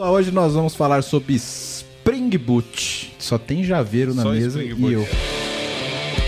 Hoje 0.00 0.30
nós 0.30 0.54
vamos 0.54 0.76
falar 0.76 1.02
sobre 1.02 1.34
Spring 1.34 2.30
Boot. 2.38 3.12
Só 3.18 3.36
tem 3.36 3.64
javeiro 3.64 4.14
na 4.14 4.22
Só 4.22 4.30
mesa 4.30 4.62
e 4.62 4.92
eu. 4.92 5.04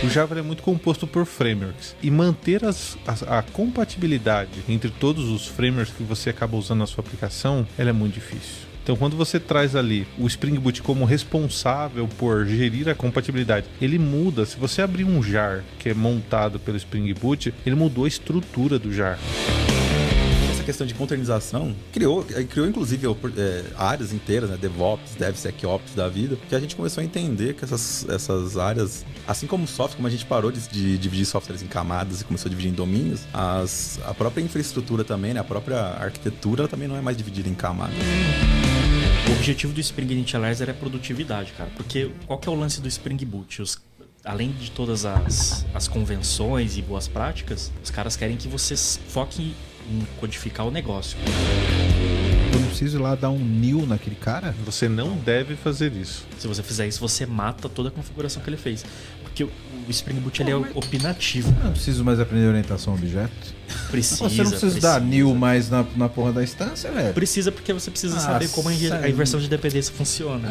O 0.02 0.08
Java 0.08 0.36
é 0.36 0.42
muito 0.42 0.60
composto 0.60 1.06
por 1.06 1.24
frameworks 1.24 1.94
e 2.02 2.10
manter 2.10 2.64
as- 2.64 2.98
as- 3.06 3.22
a 3.22 3.42
compatibilidade 3.42 4.50
entre 4.68 4.90
todos 4.90 5.28
os 5.28 5.46
frameworks 5.46 5.94
que 5.94 6.02
você 6.02 6.30
acaba 6.30 6.56
usando 6.56 6.80
na 6.80 6.86
sua 6.88 7.04
aplicação, 7.04 7.64
ela 7.78 7.90
é 7.90 7.92
muito 7.92 8.14
difícil. 8.14 8.66
Então, 8.82 8.96
quando 8.96 9.16
você 9.16 9.38
traz 9.38 9.76
ali 9.76 10.04
o 10.18 10.26
Spring 10.26 10.58
Boot 10.58 10.82
como 10.82 11.04
responsável 11.04 12.08
por 12.18 12.46
gerir 12.46 12.88
a 12.88 12.94
compatibilidade, 12.96 13.66
ele 13.80 14.00
muda. 14.00 14.44
Se 14.46 14.56
você 14.56 14.82
abrir 14.82 15.04
um 15.04 15.22
jar 15.22 15.62
que 15.78 15.90
é 15.90 15.94
montado 15.94 16.58
pelo 16.58 16.76
Spring 16.76 17.14
Boot, 17.14 17.54
ele 17.64 17.76
mudou 17.76 18.04
a 18.04 18.08
estrutura 18.08 18.80
do 18.80 18.92
jar. 18.92 19.16
Essa 20.60 20.66
questão 20.66 20.86
de 20.86 20.92
containerização 20.92 21.74
criou, 21.90 22.22
eh, 22.34 22.44
criou 22.44 22.68
inclusive 22.68 23.06
é, 23.06 23.64
áreas 23.78 24.12
inteiras, 24.12 24.50
né? 24.50 24.58
DevOps, 24.60 25.14
DevSecOps 25.14 25.94
da 25.94 26.06
vida, 26.06 26.36
que 26.50 26.54
a 26.54 26.60
gente 26.60 26.76
começou 26.76 27.00
a 27.00 27.04
entender 27.04 27.54
que 27.54 27.64
essas, 27.64 28.06
essas 28.10 28.58
áreas, 28.58 29.06
assim 29.26 29.46
como 29.46 29.64
o 29.64 29.66
software, 29.66 29.96
como 29.96 30.06
a 30.06 30.10
gente 30.10 30.26
parou 30.26 30.52
de, 30.52 30.60
de 30.68 30.98
dividir 30.98 31.24
softwares 31.24 31.62
em 31.62 31.66
camadas 31.66 32.20
e 32.20 32.24
começou 32.26 32.46
a 32.48 32.50
dividir 32.50 32.70
em 32.70 32.74
domínios, 32.74 33.22
as, 33.32 33.98
a 34.04 34.12
própria 34.12 34.42
infraestrutura 34.42 35.02
também, 35.02 35.32
né? 35.32 35.40
A 35.40 35.44
própria 35.44 35.78
arquitetura 35.80 36.68
também 36.68 36.86
não 36.86 36.94
é 36.96 37.00
mais 37.00 37.16
dividida 37.16 37.48
em 37.48 37.54
camadas. 37.54 37.96
O 39.30 39.32
objetivo 39.32 39.72
do 39.72 39.80
Spring 39.80 40.12
Initializer 40.12 40.68
é 40.68 40.74
produtividade, 40.74 41.52
cara. 41.56 41.70
Porque 41.74 42.10
qual 42.26 42.38
é 42.46 42.50
o 42.50 42.54
lance 42.54 42.82
do 42.82 42.88
Spring 42.88 43.16
Boot? 43.24 43.62
Os- 43.62 43.78
além 44.22 44.52
de 44.52 44.70
todas 44.72 45.06
as, 45.06 45.64
as 45.72 45.88
convenções 45.88 46.76
e 46.76 46.82
boas 46.82 47.08
práticas, 47.08 47.72
os 47.82 47.90
caras 47.90 48.14
querem 48.14 48.36
que 48.36 48.46
você 48.46 48.76
foque 48.76 49.54
codificar 50.18 50.66
o 50.66 50.70
negócio. 50.70 51.16
Eu 52.52 52.60
não 52.60 52.66
preciso 52.68 52.98
ir 52.98 53.00
lá 53.00 53.14
dar 53.14 53.30
um 53.30 53.38
new 53.38 53.86
naquele 53.86 54.16
cara? 54.16 54.54
Você 54.64 54.88
não 54.88 55.16
deve 55.16 55.54
fazer 55.56 55.92
isso. 55.92 56.24
Se 56.38 56.48
você 56.48 56.62
fizer 56.62 56.86
isso, 56.86 57.00
você 57.00 57.26
mata 57.26 57.68
toda 57.68 57.88
a 57.88 57.92
configuração 57.92 58.42
que 58.42 58.50
ele 58.50 58.56
fez. 58.56 58.84
Porque 59.22 59.44
o, 59.44 59.50
Spring 59.88 60.20
Boot 60.20 60.40
ele 60.40 60.50
é 60.50 60.56
opinativo. 60.56 61.54
Eu 61.58 61.64
não 61.64 61.72
preciso 61.72 62.04
mais 62.04 62.20
aprender 62.20 62.46
orientação 62.46 62.92
a 62.92 62.96
objeto. 62.96 63.54
Precisa. 63.90 64.28
Você 64.28 64.42
não 64.42 64.50
precisa, 64.50 64.80
dar 64.80 65.00
new 65.00 65.34
mais 65.34 65.68
na, 65.68 65.84
na 65.96 66.08
porra 66.08 66.32
da 66.32 66.42
instância, 66.42 66.90
velho. 66.90 67.12
Precisa 67.14 67.50
porque 67.50 67.72
você 67.72 67.90
precisa 67.90 68.16
Ah, 68.16 68.20
saber 68.20 68.48
como 68.50 68.68
a, 68.68 69.08
inversão 69.08 69.40
de 69.40 69.48
dependência 69.48 69.92
funciona. 69.92 70.48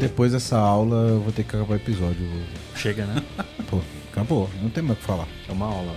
Depois 0.00 0.32
dessa 0.32 0.58
aula 0.58 1.08
eu 1.10 1.20
vou 1.20 1.32
ter 1.32 1.44
que 1.44 1.54
acabar 1.56 1.74
o 1.74 1.76
episódio. 1.76 2.28
Chega, 2.74 3.04
né? 3.06 3.22
Pô, 3.70 3.80
acabou. 4.10 4.50
Não 4.60 4.68
tem 4.68 4.82
mais 4.82 4.98
o 4.98 5.00
que 5.00 5.06
falar. 5.06 5.28
É 5.48 5.52
uma 5.52 5.66
aula. 5.66 5.94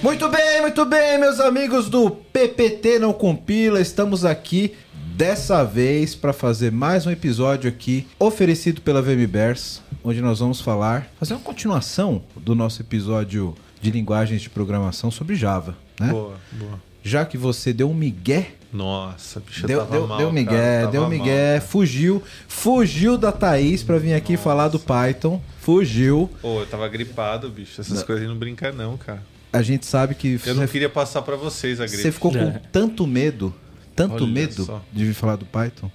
Muito 0.00 0.28
bem, 0.28 0.60
muito 0.60 0.84
bem, 0.84 1.18
meus 1.18 1.40
amigos 1.40 1.88
do 1.88 2.08
PPT 2.08 3.00
Não 3.00 3.12
Compila. 3.12 3.80
Estamos 3.80 4.24
aqui 4.24 4.74
dessa 5.16 5.64
vez 5.64 6.14
para 6.14 6.32
fazer 6.32 6.70
mais 6.70 7.04
um 7.04 7.10
episódio 7.10 7.68
aqui 7.68 8.06
oferecido 8.16 8.80
pela 8.80 9.02
VMBers, 9.02 9.82
onde 10.04 10.20
nós 10.20 10.38
vamos 10.38 10.60
falar, 10.60 11.08
fazer 11.18 11.34
uma 11.34 11.40
continuação 11.40 12.22
do 12.36 12.54
nosso 12.54 12.80
episódio 12.80 13.56
de 13.80 13.90
linguagens 13.90 14.40
de 14.40 14.48
programação 14.48 15.10
sobre 15.10 15.34
Java, 15.34 15.76
né? 15.98 16.12
Boa, 16.12 16.36
boa. 16.52 16.80
Já 17.02 17.24
que 17.24 17.36
você 17.36 17.72
deu 17.72 17.90
um 17.90 17.94
migué, 17.94 18.52
Nossa, 18.72 19.40
bicho, 19.40 19.66
deu, 19.66 19.84
deu, 19.84 20.06
mal, 20.06 20.18
deu 20.18 20.28
um 20.28 20.32
migué, 20.32 20.80
cara, 20.80 20.92
deu 20.92 21.00
um 21.00 21.08
mal, 21.08 21.10
migué, 21.10 21.54
cara. 21.54 21.60
fugiu, 21.60 22.22
fugiu 22.46 23.18
da 23.18 23.32
Thaís 23.32 23.82
para 23.82 23.98
vir 23.98 24.14
aqui 24.14 24.36
falar 24.36 24.68
do 24.68 24.78
Python, 24.78 25.42
fugiu. 25.60 26.30
Pô, 26.40 26.60
eu 26.60 26.66
tava 26.66 26.86
gripado, 26.88 27.48
bicho. 27.48 27.80
Essas 27.80 28.04
coisas 28.04 28.22
aí 28.22 28.28
não 28.28 28.38
brinca 28.38 28.70
não, 28.70 28.96
cara. 28.96 29.22
A 29.52 29.62
gente 29.62 29.86
sabe 29.86 30.14
que 30.14 30.38
Eu 30.44 30.54
não 30.54 30.66
queria 30.66 30.88
passar 30.90 31.22
pra 31.22 31.36
vocês 31.36 31.80
a 31.80 31.86
gripe. 31.86 32.02
Você 32.02 32.12
ficou 32.12 32.32
com 32.32 32.38
É. 32.38 32.60
tanto 32.70 33.06
medo, 33.06 33.54
tanto 33.96 34.24
Olha 34.24 34.26
medo 34.26 34.64
só. 34.64 34.84
de 34.92 35.04
vir 35.06 35.14
falar 35.14 35.36
do 35.36 35.46
Python, 35.46 35.90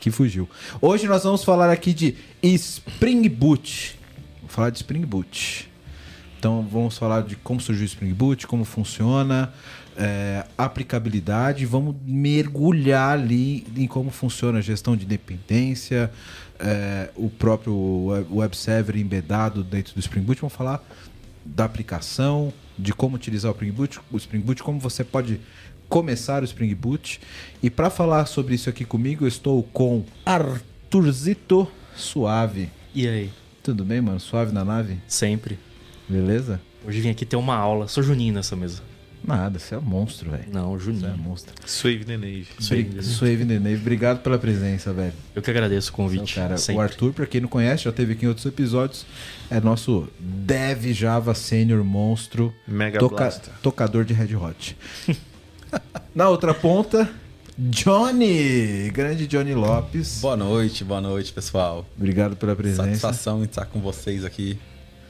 que 0.00 0.10
fugiu. 0.10 0.48
Hoje 0.80 1.06
nós 1.06 1.24
vamos 1.24 1.42
falar 1.42 1.70
aqui 1.70 1.92
de 1.92 2.14
Spring 2.42 3.28
Boot. 3.28 3.98
Vou 4.40 4.48
falar 4.48 4.70
de 4.70 4.76
Spring 4.78 5.04
Boot. 5.04 5.68
Então 6.38 6.66
vamos 6.70 6.96
falar 6.98 7.22
de 7.22 7.36
como 7.36 7.60
surgiu 7.60 7.82
o 7.82 7.86
Spring 7.86 8.12
Boot, 8.12 8.46
como 8.46 8.64
funciona, 8.64 9.52
é, 9.96 10.44
aplicabilidade, 10.58 11.64
vamos 11.64 11.96
mergulhar 12.04 13.12
ali 13.18 13.66
em 13.76 13.86
como 13.86 14.10
funciona 14.10 14.58
a 14.58 14.60
gestão 14.60 14.94
de 14.94 15.06
dependência, 15.06 16.10
é, 16.58 17.08
o 17.16 17.30
próprio 17.30 17.74
web- 18.06 18.26
web 18.30 18.56
server 18.56 18.96
embedado 18.96 19.64
dentro 19.64 19.94
do 19.94 20.00
Spring 20.00 20.20
Boot. 20.22 20.40
Vamos 20.40 20.54
falar 20.54 20.84
da 21.44 21.64
aplicação, 21.64 22.52
de 22.78 22.92
como 22.92 23.16
utilizar 23.16 23.50
o 23.50 23.54
Spring 23.54 23.72
Boot, 23.72 24.00
o 24.10 24.16
Spring 24.16 24.40
Boot, 24.40 24.62
como 24.62 24.78
você 24.78 25.04
pode 25.04 25.40
começar 25.88 26.42
o 26.42 26.44
Spring 26.44 26.74
Boot. 26.74 27.20
E 27.62 27.70
para 27.70 27.90
falar 27.90 28.26
sobre 28.26 28.54
isso 28.54 28.68
aqui 28.68 28.84
comigo, 28.84 29.24
eu 29.24 29.28
estou 29.28 29.62
com 29.62 30.04
Arthurzito 30.24 31.68
Suave. 31.96 32.70
E 32.94 33.06
aí? 33.06 33.30
Tudo 33.62 33.84
bem, 33.84 34.00
mano? 34.00 34.20
Suave 34.20 34.52
na 34.52 34.64
nave? 34.64 34.98
Sempre. 35.06 35.58
Beleza? 36.08 36.60
Hoje 36.86 37.00
vim 37.00 37.10
aqui 37.10 37.24
ter 37.24 37.36
uma 37.36 37.56
aula. 37.56 37.88
Sou 37.88 38.02
Juninho 38.02 38.34
nessa 38.34 38.54
mesa. 38.54 38.82
Nada, 39.26 39.58
você 39.58 39.74
é 39.74 39.78
um 39.78 39.80
monstro, 39.80 40.30
velho. 40.30 40.44
Não, 40.52 40.68
Você 40.78 40.90
é 40.90 40.92
um 40.92 40.96
Juninho. 41.00 41.16
monstro. 41.16 41.54
Suave. 41.66 42.04
Bri- 42.04 43.02
Suave 43.02 43.44
Nenê, 43.44 43.74
obrigado 43.74 44.20
pela 44.22 44.38
presença, 44.38 44.92
velho. 44.92 45.14
Eu 45.34 45.40
que 45.40 45.50
agradeço 45.50 45.88
o 45.88 45.94
Então, 45.94 46.04
convite. 46.04 46.34
cara, 46.34 46.58
sempre. 46.58 46.78
o 46.78 46.80
Arthur, 46.82 47.12
pra 47.14 47.24
quem 47.26 47.40
não 47.40 47.48
conhece, 47.48 47.84
já 47.84 47.92
teve 47.92 48.12
aqui 48.12 48.26
em 48.26 48.28
outros 48.28 48.44
episódios, 48.44 49.06
é 49.50 49.58
nosso 49.60 50.06
Dev 50.20 50.92
Java 50.92 51.34
Sênior 51.34 51.82
monstro, 51.82 52.52
Mega 52.68 52.98
toca- 52.98 53.16
Blaster. 53.16 53.54
tocador 53.62 54.04
de 54.04 54.12
Red 54.12 54.36
Hot. 54.36 54.76
Na 56.14 56.28
outra 56.28 56.52
ponta, 56.52 57.10
Johnny, 57.58 58.90
grande 58.90 59.26
Johnny 59.26 59.54
Lopes. 59.54 60.20
Boa 60.20 60.36
noite, 60.36 60.84
boa 60.84 61.00
noite, 61.00 61.32
pessoal. 61.32 61.86
Obrigado 61.96 62.36
pela 62.36 62.54
presença. 62.54 62.82
Satisfação 62.84 63.40
em 63.40 63.44
estar 63.44 63.64
com 63.66 63.80
vocês 63.80 64.24
aqui. 64.24 64.58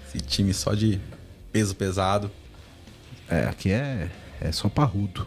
Esse 0.09 0.25
time 0.25 0.55
só 0.55 0.73
de 0.75 1.01
peso 1.53 1.75
pesado. 1.75 2.31
É, 3.35 3.49
aqui 3.49 3.71
é, 3.73 4.09
é 4.41 4.53
só 4.53 4.69
parrudo. 4.69 5.27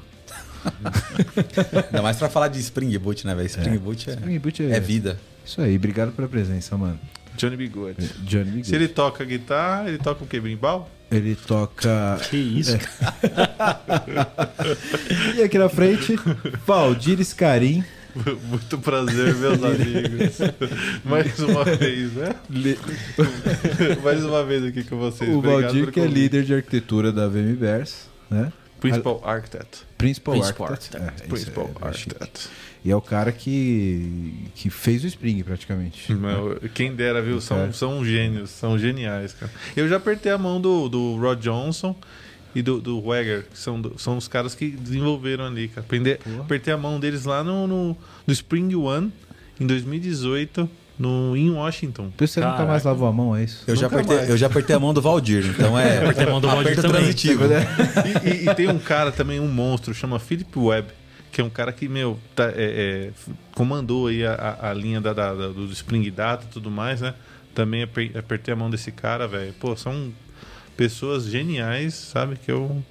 Ainda 1.88 2.02
mais 2.02 2.18
pra 2.18 2.30
falar 2.30 2.48
de 2.50 2.60
Spring 2.60 2.98
Boot, 2.98 3.26
né, 3.26 3.34
velho? 3.36 3.48
Spring 3.48 3.78
Boot 3.78 4.10
é, 4.10 4.14
Spring 4.14 4.40
Boot 4.40 4.64
é- 4.64 4.72
é 4.72 4.80
vida. 4.80 5.20
Isso 5.46 5.62
aí, 5.62 5.76
obrigado 5.76 6.12
pela 6.12 6.28
presença, 6.28 6.78
mano. 6.78 7.00
Johnny 7.38 7.56
Bigode. 7.56 8.06
Johnny 8.24 8.46
Bigode. 8.46 8.68
Se 8.68 8.76
ele 8.76 8.88
toca 8.88 9.24
guitarra, 9.24 9.88
ele 9.88 9.98
toca 10.00 10.24
o 10.24 10.28
quê? 10.28 10.40
Brimbal? 10.40 10.90
Ele 11.10 11.36
toca. 11.36 12.20
Que 12.30 12.36
isso, 12.36 12.76
É. 12.76 12.80
E 15.38 15.44
aqui 15.44 15.58
na 15.58 15.70
frente, 15.70 16.16
Valdir 16.66 17.24
Scarim. 17.24 17.84
Muito 18.50 18.78
prazer, 18.80 19.36
meus 19.36 19.64
amigos. 19.64 20.38
Mais 21.06 21.40
uma 21.40 21.64
vez, 21.64 22.14
né? 22.14 22.36
Mais 24.04 24.24
uma 24.24 24.44
vez 24.44 24.64
aqui 24.64 24.84
com 24.84 24.98
vocês. 24.98 25.30
O 25.30 25.42
Valdir, 25.42 25.92
que 25.92 26.00
é 26.00 26.08
líder 26.08 26.44
de 26.44 26.54
arquitetura 26.54 27.12
da 27.12 27.28
VMBers, 27.28 28.08
né? 28.30 28.52
Principal 28.80 29.22
Architect. 29.24 29.80
Principal, 29.98 30.36
Principal 30.36 30.68
Architect. 30.72 30.98
Architect. 30.98 31.22
É, 31.22 31.26
isso 31.26 31.46
Principal 31.46 31.72
é- 31.82 31.86
é. 31.86 31.88
Architect. 31.88 32.50
E 32.86 32.92
é 32.92 32.96
o 32.96 33.02
cara 33.02 33.32
que, 33.32 34.34
que 34.56 34.70
fez 34.70 35.04
o 35.04 35.08
Spring, 35.08 35.42
praticamente. 35.44 36.14
Meu, 36.14 36.58
quem 36.74 36.96
dera, 36.96 37.22
viu? 37.22 37.42
São, 37.42 37.74
são 37.74 38.06
gênios, 38.06 38.50
são 38.52 38.78
geniais, 38.78 39.34
cara. 39.34 39.52
Eu 39.76 39.90
já 39.90 39.98
apertei 39.98 40.32
a 40.32 40.38
mão 40.38 40.62
do, 40.62 40.88
do 40.88 41.18
Rod 41.18 41.40
Johnson 41.42 41.96
e 42.58 42.62
do, 42.64 42.80
do 42.82 43.06
Wegger, 43.06 43.46
que 43.52 43.58
são, 43.60 43.80
são 43.98 44.18
os 44.18 44.28
caras 44.28 44.56
que 44.56 44.70
desenvolveram 44.70 45.46
ali, 45.46 45.68
cara. 45.68 45.82
Aprendi- 45.86 46.18
apertei 46.40 46.74
a 46.74 46.78
mão 46.78 47.00
deles 47.00 47.24
lá 47.26 47.44
no, 47.44 47.68
no, 47.68 47.98
no 48.26 48.34
Spring 48.34 48.74
One, 48.76 49.12
em 49.60 49.68
2018, 49.68 50.70
no, 50.98 51.38
em 51.38 51.52
Washington. 51.52 52.10
Por 52.18 52.24
isso 52.24 52.34
você 52.34 52.40
nunca 52.40 52.52
Caraca. 52.54 52.72
mais 52.72 52.84
lavou 52.84 53.08
a 53.08 53.12
mão, 53.14 53.36
é 53.36 53.44
isso? 53.44 53.64
Eu 53.68 53.76
já, 53.76 53.84
Nunca 53.84 53.96
apertei, 53.98 54.18
mais. 54.18 54.30
eu 54.30 54.38
já 54.38 54.48
apertei 54.48 54.76
a 54.76 54.80
mão 54.80 54.94
do 54.94 55.02
Valdir, 55.02 55.46
então 55.46 55.78
é. 55.78 55.98
Apertei 56.02 56.26
a 56.26 56.30
mão 56.32 56.42
do 56.42 56.48
Valdir 56.48 56.76
também. 56.76 56.92
transitivo. 56.92 57.44
E, 57.46 58.30
e- 58.46 58.50
e 58.50 58.56
tem 58.56 58.68
um 58.70 58.80
cara 58.80 59.12
também, 59.12 59.40
um 59.40 59.48
monstro, 59.48 59.94
chama 59.94 60.18
Philip 60.20 60.58
Webb, 60.58 60.88
que 61.32 61.40
é 61.40 61.44
um 61.44 61.50
cara 61.52 61.72
que, 61.72 61.88
meu, 61.88 62.18
tá- 62.36 62.50
é- 62.56 63.12
é, 63.12 63.12
comandou 63.54 64.08
aí 64.08 64.26
a, 64.26 64.34
a- 64.34 64.70
a 64.72 64.74
linha 64.74 65.00
da, 65.00 65.14
da- 65.14 65.34
da- 65.36 65.48
do 65.50 65.66
Spring 65.72 66.10
Data 66.10 66.46
e 66.50 66.52
tudo 66.52 66.72
mais, 66.72 67.02
né? 67.02 67.14
Também 67.54 67.84
aper- 67.84 68.12
apertei 68.18 68.52
a 68.54 68.58
mão 68.58 68.70
desse 68.70 68.92
cara, 68.92 69.28
velho. 69.28 69.54
Pô, 69.60 69.76
são 69.76 70.12
pessoas 70.78 71.26
geniais, 71.26 71.96
sabe? 71.96 72.38
Que 72.38 72.52
eu 72.52 72.84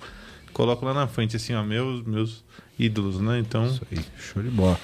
coloco 0.53 0.85
lá 0.85 0.93
na 0.93 1.07
frente, 1.07 1.37
assim, 1.37 1.55
ó, 1.55 1.63
meus, 1.63 2.05
meus 2.05 2.45
ídolos, 2.79 3.21
né? 3.21 3.39
Então, 3.39 3.67
Isso 3.67 3.83
aí, 3.91 4.05
show 4.19 4.43
de 4.43 4.51
bola. 4.51 4.79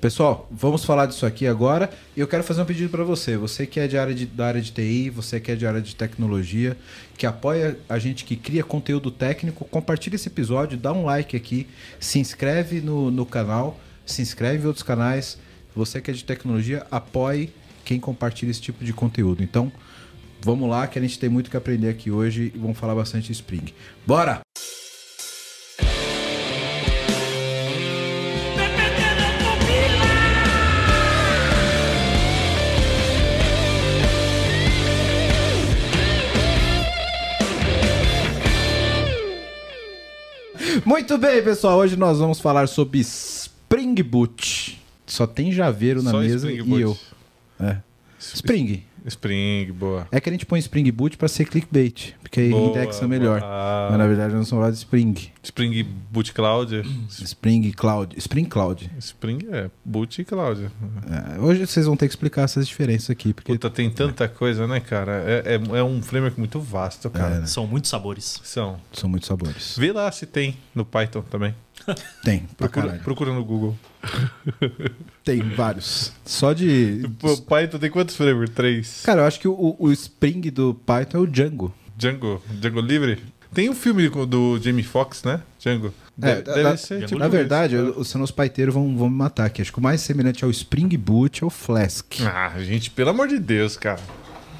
Pessoal, 0.00 0.46
vamos 0.50 0.84
falar 0.84 1.06
disso 1.06 1.24
aqui 1.24 1.46
agora. 1.46 1.90
E 2.14 2.20
eu 2.20 2.28
quero 2.28 2.44
fazer 2.44 2.60
um 2.60 2.66
pedido 2.66 2.90
para 2.90 3.02
você. 3.04 3.38
Você 3.38 3.66
que 3.66 3.80
é 3.80 3.88
de 3.88 3.96
área 3.96 4.14
de, 4.14 4.26
da 4.26 4.46
área 4.46 4.60
de 4.60 4.70
TI, 4.70 5.08
você 5.08 5.40
que 5.40 5.50
é 5.50 5.56
de 5.56 5.66
área 5.66 5.80
de 5.80 5.96
tecnologia, 5.96 6.76
que 7.16 7.26
apoia 7.26 7.78
a 7.88 7.98
gente 7.98 8.22
que 8.24 8.36
cria 8.36 8.62
conteúdo 8.62 9.10
técnico, 9.10 9.64
compartilha 9.64 10.16
esse 10.16 10.28
episódio, 10.28 10.76
dá 10.76 10.92
um 10.92 11.06
like 11.06 11.34
aqui, 11.34 11.66
se 11.98 12.18
inscreve 12.18 12.82
no, 12.82 13.10
no 13.10 13.24
canal, 13.24 13.80
se 14.04 14.20
inscreve 14.20 14.64
em 14.64 14.66
outros 14.66 14.82
canais. 14.82 15.38
Você 15.74 16.02
que 16.02 16.10
é 16.10 16.14
de 16.14 16.22
tecnologia, 16.22 16.86
apoie 16.90 17.50
quem 17.82 17.98
compartilha 17.98 18.50
esse 18.50 18.60
tipo 18.60 18.84
de 18.84 18.92
conteúdo. 18.92 19.42
Então, 19.42 19.72
Vamos 20.44 20.68
lá, 20.68 20.86
que 20.86 20.98
a 20.98 21.02
gente 21.02 21.18
tem 21.18 21.30
muito 21.30 21.48
que 21.48 21.56
aprender 21.56 21.88
aqui 21.88 22.10
hoje 22.10 22.52
e 22.54 22.58
vamos 22.58 22.76
falar 22.76 22.94
bastante 22.94 23.28
de 23.28 23.32
Spring. 23.32 23.72
Bora! 24.06 24.42
Muito 40.84 41.16
bem, 41.16 41.42
pessoal. 41.42 41.78
Hoje 41.78 41.96
nós 41.96 42.18
vamos 42.18 42.38
falar 42.38 42.68
sobre 42.68 43.00
Spring 43.00 43.94
Boot. 44.02 44.78
Só 45.06 45.26
tem 45.26 45.50
javeiro 45.50 46.02
na 46.02 46.10
Só 46.10 46.18
mesa 46.18 46.52
e 46.52 46.58
eu. 46.58 46.98
É. 47.58 47.78
Spring. 48.18 48.84
Spring, 49.06 49.70
boa. 49.72 50.08
É 50.10 50.18
que 50.20 50.28
a 50.28 50.32
gente 50.32 50.46
põe 50.46 50.58
Spring 50.58 50.90
Boot 50.90 51.16
pra 51.16 51.28
ser 51.28 51.44
clickbait, 51.44 52.14
porque 52.22 52.40
aí 52.40 52.50
Boa, 52.50 52.70
indexa 52.70 53.06
melhor. 53.06 53.40
boa. 53.40 53.88
Mas 53.90 53.98
na 53.98 54.06
verdade 54.06 54.28
nós 54.34 54.48
vamos 54.48 54.50
falar 54.50 54.70
de 54.70 54.76
Spring. 54.78 55.14
Spring 55.42 55.82
Boot 56.10 56.32
Cloud. 56.32 56.82
Spring 57.10 57.70
Cloud. 57.72 58.16
Spring 58.18 58.44
Cloud. 58.46 58.90
Spring 58.98 59.38
é 59.52 59.70
Boot 59.84 60.22
e 60.22 60.24
Cloud. 60.24 60.70
É, 61.36 61.38
hoje 61.38 61.66
vocês 61.66 61.84
vão 61.84 61.96
ter 61.96 62.06
que 62.06 62.12
explicar 62.12 62.42
essas 62.42 62.66
diferenças 62.66 63.10
aqui, 63.10 63.34
porque 63.34 63.52
Puta, 63.52 63.68
tem 63.68 63.90
tanta 63.90 64.26
coisa, 64.26 64.66
né, 64.66 64.80
cara? 64.80 65.22
É, 65.26 65.54
é, 65.54 65.78
é 65.78 65.82
um 65.84 66.02
framework 66.02 66.38
muito 66.38 66.58
vasto, 66.60 67.10
cara. 67.10 67.34
É, 67.36 67.40
né? 67.40 67.46
São 67.46 67.66
muitos 67.66 67.90
sabores. 67.90 68.40
São. 68.42 68.78
são 68.92 69.08
muitos 69.08 69.28
sabores. 69.28 69.76
Vê 69.78 69.92
lá 69.92 70.10
se 70.10 70.24
tem 70.24 70.56
no 70.74 70.84
Python 70.84 71.20
também. 71.22 71.54
Tem, 72.22 72.46
Procura, 72.56 73.00
procura 73.04 73.32
no 73.32 73.44
Google. 73.44 73.76
Tem 75.24 75.40
vários. 75.40 76.12
Só 76.24 76.52
de. 76.52 77.08
Pô, 77.18 77.36
Python 77.38 77.78
tem 77.78 77.90
quantos 77.90 78.14
frameworks? 78.14 78.54
Três. 78.54 79.02
Cara, 79.04 79.22
eu 79.22 79.26
acho 79.26 79.40
que 79.40 79.48
o, 79.48 79.76
o 79.78 79.90
Spring 79.92 80.40
do 80.50 80.74
Python 80.74 81.18
é 81.18 81.20
o 81.20 81.26
Django. 81.26 81.72
Django. 81.96 82.42
Django 82.60 82.80
Livre. 82.80 83.22
Tem 83.52 83.70
um 83.70 83.74
filme 83.74 84.08
do 84.08 84.58
Jamie 84.60 84.82
Foxx, 84.82 85.22
né? 85.24 85.40
Django. 85.60 85.94
É, 86.20 86.42
Deve, 86.42 86.48
na- 86.48 86.54
deve 86.70 86.76
ser 86.78 86.94
Django 86.96 87.06
tipo 87.06 87.18
Na 87.20 87.28
verdade, 87.28 87.76
isso, 87.76 87.94
os 88.00 88.08
seus 88.08 88.30
paiteiros 88.30 88.74
vão, 88.74 88.96
vão 88.96 89.08
me 89.08 89.16
matar 89.16 89.46
aqui. 89.46 89.62
Acho 89.62 89.72
que 89.72 89.78
o 89.78 89.82
mais 89.82 90.00
semelhante 90.00 90.44
ao 90.44 90.50
Spring 90.50 90.88
Boot 90.98 91.42
é 91.42 91.46
o 91.46 91.50
Flask. 91.50 92.20
Ah, 92.20 92.52
gente, 92.58 92.90
pelo 92.90 93.10
amor 93.10 93.28
de 93.28 93.38
Deus, 93.38 93.76
cara. 93.76 94.00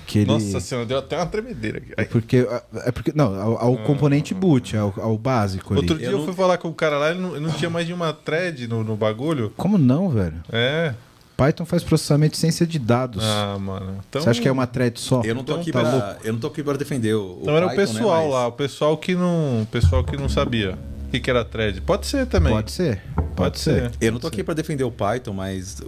Que 0.06 0.20
ele... 0.20 0.26
Nossa 0.26 0.60
senhora, 0.60 0.86
deu 0.86 0.98
até 0.98 1.16
uma 1.16 1.26
tremedeira 1.26 1.78
aqui. 1.78 1.92
É 1.96 2.04
porque, 2.04 2.46
é 2.84 2.92
porque. 2.92 3.12
Não, 3.14 3.34
ao, 3.40 3.58
ao 3.58 3.76
componente 3.78 4.34
boot, 4.34 4.76
ao, 4.76 4.92
ao 4.98 5.16
básico 5.18 5.72
ali. 5.72 5.80
Outro 5.82 5.96
dia 5.98 6.06
Eu 6.08 6.12
eu, 6.12 6.18
não- 6.18 6.24
fui 6.26 6.34
falar 6.34 6.58
com 6.58 6.68
o 6.68 6.74
cara 6.74 6.98
lá, 6.98 7.10
ele 7.10 7.20
não, 7.20 7.36
ele 7.36 7.46
não 7.46 7.52
tinha 7.52 7.70
mais 7.70 7.86
de 7.86 7.92
uma 7.92 8.12
thread 8.12 8.66
no, 8.68 8.84
no 8.84 8.96
bagulho. 8.96 9.52
Como 9.56 9.78
não, 9.78 10.08
velho? 10.10 10.34
É. 10.52 10.94
Python 11.36 11.64
faz 11.64 11.82
processamento 11.82 12.32
de 12.32 12.38
ciência 12.38 12.64
de 12.64 12.78
dados. 12.78 13.24
Ah, 13.24 13.58
mano. 13.58 13.98
Então, 14.08 14.22
Você 14.22 14.30
acha 14.30 14.40
que 14.40 14.46
é 14.46 14.52
uma 14.52 14.66
thread 14.68 15.00
só? 15.00 15.20
Eu 15.24 15.34
não 15.34 15.42
tô 15.42 15.52
Então 15.54 15.62
aqui 15.62 15.72
tá 15.72 15.80
pra, 15.80 16.16
eu 16.22 16.32
não 16.32 16.38
tô 16.40 16.46
aqui 16.46 16.62
para 16.62 16.78
defender 16.78 17.14
o, 17.14 17.38
o 17.38 17.38
Então 17.42 17.56
era 17.56 17.66
o 17.66 17.70
né, 17.70 17.74
pessoal 17.74 18.22
mas- 18.24 18.32
lá, 18.32 18.46
o 18.46 18.52
pessoal 18.52 18.96
que 18.96 19.16
não, 19.16 19.62
o 19.62 19.66
pessoal 19.66 20.04
que 20.04 20.16
não 20.16 20.28
sabia 20.28 20.78
o 21.06 21.10
que, 21.10 21.18
que 21.18 21.28
era 21.28 21.44
thread. 21.44 21.80
Pode 21.80 22.06
ser 22.06 22.26
também. 22.26 22.52
Pode 22.52 22.70
ser. 22.70 23.02
Pode, 23.16 23.32
Pode 23.34 23.58
ser. 23.58 23.90
ser. 23.90 23.92
Eu 24.00 24.12
não 24.12 24.20
tô 24.20 24.28
aqui 24.28 24.44
para 24.44 24.54
defender 24.54 24.84
o 24.84 24.92
Python, 24.92 25.32
mas 25.32 25.82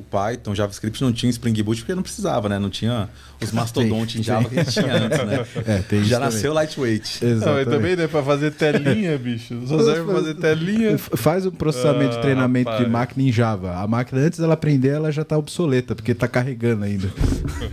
o 0.00 0.04
Python, 0.10 0.54
JavaScript 0.54 1.02
não 1.02 1.12
tinha 1.12 1.30
Spring 1.30 1.62
Boot 1.62 1.80
porque 1.82 1.94
não 1.94 2.02
precisava, 2.02 2.48
né? 2.48 2.58
Não 2.58 2.70
tinha 2.70 3.08
os 3.40 3.50
mastodontes 3.52 4.20
em 4.20 4.22
Java 4.22 4.48
que 4.48 4.58
a 4.58 4.62
gente 4.64 4.72
tinha 4.80 4.94
antes, 4.94 5.18
né? 5.26 5.46
É, 5.66 6.02
Já 6.04 6.16
também. 6.16 6.18
nasceu 6.20 6.52
lightweight. 6.52 7.18
Não, 7.24 7.28
mas 7.30 7.36
Exatamente. 7.42 7.70
também, 7.70 7.96
né, 7.96 8.06
pra 8.06 8.22
fazer 8.22 8.50
telinha, 8.52 9.16
bicho. 9.18 9.60
Só 9.66 9.82
serve 9.82 10.04
pra 10.04 10.14
fazer 10.14 10.34
telinha. 10.34 10.98
Faz 10.98 11.46
um 11.46 11.50
processamento 11.50 12.12
de 12.12 12.18
Ah, 12.18 12.22
treinamento 12.22 12.76
de 12.76 12.86
máquina 12.88 13.28
em 13.28 13.32
Java. 13.32 13.76
A 13.76 13.86
máquina, 13.86 14.20
antes 14.20 14.38
dela 14.38 14.54
aprender, 14.54 14.88
ela 14.88 15.10
já 15.12 15.24
tá 15.24 15.36
obsoleta, 15.38 15.94
porque 15.94 16.14
tá 16.14 16.26
carregando 16.28 16.84
ainda. 16.84 17.08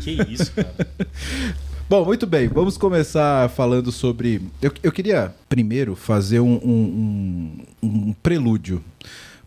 Que 0.01 0.12
isso, 0.31 0.51
cara. 0.51 0.74
Bom, 1.89 2.03
muito 2.03 2.27
bem. 2.27 2.47
Vamos 2.50 2.77
começar 2.77 3.50
falando 3.50 3.91
sobre. 3.94 4.41
Eu, 4.62 4.71
eu 4.83 4.91
queria 4.91 5.33
primeiro 5.47 5.95
fazer 5.95 6.39
um, 6.41 6.56
um- 6.56 7.57
um- 7.81 7.88
um 8.09 8.13
prelúdio 8.21 8.83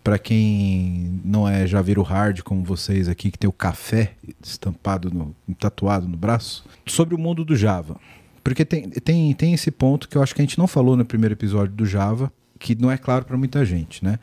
para 0.03 0.19
quem 0.19 1.21
não 1.25 1.49
é 1.49 1.67
Javeiro 1.67 2.03
Hard 2.03 2.41
como 2.43 2.65
vocês 2.65 3.09
aqui, 3.09 3.31
que 3.31 3.39
tem 3.39 3.49
o 3.49 3.53
café 3.53 4.15
estampado, 4.43 5.11
no, 5.11 5.35
tatuado 5.55 6.09
no 6.09 6.17
braço, 6.17 6.65
sobre 6.87 7.15
o 7.15 7.19
mundo 7.19 7.45
do 7.45 7.55
Java. 7.55 7.97
Porque 8.43 8.65
tem, 8.65 8.89
tem, 8.89 9.35
tem 9.35 9.53
esse 9.53 9.71
ponto 9.71 10.09
que 10.09 10.17
eu 10.17 10.23
acho 10.23 10.35
que 10.35 10.41
a 10.41 10.45
gente 10.45 10.59
não 10.59 10.67
falou 10.67 10.97
no 10.97 11.05
primeiro 11.05 11.35
episódio 11.35 11.75
do 11.75 11.85
Java, 11.85 12.33
que 12.59 12.75
não 12.75 12.91
é 12.91 12.97
claro 12.97 13.25
para 13.25 13.37
muita 13.37 13.65
gente, 13.65 14.05
né? 14.05 14.19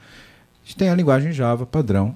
A 0.63 0.65
gente 0.65 0.77
tem 0.77 0.89
a 0.89 0.95
linguagem 0.95 1.31
Java 1.31 1.65
padrão, 1.65 2.15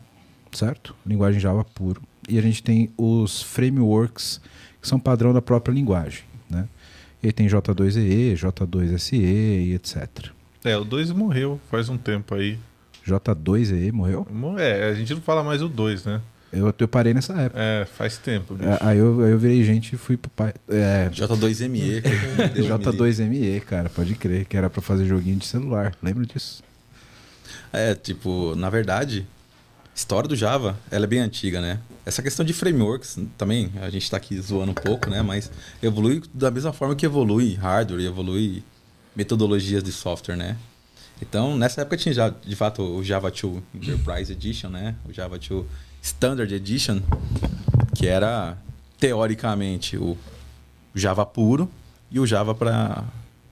certo? 0.52 0.96
Linguagem 1.06 1.40
Java 1.40 1.64
puro. 1.64 2.02
E 2.28 2.38
a 2.38 2.42
gente 2.42 2.62
tem 2.64 2.90
os 2.98 3.42
frameworks 3.42 4.42
que 4.82 4.88
são 4.88 5.00
padrão 5.00 5.34
da 5.34 5.42
própria 5.42 5.74
linguagem, 5.74 6.24
né? 6.50 6.68
E 7.22 7.28
aí 7.28 7.32
tem 7.32 7.48
J2EE, 7.48 8.34
J2SE 8.34 9.14
e 9.14 9.74
etc. 9.76 10.32
É, 10.64 10.76
o 10.76 10.84
2 10.84 11.12
morreu 11.12 11.60
faz 11.70 11.88
um 11.88 11.98
tempo 11.98 12.34
aí. 12.34 12.58
J2EE 13.06 13.92
morreu? 13.92 14.28
Mo- 14.32 14.58
É, 14.60 14.90
a 14.90 14.94
gente 14.94 15.14
não 15.14 15.22
fala 15.22 15.44
mais 15.44 15.62
o 15.62 15.68
2, 15.68 16.06
né? 16.06 16.22
Eu, 16.54 16.74
eu 16.78 16.88
parei 16.88 17.14
nessa 17.14 17.34
época. 17.34 17.62
É, 17.62 17.86
faz 17.86 18.18
tempo, 18.18 18.56
bicho. 18.56 18.68
É, 18.70 18.78
Aí 18.82 18.98
eu, 18.98 19.24
aí 19.24 19.32
eu 19.32 19.40
virei 19.40 19.64
gente 19.64 19.94
e 19.96 19.98
fui 19.98 20.18
pro 20.18 20.30
pai. 20.32 20.54
É, 20.68 21.10
J2ME. 21.10 22.02
Deus 22.02 22.68
me 22.68 22.78
livre. 22.78 22.78
J2ME, 22.98 23.62
cara, 23.62 23.90
pode 23.90 24.16
crer, 24.16 24.46
que 24.46 24.58
era 24.58 24.70
pra 24.70 24.82
fazer 24.82 25.06
joguinho 25.06 25.38
de 25.38 25.46
celular. 25.46 25.94
Lembra 26.04 26.26
disso? 26.26 26.62
É, 27.72 27.96
tipo, 27.96 28.54
na 28.56 28.70
verdade, 28.70 29.26
a 29.86 29.90
história 29.96 30.28
do 30.28 30.36
Java, 30.36 30.78
ela 30.92 31.06
é 31.06 31.08
bem 31.08 31.20
antiga, 31.20 31.62
né? 31.62 31.80
Essa 32.06 32.22
questão 32.22 32.46
de 32.46 32.52
frameworks 32.52 33.18
também, 33.38 33.72
a 33.82 33.90
gente 33.90 34.12
tá 34.12 34.18
aqui 34.18 34.38
zoando 34.42 34.72
um 34.72 34.76
pouco, 34.76 35.10
né? 35.10 35.22
Mas 35.22 35.50
evolui 35.82 36.22
da 36.34 36.52
mesma 36.52 36.74
forma 36.74 36.96
que 36.96 37.06
evolui 37.06 37.54
hardware 37.56 38.02
e 38.02 38.08
evolui 38.08 38.62
metodologias 39.16 39.82
de 39.84 39.92
software, 39.94 40.36
né? 40.36 40.58
Então, 41.22 41.56
nessa 41.56 41.82
época 41.82 41.98
tinha 41.98 42.14
já, 42.14 42.30
de 42.30 42.56
fato, 42.56 42.82
o 42.82 43.04
Java 43.04 43.30
2 43.32 43.62
Enterprise 43.76 44.32
Edition, 44.32 44.70
né? 44.70 44.96
O 45.08 45.14
Java 45.14 45.38
2 45.38 45.66
Standard 46.02 46.52
Edition, 46.54 47.00
que 47.94 48.08
era, 48.08 48.58
teoricamente, 49.00 49.98
o 49.98 50.18
Java 50.96 51.26
puro 51.26 51.70
e 52.10 52.20
o 52.20 52.26
Java 52.26 52.54
para 52.56 53.04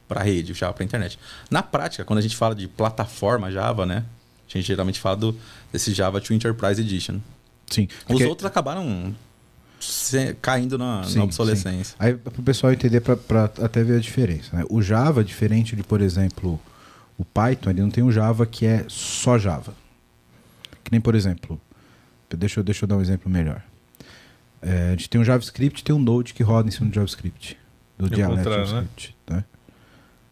para 0.07 0.24
rede, 0.24 0.51
o 0.51 0.56
Java 0.56 0.74
para 0.74 0.83
internet. 0.83 1.19
Na 1.51 1.62
prática, 1.62 2.04
quando 2.04 2.18
a 2.18 2.21
gente 2.24 2.36
fala 2.36 2.56
de 2.56 2.68
plataforma 2.68 3.51
Java, 3.51 3.86
né? 3.86 4.04
A 4.50 4.57
gente 4.57 4.65
geralmente 4.65 5.00
fala 5.00 5.15
do, 5.18 5.36
desse 5.72 5.94
Java 5.94 6.19
2 6.19 6.31
Enterprise 6.31 6.81
Edition. 6.81 7.19
Sim. 7.68 7.88
Os 8.10 8.19
outros 8.22 8.48
acabaram 8.48 9.13
se- 9.80 10.36
caindo 10.42 10.80
na, 10.80 11.04
Sim, 11.04 11.19
na 11.19 11.24
obsolescência. 11.25 11.95
Aí, 12.00 12.15
para 12.15 12.39
o 12.39 12.44
pessoal 12.44 12.74
entender, 12.74 13.01
para 13.01 13.44
até 13.63 13.83
ver 13.83 13.98
a 13.98 14.00
diferença. 14.00 14.57
né? 14.57 14.63
O 14.72 14.81
Java, 14.81 15.24
diferente 15.24 15.75
de, 15.75 15.83
por 15.83 16.01
exemplo, 16.01 16.60
o 17.19 17.25
Python, 17.25 17.69
ele 17.69 17.81
não 17.81 17.92
tem 17.92 18.04
um 18.04 18.12
Java 18.12 18.45
que 18.45 18.66
é 18.66 18.86
só 18.88 19.38
Java. 19.38 19.74
Que 20.83 20.92
nem, 20.92 21.00
por 21.01 21.13
exemplo, 21.13 21.60
deixa 22.36 22.60
eu, 22.62 22.63
deixa 22.63 22.86
eu 22.86 22.88
dar 22.88 22.95
um 22.98 23.01
exemplo 23.01 23.29
melhor. 23.29 23.62
É, 24.62 24.88
a 24.88 24.91
gente 24.91 25.10
tem 25.10 25.20
um 25.22 25.24
JavaScript 25.24 25.82
e 25.82 25.84
tem 25.84 25.94
um 25.96 26.00
Node 26.00 26.34
que 26.34 26.41
roda 26.44 26.67
em 26.67 26.72
cima 26.72 26.89
do 26.89 26.96
JavaScript. 26.96 27.58
Do 27.98 28.05
É 28.05 28.08
o 28.08 28.10
dialeto 28.10 28.38
contrário, 28.38 28.60
né? 28.65 28.70
JavaScript. 28.72 29.15
né? 29.29 29.44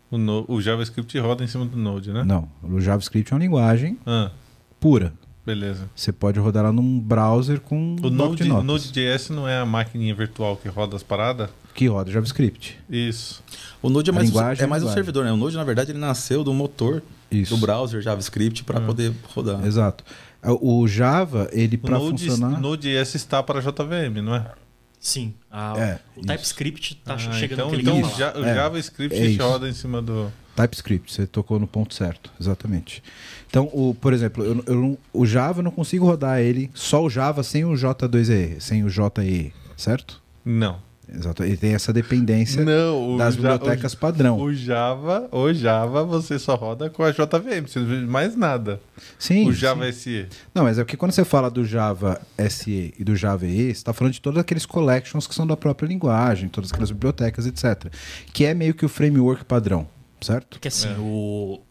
O, 0.10 0.18
no- 0.18 0.46
o 0.48 0.62
JavaScript 0.62 1.20
roda 1.20 1.44
em 1.44 1.48
cima 1.48 1.66
do 1.66 1.78
Node, 1.78 2.12
né? 2.14 2.24
Não, 2.24 2.50
o 2.64 2.80
JavaScript 2.80 3.32
é 3.32 3.36
uma 3.36 3.42
linguagem 3.42 3.98
Ah, 4.06 4.32
pura. 4.80 5.14
beleza. 5.46 5.90
Você 5.96 6.12
pode 6.14 6.40
rodar 6.40 6.64
lá 6.64 6.72
num 6.72 7.00
browser 7.00 7.60
com 7.60 7.94
O 7.94 8.10
bloco 8.10 8.44
Node, 8.46 8.48
Node.js 8.48 9.30
não 9.30 9.48
é 9.48 9.60
a 9.60 9.66
maquininha 9.66 10.16
virtual 10.16 10.56
que 10.58 10.68
roda 10.70 10.96
as 10.96 11.04
paradas? 11.04 11.50
Que 11.78 11.88
roda 11.88 12.12
JavaScript. 12.12 12.78
Isso. 12.90 13.44
O 13.82 13.90
Node 13.90 14.10
é 14.10 14.14
mais, 14.14 14.28
linguagem 14.28 14.62
é 14.62 14.66
é 14.66 14.68
mais 14.68 14.82
um 14.84 14.92
servidor, 14.92 15.24
né? 15.24 15.32
O 15.32 15.38
Node, 15.38 15.56
na 15.56 15.64
verdade, 15.64 15.92
ele 15.92 16.00
nasceu 16.00 16.44
do 16.44 16.52
motor 16.52 17.04
Isso. 17.32 17.56
do 17.56 17.62
browser 17.62 18.02
JavaScript 18.02 18.64
para 18.64 18.82
poder 18.82 19.14
rodar. 19.34 19.64
Exato. 19.66 20.04
O 20.44 20.88
Java, 20.88 21.48
ele 21.52 21.76
O 21.76 21.80
para 21.80 22.00
Node, 22.00 22.28
funcionar. 22.28 22.60
Node.js 22.60 23.14
está 23.16 23.44
para 23.44 23.60
JVM, 23.62 24.22
não 24.24 24.36
é? 24.36 24.52
Sim. 25.00 25.34
a- 25.52 25.78
É, 25.78 26.00
o. 26.16 26.22
TypeScript 26.22 26.96
tá 27.06 27.14
Ah, 27.14 27.18
chegando 27.20 27.54
então 27.60 27.66
no 27.66 27.70
que 27.72 27.76
ele 27.76 27.90
então 27.90 28.02
o. 28.12 28.18
Ja- 28.18 28.34
o 28.36 28.44
É, 28.44 28.56
JavaScript 28.56 29.16
é 29.16 29.36
roda 29.44 29.70
em 29.70 29.74
cima 29.74 30.02
do. 30.02 30.32
TypeScript, 30.56 31.14
você 31.14 31.28
tocou 31.28 31.60
no 31.60 31.68
ponto 31.68 31.94
certo, 31.94 32.32
exatamente. 32.42 33.04
Então, 33.48 33.70
o, 33.72 33.94
por 33.94 34.12
exemplo, 34.12 34.44
eu, 34.44 34.64
eu 34.66 35.00
o 35.14 35.26
Java 35.28 35.60
eu 35.60 35.64
não 35.64 35.70
consigo 35.72 36.04
rodar 36.06 36.40
ele, 36.40 36.72
só 36.74 37.04
o 37.04 37.10
Java 37.10 37.44
sem 37.44 37.64
o 37.64 37.74
J2EE, 37.74 38.60
sem 38.60 38.84
o 38.84 38.90
JE, 38.90 39.54
certo? 39.78 40.20
Não. 40.44 40.80
Exato. 41.10 41.44
Ele 41.44 41.56
tem 41.56 41.74
essa 41.74 41.94
dependência 41.94 42.66
Não, 42.66 43.16
o 43.16 43.18
das 43.18 43.36
Ja- 43.36 43.42
bibliotecas 43.42 43.96
padrão. 43.96 44.40
O 44.42 44.54
Java, 44.54 45.30
o 45.32 45.54
Java 45.54 46.04
você 46.04 46.38
só 46.38 46.56
roda 46.56 46.90
com 46.90 47.02
a 47.04 47.12
JVM, 47.12 47.66
você 47.68 47.80
não 47.80 47.88
vê 47.88 47.96
mais 48.02 48.36
nada. 48.36 48.82
Sim. 49.18 49.48
o 49.48 49.54
Java 49.54 49.86
sim. 49.86 50.00
SE. 50.00 50.28
Não, 50.54 50.64
mas 50.64 50.78
é 50.78 50.84
porque 50.84 50.98
quando 50.98 51.12
você 51.14 51.24
fala 51.24 51.50
do 51.50 51.64
Java 51.64 52.22
SE 52.50 52.94
e 53.00 53.04
do 53.04 53.16
Java 53.16 53.46
EE, 53.46 53.66
você 53.68 53.72
está 53.72 53.94
falando 53.94 54.14
de 54.14 54.22
todos 54.22 54.40
aqueles 54.40 54.66
collections 54.66 55.26
que 55.28 55.34
são 55.34 55.48
da 55.48 55.56
própria 55.56 55.88
linguagem, 55.88 56.50
todas 56.50 56.72
aquelas 56.72 56.92
bibliotecas, 56.92 57.46
etc. 57.46 57.92
Que 58.34 58.46
é 58.46 58.54
meio 58.54 58.74
que 58.74 58.86
o 58.86 58.90
framework 58.90 59.46
padrão, 59.46 59.88
certo? 60.20 60.48
Porque 60.58 60.68
assim, 60.68 60.90
É. 60.90 60.96
o. 61.00 61.62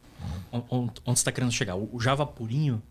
on- 0.53 0.63
on- 0.71 0.89
Onde 1.05 1.19
você 1.19 1.25
tá 1.25 1.33
querendo 1.33 1.53
chegar? 1.53 1.77
O 1.77 1.91
o 1.93 2.01
Java 2.01 2.25
purinho, 2.25 2.83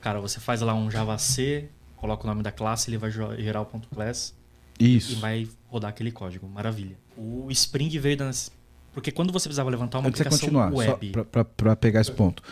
cara, 0.00 0.20
você 0.20 0.38
faz 0.38 0.60
lá 0.60 0.74
um 0.74 0.90
Java 0.90 1.16
C, 1.16 1.68
coloca 1.96 2.24
o 2.24 2.26
nome 2.26 2.42
da 2.42 2.52
classe, 2.52 2.90
ele 2.90 2.98
vai 2.98 3.10
gerar 3.10 3.62
o 3.62 3.64
ponto 3.64 3.88
.class 3.88 4.34
e 4.78 4.96
Isso. 4.96 5.16
vai 5.20 5.48
rodar 5.68 5.90
aquele 5.90 6.10
código. 6.12 6.48
Maravilha. 6.48 6.96
O 7.16 7.48
Spring 7.50 7.88
veio 7.98 8.16
das. 8.16 8.50
Porque 8.92 9.10
quando 9.12 9.32
você 9.32 9.48
precisava 9.48 9.70
levantar 9.70 9.98
uma 9.98 10.08
Antes 10.08 10.20
aplicação 10.20 10.48
continuar, 10.48 10.72
web. 10.72 11.12
para 11.60 11.76
pegar 11.76 12.00
esse 12.00 12.12
ponto. 12.12 12.42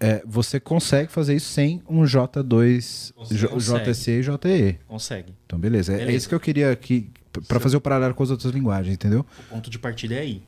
É, 0.00 0.22
você 0.24 0.60
consegue 0.60 1.10
fazer 1.10 1.34
isso 1.34 1.48
sem 1.50 1.82
um 1.88 2.02
J2, 2.04 3.12
J- 3.32 3.48
Consegue. 3.48 3.84
JC 3.92 4.10
e 4.12 4.22
JE. 4.22 4.78
Consegue. 4.86 5.34
Então, 5.46 5.58
beleza. 5.58 5.92
É- 5.92 5.96
É 5.96 5.98
Beleza. 5.98 6.16
isso 6.18 6.28
que 6.28 6.34
eu 6.34 6.40
queria 6.40 6.70
aqui, 6.70 7.10
para 7.48 7.58
fazer 7.58 7.76
o 7.76 7.80
paralelo 7.80 8.14
com 8.14 8.22
as 8.22 8.30
outras 8.30 8.52
linguagens, 8.52 8.94
entendeu? 8.94 9.26
O 9.38 9.54
ponto 9.54 9.68
de 9.70 9.78
partida 9.78 10.14
é 10.14 10.20
aí. 10.20 10.42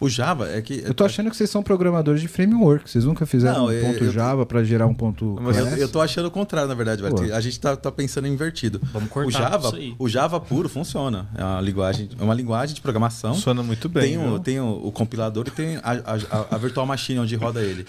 O 0.00 0.08
Java 0.08 0.48
é 0.50 0.60
que. 0.62 0.82
Eu 0.84 0.94
tô 0.94 1.04
achando 1.04 1.30
que 1.30 1.36
vocês 1.36 1.50
são 1.50 1.62
programadores 1.62 2.20
de 2.20 2.28
framework. 2.28 2.90
Vocês 2.90 3.04
nunca 3.04 3.26
fizeram 3.26 3.66
Não, 3.66 3.74
um 3.74 3.80
ponto 3.80 4.04
eu- 4.04 4.12
Java 4.12 4.44
para 4.46 4.62
gerar 4.64 4.86
um 4.86 4.94
ponto. 4.94 5.36
Mas 5.40 5.56
Eu, 5.56 5.66
eu 5.66 5.88
tô 5.88 6.00
achando 6.00 6.26
o 6.26 6.30
contrário, 6.30 6.68
na 6.68 6.74
verdade. 6.74 7.02
A 7.32 7.40
gente 7.40 7.58
tá, 7.60 7.76
tá 7.76 7.90
pensando 7.90 8.26
invertido. 8.26 8.80
Vamos 8.92 9.08
cortar 9.08 9.28
o 9.28 9.30
Java, 9.32 9.66
isso 9.68 9.76
aí. 9.76 9.94
o 9.98 10.08
Java 10.08 10.40
puro 10.40 10.68
funciona. 10.68 11.28
É 11.36 11.42
uma 11.44 11.60
linguagem, 11.60 12.08
é 12.18 12.22
uma 12.22 12.34
linguagem 12.34 12.74
de 12.74 12.80
programação. 12.80 13.34
Funciona 13.34 13.62
muito 13.62 13.88
bem. 13.88 14.16
Tem, 14.18 14.18
o, 14.18 14.38
tem 14.38 14.60
o, 14.60 14.86
o 14.86 14.92
compilador 14.92 15.44
e 15.48 15.50
tem 15.50 15.76
a, 15.76 15.80
a- 15.82 16.46
a 16.54 16.58
virtual 16.58 16.86
machine 16.86 17.18
onde 17.20 17.34
roda 17.36 17.60
ele. 17.62 17.86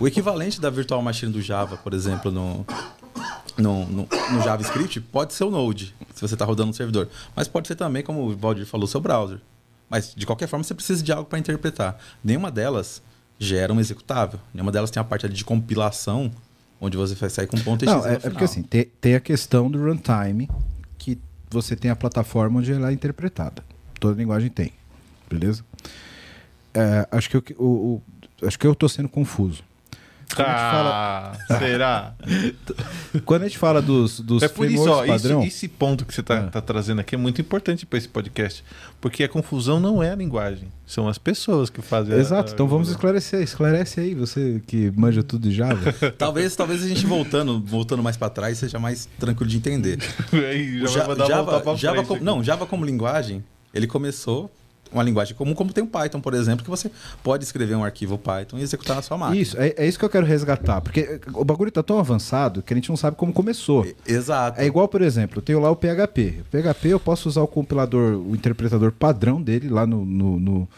O 0.00 0.06
equivalente 0.08 0.60
da 0.60 0.70
virtual 0.70 1.00
machine 1.02 1.32
do 1.32 1.40
Java, 1.40 1.76
por 1.76 1.94
exemplo, 1.94 2.30
no, 2.30 2.66
no, 3.56 3.86
no- 3.86 4.08
no 4.32 4.42
JavaScript, 4.42 5.00
pode 5.00 5.34
ser 5.34 5.44
o 5.44 5.50
Node, 5.50 5.94
se 6.14 6.20
você 6.20 6.34
está 6.34 6.44
rodando 6.44 6.68
no 6.68 6.74
servidor. 6.74 7.08
Mas 7.36 7.48
pode 7.48 7.68
ser 7.68 7.74
também, 7.74 8.02
como 8.02 8.26
o 8.28 8.36
Valdir 8.36 8.66
falou, 8.66 8.86
seu 8.86 9.00
browser. 9.00 9.38
Mas, 9.92 10.14
de 10.16 10.24
qualquer 10.24 10.46
forma, 10.48 10.64
você 10.64 10.72
precisa 10.74 11.02
de 11.02 11.12
algo 11.12 11.28
para 11.28 11.38
interpretar. 11.38 11.98
Nenhuma 12.24 12.50
delas 12.50 13.02
gera 13.38 13.70
um 13.74 13.78
executável. 13.78 14.40
Nenhuma 14.54 14.72
delas 14.72 14.90
tem 14.90 14.98
a 14.98 15.04
parte 15.04 15.28
de 15.28 15.44
compilação, 15.44 16.32
onde 16.80 16.96
você 16.96 17.14
vai 17.14 17.28
sair 17.28 17.46
com 17.46 17.58
ponto 17.58 17.84
Não, 17.84 18.06
é, 18.06 18.14
é 18.14 18.18
porque 18.18 18.42
assim, 18.44 18.62
tem, 18.62 18.86
tem 19.02 19.14
a 19.14 19.20
questão 19.20 19.70
do 19.70 19.78
runtime, 19.78 20.48
que 20.96 21.18
você 21.50 21.76
tem 21.76 21.90
a 21.90 21.94
plataforma 21.96 22.60
onde 22.60 22.72
ela 22.72 22.88
é 22.88 22.92
interpretada. 22.94 23.62
Toda 24.00 24.16
linguagem 24.16 24.48
tem. 24.48 24.72
Beleza? 25.28 25.62
É, 26.72 27.06
acho, 27.10 27.28
que 27.28 27.36
eu, 27.36 27.44
o, 27.58 27.66
o- 28.42 28.46
acho 28.46 28.58
que 28.58 28.66
eu 28.66 28.74
tô 28.74 28.88
sendo 28.88 29.10
confuso. 29.10 29.62
Quando 30.34 30.46
a 30.48 30.50
gente 30.52 30.70
fala, 30.72 31.32
Ah, 31.50 31.58
será? 31.58 32.14
quando 33.24 33.42
a 33.42 33.48
gente 33.48 33.58
fala 33.58 33.82
dos, 33.82 34.20
dos 34.20 34.42
É 34.42 34.48
por 34.48 34.70
isso, 34.70 34.88
ó, 34.90 35.06
padrão, 35.06 35.42
esse 35.44 35.68
ponto 35.68 36.04
que 36.04 36.14
você 36.14 36.20
está 36.20 36.48
Ah. 36.52 36.60
trazendo 36.60 37.00
aqui 37.00 37.14
é 37.14 37.18
muito 37.18 37.40
importante 37.40 37.84
para 37.86 37.98
esse 37.98 38.08
podcast. 38.08 38.64
Porque 39.00 39.24
a 39.24 39.28
confusão 39.28 39.80
não 39.80 40.02
é 40.02 40.10
a 40.12 40.14
linguagem, 40.14 40.68
são 40.86 41.08
as 41.08 41.18
pessoas 41.18 41.68
que 41.68 41.82
fazem 41.82 42.14
a- 42.14 42.18
Exato, 42.18 42.50
a- 42.50 42.54
então 42.54 42.68
vamos 42.68 42.88
esclarecer. 42.88 43.42
Esclarece 43.42 44.00
aí, 44.00 44.14
você 44.14 44.62
que 44.66 44.90
manja 44.96 45.22
tudo 45.22 45.48
de 45.48 45.54
Java. 45.54 45.92
Talvez, 46.16 46.54
talvez 46.56 46.82
a 46.82 46.88
gente 46.88 47.04
voltando, 47.06 47.60
voltando 47.60 48.02
mais 48.02 48.16
para 48.16 48.30
trás 48.30 48.58
seja 48.58 48.78
mais 48.78 49.08
tranquilo 49.18 49.50
de 49.50 49.56
entender. 49.56 49.98
Aí 50.32 50.80
já 50.80 50.86
Java, 50.86 51.16
Java 51.76 51.94
frente 51.96 52.06
como, 52.08 52.24
não, 52.24 52.42
Java 52.44 52.66
como 52.66 52.84
linguagem, 52.84 53.44
ele 53.74 53.86
começou 53.86 54.50
uma 54.92 55.02
linguagem 55.02 55.34
comum, 55.34 55.54
como 55.54 55.72
tem 55.72 55.82
o 55.82 55.86
Python, 55.86 56.20
por 56.20 56.34
exemplo, 56.34 56.64
que 56.64 56.70
você 56.70 56.90
pode 57.22 57.44
escrever 57.44 57.74
um 57.76 57.84
arquivo 57.84 58.18
Python 58.18 58.58
e 58.58 58.62
executar 58.62 58.96
na 58.96 59.02
sua 59.02 59.16
máquina. 59.16 59.40
Isso, 59.40 59.56
é, 59.60 59.74
é 59.76 59.86
isso 59.86 59.98
que 59.98 60.04
eu 60.04 60.10
quero 60.10 60.26
resgatar. 60.26 60.80
Porque 60.80 61.20
o 61.34 61.44
bagulho 61.44 61.70
tá 61.70 61.82
tão 61.82 61.98
avançado 61.98 62.62
que 62.62 62.72
a 62.72 62.76
gente 62.76 62.88
não 62.88 62.96
sabe 62.96 63.16
como 63.16 63.32
começou. 63.32 63.86
Exato. 64.06 64.60
É 64.60 64.66
igual, 64.66 64.88
por 64.88 65.02
exemplo, 65.02 65.38
eu 65.38 65.42
tenho 65.42 65.60
lá 65.60 65.70
o 65.70 65.76
PHP. 65.76 66.40
O 66.40 66.44
PHP 66.50 66.88
eu 66.88 67.00
posso 67.00 67.28
usar 67.28 67.42
o 67.42 67.46
compilador, 67.46 68.14
o 68.16 68.34
interpretador 68.34 68.92
padrão 68.92 69.40
dele 69.40 69.68
lá 69.68 69.86
no, 69.86 70.04
no- 70.04 70.38
no- 70.38 70.68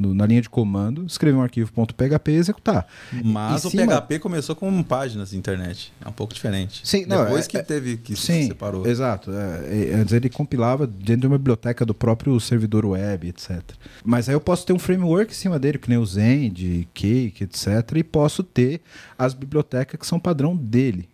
no- 0.00 0.14
na 0.14 0.26
linha 0.26 0.40
de 0.40 0.48
comando, 0.48 1.04
escrever 1.06 1.36
um 1.36 1.42
arquivo 1.42 1.70
.php 1.96 2.32
e 2.32 2.34
executar. 2.36 2.86
Mas 3.24 3.64
o 3.64 3.70
cima- 3.70 3.86
PHP 3.86 4.18
começou 4.18 4.56
com 4.56 4.82
páginas 4.82 5.30
de 5.30 5.36
internet. 5.36 5.92
É 6.04 6.08
um 6.08 6.12
pouco 6.12 6.32
diferente. 6.34 6.80
Sim, 6.84 7.04
não, 7.06 7.24
Depois 7.24 7.44
é- 7.46 7.48
que 7.48 7.56
é- 7.58 7.62
teve 7.62 7.96
que 7.98 8.16
se 8.16 8.22
Sim, 8.22 8.46
separou. 8.48 8.86
exato. 8.86 9.30
É, 9.30 9.90
é, 9.90 9.94
antes 9.94 10.12
ele 10.14 10.28
compilava 10.30 10.86
dentro 10.86 11.22
de 11.22 11.26
uma 11.26 11.38
biblioteca 11.38 11.84
do 11.84 11.94
próprio 11.94 12.38
servidor 12.40 12.84
web, 12.86 13.28
etc. 13.28 13.60
Mas 14.04 14.28
aí 14.28 14.34
eu 14.34 14.40
posso 14.40 14.64
ter 14.66 14.72
um 14.72 14.78
framework 14.78 15.30
em 15.32 15.34
cima 15.34 15.58
dele, 15.58 15.78
que 15.78 15.88
nem 15.88 15.98
o 15.98 16.06
Zend, 16.06 16.88
Cake, 16.94 17.44
etc. 17.44 17.66
E 17.96 18.02
posso 18.02 18.42
ter 18.42 18.80
as 19.18 19.34
bibliotecas 19.34 19.98
que 20.00 20.06
são 20.06 20.18
padrão 20.18 20.56
dele, 20.56 21.08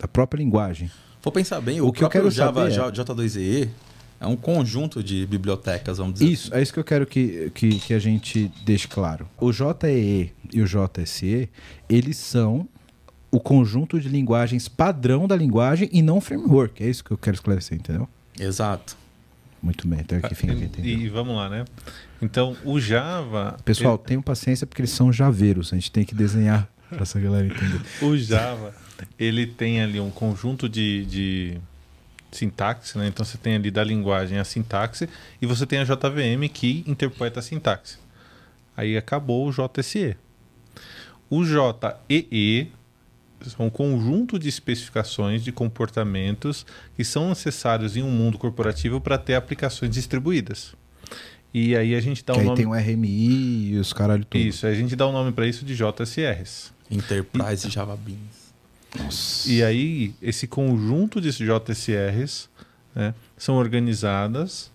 da 0.00 0.08
própria 0.08 0.38
linguagem. 0.42 0.90
Vou 1.22 1.32
pensar 1.32 1.60
bem, 1.60 1.80
O 1.80 1.88
o, 1.88 1.92
que 1.92 2.02
eu 2.02 2.08
quero 2.08 2.30
Java 2.30 2.62
saber 2.62 2.72
é- 2.72 2.92
J- 2.92 3.04
J2EE 3.04 3.68
é 4.22 4.26
um 4.26 4.36
conjunto 4.36 5.02
de 5.02 5.26
bibliotecas, 5.26 5.98
vamos 5.98 6.14
dizer 6.14 6.30
Isso, 6.30 6.54
é 6.54 6.62
isso 6.62 6.72
que 6.72 6.78
eu 6.78 6.84
quero 6.84 7.04
que, 7.04 7.50
que, 7.52 7.80
que 7.80 7.92
a 7.92 7.98
gente 7.98 8.50
deixe 8.64 8.86
claro. 8.86 9.28
O 9.36 9.52
JEE 9.52 10.32
e 10.52 10.62
o 10.62 10.64
JSE, 10.64 11.50
eles 11.88 12.18
são 12.18 12.68
o 13.32 13.40
conjunto 13.40 13.98
de 13.98 14.08
linguagens 14.08 14.68
padrão 14.68 15.26
da 15.26 15.34
linguagem 15.34 15.88
e 15.92 16.00
não 16.02 16.20
framework. 16.20 16.84
É 16.84 16.88
isso 16.88 17.02
que 17.02 17.10
eu 17.10 17.18
quero 17.18 17.34
esclarecer, 17.34 17.76
entendeu? 17.76 18.08
assim. 18.34 18.44
Exato. 18.44 18.96
Muito 19.60 19.88
bem, 19.88 20.00
até 20.00 20.20
que 20.20 20.34
fim 20.36 20.50
alguém 20.50 20.66
entendeu. 20.66 20.98
E 20.98 21.08
vamos 21.08 21.34
lá, 21.34 21.48
né? 21.48 21.64
Então, 22.20 22.56
o 22.64 22.78
Java. 22.78 23.56
Pessoal, 23.64 23.98
tenham 23.98 24.22
paciência 24.22 24.66
porque 24.66 24.82
eles 24.82 24.92
são 24.92 25.12
javeiros. 25.12 25.72
A 25.72 25.76
gente 25.76 25.90
tem 25.90 26.04
que 26.04 26.14
desenhar 26.14 26.68
pra 26.88 27.02
essa 27.02 27.18
galera 27.18 27.46
entender. 27.46 27.80
O 28.02 28.16
Java, 28.16 28.72
ele 29.18 29.46
tem 29.46 29.82
ali 29.82 29.98
um 29.98 30.10
conjunto 30.10 30.68
de, 30.68 31.06
de 31.06 31.60
sintaxe, 32.32 32.98
né? 32.98 33.06
Então 33.06 33.24
você 33.24 33.38
tem 33.38 33.54
ali 33.54 33.70
da 33.70 33.84
linguagem 33.84 34.38
a 34.38 34.44
sintaxe 34.44 35.08
e 35.40 35.46
você 35.46 35.66
tem 35.66 35.78
a 35.78 35.84
JVM 35.84 36.48
que 36.52 36.82
interpreta 36.86 37.40
a 37.40 37.42
sintaxe. 37.42 37.98
Aí 38.76 38.96
acabou 38.96 39.48
o 39.48 39.52
JSE. 39.52 40.16
O 41.28 41.44
JEE 41.44 42.72
são 43.50 43.66
um 43.66 43.70
conjunto 43.70 44.38
de 44.38 44.48
especificações 44.48 45.42
de 45.42 45.52
comportamentos 45.52 46.64
que 46.96 47.04
são 47.04 47.28
necessários 47.28 47.96
em 47.96 48.02
um 48.02 48.10
mundo 48.10 48.38
corporativo 48.38 49.00
para 49.00 49.18
ter 49.18 49.34
aplicações 49.34 49.90
distribuídas. 49.90 50.74
E 51.52 51.76
aí 51.76 51.94
a 51.94 52.00
gente 52.00 52.24
dá 52.24 52.32
que 52.32 52.38
o 52.38 52.40
aí 52.40 52.46
nome 52.46 52.56
tem 52.56 52.66
o 52.66 52.72
RMI 52.72 53.72
e 53.72 53.78
os 53.78 53.92
caralho 53.92 54.24
tudo. 54.24 54.40
Isso, 54.40 54.66
aí 54.66 54.72
a 54.72 54.76
gente 54.76 54.96
dá 54.96 55.06
o 55.06 55.12
nome 55.12 55.32
para 55.32 55.46
isso 55.46 55.64
de 55.64 55.74
JSRs. 55.74 56.72
Enterprise 56.90 57.68
Java 57.68 57.96
Beans. 57.96 58.41
Nossa. 58.98 59.50
E 59.50 59.62
aí, 59.62 60.14
esse 60.20 60.46
conjunto 60.46 61.20
de 61.20 61.30
JSRs 61.30 62.48
né, 62.94 63.14
são 63.36 63.56
organizadas 63.56 64.70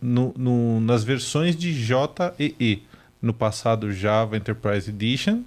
no- 0.00 0.34
no- 0.36 0.80
nas 0.80 1.02
versões 1.04 1.56
de 1.56 1.72
JEE. 1.72 2.82
No 3.22 3.34
passado, 3.34 3.92
Java 3.92 4.36
Enterprise 4.36 4.88
Edition 4.90 5.42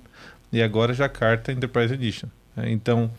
e 0.52 0.62
agora 0.62 0.94
Jakarta 0.94 1.52
Enterprise 1.52 1.94
Edition. 1.94 2.28
né. 2.56 2.72
Então, 2.72 3.12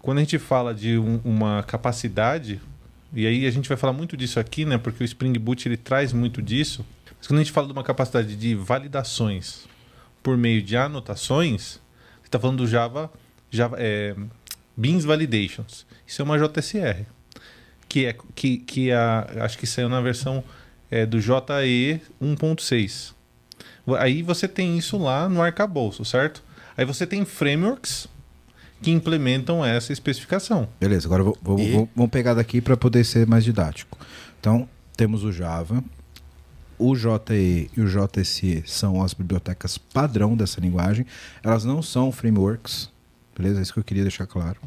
quando 0.00 0.18
a 0.18 0.20
gente 0.20 0.38
fala 0.38 0.74
de 0.74 0.98
um- 0.98 1.20
uma 1.24 1.62
capacidade, 1.62 2.60
e 3.14 3.26
aí 3.26 3.46
a 3.46 3.50
gente 3.50 3.66
vai 3.68 3.78
falar 3.78 3.94
muito 3.94 4.14
disso 4.16 4.38
aqui, 4.38 4.64
né, 4.66 4.76
porque 4.76 5.02
o 5.02 5.06
Spring 5.06 5.32
Boot 5.38 5.66
ele 5.66 5.78
traz 5.78 6.12
muito 6.12 6.42
disso, 6.42 6.84
mas 7.18 7.26
quando 7.26 7.40
a 7.40 7.42
gente 7.42 7.52
fala 7.52 7.66
de 7.66 7.72
uma 7.72 7.82
capacidade 7.84 8.36
de 8.36 8.54
validações 8.54 9.64
por 10.22 10.36
meio 10.36 10.60
de 10.62 10.76
anotações, 10.76 11.80
você 12.20 12.26
está 12.26 12.38
falando 12.38 12.58
do 12.58 12.66
Java, 12.66 13.10
Java 13.56 13.76
é, 13.78 14.14
Beans 14.76 15.04
Validations. 15.04 15.86
Isso 16.06 16.20
é 16.20 16.24
uma 16.24 16.38
JSR. 16.38 17.04
Que 17.88 18.06
é 18.06 18.16
que, 18.34 18.56
que 18.58 18.90
a, 18.92 19.26
acho 19.40 19.56
que 19.58 19.66
saiu 19.66 19.88
na 19.88 20.00
versão 20.00 20.42
é, 20.90 21.06
do 21.06 21.20
JE 21.20 22.00
1.6. 22.20 23.12
Aí 23.98 24.22
você 24.22 24.48
tem 24.48 24.76
isso 24.78 24.96
lá 24.98 25.28
no 25.28 25.40
arcabouço, 25.42 26.04
certo? 26.04 26.42
Aí 26.76 26.84
você 26.84 27.06
tem 27.06 27.24
frameworks 27.24 28.08
que 28.82 28.90
implementam 28.90 29.64
essa 29.64 29.92
especificação. 29.92 30.68
Beleza, 30.80 31.06
agora 31.06 31.22
vou- 31.22 31.38
vou- 31.40 31.58
E? 31.58 31.72
vou- 31.72 31.88
vamos 31.94 32.10
pegar 32.10 32.34
daqui 32.34 32.60
para 32.60 32.76
poder 32.76 33.04
ser 33.04 33.26
mais 33.26 33.44
didático. 33.44 33.98
Então, 34.40 34.68
temos 34.96 35.22
o 35.24 35.32
Java, 35.32 35.82
o 36.78 36.94
JE 36.96 37.70
e 37.76 37.80
o 37.80 37.86
JSE 37.86 38.62
são 38.66 39.02
as 39.02 39.14
bibliotecas 39.14 39.78
padrão 39.78 40.36
dessa 40.36 40.60
linguagem. 40.60 41.06
Elas 41.42 41.64
não 41.64 41.80
são 41.82 42.10
frameworks, 42.10 42.90
beleza? 43.36 43.58
É 43.60 43.62
isso 43.62 43.72
que 43.72 43.78
eu 43.78 43.84
queria 43.84 44.02
deixar 44.02 44.26
claro. 44.26 44.58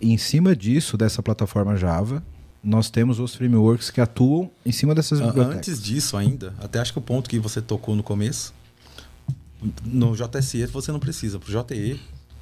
E 0.00 0.12
em 0.12 0.18
cima 0.18 0.54
disso, 0.54 0.96
dessa 0.96 1.22
plataforma 1.22 1.76
Java, 1.76 2.22
nós 2.62 2.90
temos 2.90 3.18
os 3.20 3.34
frameworks 3.34 3.90
que 3.90 4.00
atuam 4.00 4.50
em 4.64 4.72
cima 4.72 4.94
dessas 4.94 5.20
An- 5.20 5.26
bibliotecas. 5.26 5.58
Antes 5.68 5.82
disso 5.82 6.16
ainda, 6.16 6.54
até 6.58 6.78
acho 6.78 6.92
que 6.92 6.98
o 6.98 7.02
ponto 7.02 7.28
que 7.28 7.38
você 7.38 7.60
tocou 7.60 7.94
no 7.94 8.02
começo, 8.02 8.54
no 9.84 10.14
JSE 10.14 10.66
você 10.66 10.92
não 10.92 10.98
precisa. 11.00 11.38
Pro 11.38 11.50
JE, 11.50 12.00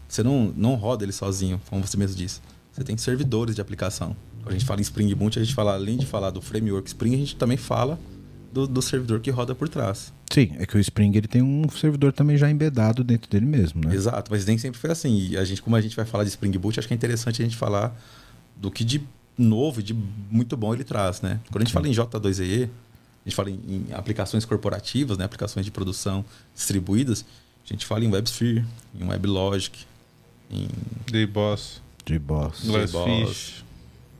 você 0.08 0.22
não, 0.22 0.52
não 0.56 0.74
roda 0.74 1.04
ele 1.04 1.12
sozinho, 1.12 1.60
como 1.68 1.86
você 1.86 1.96
mesmo 1.96 2.16
disse. 2.16 2.40
Você 2.72 2.82
tem 2.84 2.96
servidores 2.96 3.54
de 3.54 3.60
aplicação. 3.60 4.16
Quando 4.42 4.48
a 4.50 4.58
gente 4.58 4.64
fala 4.64 4.80
em 4.80 4.82
Spring 4.82 5.14
Boot, 5.14 5.38
a 5.38 5.42
gente 5.44 5.54
fala, 5.54 5.74
além 5.74 5.96
de 5.98 6.06
falar 6.06 6.30
do 6.30 6.40
framework 6.42 6.88
Spring, 6.88 7.14
a 7.14 7.18
gente 7.18 7.36
também 7.36 7.56
fala 7.56 7.98
do, 8.52 8.66
do 8.66 8.82
servidor 8.82 9.20
que 9.20 9.30
roda 9.30 9.54
por 9.54 9.68
trás. 9.68 10.12
Sim, 10.32 10.52
é 10.58 10.66
que 10.66 10.76
o 10.76 10.80
Spring 10.80 11.16
ele 11.16 11.26
tem 11.28 11.42
um 11.42 11.68
servidor 11.70 12.12
também 12.12 12.36
já 12.36 12.50
embedado 12.50 13.02
dentro 13.04 13.30
dele 13.30 13.46
mesmo, 13.46 13.82
né? 13.86 13.94
Exato, 13.94 14.30
mas 14.30 14.44
nem 14.46 14.56
sempre 14.58 14.78
foi 14.80 14.90
assim. 14.90 15.28
E 15.30 15.36
a 15.36 15.44
gente, 15.44 15.62
como 15.62 15.76
a 15.76 15.80
gente 15.80 15.94
vai 15.96 16.04
falar 16.04 16.24
de 16.24 16.30
Spring 16.30 16.56
Boot, 16.58 16.78
acho 16.78 16.86
que 16.88 16.94
é 16.94 16.96
interessante 16.96 17.40
a 17.42 17.44
gente 17.44 17.56
falar 17.56 17.94
do 18.56 18.70
que 18.70 18.84
de 18.84 19.02
novo 19.36 19.80
e 19.80 19.82
de 19.82 19.94
muito 20.30 20.56
bom 20.56 20.72
ele 20.74 20.84
traz, 20.84 21.20
né? 21.22 21.40
Quando 21.50 21.62
a 21.62 21.64
gente 21.64 21.72
fala 21.74 21.88
em 21.88 21.92
J2EE, 21.92 22.64
a 22.64 23.28
gente 23.28 23.36
fala 23.36 23.50
em, 23.50 23.54
em 23.54 23.86
aplicações 23.92 24.44
corporativas, 24.44 25.16
né? 25.16 25.24
aplicações 25.24 25.64
de 25.64 25.70
produção 25.70 26.24
distribuídas, 26.54 27.24
a 27.64 27.68
gente 27.72 27.86
fala 27.86 28.04
em 28.04 28.08
WebSphere, 28.10 28.64
em 28.98 29.04
WebLogic, 29.08 29.84
em 30.50 30.68
DBoss, 31.10 31.80
De 32.04 32.18
boss. 32.18 32.62
Glass- 32.64 32.90
Glassfish. 32.90 33.64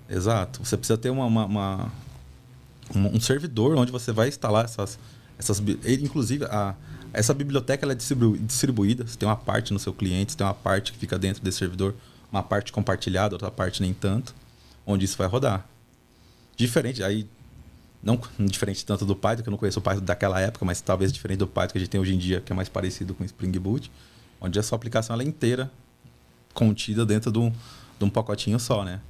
Exato. 0.09 0.61
Você 0.65 0.77
precisa 0.77 0.97
ter 0.97 1.11
uma, 1.11 1.25
uma- 1.27 1.45
uma- 1.47 1.93
um, 2.95 3.17
um 3.17 3.21
servidor 3.21 3.77
onde 3.77 3.93
você 3.93 4.13
vai 4.13 4.29
instalar 4.29 4.65
essas. 4.65 4.99
essas 5.39 5.63
inclusive, 6.01 6.45
a, 6.45 6.75
essa 7.13 7.35
biblioteca 7.35 7.85
ela 7.85 7.93
é 7.93 7.97
distribu- 7.97 8.39
distribuída. 8.39 9.07
Você 9.07 9.17
tem 9.17 9.29
uma 9.29 9.37
parte 9.37 9.73
no 9.73 9.79
seu 9.79 9.93
cliente, 9.93 10.33
você 10.33 10.39
tem 10.39 10.47
uma 10.47 10.55
parte 10.55 10.93
que 10.93 10.99
fica 10.99 11.19
dentro 11.19 11.43
desse 11.43 11.59
servidor, 11.59 11.95
uma 12.31 12.43
parte 12.43 12.73
compartilhada, 12.73 13.35
outra 13.35 13.51
parte 13.51 13.83
nem 13.83 13.93
tanto, 13.93 14.35
onde 14.87 15.05
isso 15.05 15.17
vai 15.17 15.27
rodar. 15.27 15.67
Diferente, 16.57 17.03
aí 17.03 17.27
não 18.03 18.21
diferente 18.41 18.85
tanto 18.85 19.05
do 19.05 19.15
Python, 19.15 19.43
que 19.43 19.49
eu 19.49 19.53
não 19.53 19.59
conheço 19.59 19.79
o 19.79 19.83
Python 19.83 20.05
daquela 20.05 20.41
época, 20.41 20.65
mas 20.65 20.81
talvez 20.81 21.13
diferente 21.13 21.39
do 21.39 21.47
Python 21.47 21.73
que 21.73 21.79
a 21.79 21.81
gente 21.81 21.91
tem 21.91 22.01
hoje 22.01 22.15
em 22.15 22.19
dia, 22.19 22.41
que 22.41 22.53
é 22.53 22.57
mais 22.57 22.69
parecido 22.69 23.15
com 23.15 23.23
o 23.23 23.27
Spring 23.27 23.59
Boot, 23.59 23.91
onde 24.41 24.59
a 24.59 24.63
sua 24.63 24.77
aplicação 24.77 25.15
ela 25.15 25.23
é 25.23 25.27
inteira 25.27 25.71
contida 26.53 27.07
dentro 27.07 27.31
de 27.31 27.39
um, 27.39 27.51
de 27.51 28.05
um 28.05 28.11
pacotinho 28.11 28.59
só, 28.59 28.85
né? 28.85 29.01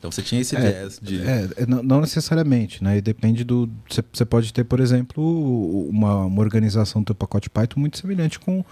Então 0.00 0.10
você 0.10 0.22
tinha 0.22 0.40
esse 0.40 0.56
É, 0.56 0.60
viés 0.60 0.98
de. 1.00 1.20
É, 1.20 1.48
é, 1.58 1.66
não 1.66 2.00
necessariamente, 2.00 2.82
né? 2.82 2.96
E 2.96 3.00
depende 3.02 3.44
do. 3.44 3.70
Você 4.12 4.24
pode 4.24 4.50
ter, 4.52 4.64
por 4.64 4.80
exemplo, 4.80 5.86
uma, 5.88 6.24
uma 6.24 6.40
organização 6.40 7.02
do 7.02 7.06
teu 7.06 7.14
pacote 7.14 7.50
Python 7.50 7.78
muito 7.78 7.98
semelhante 7.98 8.40
com, 8.40 8.64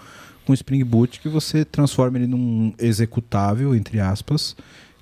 com 0.43 0.51
o 0.51 0.55
Spring 0.55 0.83
Boot, 0.83 1.19
que 1.19 1.29
você 1.29 1.63
transforma 1.63 2.17
ele 2.17 2.25
num 2.25 2.73
executável, 2.79 3.75
entre 3.75 3.99
aspas, 3.99 4.55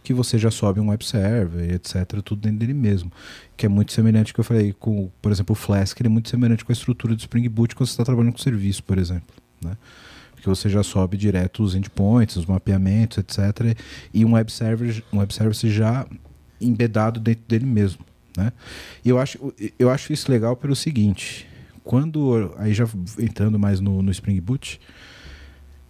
que 0.03 0.13
você 0.13 0.37
já 0.37 0.51
sobe 0.51 0.81
um 0.81 0.89
web 0.89 1.03
server, 1.05 1.73
etc., 1.73 2.21
tudo 2.21 2.41
dentro 2.41 2.59
dele 2.59 2.73
mesmo. 2.73 3.09
Que 3.55 3.65
é 3.65 3.69
muito 3.69 3.93
semelhante 3.93 4.33
que 4.33 4.39
eu 4.41 4.43
falei 4.43 4.73
com, 4.77 5.09
por 5.21 5.31
exemplo, 5.31 5.53
o 5.53 5.55
Flask, 5.55 5.97
ele 5.97 6.07
é 6.07 6.11
muito 6.11 6.27
semelhante 6.27 6.65
com 6.65 6.73
a 6.73 6.75
estrutura 6.75 7.15
do 7.15 7.19
Spring 7.21 7.47
Boot 7.47 7.73
quando 7.73 7.87
você 7.87 7.93
está 7.93 8.03
trabalhando 8.03 8.33
com 8.33 8.39
serviço, 8.39 8.83
por 8.83 8.97
exemplo. 8.97 9.33
Né? 9.61 9.77
Porque 10.37 10.47
você 10.47 10.69
já 10.69 10.83
sobe 10.83 11.17
direto 11.17 11.63
os 11.63 11.73
endpoints, 11.73 12.35
os 12.35 12.45
mapeamentos, 12.45 13.17
etc. 13.17 13.75
E 14.13 14.23
um 14.23 14.33
web 14.33 14.51
server, 14.51 15.03
um 15.11 15.17
web 15.17 15.33
service 15.33 15.67
já 15.69 16.05
embedado 16.61 17.19
dentro 17.19 17.43
dele 17.47 17.65
mesmo, 17.65 18.05
né? 18.37 18.53
E 19.03 19.09
eu 19.09 19.17
acho, 19.17 19.51
eu 19.79 19.89
acho 19.89 20.13
isso 20.13 20.31
legal 20.31 20.55
pelo 20.55 20.75
seguinte, 20.75 21.47
quando 21.83 22.53
aí 22.57 22.71
já 22.71 22.85
entrando 23.17 23.57
mais 23.57 23.79
no, 23.79 24.01
no 24.03 24.11
Spring 24.11 24.39
Boot, 24.39 24.79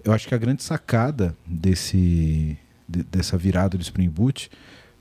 eu 0.03 0.13
acho 0.13 0.25
que 0.27 0.33
a 0.33 0.37
grande 0.37 0.63
sacada 0.63 1.35
desse 1.45 2.57
de- 2.87 3.03
dessa 3.03 3.37
virada 3.37 3.77
do 3.77 3.81
Spring 3.81 4.07
Boot 4.09 4.49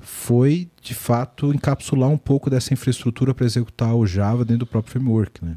foi 0.01 0.69
de 0.83 0.93
fato 0.95 1.55
encapsular 1.55 2.11
um 2.11 2.19
pouco 2.19 2.51
dessa 2.51 2.75
infraestrutura 2.75 3.33
para 3.33 3.47
executar 3.47 3.95
o 3.95 4.05
Java 4.07 4.45
dentro 4.45 4.61
do 4.61 4.67
próprio 4.67 4.93
framework, 4.93 5.45
né? 5.45 5.57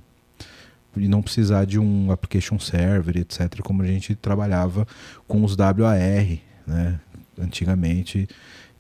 E 0.99 1.07
não 1.07 1.21
precisar 1.21 1.65
de 1.65 1.79
um 1.79 2.11
application 2.11 2.59
server, 2.59 3.17
etc, 3.17 3.61
como 3.61 3.81
a 3.81 3.87
gente 3.87 4.15
trabalhava 4.15 4.87
com 5.27 5.43
os 5.43 5.55
WAR, 5.55 6.39
né? 6.67 6.99
Antigamente 7.37 8.27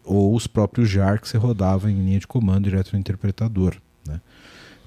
ou 0.09 0.35
os 0.35 0.47
próprios 0.47 0.89
jar 0.89 1.21
que 1.21 1.27
você 1.27 1.37
rodava 1.37 1.89
em 1.89 2.03
linha 2.03 2.19
de 2.19 2.25
comando 2.25 2.63
direto 2.63 2.93
no 2.93 2.99
interpretador. 2.99 3.75
Né? 4.07 4.19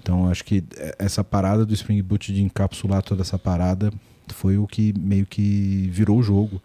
Então 0.03 0.29
acho 0.29 0.45
que 0.45 0.65
essa 0.99 1.23
parada 1.23 1.65
do 1.65 1.73
Spring 1.73 2.03
Boot 2.03 2.33
de 2.33 2.43
encapsular 2.43 3.03
toda 3.03 3.23
essa 3.23 3.39
parada 3.39 3.93
foi 4.29 4.59
o 4.59 4.67
que 4.67 4.93
meio 4.99 5.25
que 5.25 5.89
virou 5.93 6.19
o 6.19 6.23
jogo 6.25 6.61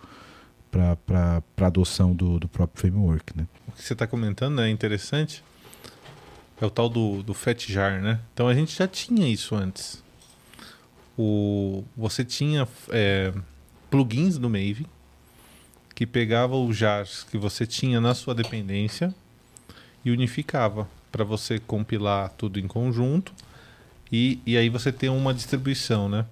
para 0.72 1.44
a 1.62 1.66
adoção 1.66 2.16
do, 2.16 2.40
do 2.40 2.48
próprio 2.48 2.82
framework. 2.82 3.38
Né? 3.38 3.46
O 3.68 3.74
que 3.74 3.84
você 3.84 3.94
está 3.94 4.08
comentando 4.08 4.60
é 4.60 4.70
interessante. 4.70 5.44
É 6.60 6.66
o 6.66 6.70
tal 6.72 6.90
do, 6.90 7.22
do 7.22 7.36
Fat 7.36 7.72
Jar, 7.72 8.02
né? 8.02 8.20
Então 8.34 8.48
a 8.48 8.54
gente 8.56 8.76
já 8.76 8.88
tinha 8.88 9.30
isso 9.30 9.56
antes. 9.56 10.04
O, 11.18 11.84
você 11.96 12.24
tinha 12.24 12.68
é, 12.90 13.34
plugins 13.90 14.38
do 14.38 14.50
Maven 14.50 14.86
que 15.96 16.06
pegava 16.06 16.56
os 16.56 16.78
jars 16.78 17.26
que 17.30 17.38
você 17.40 17.66
tinha 17.66 18.00
na 18.00 18.14
sua 18.14 18.36
dependência 18.36 19.14
e 20.06 20.12
unificava 20.12 20.88
para 21.12 21.24
você 21.24 21.58
compilar 21.58 22.30
tudo 22.38 22.60
em 22.60 22.68
conjunto 22.68 23.34
e, 24.12 24.40
e 24.46 24.56
aí 24.56 24.70
você 24.70 24.92
tem 24.92 25.10
uma 25.10 25.34
distribuição, 25.34 26.08
né? 26.08 26.26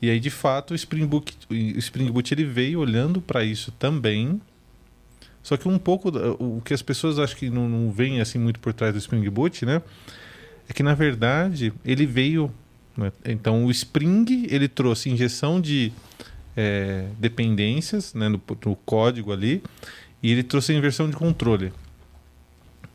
E 0.00 0.10
aí 0.10 0.20
de 0.20 0.30
fato 0.30 0.72
o 0.72 0.74
Spring 0.74 1.06
Boot, 1.06 1.36
o 1.50 1.54
Spring 1.54 2.10
Boot 2.10 2.32
ele 2.32 2.44
veio 2.44 2.80
olhando 2.80 3.20
para 3.20 3.44
isso 3.44 3.72
também. 3.72 4.40
Só 5.42 5.56
que 5.56 5.68
um 5.68 5.78
pouco 5.78 6.10
o 6.38 6.60
que 6.60 6.74
as 6.74 6.82
pessoas 6.82 7.18
acho 7.18 7.36
que 7.36 7.48
não, 7.48 7.68
não 7.68 7.90
veem 7.90 8.20
assim 8.20 8.38
muito 8.38 8.60
por 8.60 8.72
trás 8.72 8.92
do 8.92 8.98
Spring 8.98 9.28
Boot, 9.30 9.64
né? 9.64 9.82
É 10.68 10.72
que 10.72 10.82
na 10.82 10.94
verdade 10.94 11.72
ele 11.84 12.06
veio? 12.06 12.52
Então 13.24 13.64
o 13.64 13.70
Spring 13.70 14.46
ele 14.50 14.68
trouxe 14.68 15.08
injeção 15.10 15.60
de 15.60 15.92
é, 16.56 17.06
dependências 17.18 18.12
né, 18.14 18.28
no, 18.28 18.40
no 18.66 18.76
código 18.76 19.32
ali 19.32 19.62
e 20.22 20.32
ele 20.32 20.42
trouxe 20.42 20.72
a 20.72 20.74
inversão 20.74 21.08
de 21.08 21.14
controle. 21.16 21.72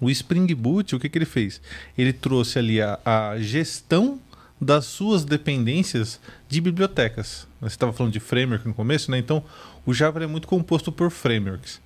O 0.02 0.10
Spring 0.10 0.54
Boot, 0.54 0.96
o 0.96 1.00
que, 1.00 1.08
que 1.08 1.18
ele 1.18 1.26
fez? 1.26 1.62
Ele 1.98 2.12
trouxe 2.12 2.60
ali 2.60 2.82
a, 2.82 3.00
a 3.06 3.40
gestão 3.40 4.20
das 4.60 4.86
suas 4.86 5.24
dependências 5.24 6.20
de 6.50 6.60
bibliotecas. 6.60 7.48
Você 7.62 7.68
estava 7.76 7.94
falando 7.94 8.12
de 8.12 8.20
framework 8.20 8.68
no 8.68 8.74
começo, 8.74 9.10
né? 9.12 9.18
Então, 9.18 9.44
o 9.86 9.94
Java 9.94 10.22
é 10.24 10.28
muito 10.28 10.48
composto 10.48 10.92
por 10.92 11.10
frameworks. 11.10 11.80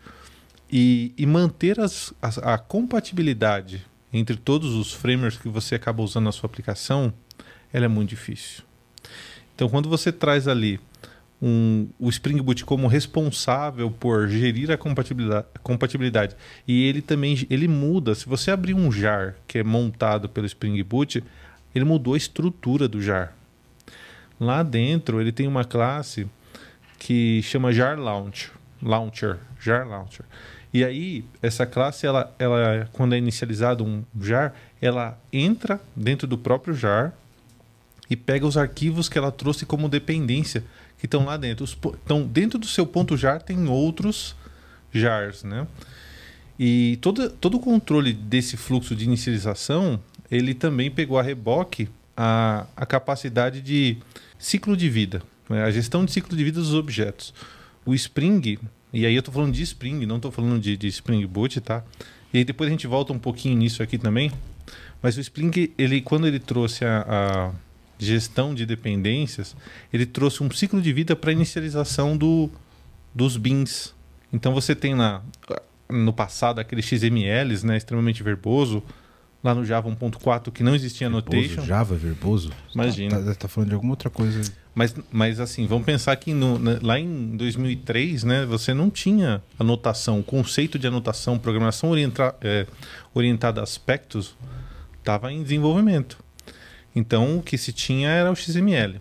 E, 0.71 1.13
e 1.17 1.25
manter 1.25 1.79
as, 1.79 2.13
as- 2.21 2.37
a 2.39 2.57
compatibilidade 2.57 3.85
entre 4.11 4.35
todos 4.35 4.73
os 4.73 4.91
frameworks 4.93 5.39
que 5.39 5.47
você 5.49 5.75
acaba 5.75 6.01
usando 6.01 6.25
na 6.25 6.31
sua 6.31 6.47
aplicação, 6.47 7.13
ela 7.71 7.85
é 7.85 7.87
muito 7.87 8.09
difícil. 8.09 8.63
Então, 9.55 9.69
quando 9.69 9.89
você 9.89 10.11
traz 10.11 10.47
ali 10.47 10.79
um, 11.41 11.87
o 11.99 12.09
Spring 12.09 12.41
Boot 12.41 12.65
como 12.65 12.87
responsável 12.87 13.91
por 13.91 14.27
gerir 14.27 14.71
a 14.71 14.77
compatibilidade, 14.77 15.45
compatibilidade 15.61 16.35
e 16.67 16.87
ele 16.87 17.01
também 17.01 17.45
ele 17.49 17.67
muda. 17.67 18.15
Se 18.15 18.27
você 18.27 18.51
abrir 18.51 18.73
um 18.73 18.91
jar 18.91 19.35
que 19.47 19.59
é 19.59 19.63
montado 19.63 20.27
pelo 20.27 20.45
Spring 20.47 20.81
Boot, 20.83 21.23
ele 21.73 21.85
mudou 21.85 22.15
a 22.15 22.17
estrutura 22.17 22.87
do 22.87 23.01
jar. 23.01 23.33
Lá 24.39 24.63
dentro 24.63 25.21
ele 25.21 25.31
tem 25.31 25.47
uma 25.47 25.63
classe 25.63 26.27
que 26.97 27.41
chama 27.43 27.71
jar 27.71 27.99
launcher, 27.99 28.51
launcher, 28.81 29.37
jar 29.59 29.87
launcher. 29.87 30.25
E 30.73 30.83
aí 30.83 31.23
essa 31.41 31.65
classe 31.65 32.05
ela, 32.05 32.33
ela 32.39 32.89
quando 32.91 33.13
é 33.13 33.17
inicializado 33.17 33.83
um 33.83 34.03
jar, 34.19 34.53
ela 34.81 35.19
entra 35.31 35.79
dentro 35.95 36.27
do 36.27 36.37
próprio 36.37 36.73
jar 36.73 37.13
e 38.09 38.15
pega 38.15 38.45
os 38.45 38.57
arquivos 38.57 39.09
que 39.09 39.17
ela 39.17 39.31
trouxe 39.31 39.65
como 39.65 39.89
dependência 39.89 40.63
que 40.97 41.05
estão 41.05 41.25
lá 41.25 41.37
dentro. 41.37 41.63
Os 41.63 41.77
Então, 42.03 42.23
dentro 42.23 42.57
do 42.57 42.67
seu 42.67 42.85
ponto 42.85 43.17
jar 43.17 43.41
tem 43.41 43.67
outros 43.67 44.35
jars, 44.91 45.43
né? 45.43 45.67
E 46.59 46.97
todo, 47.01 47.29
todo 47.29 47.57
o 47.57 47.59
controle 47.59 48.13
desse 48.13 48.57
fluxo 48.57 48.95
de 48.95 49.05
inicialização, 49.05 49.99
ele 50.31 50.53
também 50.53 50.89
pegou 50.89 51.19
a 51.19 51.21
reboque 51.21 51.87
a, 52.15 52.65
a 52.75 52.85
capacidade 52.85 53.61
de 53.61 53.97
ciclo 54.39 54.75
de 54.75 54.89
vida, 54.89 55.21
né? 55.47 55.63
a 55.63 55.69
gestão 55.69 56.03
de 56.03 56.11
ciclo 56.11 56.35
de 56.35 56.43
vida 56.43 56.59
dos 56.59 56.73
objetos. 56.73 57.33
O 57.85 57.93
Spring, 57.93 58.57
e 58.91 59.05
aí 59.05 59.13
eu 59.13 59.19
estou 59.19 59.33
falando 59.33 59.53
de 59.53 59.61
Spring, 59.61 60.03
não 60.05 60.15
estou 60.15 60.31
falando 60.31 60.59
de, 60.59 60.75
de 60.75 60.87
Spring 60.87 61.23
Boot, 61.27 61.61
tá? 61.61 61.83
E 62.33 62.39
aí 62.39 62.43
depois 62.43 62.67
a 62.67 62.71
gente 62.71 62.87
volta 62.87 63.13
um 63.13 63.19
pouquinho 63.19 63.55
nisso 63.55 63.83
aqui 63.83 63.97
também. 63.97 64.31
Mas 65.01 65.15
o 65.15 65.21
Spring, 65.21 65.71
ele, 65.77 66.01
quando 66.01 66.27
ele 66.27 66.39
trouxe 66.39 66.83
a, 66.83 67.05
a 67.07 67.51
gestão 67.99 68.53
de 68.53 68.65
dependências, 68.65 69.55
ele 69.91 70.05
trouxe 70.05 70.43
um 70.43 70.51
ciclo 70.51 70.81
de 70.81 70.91
vida 70.93 71.15
para 71.15 71.31
inicialização 71.31 72.15
do, 72.17 72.49
dos 73.13 73.37
bins. 73.37 73.93
Então 74.31 74.53
você 74.53 74.75
tem 74.75 74.93
lá, 74.95 75.23
no 75.89 76.11
passado, 76.13 76.59
aqueles 76.59 76.85
XMLs, 76.85 77.65
né, 77.65 77.77
extremamente 77.77 78.21
verboso, 78.21 78.83
lá 79.43 79.53
no 79.55 79.63
Java 79.65 79.89
1.4 79.89 80.51
que 80.51 80.61
não 80.63 80.75
existia 80.75 81.09
Verboso, 81.09 81.27
annotation. 81.37 81.61
Java, 81.65 81.95
verboso? 81.95 82.51
Imagina. 82.73 83.17
Tá, 83.19 83.25
tá, 83.25 83.35
tá 83.35 83.47
falando 83.47 83.69
de 83.69 83.75
alguma 83.75 83.93
outra 83.93 84.09
coisa. 84.09 84.41
Mas, 84.75 84.93
mas 85.11 85.39
assim, 85.39 85.65
vamos 85.65 85.85
pensar 85.85 86.15
que 86.17 86.33
no- 86.33 86.59
na- 86.59 86.77
lá 86.81 86.99
em 86.99 87.35
2003, 87.37 88.23
né, 88.23 88.45
você 88.45 88.73
não 88.75 88.89
tinha 88.91 89.41
anotação, 89.57 90.19
o 90.19 90.23
conceito 90.23 90.77
de 90.77 90.85
anotação, 90.85 91.39
programação 91.39 91.89
orienta, 91.89 92.35
é, 92.41 92.67
orientada 93.13 93.59
a 93.61 93.63
aspectos, 93.63 94.35
estava 94.99 95.31
em 95.31 95.41
desenvolvimento. 95.41 96.19
Então, 96.95 97.37
o 97.37 97.43
que 97.43 97.57
se 97.57 97.71
tinha 97.71 98.09
era 98.09 98.31
o 98.31 98.35
XML. 98.35 98.99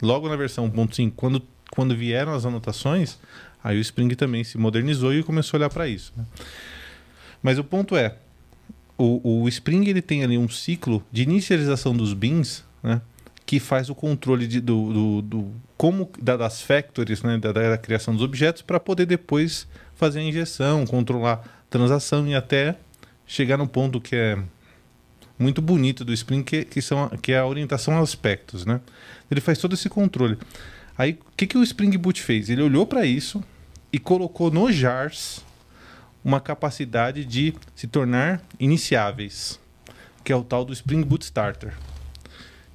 Logo 0.00 0.28
na 0.28 0.36
versão 0.36 0.70
1.5, 0.70 1.12
quando, 1.16 1.42
quando 1.70 1.94
vieram 1.96 2.32
as 2.34 2.44
anotações, 2.46 3.18
aí 3.62 3.76
o 3.78 3.80
Spring 3.80 4.14
também 4.14 4.42
se 4.44 4.56
modernizou 4.58 5.12
e 5.14 5.22
começou 5.22 5.56
a 5.56 5.60
olhar 5.60 5.70
para 5.70 5.86
isso. 5.88 6.12
né? 6.16 6.24
Mas 7.42 7.58
o 7.58 7.64
ponto 7.64 7.96
é, 7.96 8.16
o, 8.98 9.42
o 9.42 9.48
Spring 9.48 9.86
ele 9.88 10.02
tem 10.02 10.24
ali 10.24 10.36
um 10.38 10.48
ciclo 10.48 11.04
de 11.12 11.22
inicialização 11.22 11.94
dos 11.96 12.12
bins, 12.14 12.64
né? 12.82 13.00
que 13.44 13.60
faz 13.60 13.88
o 13.88 13.94
controle 13.94 14.46
de, 14.46 14.60
do, 14.60 14.92
do, 14.92 15.22
do- 15.22 15.52
como 15.76 16.10
da- 16.20 16.36
das 16.36 16.60
factories, 16.62 17.22
né, 17.22 17.38
da, 17.38 17.52
da 17.52 17.78
criação 17.78 18.12
dos 18.12 18.22
objetos, 18.24 18.60
para 18.62 18.80
poder 18.80 19.06
depois 19.06 19.68
fazer 19.94 20.18
a 20.18 20.22
injeção, 20.22 20.84
controlar 20.84 21.64
transação 21.70 22.26
e 22.26 22.34
até 22.34 22.74
chegar 23.24 23.56
no 23.56 23.68
ponto 23.68 24.00
que 24.00 24.16
é 24.16 24.36
muito 25.38 25.60
bonito 25.60 26.04
do 26.04 26.12
Spring, 26.12 26.42
que, 26.42 26.64
que, 26.64 26.80
são, 26.80 27.08
que 27.20 27.32
é 27.32 27.38
a 27.38 27.46
orientação 27.46 27.96
a 27.98 28.00
aspectos. 28.00 28.64
Né? 28.64 28.80
Ele 29.30 29.40
faz 29.40 29.58
todo 29.58 29.74
esse 29.74 29.88
controle. 29.88 30.38
Aí, 30.96 31.12
o 31.12 31.36
que, 31.36 31.46
que 31.46 31.58
o 31.58 31.62
Spring 31.62 31.96
Boot 31.98 32.22
fez? 32.22 32.48
Ele 32.48 32.62
olhou 32.62 32.86
para 32.86 33.04
isso 33.04 33.42
e 33.92 33.98
colocou 33.98 34.50
nos 34.50 34.74
jars 34.74 35.44
uma 36.24 36.40
capacidade 36.40 37.24
de 37.24 37.54
se 37.74 37.86
tornar 37.86 38.42
iniciáveis, 38.58 39.60
que 40.24 40.32
é 40.32 40.36
o 40.36 40.42
tal 40.42 40.64
do 40.64 40.72
Spring 40.72 41.02
Boot 41.02 41.24
Starter. 41.24 41.74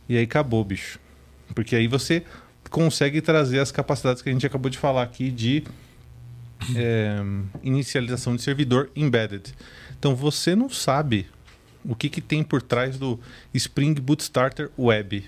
E 0.07 0.17
aí 0.17 0.23
acabou, 0.23 0.63
bicho. 0.63 0.99
Porque 1.53 1.75
aí 1.75 1.87
você 1.87 2.23
consegue 2.69 3.21
trazer 3.21 3.59
as 3.59 3.71
capacidades 3.71 4.21
que 4.21 4.29
a 4.29 4.31
gente 4.31 4.45
acabou 4.45 4.69
de 4.69 4.77
falar 4.77 5.03
aqui 5.03 5.29
de 5.29 5.63
é, 6.75 7.17
inicialização 7.63 8.35
de 8.35 8.41
servidor 8.41 8.89
embedded. 8.95 9.53
Então 9.99 10.15
você 10.15 10.55
não 10.55 10.69
sabe 10.69 11.27
O 11.83 11.95
que, 11.95 12.09
que 12.09 12.21
tem 12.21 12.43
por 12.43 12.61
trás 12.61 12.97
do 12.97 13.19
Spring 13.53 13.93
Boot 13.95 14.21
Starter 14.21 14.69
Web? 14.77 15.25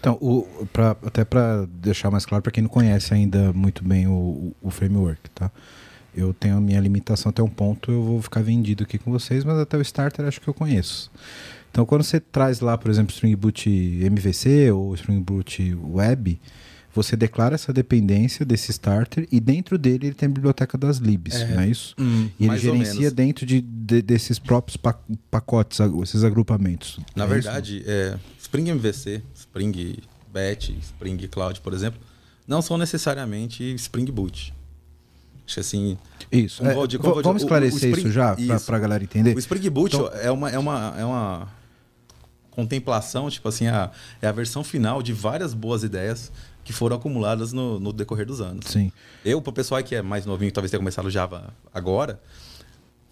Então, 0.00 0.18
o, 0.20 0.66
pra, 0.72 0.96
até 1.04 1.24
para 1.24 1.66
deixar 1.66 2.10
mais 2.10 2.26
claro 2.26 2.42
para 2.42 2.52
quem 2.52 2.62
não 2.62 2.70
conhece 2.70 3.14
ainda 3.14 3.52
muito 3.52 3.84
bem 3.84 4.06
o, 4.06 4.52
o, 4.60 4.70
framework, 4.70 5.30
tá? 5.30 5.50
Eu 6.14 6.34
tenho 6.34 6.56
a 6.56 6.60
minha 6.60 6.80
limitação 6.80 7.30
até 7.30 7.42
um 7.42 7.48
ponto, 7.48 7.90
eu 7.90 8.02
vou 8.02 8.20
ficar 8.20 8.42
vendido 8.42 8.82
aqui 8.82 8.98
com 8.98 9.12
vocês, 9.12 9.44
mas 9.44 9.58
até 9.58 9.76
o 9.76 9.80
starter 9.80 10.26
acho 10.26 10.40
que 10.40 10.48
eu 10.48 10.54
conheço. 10.54 11.10
Então, 11.70 11.86
quando 11.86 12.02
você 12.02 12.18
traz 12.18 12.60
lá, 12.60 12.76
por 12.76 12.90
exemplo, 12.90 13.14
Spring 13.14 13.36
Boot 13.36 13.70
MVC 13.70 14.72
ou 14.72 14.92
Spring 14.94 15.20
Boot 15.20 15.74
Web, 15.74 16.40
você 17.02 17.16
declara 17.16 17.54
essa 17.54 17.72
dependência 17.72 18.44
desse 18.44 18.70
starter 18.70 19.26
e 19.30 19.40
dentro 19.40 19.78
dele 19.78 20.08
ele 20.08 20.14
tem 20.14 20.28
a 20.28 20.32
biblioteca 20.32 20.76
das 20.76 20.98
libs, 20.98 21.34
é, 21.34 21.54
não 21.54 21.60
é 21.62 21.68
isso? 21.68 21.94
Hum, 21.98 22.28
e 22.38 22.46
ele 22.46 22.58
gerencia 22.58 23.10
dentro 23.10 23.46
de, 23.46 23.60
de, 23.60 24.02
desses 24.02 24.38
próprios 24.38 24.76
pacotes, 25.30 25.78
esses 26.02 26.24
agrupamentos. 26.24 26.98
Na 27.14 27.24
é 27.24 27.26
verdade, 27.26 27.82
é, 27.86 28.18
Spring 28.38 28.70
MVC, 28.70 29.22
Spring 29.34 29.98
Batch, 30.32 30.70
Spring 30.80 31.16
Cloud, 31.28 31.60
por 31.60 31.72
exemplo, 31.72 32.00
não 32.46 32.60
são 32.60 32.76
necessariamente 32.76 33.62
Spring 33.74 34.06
Boot. 34.06 34.52
Acho 35.46 35.54
que 35.54 35.60
assim. 35.60 35.98
Isso. 36.30 36.64
É, 36.64 36.86
de, 36.86 36.96
vamos 36.96 37.42
esclarecer 37.42 37.90
o, 37.90 37.92
o 37.92 37.96
Spring, 37.96 38.08
isso 38.08 38.12
já 38.12 38.36
para 38.66 38.76
a 38.76 38.80
galera 38.80 39.02
entender. 39.02 39.34
O 39.34 39.38
Spring 39.38 39.68
Boot 39.70 39.96
então, 39.96 40.08
é, 40.14 40.30
uma, 40.30 40.50
é, 40.50 40.58
uma, 40.58 40.94
é 40.98 41.04
uma 41.04 41.48
contemplação, 42.50 43.30
tipo 43.30 43.48
assim, 43.48 43.66
a, 43.66 43.90
é 44.20 44.26
a 44.26 44.32
versão 44.32 44.62
final 44.62 45.02
de 45.02 45.12
várias 45.12 45.54
boas 45.54 45.82
ideias 45.82 46.30
que 46.64 46.72
foram 46.72 46.96
acumuladas 46.96 47.52
no, 47.52 47.80
no 47.80 47.92
decorrer 47.92 48.26
dos 48.26 48.40
anos. 48.40 48.66
Sim. 48.66 48.92
Eu, 49.24 49.40
para 49.40 49.50
o 49.50 49.52
pessoal 49.52 49.82
que 49.82 49.94
é 49.94 50.02
mais 50.02 50.26
novinho, 50.26 50.52
talvez 50.52 50.70
tenha 50.70 50.78
começado 50.78 51.10
Java 51.10 51.52
agora, 51.72 52.20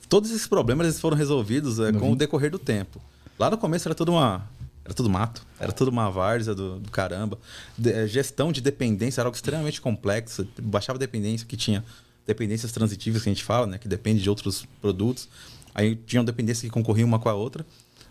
todos 0.09 0.31
esses 0.31 0.47
problemas 0.47 0.87
eles 0.87 1.01
foram 1.01 1.17
resolvidos 1.17 1.79
é, 1.79 1.93
com 1.93 2.13
o 2.13 2.17
decorrer 2.17 2.51
do 2.51 2.59
tempo. 2.59 3.01
Lá 3.39 3.51
no 3.51 3.59
começo 3.59 3.87
era 3.89 3.95
tudo 3.95 4.13
uma 4.13 4.47
era 4.85 4.95
tudo 4.95 5.11
mato, 5.11 5.47
era 5.61 5.71
tudo 5.71 5.89
uma 5.89 6.11
várzea 6.11 6.55
do, 6.55 6.79
do 6.79 6.91
caramba. 6.91 7.39
De, 7.77 7.93
é, 7.93 8.07
gestão 8.07 8.51
de 8.51 8.63
dependência 8.63 9.21
era 9.21 9.29
algo 9.29 9.37
extremamente 9.37 9.83
complexo. 9.83 10.49
Baixava 10.63 10.99
dependência 10.99 11.47
que 11.47 11.59
tinha 11.59 11.85
dependências 12.27 12.73
transitivas 12.73 13.23
que 13.23 13.29
a 13.29 13.33
gente 13.33 13.45
fala, 13.45 13.67
né, 13.67 13.79
que 13.79 13.87
depende 13.87 14.23
de 14.23 14.31
outros 14.31 14.67
produtos. 14.81 15.29
Aí 15.75 15.95
tinham 15.95 16.25
dependências 16.25 16.63
que 16.63 16.71
concorriam 16.71 17.07
uma 17.07 17.19
com 17.19 17.29
a 17.29 17.35
outra. 17.35 17.67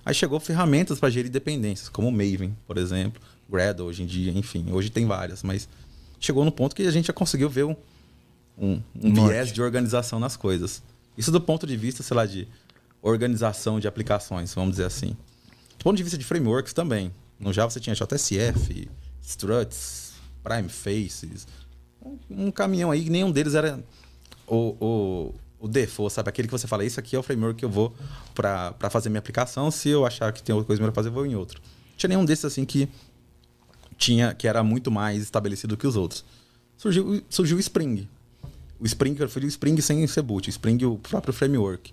Aí 0.05 0.13
chegou 0.13 0.39
ferramentas 0.39 0.99
para 0.99 1.09
gerir 1.09 1.31
dependências, 1.31 1.89
como 1.89 2.07
o 2.07 2.11
Maven, 2.11 2.55
por 2.65 2.77
exemplo, 2.77 3.21
Gradle 3.49 3.87
hoje 3.87 4.03
em 4.03 4.05
dia, 4.05 4.31
enfim. 4.31 4.65
Hoje 4.71 4.89
tem 4.89 5.05
várias, 5.05 5.43
mas 5.43 5.67
chegou 6.19 6.43
no 6.43 6.51
ponto 6.51 6.75
que 6.75 6.83
a 6.83 6.91
gente 6.91 7.07
já 7.07 7.13
conseguiu 7.13 7.49
ver 7.49 7.65
um, 7.65 7.75
um, 8.57 8.81
um 9.01 9.27
viés 9.27 9.51
de 9.51 9.61
organização 9.61 10.19
nas 10.19 10.35
coisas. 10.35 10.81
Isso 11.17 11.31
do 11.31 11.41
ponto 11.41 11.65
de 11.65 11.75
vista, 11.77 12.03
sei 12.03 12.15
lá, 12.15 12.25
de 12.25 12.47
organização 13.01 13.79
de 13.79 13.87
aplicações, 13.87 14.53
vamos 14.53 14.71
dizer 14.71 14.85
assim. 14.85 15.15
Do 15.77 15.83
ponto 15.83 15.97
de 15.97 16.03
vista 16.03 16.17
de 16.17 16.25
frameworks 16.25 16.73
também. 16.73 17.11
No 17.39 17.53
Java 17.53 17.69
você 17.69 17.79
tinha 17.79 17.95
JSF, 17.95 18.89
struts, 19.21 20.13
prime 20.43 20.69
faces, 20.69 21.47
um, 22.03 22.17
um 22.29 22.51
caminhão 22.51 22.89
aí, 22.89 23.09
nenhum 23.09 23.31
deles 23.31 23.53
era 23.53 23.79
o, 24.47 24.75
o, 24.79 25.35
o 25.59 25.67
default, 25.67 26.13
sabe? 26.13 26.29
Aquele 26.29 26.47
que 26.47 26.51
você 26.51 26.67
fala, 26.67 26.83
isso 26.83 26.99
aqui 26.99 27.15
é 27.15 27.19
o 27.19 27.23
framework 27.23 27.59
que 27.59 27.65
eu 27.65 27.69
vou 27.69 27.93
para 28.33 28.89
fazer 28.89 29.09
minha 29.09 29.19
aplicação. 29.19 29.69
Se 29.69 29.89
eu 29.89 30.05
achar 30.05 30.31
que 30.31 30.41
tem 30.41 30.53
outra 30.55 30.65
coisa 30.65 30.81
melhor 30.81 30.93
fazer, 30.93 31.09
eu 31.09 31.13
vou 31.13 31.25
em 31.25 31.35
outro. 31.35 31.61
Não 31.61 31.97
tinha 31.97 32.09
nenhum 32.09 32.25
desses 32.25 32.45
assim 32.45 32.65
que 32.65 32.89
tinha 33.97 34.33
que 34.33 34.47
era 34.47 34.63
muito 34.63 34.91
mais 34.91 35.21
estabelecido 35.21 35.75
que 35.75 35.87
os 35.87 35.95
outros. 35.95 36.23
Surgiu, 36.77 37.23
surgiu 37.29 37.57
o 37.57 37.59
Spring. 37.59 38.07
O 38.79 38.85
Spring, 38.85 39.15
fui 39.27 39.43
o 39.43 39.47
Spring 39.47 39.81
sem 39.81 40.05
ser 40.05 40.21
boot, 40.21 40.47
o 40.47 40.51
Spring 40.51 40.83
o 40.85 40.97
próprio 40.97 41.33
framework. 41.33 41.91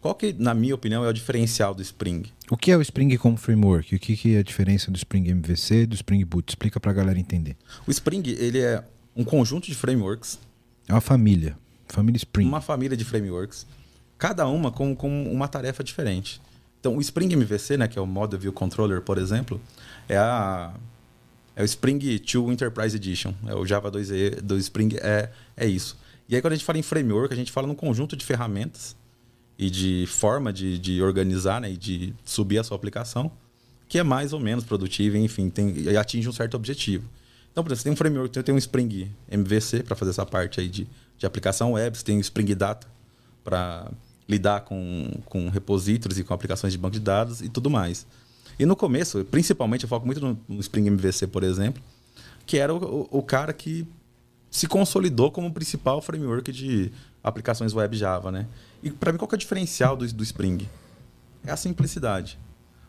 Qual 0.00 0.14
que, 0.14 0.32
na 0.32 0.54
minha 0.54 0.74
opinião, 0.74 1.04
é 1.04 1.08
o 1.08 1.12
diferencial 1.12 1.74
do 1.74 1.82
Spring? 1.82 2.22
O 2.50 2.56
que 2.56 2.70
é 2.70 2.76
o 2.76 2.80
Spring 2.80 3.14
como 3.18 3.36
framework? 3.36 3.94
O 3.94 3.98
que, 3.98 4.16
que 4.16 4.34
é 4.34 4.38
a 4.38 4.42
diferença 4.42 4.90
do 4.90 4.96
Spring 4.96 5.28
MVC 5.28 5.82
e 5.82 5.86
do 5.86 5.94
Spring 5.94 6.24
Boot? 6.24 6.48
Explica 6.48 6.80
para 6.80 6.90
a 6.90 6.94
galera 6.94 7.18
entender. 7.18 7.56
O 7.86 7.90
Spring 7.90 8.22
ele 8.26 8.60
é 8.60 8.82
um 9.14 9.24
conjunto 9.24 9.66
de 9.66 9.74
frameworks. 9.74 10.38
É 10.88 10.92
uma 10.94 11.02
família. 11.02 11.56
Família 11.86 12.16
Spring. 12.16 12.46
Uma 12.46 12.60
família 12.60 12.96
de 12.96 13.04
frameworks. 13.04 13.66
Cada 14.16 14.46
uma 14.46 14.70
com, 14.70 14.94
com 14.94 15.24
uma 15.24 15.48
tarefa 15.48 15.84
diferente. 15.84 16.40
Então, 16.78 16.96
o 16.96 17.00
Spring 17.00 17.30
MVC, 17.34 17.76
né, 17.76 17.86
que 17.86 17.98
é 17.98 18.02
o 18.02 18.06
Model 18.06 18.38
View 18.38 18.52
Controller, 18.54 19.02
por 19.02 19.18
exemplo, 19.18 19.60
é 20.08 20.16
a 20.16 20.72
é 21.60 21.62
o 21.62 21.64
Spring 21.66 21.98
2 21.98 22.52
Enterprise 22.52 22.96
Edition. 22.96 23.34
É 23.46 23.54
o 23.54 23.66
Java 23.66 23.92
2E 23.92 24.40
do 24.40 24.56
Spring 24.56 24.96
é, 24.96 25.30
é 25.54 25.66
isso. 25.66 25.96
E 26.26 26.34
aí, 26.34 26.40
quando 26.40 26.54
a 26.54 26.56
gente 26.56 26.64
fala 26.64 26.78
em 26.78 26.82
framework, 26.82 27.34
a 27.34 27.36
gente 27.36 27.52
fala 27.52 27.66
num 27.66 27.74
conjunto 27.74 28.16
de 28.16 28.24
ferramentas 28.24 28.96
e 29.58 29.68
de 29.68 30.06
forma 30.06 30.52
de, 30.52 30.78
de 30.78 31.02
organizar 31.02 31.60
né, 31.60 31.70
e 31.70 31.76
de 31.76 32.14
subir 32.24 32.58
a 32.58 32.64
sua 32.64 32.76
aplicação, 32.76 33.30
que 33.88 33.98
é 33.98 34.02
mais 34.02 34.32
ou 34.32 34.40
menos 34.40 34.64
produtiva, 34.64 35.18
enfim, 35.18 35.50
tem, 35.50 35.94
atinge 35.98 36.28
um 36.28 36.32
certo 36.32 36.54
objetivo. 36.54 37.06
Então, 37.52 37.62
por 37.62 37.72
exemplo, 37.72 37.76
você 37.76 37.84
tem 37.84 37.92
um 37.92 37.96
framework, 37.96 38.34
você 38.34 38.42
tem 38.42 38.54
um 38.54 38.58
Spring 38.58 39.10
MVC 39.30 39.82
para 39.82 39.94
fazer 39.94 40.12
essa 40.12 40.24
parte 40.24 40.60
aí 40.60 40.68
de, 40.68 40.88
de 41.18 41.26
aplicação 41.26 41.72
web, 41.72 41.98
você 41.98 42.04
tem 42.04 42.16
o 42.16 42.20
Spring 42.20 42.54
Data 42.54 42.86
para 43.44 43.90
lidar 44.26 44.60
com, 44.60 45.10
com 45.26 45.50
repositórios 45.50 46.18
e 46.18 46.24
com 46.24 46.32
aplicações 46.32 46.72
de 46.72 46.78
banco 46.78 46.94
de 46.94 47.00
dados 47.00 47.42
e 47.42 47.48
tudo 47.50 47.68
mais. 47.68 48.06
E 48.60 48.66
no 48.66 48.76
começo, 48.76 49.24
principalmente, 49.24 49.84
eu 49.84 49.88
foco 49.88 50.04
muito 50.04 50.20
no, 50.20 50.60
Spring 50.60 50.86
MVC, 50.90 51.28
por 51.28 51.42
exemplo, 51.42 51.82
que 52.44 52.58
era 52.58 52.74
o, 52.74 53.08
o, 53.10 53.18
o 53.20 53.22
cara 53.22 53.54
que 53.54 53.88
se 54.50 54.66
consolidou 54.66 55.30
como 55.30 55.48
o 55.48 55.50
principal 55.50 56.02
framework 56.02 56.52
de 56.52 56.92
aplicações 57.24 57.72
web 57.72 57.96
Java, 57.96 58.30
né? 58.30 58.46
E 58.82 58.90
para 58.90 59.12
mim, 59.12 59.18
qual 59.18 59.26
que 59.26 59.34
é 59.34 59.36
o 59.36 59.38
diferencial 59.38 59.96
do, 59.96 60.06
do 60.12 60.22
Spring? 60.22 60.68
É 61.42 61.50
a 61.50 61.56
simplicidade. 61.56 62.38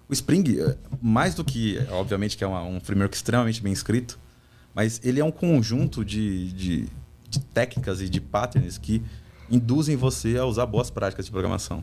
O 0.09 0.13
Spring, 0.13 0.59
é, 0.59 0.77
mais 1.01 1.35
do 1.35 1.45
que, 1.45 1.77
obviamente, 1.91 2.35
que 2.35 2.43
é 2.43 2.47
uma, 2.47 2.63
um 2.63 2.81
framework 2.81 3.15
extremamente 3.15 3.61
bem 3.61 3.71
escrito, 3.71 4.19
mas 4.75 4.99
ele 5.05 5.21
é 5.21 5.23
um 5.23 5.31
conjunto 5.31 6.03
de, 6.03 6.51
de, 6.51 6.89
de, 7.29 7.39
técnicas 7.39 8.01
e 8.01 8.09
de 8.09 8.19
patterns 8.19 8.77
que 8.77 9.01
induzem 9.49 9.95
você 9.95 10.37
a 10.37 10.43
usar 10.43 10.65
boas 10.65 10.89
práticas 10.89 11.27
de 11.27 11.31
programação. 11.31 11.81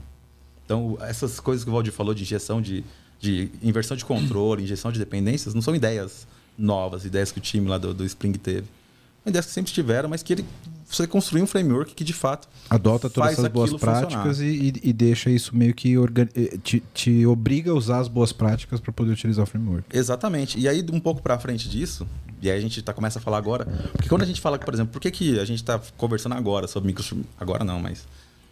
Então, 0.62 0.98
essas 1.00 1.40
coisas 1.40 1.64
que 1.64 1.70
o 1.70 1.72
Valdir 1.72 1.90
falou 1.90 2.12
de 2.12 2.22
injeção 2.22 2.60
de, 2.60 2.84
de 3.20 3.50
inversão 3.62 3.96
de 3.96 4.04
controle, 4.04 4.62
injeção 4.62 4.92
de 4.92 4.98
dependências, 4.98 5.54
não 5.54 5.62
são 5.62 5.74
ideias 5.74 6.26
novas, 6.56 7.04
ideias 7.04 7.32
que 7.32 7.38
o 7.38 7.40
time 7.40 7.68
lá 7.68 7.78
do, 7.78 7.92
do 7.94 8.04
Spring 8.04 8.32
teve. 8.32 8.66
São 9.22 9.30
ideias 9.30 9.46
que 9.46 9.52
sempre 9.52 9.72
tiveram, 9.72 10.08
mas 10.08 10.22
que 10.22 10.32
ele 10.32 10.44
você 10.88 11.06
construir 11.06 11.42
um 11.42 11.46
framework 11.46 11.94
que 11.94 12.02
de 12.02 12.14
fato 12.14 12.48
adota 12.70 13.10
todas 13.10 13.32
essas 13.32 13.48
boas 13.48 13.74
práticas 13.74 14.40
e, 14.40 14.72
e, 14.82 14.92
deixa 14.92 15.28
isso 15.28 15.54
meio 15.54 15.74
que 15.74 15.94
eh, 15.94 16.58
te, 16.62 16.82
te, 16.94 17.26
obriga 17.26 17.70
a 17.70 17.74
usar 17.74 17.98
as 17.98 18.08
boas 18.08 18.32
práticas 18.32 18.80
para 18.80 18.90
poder 18.90 19.12
utilizar 19.12 19.44
o 19.44 19.46
framework. 19.46 19.84
Exatamente. 19.94 20.58
E 20.58 20.66
aí 20.66 20.84
um 20.90 20.98
pouco 20.98 21.20
para 21.20 21.38
frente 21.38 21.68
disso, 21.68 22.06
e 22.40 22.50
aí 22.50 22.56
a 22.56 22.60
gente 22.60 22.80
tá, 22.80 22.94
começa 22.94 23.18
a 23.18 23.22
falar 23.22 23.36
agora, 23.36 23.66
porque 23.92 24.08
quando 24.08 24.22
a 24.22 24.26
gente 24.26 24.40
fala, 24.40 24.58
por 24.58 24.72
exemplo, 24.72 24.92
por 24.92 25.00
que, 25.00 25.10
que 25.10 25.38
a 25.38 25.44
gente 25.44 25.58
está 25.58 25.78
conversando 25.96 26.34
agora 26.34 26.66
sobre 26.66 26.86
micro 26.86 27.04
agora 27.38 27.64
não, 27.64 27.78
mas 27.80 28.06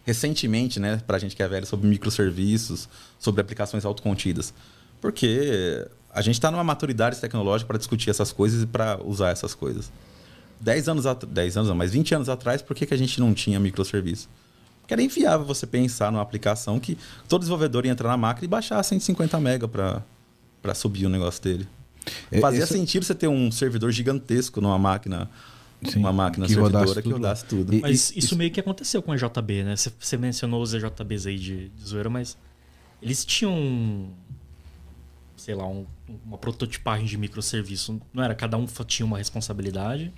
recentemente, 0.07 0.79
né, 0.79 1.01
para 1.05 1.17
a 1.17 1.19
gente 1.19 1.35
que 1.35 1.43
é 1.43 1.47
velho, 1.49 1.65
sobre 1.65 1.85
microserviços, 1.85 2.87
sobre 3.19 3.41
aplicações 3.41 3.83
autocontidas. 3.83 4.53
Porque 5.01 5.85
a 6.13 6.21
gente 6.21 6.35
está 6.35 6.49
numa 6.49 6.63
maturidade 6.63 7.19
tecnológica 7.19 7.67
para 7.67 7.77
discutir 7.77 8.09
essas 8.09 8.31
coisas 8.31 8.63
e 8.63 8.65
para 8.65 8.97
usar 9.03 9.31
essas 9.31 9.53
coisas. 9.53 9.91
10 10.61 10.87
anos 10.87 11.05
atrás, 11.05 11.33
10 11.33 11.57
anos 11.57 11.69
não, 11.69 11.75
mas 11.75 11.91
20 11.91 12.15
anos 12.15 12.29
atrás, 12.29 12.61
por 12.61 12.73
que, 12.73 12.85
que 12.85 12.93
a 12.93 12.97
gente 12.97 13.19
não 13.19 13.33
tinha 13.33 13.59
microserviço? 13.59 14.29
Porque 14.79 14.93
era 14.93 15.03
inviável 15.03 15.45
você 15.45 15.67
pensar 15.67 16.09
numa 16.09 16.21
aplicação 16.21 16.79
que 16.79 16.97
todo 17.27 17.41
desenvolvedor 17.41 17.85
ia 17.85 17.91
entrar 17.91 18.07
na 18.07 18.17
máquina 18.17 18.45
e 18.45 18.47
baixar 18.47 18.81
150 18.81 19.37
mega 19.41 19.67
para 19.67 20.73
subir 20.73 21.05
o 21.05 21.09
negócio 21.09 21.43
dele. 21.43 21.67
É, 22.31 22.39
Fazia 22.39 22.63
Esse... 22.63 22.71
sentido 22.71 23.03
você 23.03 23.13
ter 23.13 23.27
um 23.27 23.51
servidor 23.51 23.91
gigantesco 23.91 24.61
numa 24.61 24.79
máquina 24.79 25.29
Sim, 25.83 25.99
uma 25.99 26.11
máquina 26.11 26.47
que 26.47 26.53
servidora 26.53 26.85
rodasse 26.85 27.01
que 27.01 27.09
rodasse 27.09 27.45
tudo. 27.45 27.73
E, 27.73 27.81
mas 27.81 28.09
isso, 28.09 28.19
isso, 28.19 28.35
meio 28.35 28.49
que 28.49 28.59
aconteceu 28.59 29.01
com 29.01 29.11
a 29.11 29.15
JB, 29.15 29.63
né? 29.63 29.75
Você 29.75 30.17
mencionou 30.17 30.61
os 30.61 30.73
EJBs 30.73 31.27
aí 31.27 31.37
de, 31.37 31.69
de 31.69 31.83
zoeira, 31.83 32.09
mas 32.09 32.35
eles 33.01 33.23
tinham, 33.23 34.09
sei 35.35 35.53
lá, 35.53 35.67
um, 35.67 35.85
uma 36.25 36.37
prototipagem 36.37 37.05
de 37.05 37.17
microserviço. 37.17 38.01
Não 38.11 38.23
era? 38.23 38.33
Cada 38.33 38.57
um 38.57 38.65
tinha 38.85 39.05
uma 39.05 39.19
responsabilidade. 39.19 40.11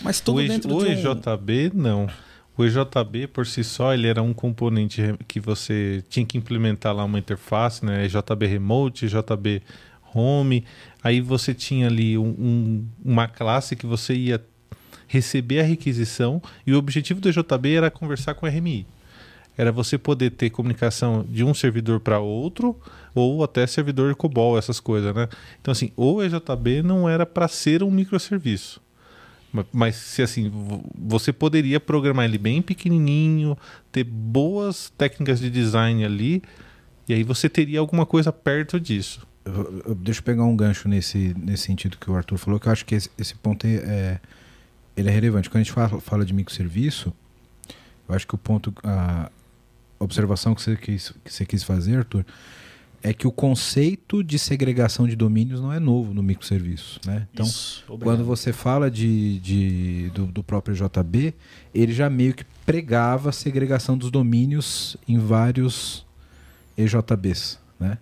Mas 0.00 0.20
tudo 0.20 0.38
o, 0.38 0.46
dentro 0.46 0.74
o 0.74 0.86
EJB, 0.86 1.72
um... 1.74 1.78
não. 1.78 2.08
O 2.56 2.64
EJB, 2.64 3.26
por 3.26 3.46
si 3.46 3.64
só, 3.64 3.92
ele 3.92 4.06
era 4.06 4.22
um 4.22 4.32
componente 4.32 5.02
que 5.26 5.40
você 5.40 6.04
tinha 6.08 6.24
que 6.24 6.38
implementar 6.38 6.94
lá 6.94 7.04
uma 7.04 7.18
interface, 7.18 7.84
né? 7.84 8.04
EJB 8.04 8.46
Remote, 8.46 9.06
EJB 9.06 9.60
Home. 10.14 10.64
Aí 11.02 11.20
você 11.20 11.52
tinha 11.52 11.88
ali 11.88 12.16
um, 12.16 12.28
um, 12.28 12.88
uma 13.04 13.26
classe 13.26 13.74
que 13.74 13.86
você 13.86 14.14
ia 14.14 14.40
receber 15.14 15.60
a 15.60 15.62
requisição 15.62 16.42
e 16.66 16.72
o 16.72 16.78
objetivo 16.78 17.20
do 17.20 17.28
EJB 17.28 17.74
era 17.76 17.90
conversar 17.90 18.34
com 18.34 18.46
o 18.46 18.48
RMI. 18.48 18.84
Era 19.56 19.70
você 19.70 19.96
poder 19.96 20.30
ter 20.30 20.50
comunicação 20.50 21.24
de 21.28 21.44
um 21.44 21.54
servidor 21.54 22.00
para 22.00 22.18
outro 22.18 22.76
ou 23.14 23.44
até 23.44 23.64
servidor 23.66 24.12
COBOL, 24.16 24.58
essas 24.58 24.80
coisas, 24.80 25.14
né? 25.14 25.28
Então, 25.60 25.70
assim, 25.70 25.92
o 25.96 26.20
EJB 26.20 26.82
não 26.82 27.08
era 27.08 27.24
para 27.24 27.46
ser 27.46 27.84
um 27.84 27.90
microserviço. 27.90 28.82
Mas 29.72 29.94
se 29.94 30.20
assim, 30.20 30.50
você 30.98 31.32
poderia 31.32 31.78
programar 31.78 32.24
ele 32.24 32.38
bem 32.38 32.60
pequenininho, 32.60 33.56
ter 33.92 34.02
boas 34.02 34.92
técnicas 34.98 35.38
de 35.38 35.48
design 35.48 36.04
ali 36.04 36.42
E 37.08 37.14
aí 37.14 37.22
você 37.22 37.48
teria 37.48 37.78
alguma 37.78 38.04
coisa 38.04 38.32
perto 38.32 38.80
disso. 38.80 39.24
Deixa 39.98 40.18
eu 40.20 40.24
pegar 40.24 40.42
um 40.44 40.56
gancho 40.56 40.88
nesse, 40.88 41.34
nesse 41.38 41.64
sentido 41.64 41.98
que 41.98 42.10
o 42.10 42.16
Arthur 42.16 42.38
falou, 42.38 42.58
que 42.58 42.66
eu 42.66 42.72
acho 42.72 42.84
que 42.84 42.96
esse, 42.96 43.10
esse 43.16 43.34
ponto 43.36 43.64
é- 43.64 44.18
ele 44.96 45.08
é 45.08 45.12
relevante. 45.12 45.48
Quando 45.50 45.60
a 45.60 45.64
gente 45.64 45.72
fala, 45.72 46.00
fala 46.00 46.24
de 46.24 46.32
microserviço, 46.32 47.12
eu 48.08 48.14
acho 48.14 48.26
que 48.26 48.34
o 48.34 48.38
ponto, 48.38 48.72
a 48.82 49.30
observação 49.98 50.54
que 50.54 50.62
você, 50.62 50.76
quis, 50.76 51.12
que 51.24 51.32
você 51.32 51.44
quis 51.46 51.62
fazer, 51.62 51.96
Arthur, 51.98 52.24
é 53.02 53.12
que 53.12 53.26
o 53.26 53.32
conceito 53.32 54.24
de 54.24 54.38
segregação 54.38 55.06
de 55.06 55.14
domínios 55.14 55.60
não 55.60 55.70
é 55.72 55.78
novo 55.78 56.14
no 56.14 56.22
microserviço. 56.22 57.00
Né? 57.06 57.26
Então, 57.34 57.44
Isso, 57.44 57.84
quando 58.00 58.24
você 58.24 58.50
fala 58.52 58.90
de, 58.90 59.38
de- 59.40 60.10
do, 60.14 60.26
do 60.26 60.42
próprio 60.42 60.74
JB, 60.74 61.34
ele 61.74 61.92
já 61.92 62.08
meio 62.08 62.32
que 62.32 62.44
pregava 62.64 63.28
a 63.28 63.32
segregação 63.32 63.98
dos 63.98 64.10
domínios 64.10 64.96
em 65.06 65.18
vários 65.18 66.06
EJBs, 66.78 67.58
né? 67.78 67.98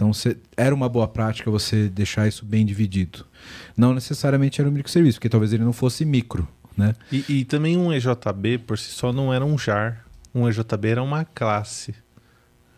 Então 0.00 0.14
você- 0.14 0.38
era 0.56 0.74
uma 0.74 0.88
boa 0.88 1.06
prática 1.06 1.50
você 1.50 1.86
deixar 1.86 2.26
isso 2.26 2.42
bem 2.46 2.64
dividido. 2.64 3.26
Não 3.76 3.92
necessariamente 3.92 4.58
era 4.58 4.70
um 4.70 4.72
microserviço, 4.72 5.18
porque 5.18 5.28
talvez 5.28 5.52
ele 5.52 5.62
não 5.62 5.74
fosse 5.74 6.06
micro, 6.06 6.48
né? 6.74 6.94
E, 7.12 7.22
e 7.28 7.44
também 7.44 7.76
um 7.76 7.92
EJB 7.92 8.56
por 8.66 8.78
si 8.78 8.90
só 8.92 9.12
não 9.12 9.30
era 9.30 9.44
um 9.44 9.58
jar. 9.58 10.06
Um 10.34 10.48
EJB 10.48 10.88
era 10.88 11.02
uma 11.02 11.22
classe. 11.26 11.94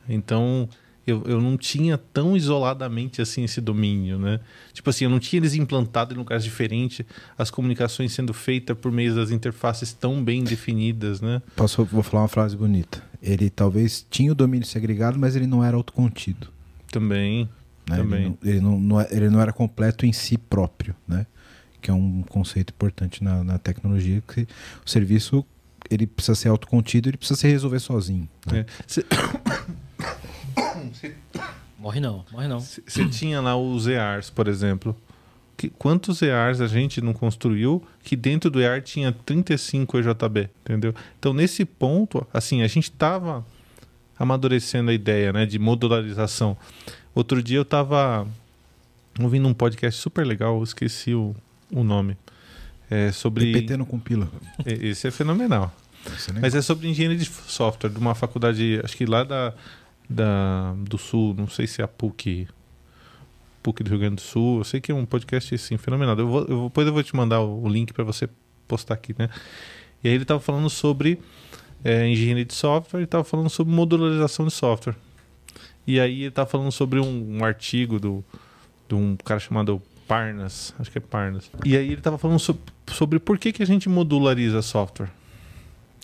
Então 0.08 0.68
eu, 1.06 1.22
eu 1.26 1.40
não 1.40 1.56
tinha 1.56 1.96
tão 1.96 2.36
isoladamente 2.36 3.22
assim 3.22 3.44
esse 3.44 3.60
domínio, 3.60 4.18
né? 4.18 4.40
Tipo 4.72 4.90
assim, 4.90 5.04
eu 5.04 5.10
não 5.10 5.20
tinha 5.20 5.38
eles 5.38 5.54
implantados 5.54 6.16
em 6.16 6.18
lugares 6.18 6.42
diferentes, 6.42 7.06
as 7.38 7.52
comunicações 7.52 8.12
sendo 8.12 8.34
feitas 8.34 8.76
por 8.76 8.90
meio 8.90 9.14
das 9.14 9.30
interfaces 9.30 9.92
tão 9.92 10.24
bem 10.24 10.42
definidas, 10.42 11.20
né? 11.20 11.40
Posso, 11.54 11.84
vou 11.84 12.02
falar 12.02 12.22
uma 12.22 12.28
frase 12.28 12.56
bonita. 12.56 13.00
Ele 13.22 13.48
talvez 13.48 14.04
tinha 14.10 14.32
o 14.32 14.34
domínio 14.34 14.66
segregado, 14.66 15.20
mas 15.20 15.36
ele 15.36 15.46
não 15.46 15.62
era 15.62 15.76
autocontido. 15.76 16.48
Também. 16.92 17.48
né? 17.90 17.96
Também. 17.96 18.20
Ele, 18.20 18.28
não, 18.28 18.38
ele, 18.50 18.60
não, 18.60 18.80
não 18.80 19.00
é- 19.00 19.08
ele 19.10 19.28
não 19.30 19.40
era 19.40 19.52
completo 19.52 20.06
em 20.06 20.12
si 20.12 20.38
próprio, 20.38 20.94
né? 21.08 21.26
Que 21.80 21.90
é 21.90 21.94
um 21.94 22.22
conceito 22.22 22.70
importante 22.70 23.24
na, 23.24 23.42
na 23.42 23.58
tecnologia, 23.58 24.22
que 24.32 24.42
o 24.86 24.88
serviço 24.88 25.44
ele 25.90 26.06
precisa 26.06 26.36
ser 26.36 26.48
autocontido, 26.48 27.08
ele 27.08 27.16
precisa 27.16 27.40
se 27.40 27.48
resolver 27.48 27.80
sozinho. 27.80 28.28
né? 28.46 28.60
É. 28.60 28.66
Cê- 28.86 29.04
Morre 31.78 31.98
não, 32.00 32.24
morre 32.30 32.46
não. 32.46 32.60
Você 32.60 33.08
tinha 33.08 33.40
lá 33.40 33.56
os 33.56 33.86
EARs, 33.88 34.30
por 34.30 34.46
exemplo. 34.46 34.96
Que, 35.56 35.68
quantos 35.68 36.22
EARs 36.22 36.60
a 36.60 36.66
gente 36.68 37.00
não 37.00 37.12
construiu 37.12 37.82
que 38.04 38.14
dentro 38.16 38.48
do 38.50 38.60
EAR 38.60 38.80
tinha 38.82 39.12
35 39.12 39.98
EJB, 39.98 40.48
entendeu? 40.64 40.94
Então, 41.18 41.32
nesse 41.34 41.64
ponto, 41.64 42.24
assim, 42.32 42.62
a 42.62 42.66
gente 42.68 42.84
estava 42.84 43.44
amadurecendo 44.22 44.92
a 44.92 44.94
ideia 44.94 45.32
né, 45.32 45.44
de 45.44 45.58
modularização. 45.58 46.56
Outro 47.12 47.42
dia 47.42 47.58
eu 47.58 47.62
estava 47.62 48.24
ouvindo 49.20 49.48
um 49.48 49.52
podcast 49.52 50.00
super 50.00 50.24
legal, 50.24 50.58
eu 50.58 50.62
esqueci 50.62 51.12
o, 51.12 51.34
o 51.72 51.82
nome. 51.82 52.16
É 52.88 53.10
sobre. 53.10 53.52
PPT 53.52 53.76
não 53.76 53.84
compila. 53.84 54.30
Esse 54.64 55.08
é 55.08 55.10
fenomenal. 55.10 55.74
Isso 56.16 56.30
é. 56.30 56.40
Mas 56.40 56.54
é 56.54 56.62
sobre 56.62 56.88
engenharia 56.88 57.18
de 57.18 57.24
software, 57.24 57.90
de 57.90 57.98
uma 57.98 58.14
faculdade, 58.14 58.80
acho 58.84 58.96
que 58.96 59.06
lá 59.06 59.24
da, 59.24 59.54
da, 60.08 60.72
do 60.78 60.98
Sul, 60.98 61.34
não 61.36 61.48
sei 61.48 61.66
se 61.66 61.80
é 61.80 61.84
a 61.84 61.88
PUC, 61.88 62.46
PUC 63.60 63.82
do 63.82 63.90
Rio 63.90 63.98
Grande 63.98 64.16
do 64.16 64.20
Sul. 64.20 64.58
Eu 64.58 64.64
sei 64.64 64.80
que 64.80 64.92
é 64.92 64.94
um 64.94 65.04
podcast 65.04 65.52
assim, 65.52 65.76
fenomenal. 65.76 66.16
Eu 66.16 66.28
vou, 66.28 66.40
eu 66.42 66.64
depois 66.64 66.86
eu 66.86 66.92
vou 66.92 67.02
te 67.02 67.16
mandar 67.16 67.40
o, 67.40 67.64
o 67.64 67.68
link 67.68 67.92
para 67.92 68.04
você 68.04 68.28
postar 68.68 68.94
aqui, 68.94 69.16
né? 69.18 69.28
E 70.04 70.08
aí 70.08 70.14
ele 70.14 70.22
estava 70.22 70.38
falando 70.38 70.70
sobre 70.70 71.18
é, 71.84 72.06
engenharia 72.08 72.44
de 72.44 72.54
software 72.54 73.00
e 73.00 73.04
estava 73.04 73.24
falando 73.24 73.50
sobre 73.50 73.74
modularização 73.74 74.46
de 74.46 74.52
software. 74.52 74.94
E 75.86 75.98
aí 75.98 76.20
ele 76.20 76.28
estava 76.28 76.48
falando 76.48 76.70
sobre 76.70 77.00
um, 77.00 77.38
um 77.38 77.44
artigo 77.44 77.98
do, 77.98 78.24
de 78.88 78.94
um 78.94 79.16
cara 79.16 79.40
chamado 79.40 79.82
Parnas, 80.06 80.74
acho 80.78 80.90
que 80.90 80.98
é 80.98 81.00
Parnas. 81.00 81.50
E 81.64 81.76
aí 81.76 81.86
ele 81.86 81.94
estava 81.94 82.18
falando 82.18 82.38
so- 82.38 82.58
sobre 82.86 83.18
por 83.18 83.38
que, 83.38 83.52
que 83.52 83.62
a 83.62 83.66
gente 83.66 83.88
modulariza 83.88 84.62
software 84.62 85.10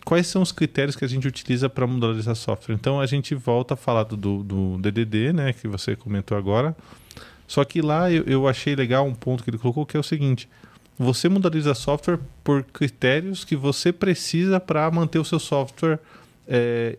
quais 0.09 0.25
são 0.25 0.41
os 0.41 0.51
critérios 0.51 0.95
que 0.95 1.05
a 1.05 1.07
gente 1.07 1.27
utiliza 1.27 1.69
para 1.69 1.85
modularizar 1.85 2.35
software. 2.35 2.73
Então 2.73 2.99
a 2.99 3.05
gente 3.05 3.35
volta 3.35 3.75
a 3.75 3.77
falar 3.77 4.03
do, 4.03 4.17
do, 4.43 4.77
DDD, 4.79 5.31
né, 5.33 5.53
que 5.53 5.67
você 5.67 5.95
comentou 5.95 6.35
agora. 6.35 6.75
Só 7.47 7.63
que 7.63 7.79
lá 7.79 8.11
eu, 8.11 8.23
eu 8.23 8.47
achei 8.47 8.75
legal 8.75 9.05
um 9.05 9.13
ponto 9.13 9.43
que 9.43 9.51
ele 9.51 9.59
colocou 9.59 9.85
que 9.85 9.95
é 9.95 9.99
o 9.99 10.03
seguinte: 10.03 10.49
você 10.99 11.27
modulariza 11.27 11.73
software 11.73 12.19
por 12.43 12.63
critérios 12.63 13.43
que 13.43 13.55
você 13.55 13.91
precisa 13.91 14.59
para 14.59 14.91
manter 14.91 15.17
o 15.17 15.25
seu 15.25 15.39
software 15.39 15.97
é, 16.47 16.97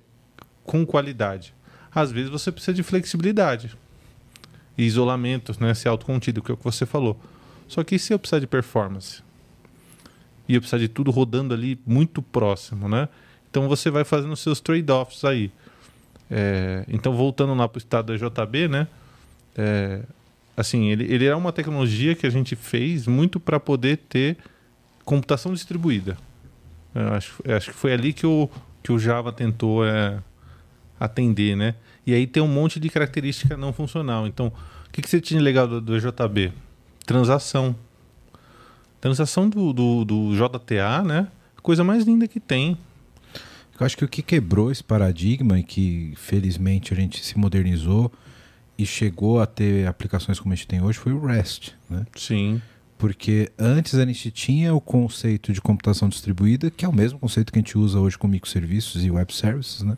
com 0.65 0.85
qualidade. 0.85 1.55
Às 1.95 2.11
vezes 2.11 2.31
você 2.31 2.51
precisa 2.51 2.75
de 2.75 2.83
flexibilidade 2.83 3.77
isolamento, 4.79 5.55
né, 5.61 5.75
ser 5.75 5.91
autocontido, 5.91 6.41
que 6.41 6.51
é 6.51 6.55
o 6.55 6.57
que 6.57 6.65
você 6.65 6.87
falou. 6.87 7.21
Só 7.69 7.85
que 7.85 7.99
se 7.99 8.15
eu 8.15 8.19
precisar 8.19 8.39
de 8.39 8.47
performance? 8.47 9.23
e 10.51 10.55
eu 10.57 10.61
precisar 10.61 10.79
de 10.79 10.89
tudo 10.89 11.13
rodando 11.13 11.55
ali 11.55 11.79
muito 11.87 12.21
próximo, 12.21 12.89
né? 12.89 13.09
Então 13.49 13.69
você 13.69 13.89
vai 13.89 14.03
fazendo 14.03 14.35
seus 14.35 14.61
trade-offs 14.61 15.25
aí. 15.25 15.53
É, 16.29 16.85
então 16.89 17.15
voltando 17.15 17.55
lá 17.55 17.69
para 17.69 17.77
o 17.77 17.79
estado 17.79 18.13
da 18.13 18.17
JB, 18.17 18.67
né? 18.67 18.89
É, 19.57 20.03
assim, 20.57 20.89
ele, 20.89 21.13
ele 21.13 21.27
é 21.27 21.35
uma 21.35 21.53
tecnologia 21.53 22.15
que 22.15 22.27
a 22.27 22.31
gente 22.31 22.55
fez 22.57 23.07
muito 23.07 23.39
para 23.41 23.59
poder 23.59 23.99
ter 24.09 24.37
computação 25.05 25.53
distribuída. 25.53 26.17
Eu 26.95 27.09
acho, 27.15 27.43
eu 27.45 27.57
acho 27.57 27.71
que 27.71 27.77
foi 27.77 27.93
ali 27.93 28.13
que 28.13 28.27
o, 28.27 28.49
que 28.83 28.93
o 28.93 28.99
Java 28.99 29.33
tentou 29.33 29.85
é, 29.85 30.19
atender, 30.99 31.57
né? 31.57 31.75
E 32.07 32.15
aí 32.15 32.27
tem 32.27 32.43
um 32.43 32.49
monte 32.49 32.81
de 32.81 32.89
característica 32.89 33.57
não 33.57 33.73
funcional. 33.73 34.27
Então, 34.27 34.49
o 34.49 34.91
que, 34.91 35.01
que 35.01 35.09
você 35.09 35.21
tinha 35.21 35.41
legal 35.41 35.69
do, 35.69 35.81
do 35.81 35.97
EJB? 35.97 36.53
Transação. 37.07 37.75
Transação 39.01 39.49
do, 39.49 39.73
do, 39.73 40.05
do 40.05 40.35
JTA, 40.35 41.03
né? 41.05 41.29
Coisa 41.63 41.85
mais 41.85 42.05
linda 42.05 42.27
que 42.27 42.41
tem. 42.41 42.77
Eu 43.79 43.87
acho 43.87 43.97
que 43.97 44.05
o 44.05 44.09
que 44.09 44.23
quebrou 44.23 44.71
esse 44.71 44.85
paradigma 44.85 45.59
e 45.59 45.63
que 45.63 46.13
felizmente 46.17 46.93
a 46.93 46.97
gente 46.97 47.25
se 47.25 47.39
modernizou 47.39 48.13
e 48.81 48.87
chegou 48.87 49.41
a 49.43 49.47
ter 49.47 49.87
aplicações 49.87 50.41
como 50.41 50.55
a 50.55 50.57
gente 50.57 50.67
tem 50.67 50.81
hoje 50.81 50.99
foi 50.99 51.13
o 51.13 51.25
REST, 51.25 51.73
né? 51.89 52.07
Sim. 52.17 52.63
Porque 52.97 53.51
antes 53.59 53.95
a 53.95 54.07
gente 54.07 54.31
tinha 54.31 54.75
o 54.75 54.81
conceito 54.81 55.53
de 55.53 55.61
computação 55.61 56.09
distribuída, 56.09 56.71
que 56.71 56.85
é 56.85 56.89
o 56.89 56.93
mesmo 56.93 57.19
conceito 57.19 57.53
que 57.53 57.59
a 57.59 57.63
gente 57.63 57.77
usa 57.77 57.99
hoje 57.99 58.17
com 58.17 58.27
microserviços 58.27 59.05
e 59.05 59.11
web 59.11 59.35
services, 59.35 59.83
né? 59.83 59.97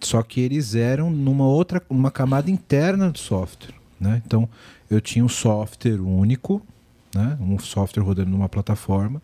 Só 0.00 0.22
que 0.22 0.40
eles 0.40 0.74
eram 0.74 1.08
numa 1.08 1.46
outra, 1.46 1.80
uma 1.88 2.10
camada 2.10 2.50
interna 2.50 3.10
do 3.10 3.18
software, 3.18 3.74
né? 4.00 4.20
Então 4.26 4.48
eu 4.90 5.00
tinha 5.00 5.24
um 5.24 5.28
software 5.28 6.00
único, 6.00 6.60
né? 7.14 7.38
Um 7.40 7.58
software 7.60 8.02
rodando 8.02 8.30
numa 8.30 8.48
plataforma 8.48 9.22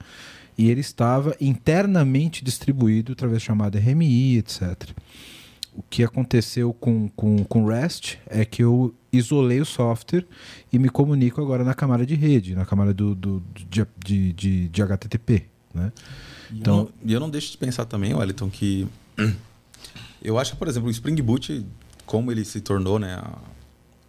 e 0.57 0.71
ele 0.71 0.81
estava 0.81 1.35
internamente 1.41 2.45
distribuído 2.45 3.13
através 3.13 3.43
de 3.43 3.47
chamada 3.47 3.81
RMI, 3.81 4.39
etc. 4.39 4.91
O 5.75 5.83
que 5.89 6.03
aconteceu 6.03 6.73
com, 6.75 7.09
com, 7.11 7.45
com 7.45 7.65
REST 7.67 8.17
é 8.27 8.45
que 8.45 8.63
eu 8.63 8.95
isolei 9.13 9.61
o 9.61 9.65
software 9.65 10.27
e 10.73 10.79
me 10.79 10.89
comunico 10.89 11.41
agora 11.41 11.63
na 11.65 11.75
camada 11.75 12.05
de 12.05 12.15
rede, 12.15 12.55
na 12.55 12.65
camada 12.67 12.93
do, 12.93 13.15
do, 13.15 13.43
de, 13.55 13.87
de, 14.05 14.33
de, 14.33 14.69
de 14.69 14.83
HTTP. 14.83 15.47
Né? 15.73 15.93
Então, 16.53 16.89
e 17.05 17.13
eu 17.13 17.21
não 17.21 17.31
deixo 17.31 17.53
de 17.53 17.59
pensar 17.59 17.85
também, 17.85 18.13
Wellington, 18.15 18.51
que 18.51 18.87
eu 20.23 20.39
acho 20.39 20.53
que, 20.53 20.57
por 20.59 20.69
exemplo, 20.69 20.89
o 20.89 20.91
Spring 20.91 21.21
Boot, 21.23 21.65
como 22.05 22.31
ele 22.33 22.45
se 22.45 22.61
tornou 22.61 22.99
né, 22.99 23.15
a- 23.15 23.39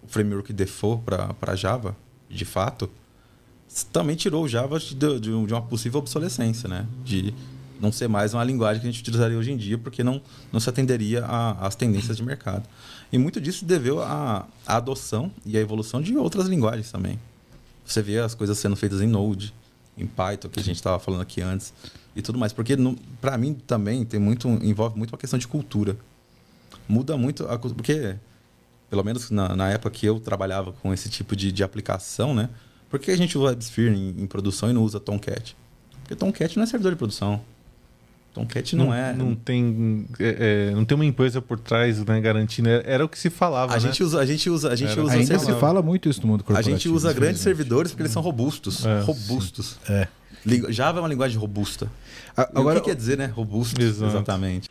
o 0.04 0.08
framework 0.08 0.52
default 0.52 1.04
para 1.40 1.56
Java, 1.56 1.96
de 2.30 2.44
fato, 2.44 2.90
também 3.94 4.16
tirou 4.16 4.44
o 4.44 4.48
Java 4.48 4.80
de, 4.80 4.96
de- 4.96 5.20
de 5.20 5.30
uma 5.32 5.62
possível 5.62 6.00
obsolescência, 6.00 6.68
né? 6.68 6.86
De 7.06 7.34
não 7.82 7.92
ser 7.92 8.08
mais 8.08 8.34
uma 8.34 8.44
linguagem 8.44 8.80
que 8.82 8.88
a 8.88 8.92
gente 8.92 9.02
utilizaria 9.02 9.38
hoje 9.38 9.52
em 9.52 9.58
dia, 9.58 9.78
porque 9.78 10.04
não, 10.04 10.22
não 10.54 10.60
se 10.60 10.70
atenderia 10.70 11.26
às 11.60 11.76
tendências 11.76 12.16
de 12.16 12.24
mercado. 12.24 12.64
E 13.12 13.18
muito 13.18 13.42
disso 13.42 13.66
deveu 13.66 14.02
à, 14.02 14.48
adoção 14.66 15.32
e 15.46 15.58
à 15.58 15.60
evolução 15.60 16.02
de 16.02 16.16
outras 16.16 16.48
linguagens 16.48 16.92
também. 16.92 17.20
Você 17.86 18.02
vê 18.02 18.20
as 18.20 18.36
coisas 18.36 18.58
sendo 18.58 18.76
feitas 18.76 19.02
em 19.02 19.08
Node, 19.08 19.54
em 19.98 20.06
Python, 20.06 20.48
que 20.48 20.60
a 20.60 20.64
gente 20.64 20.76
estava 20.78 21.00
falando 21.00 21.22
aqui 21.22 21.42
antes, 21.42 21.74
e 22.16 22.22
tudo 22.22 22.38
mais. 22.40 22.54
Porque, 22.54 22.78
para 23.20 23.38
mim, 23.38 23.56
também 23.56 24.06
tem 24.06 24.20
muito, 24.20 24.48
envolve 24.48 24.98
muito 24.98 25.12
uma 25.12 25.18
questão 25.18 25.38
de 25.40 25.48
cultura. 25.48 25.98
Muda 26.88 27.18
muito, 27.18 27.46
a, 27.48 27.58
cu- 27.58 27.74
porque, 27.74 28.16
pelo 28.90 29.04
menos 29.04 29.30
na, 29.32 29.56
na 29.56 29.70
época 29.70 29.90
que 29.92 30.06
eu 30.06 30.20
trabalhava 30.20 30.72
com 30.72 30.94
esse 30.94 31.10
tipo 31.10 31.36
de, 31.36 31.52
de 31.52 31.64
aplicação, 31.64 32.34
né? 32.34 32.50
Por 32.90 33.00
que 33.00 33.12
a 33.12 33.18
gente 33.18 33.38
usa 33.38 33.48
WebSphere 33.50 33.94
em, 33.96 34.22
em 34.24 34.28
produção 34.28 34.70
e 34.70 34.74
não 34.74 34.84
usa 34.84 35.00
Tomcat? 35.00 35.56
Porque 36.02 36.16
Tomcat 36.16 36.56
não 36.58 36.64
é 36.64 36.68
servidor 36.68 36.92
de 36.92 36.98
produção. 36.98 37.42
Tomcat 38.34 38.76
não, 38.76 38.94
é. 38.94 39.14
Não 39.14 39.36
tem, 39.36 40.06
é, 40.20 40.70
é, 40.70 40.76
não 40.76 40.86
tem 40.86 40.96
uma 40.96 41.06
empresa 41.06 41.42
por 41.42 41.60
trás, 41.60 42.04
né, 42.06 42.22
garantindo. 42.22 42.70
Era, 42.70 42.84
era 42.90 43.06
o 43.06 43.10
que 43.10 43.20
se 43.20 43.30
falava, 43.30 43.74
a, 43.74 43.76
né? 43.76 43.82
gente 43.82 44.02
usa, 44.04 44.20
a 44.20 44.26
gente 44.26 44.50
usa. 44.50 44.72
A 44.72 44.76
gente 44.76 44.92
Era. 44.92 45.04
usa 45.04 45.14
Ainda 45.14 45.40
se 45.40 45.54
fala 45.56 45.82
muito 45.82 46.08
isso 46.10 46.22
no 46.22 46.28
mundo 46.28 46.42
A 46.42 46.44
corporativo. 46.46 46.78
gente 46.78 46.90
usa 46.90 47.12
grandes 47.14 47.42
servidores 47.42 47.92
porque 47.92 48.04
eles 48.04 48.12
são 48.14 48.22
robustos. 48.22 48.86
É, 48.86 49.02
robustos. 49.02 49.78
É. 49.90 50.08
Li- 50.46 50.72
Java 50.72 51.00
é 51.00 51.02
uma 51.02 51.10
linguagem 51.10 51.38
robusta. 51.38 51.92
A- 52.36 52.50
Agora, 52.56 52.80
o 52.80 52.82
que 52.82 52.90
quer 52.90 52.96
dizer, 52.96 53.18
né? 53.18 53.26
Robusto. 53.28 53.80
Exato. 53.82 54.12
Exatamente. 54.16 54.70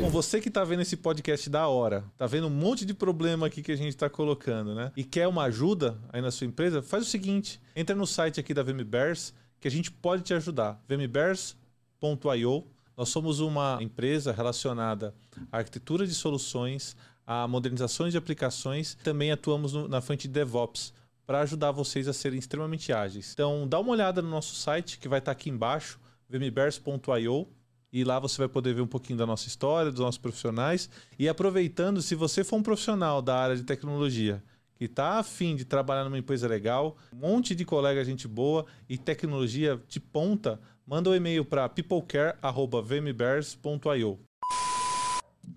Bom, 0.00 0.10
você 0.10 0.40
que 0.40 0.50
tá 0.50 0.64
vendo 0.64 0.82
esse 0.82 0.96
podcast 0.96 1.48
da 1.48 1.66
hora, 1.68 2.04
tá 2.18 2.26
vendo 2.26 2.46
um 2.46 2.50
monte 2.50 2.84
de 2.84 2.92
problema 2.92 3.46
aqui 3.46 3.62
que 3.62 3.72
a 3.72 3.76
gente 3.76 3.96
tá 3.96 4.08
colocando, 4.10 4.74
né? 4.74 4.90
E 4.96 5.04
quer 5.04 5.26
uma 5.28 5.44
ajuda 5.44 5.96
aí 6.12 6.20
na 6.20 6.30
sua 6.30 6.46
empresa, 6.46 6.82
faz 6.82 7.04
o 7.06 7.06
seguinte: 7.10 7.60
entra 7.74 7.94
no 7.94 8.06
site 8.06 8.40
aqui 8.40 8.52
da 8.52 8.62
VMBears 8.62 9.32
que 9.64 9.68
a 9.68 9.70
gente 9.70 9.90
pode 9.90 10.22
te 10.22 10.34
ajudar. 10.34 10.78
vmbears.io. 10.86 12.66
Nós 12.94 13.08
somos 13.08 13.40
uma 13.40 13.78
empresa 13.80 14.30
relacionada 14.30 15.14
à 15.50 15.56
arquitetura 15.56 16.06
de 16.06 16.14
soluções, 16.14 16.94
a 17.26 17.48
modernizações 17.48 18.12
de 18.12 18.18
aplicações, 18.18 18.94
também 19.02 19.32
atuamos 19.32 19.72
no, 19.72 19.88
na 19.88 20.02
frente 20.02 20.28
de 20.28 20.34
DevOps 20.34 20.92
para 21.26 21.40
ajudar 21.40 21.70
vocês 21.70 22.06
a 22.06 22.12
serem 22.12 22.38
extremamente 22.38 22.92
ágeis. 22.92 23.32
Então, 23.32 23.66
dá 23.66 23.80
uma 23.80 23.92
olhada 23.92 24.20
no 24.20 24.28
nosso 24.28 24.54
site 24.54 24.98
que 24.98 25.08
vai 25.08 25.18
estar 25.18 25.32
aqui 25.32 25.48
embaixo, 25.48 25.98
vmbears.io. 26.28 27.48
E 27.90 28.04
lá 28.04 28.18
você 28.18 28.36
vai 28.36 28.48
poder 28.48 28.74
ver 28.74 28.82
um 28.82 28.86
pouquinho 28.86 29.18
da 29.18 29.24
nossa 29.24 29.48
história, 29.48 29.90
dos 29.90 30.00
nossos 30.00 30.18
profissionais. 30.18 30.90
E 31.18 31.26
aproveitando, 31.26 32.02
se 32.02 32.14
você 32.14 32.44
for 32.44 32.56
um 32.56 32.62
profissional 32.62 33.22
da 33.22 33.34
área 33.34 33.56
de 33.56 33.62
tecnologia 33.62 34.42
que 34.76 34.84
está 34.86 35.18
afim 35.18 35.54
de 35.56 35.64
trabalhar 35.64 36.04
numa 36.04 36.18
empresa 36.18 36.46
legal, 36.48 36.96
um 37.12 37.16
monte 37.16 37.54
de 37.54 37.64
colega 37.64 38.04
gente 38.04 38.28
boa 38.28 38.66
e 38.88 38.98
tecnologia 38.98 39.80
de 39.88 40.00
ponta, 40.00 40.60
manda 40.86 41.10
um 41.10 41.14
e-mail 41.14 41.44
para 41.44 41.68
peoplecare.vmbears.io. 41.68 44.18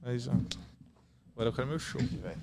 É 0.04 0.14
exato. 0.14 0.60
Agora 1.34 1.50
eu 1.50 1.54
quero 1.54 1.68
meu 1.68 1.80
show, 1.80 2.02
velho. 2.02 2.38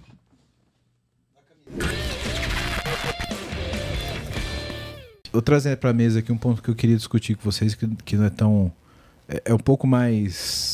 Vou 5.32 5.42
trazer 5.42 5.76
para 5.78 5.90
a 5.90 5.92
mesa 5.92 6.20
aqui 6.20 6.30
um 6.30 6.38
ponto 6.38 6.62
que 6.62 6.70
eu 6.70 6.76
queria 6.76 6.96
discutir 6.96 7.34
com 7.34 7.42
vocês, 7.42 7.74
que, 7.74 7.88
que 8.04 8.16
não 8.16 8.24
é 8.24 8.30
tão. 8.30 8.72
É, 9.28 9.42
é 9.46 9.54
um 9.54 9.58
pouco 9.58 9.84
mais 9.86 10.73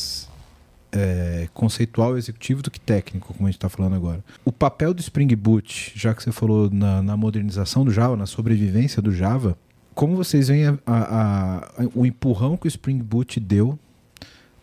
é, 0.91 1.47
conceitual 1.53 2.17
executivo 2.17 2.61
do 2.61 2.69
que 2.69 2.79
técnico, 2.79 3.33
como 3.33 3.47
a 3.47 3.51
gente 3.51 3.57
está 3.57 3.69
falando 3.69 3.95
agora. 3.95 4.23
O 4.43 4.51
papel 4.51 4.93
do 4.93 4.99
Spring 4.99 5.33
Boot, 5.35 5.93
já 5.95 6.13
que 6.13 6.21
você 6.21 6.31
falou 6.31 6.69
na, 6.69 7.01
na 7.01 7.15
modernização 7.15 7.85
do 7.85 7.91
Java, 7.91 8.17
na 8.17 8.25
sobrevivência 8.25 9.01
do 9.01 9.11
Java, 9.13 9.57
como 9.93 10.15
vocês 10.15 10.47
veem 10.47 10.67
a, 10.67 10.77
a, 10.85 11.57
a, 11.57 11.89
o 11.93 12.05
empurrão 12.05 12.57
que 12.57 12.67
o 12.67 12.69
Spring 12.69 12.97
Boot 12.97 13.39
deu 13.39 13.77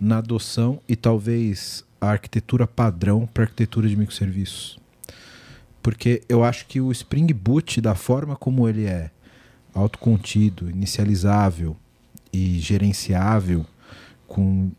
na 0.00 0.18
adoção 0.18 0.80
e 0.88 0.94
talvez 0.94 1.84
a 2.00 2.10
arquitetura 2.10 2.66
padrão 2.66 3.26
para 3.26 3.44
arquitetura 3.44 3.88
de 3.88 3.96
microserviços? 3.96 4.78
Porque 5.82 6.22
eu 6.28 6.44
acho 6.44 6.66
que 6.66 6.80
o 6.80 6.92
Spring 6.92 7.32
Boot, 7.32 7.80
da 7.80 7.94
forma 7.94 8.36
como 8.36 8.68
ele 8.68 8.84
é 8.84 9.10
autocontido, 9.74 10.68
inicializável 10.68 11.76
e 12.32 12.58
gerenciável, 12.58 13.64
com 14.26 14.70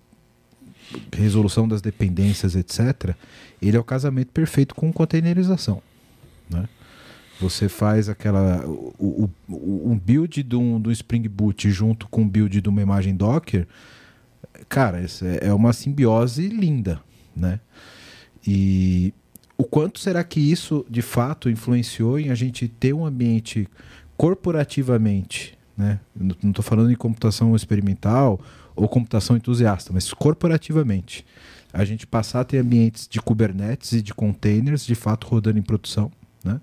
resolução 1.15 1.67
das 1.67 1.81
dependências, 1.81 2.55
etc., 2.55 3.15
ele 3.61 3.77
é 3.77 3.79
o 3.79 3.83
casamento 3.83 4.31
perfeito 4.31 4.73
com 4.73 4.91
containerização. 4.91 5.81
Né? 6.49 6.67
Você 7.39 7.69
faz 7.69 8.09
aquela. 8.09 8.65
O, 8.65 9.29
o, 9.47 9.91
um 9.91 9.97
build 9.97 10.45
um, 10.55 10.79
do 10.79 10.91
Spring 10.91 11.27
Boot 11.27 11.69
junto 11.71 12.07
com 12.07 12.23
o 12.23 12.25
build 12.25 12.59
de 12.59 12.69
uma 12.69 12.81
imagem 12.81 13.15
Docker, 13.15 13.67
cara, 14.67 14.99
é, 15.01 15.47
é 15.47 15.53
uma 15.53 15.71
simbiose 15.71 16.47
linda. 16.47 17.01
Né? 17.35 17.59
E 18.45 19.13
o 19.57 19.63
quanto 19.63 19.99
será 19.99 20.23
que 20.23 20.39
isso 20.39 20.85
de 20.89 21.01
fato 21.01 21.49
influenciou 21.49 22.19
em 22.19 22.29
a 22.29 22.35
gente 22.35 22.67
ter 22.67 22.93
um 22.93 23.05
ambiente 23.05 23.67
corporativamente, 24.17 25.57
né? 25.77 25.99
Não 26.15 26.49
estou 26.49 26.63
falando 26.63 26.91
em 26.91 26.95
computação 26.95 27.55
experimental 27.55 28.39
ou 28.79 28.87
computação 28.87 29.35
entusiasta, 29.35 29.91
mas 29.93 30.13
corporativamente, 30.13 31.25
a 31.73 31.83
gente 31.83 32.07
passar 32.07 32.41
a 32.41 32.43
ter 32.43 32.59
ambientes 32.59 33.07
de 33.07 33.21
Kubernetes 33.21 33.91
e 33.91 34.01
de 34.01 34.13
containers 34.13 34.85
de 34.85 34.95
fato 34.95 35.27
rodando 35.27 35.59
em 35.59 35.61
produção, 35.61 36.11
né? 36.43 36.59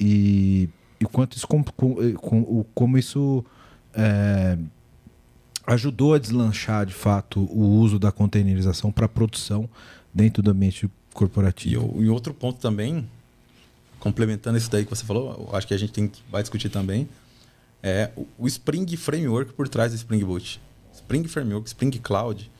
E, 0.00 0.68
e 0.98 1.04
quanto 1.04 1.36
isso, 1.36 1.46
com, 1.46 1.62
com, 1.62 2.64
como 2.74 2.98
isso 2.98 3.44
é, 3.92 4.58
ajudou 5.66 6.14
a 6.14 6.18
deslanchar 6.18 6.86
de 6.86 6.94
fato 6.94 7.40
o 7.40 7.60
uso 7.60 7.98
da 7.98 8.10
containerização 8.10 8.90
para 8.90 9.06
produção 9.06 9.68
dentro 10.12 10.42
do 10.42 10.50
ambiente 10.50 10.90
corporativo. 11.12 11.94
E, 11.98 12.04
e 12.04 12.08
outro 12.08 12.34
ponto 12.34 12.58
também 12.58 13.06
complementando 14.00 14.58
isso 14.58 14.70
daí 14.70 14.84
que 14.84 14.90
você 14.90 15.04
falou, 15.04 15.48
acho 15.52 15.66
que 15.66 15.72
a 15.72 15.78
gente 15.78 15.92
tem, 15.92 16.10
vai 16.30 16.42
discutir 16.42 16.68
também, 16.68 17.08
é 17.82 18.10
o 18.38 18.46
Spring 18.46 18.86
Framework 18.96 19.52
por 19.52 19.68
trás 19.68 19.92
do 19.92 19.96
Spring 19.96 20.22
Boot. 20.24 20.60
Spring 21.04 21.24
Framework, 21.28 21.68
Spring 21.68 21.90
Cloud, 21.98 22.50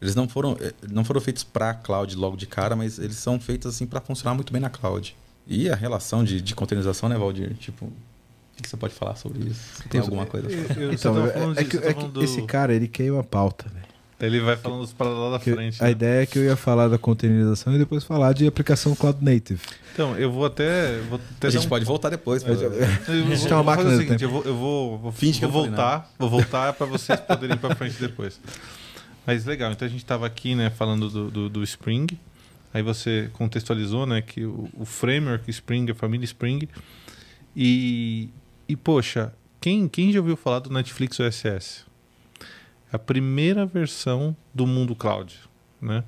eles 0.00 0.14
não 0.14 0.28
foram, 0.28 0.56
eh, 0.60 0.72
não 0.90 1.04
foram 1.04 1.20
feitos 1.20 1.42
para 1.42 1.72
cloud 1.72 2.14
logo 2.14 2.36
de 2.36 2.46
cara, 2.46 2.76
mas 2.76 2.98
eles 2.98 3.16
são 3.16 3.40
feitos 3.40 3.74
assim 3.74 3.86
para 3.86 4.00
funcionar 4.00 4.34
muito 4.34 4.52
bem 4.52 4.60
na 4.60 4.68
cloud. 4.68 5.16
E 5.46 5.70
a 5.70 5.74
relação 5.74 6.22
de, 6.22 6.40
de 6.40 6.54
containerização, 6.54 7.08
né, 7.08 7.16
Valdir? 7.16 7.54
Tipo, 7.54 7.86
o 7.86 8.62
que 8.62 8.68
você 8.68 8.76
pode 8.76 8.94
falar 8.94 9.16
sobre 9.16 9.48
isso? 9.48 9.82
Tem 9.88 10.00
alguma 10.00 10.26
coisa? 10.26 10.48
então, 10.92 11.26
é, 11.26 11.60
é, 11.60 11.64
que, 11.64 11.76
é 11.78 11.94
que 11.94 12.20
esse 12.22 12.42
cara, 12.42 12.74
ele 12.74 12.86
queima 12.86 13.20
a 13.20 13.24
pauta, 13.24 13.68
velho. 13.68 13.83
Ele 14.26 14.40
vai 14.40 14.56
falando 14.56 14.86
para 14.94 15.08
lá 15.08 15.30
da 15.32 15.38
frente. 15.38 15.80
A 15.80 15.86
né? 15.86 15.90
ideia 15.90 16.22
é 16.22 16.26
que 16.26 16.38
eu 16.38 16.44
ia 16.44 16.56
falar 16.56 16.88
da 16.88 16.98
containerização 16.98 17.74
e 17.74 17.78
depois 17.78 18.04
falar 18.04 18.32
de 18.32 18.46
aplicação 18.46 18.94
cloud 18.94 19.22
native. 19.22 19.60
Então, 19.92 20.16
eu 20.16 20.30
vou 20.30 20.44
até. 20.44 20.98
Vou 21.08 21.20
até 21.36 21.48
a 21.48 21.50
gente 21.50 21.66
um... 21.66 21.68
pode 21.68 21.84
voltar 21.84 22.10
depois. 22.10 22.42
Mas... 22.42 22.60
Eu, 22.60 22.72
a 22.72 23.12
gente 23.34 23.44
tem 23.44 23.52
uma 23.52 23.62
máquina 23.62 23.90
o 23.90 23.96
seguinte, 23.96 24.24
eu 24.24 24.30
vou, 24.30 24.42
eu 24.44 24.56
vou, 24.56 24.98
vou, 24.98 25.12
Finge 25.12 25.40
vou 25.40 25.50
voltar, 25.50 26.12
vou 26.18 26.28
voltar 26.28 26.72
para 26.72 26.86
vocês 26.86 27.18
poderem 27.20 27.56
ir 27.56 27.58
para 27.58 27.74
frente 27.74 27.96
depois. 28.00 28.40
Mas 29.26 29.44
legal, 29.44 29.72
então 29.72 29.86
a 29.86 29.90
gente 29.90 30.02
estava 30.02 30.26
aqui, 30.26 30.54
né, 30.54 30.70
falando 30.70 31.08
do, 31.08 31.30
do, 31.30 31.48
do, 31.48 31.62
Spring. 31.62 32.06
Aí 32.72 32.82
você 32.82 33.30
contextualizou, 33.32 34.04
né, 34.04 34.20
que 34.20 34.44
o, 34.44 34.68
o 34.74 34.84
framework 34.84 35.48
Spring, 35.50 35.90
a 35.90 35.94
família 35.94 36.24
Spring. 36.24 36.68
E, 37.56 38.28
e 38.68 38.76
poxa, 38.76 39.32
quem, 39.60 39.88
quem 39.88 40.12
já 40.12 40.18
ouviu 40.18 40.36
falar 40.36 40.58
do 40.58 40.70
Netflix 40.70 41.18
OSS? 41.20 41.86
A 42.94 42.98
primeira 42.98 43.66
versão 43.66 44.36
do 44.54 44.68
mundo 44.68 44.94
cloud. 44.94 45.36
Né? 45.82 46.04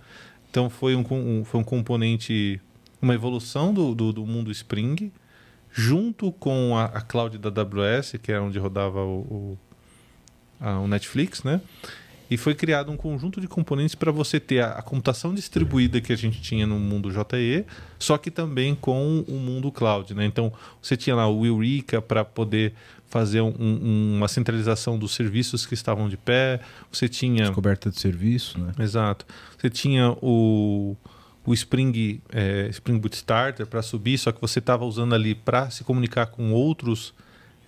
Então 0.48 0.70
foi 0.70 0.94
um, 0.94 1.04
um, 1.10 1.44
foi 1.44 1.60
um 1.60 1.64
componente, 1.64 2.60
uma 3.02 3.12
evolução 3.12 3.74
do, 3.74 3.92
do, 3.92 4.12
do 4.12 4.24
mundo 4.24 4.52
Spring, 4.52 5.12
junto 5.72 6.30
com 6.30 6.76
a, 6.76 6.84
a, 6.84 7.00
cloud 7.00 7.38
da 7.38 7.48
AWS, 7.48 8.12
que 8.22 8.30
é 8.30 8.40
onde 8.40 8.56
rodava 8.60 9.02
o, 9.02 9.18
o, 9.18 9.58
a, 10.60 10.78
o 10.78 10.86
Netflix, 10.86 11.42
né? 11.42 11.60
E 12.30 12.36
foi 12.36 12.54
criado 12.54 12.90
um 12.90 12.96
conjunto 12.96 13.40
de 13.40 13.46
componentes 13.46 13.94
para 13.94 14.10
você 14.10 14.40
ter 14.40 14.60
a, 14.60 14.72
a, 14.72 14.82
computação 14.82 15.32
distribuída 15.32 16.00
que 16.00 16.12
a 16.12 16.16
gente 16.16 16.40
tinha 16.40 16.66
no 16.66 16.78
mundo 16.78 17.10
JE, 17.10 17.64
só 17.98 18.18
que 18.18 18.30
também 18.30 18.74
com 18.74 19.24
o 19.28 19.34
mundo 19.34 19.70
cloud. 19.70 20.12
Né? 20.12 20.24
Então, 20.24 20.52
você 20.82 20.96
tinha 20.96 21.14
lá 21.14 21.28
o 21.28 21.46
Eureka 21.46 22.02
para 22.02 22.24
poder 22.24 22.74
fazer 23.08 23.40
um, 23.40 23.54
um, 23.58 24.16
uma 24.16 24.28
centralização 24.28 24.98
dos 24.98 25.14
serviços 25.14 25.64
que 25.64 25.74
estavam 25.74 26.08
de 26.08 26.16
pé. 26.16 26.60
Você 26.90 27.08
tinha. 27.08 27.44
Descoberta 27.44 27.90
de 27.90 27.98
serviço, 27.98 28.58
né? 28.58 28.72
Exato. 28.78 29.24
Você 29.56 29.70
tinha 29.70 30.10
o, 30.20 30.96
o 31.44 31.54
Spring, 31.54 32.20
é, 32.32 32.66
Spring 32.70 32.98
Boot 32.98 33.14
Starter 33.14 33.66
para 33.66 33.82
subir, 33.82 34.18
só 34.18 34.32
que 34.32 34.40
você 34.40 34.58
estava 34.58 34.84
usando 34.84 35.14
ali 35.14 35.34
para 35.34 35.70
se 35.70 35.84
comunicar 35.84 36.26
com 36.26 36.52
outros 36.52 37.14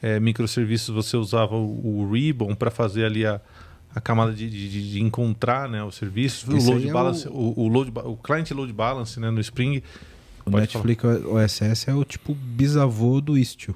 é, 0.03 0.19
microserviços. 0.19 0.95
Você 0.95 1.17
usava 1.17 1.55
o, 1.55 2.01
o 2.01 2.13
Ribbon 2.13 2.55
para 2.55 2.71
fazer 2.71 3.05
ali 3.05 3.25
a 3.25 3.41
a 3.95 4.01
camada 4.01 4.33
de, 4.33 4.49
de, 4.49 4.93
de 4.93 5.03
encontrar 5.03 5.69
né, 5.69 5.83
os 5.83 5.97
serviços, 5.97 6.49
o 6.49 6.71
load 6.71 6.91
balance, 6.91 7.27
é 7.27 7.31
o... 7.31 7.35
O, 7.35 7.65
o, 7.65 7.69
load, 7.69 7.93
o 8.05 8.17
client 8.17 8.51
load 8.51 8.73
balance 8.73 9.19
né, 9.19 9.31
no 9.31 9.41
Spring. 9.41 9.83
O 10.45 10.51
Netflix 10.51 11.03
falar. 11.03 11.45
OSS 11.45 11.89
é 11.89 11.95
o 11.95 12.05
tipo 12.05 12.35
bisavô 12.35 13.21
do 13.21 13.37
Istio. 13.37 13.75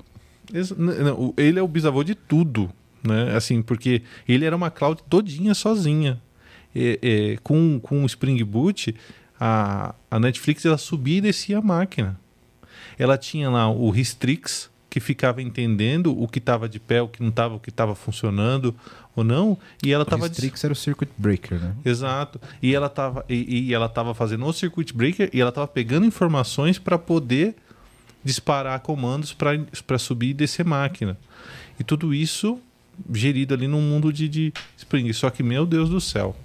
Ele 1.36 1.58
é 1.58 1.62
o 1.62 1.68
bisavô 1.68 2.04
de 2.04 2.14
tudo, 2.14 2.70
né? 3.02 3.34
Assim, 3.34 3.62
porque 3.62 4.02
ele 4.28 4.44
era 4.44 4.54
uma 4.54 4.70
cloud 4.70 5.02
todinha 5.08 5.54
sozinha. 5.54 6.20
E, 6.74 6.98
e, 7.02 7.38
com, 7.42 7.78
com 7.80 8.02
o 8.02 8.06
Spring 8.06 8.42
Boot, 8.44 8.94
a, 9.38 9.94
a 10.10 10.20
Netflix 10.20 10.64
ela 10.64 10.78
subia 10.78 11.18
e 11.18 11.20
descia 11.20 11.58
a 11.58 11.62
máquina. 11.62 12.18
Ela 12.98 13.18
tinha 13.18 13.50
lá 13.50 13.68
o 13.70 13.90
Restrix, 13.90 14.70
que 14.92 15.00
ficava 15.00 15.40
entendendo 15.40 16.14
o 16.20 16.28
que 16.28 16.38
estava 16.38 16.68
de 16.68 16.78
pé, 16.78 17.00
o 17.00 17.08
que 17.08 17.22
não 17.22 17.30
estava, 17.30 17.54
o 17.54 17.58
que 17.58 17.70
estava 17.70 17.94
funcionando 17.94 18.74
ou 19.16 19.24
não, 19.24 19.56
e 19.82 19.90
ela 19.90 20.02
estava 20.02 20.28
Restrix 20.28 20.62
era 20.62 20.74
o 20.74 20.76
circuit 20.76 21.10
breaker, 21.16 21.58
né? 21.58 21.74
Exato. 21.82 22.38
E 22.62 22.74
ela 22.74 22.88
estava 22.88 23.24
e, 23.26 23.68
e, 23.68 23.72
ela 23.74 23.86
estava 23.86 24.12
fazendo 24.12 24.44
o 24.44 24.52
circuit 24.52 24.92
breaker 24.92 25.30
e 25.32 25.40
ela 25.40 25.48
estava 25.48 25.66
pegando 25.66 26.04
informações 26.04 26.78
para 26.78 26.98
poder 26.98 27.54
disparar 28.22 28.78
comandos 28.80 29.32
para 29.32 29.98
subir 29.98 30.28
e 30.28 30.34
descer 30.34 30.62
máquina. 30.62 31.16
E 31.80 31.82
tudo 31.82 32.12
isso 32.12 32.60
gerido 33.14 33.54
ali 33.54 33.66
num 33.66 33.80
mundo 33.80 34.12
de, 34.12 34.28
de 34.28 34.52
Spring. 34.76 35.10
Só 35.14 35.30
que, 35.30 35.42
meu 35.42 35.64
Deus 35.64 35.88
do 35.88 36.02
céu, 36.02 36.36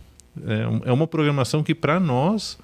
é, 0.41 0.87
é 0.89 0.91
uma 0.93 1.05
programação 1.05 1.61
que 1.61 1.75
para 1.75 1.99
nós 1.99 2.57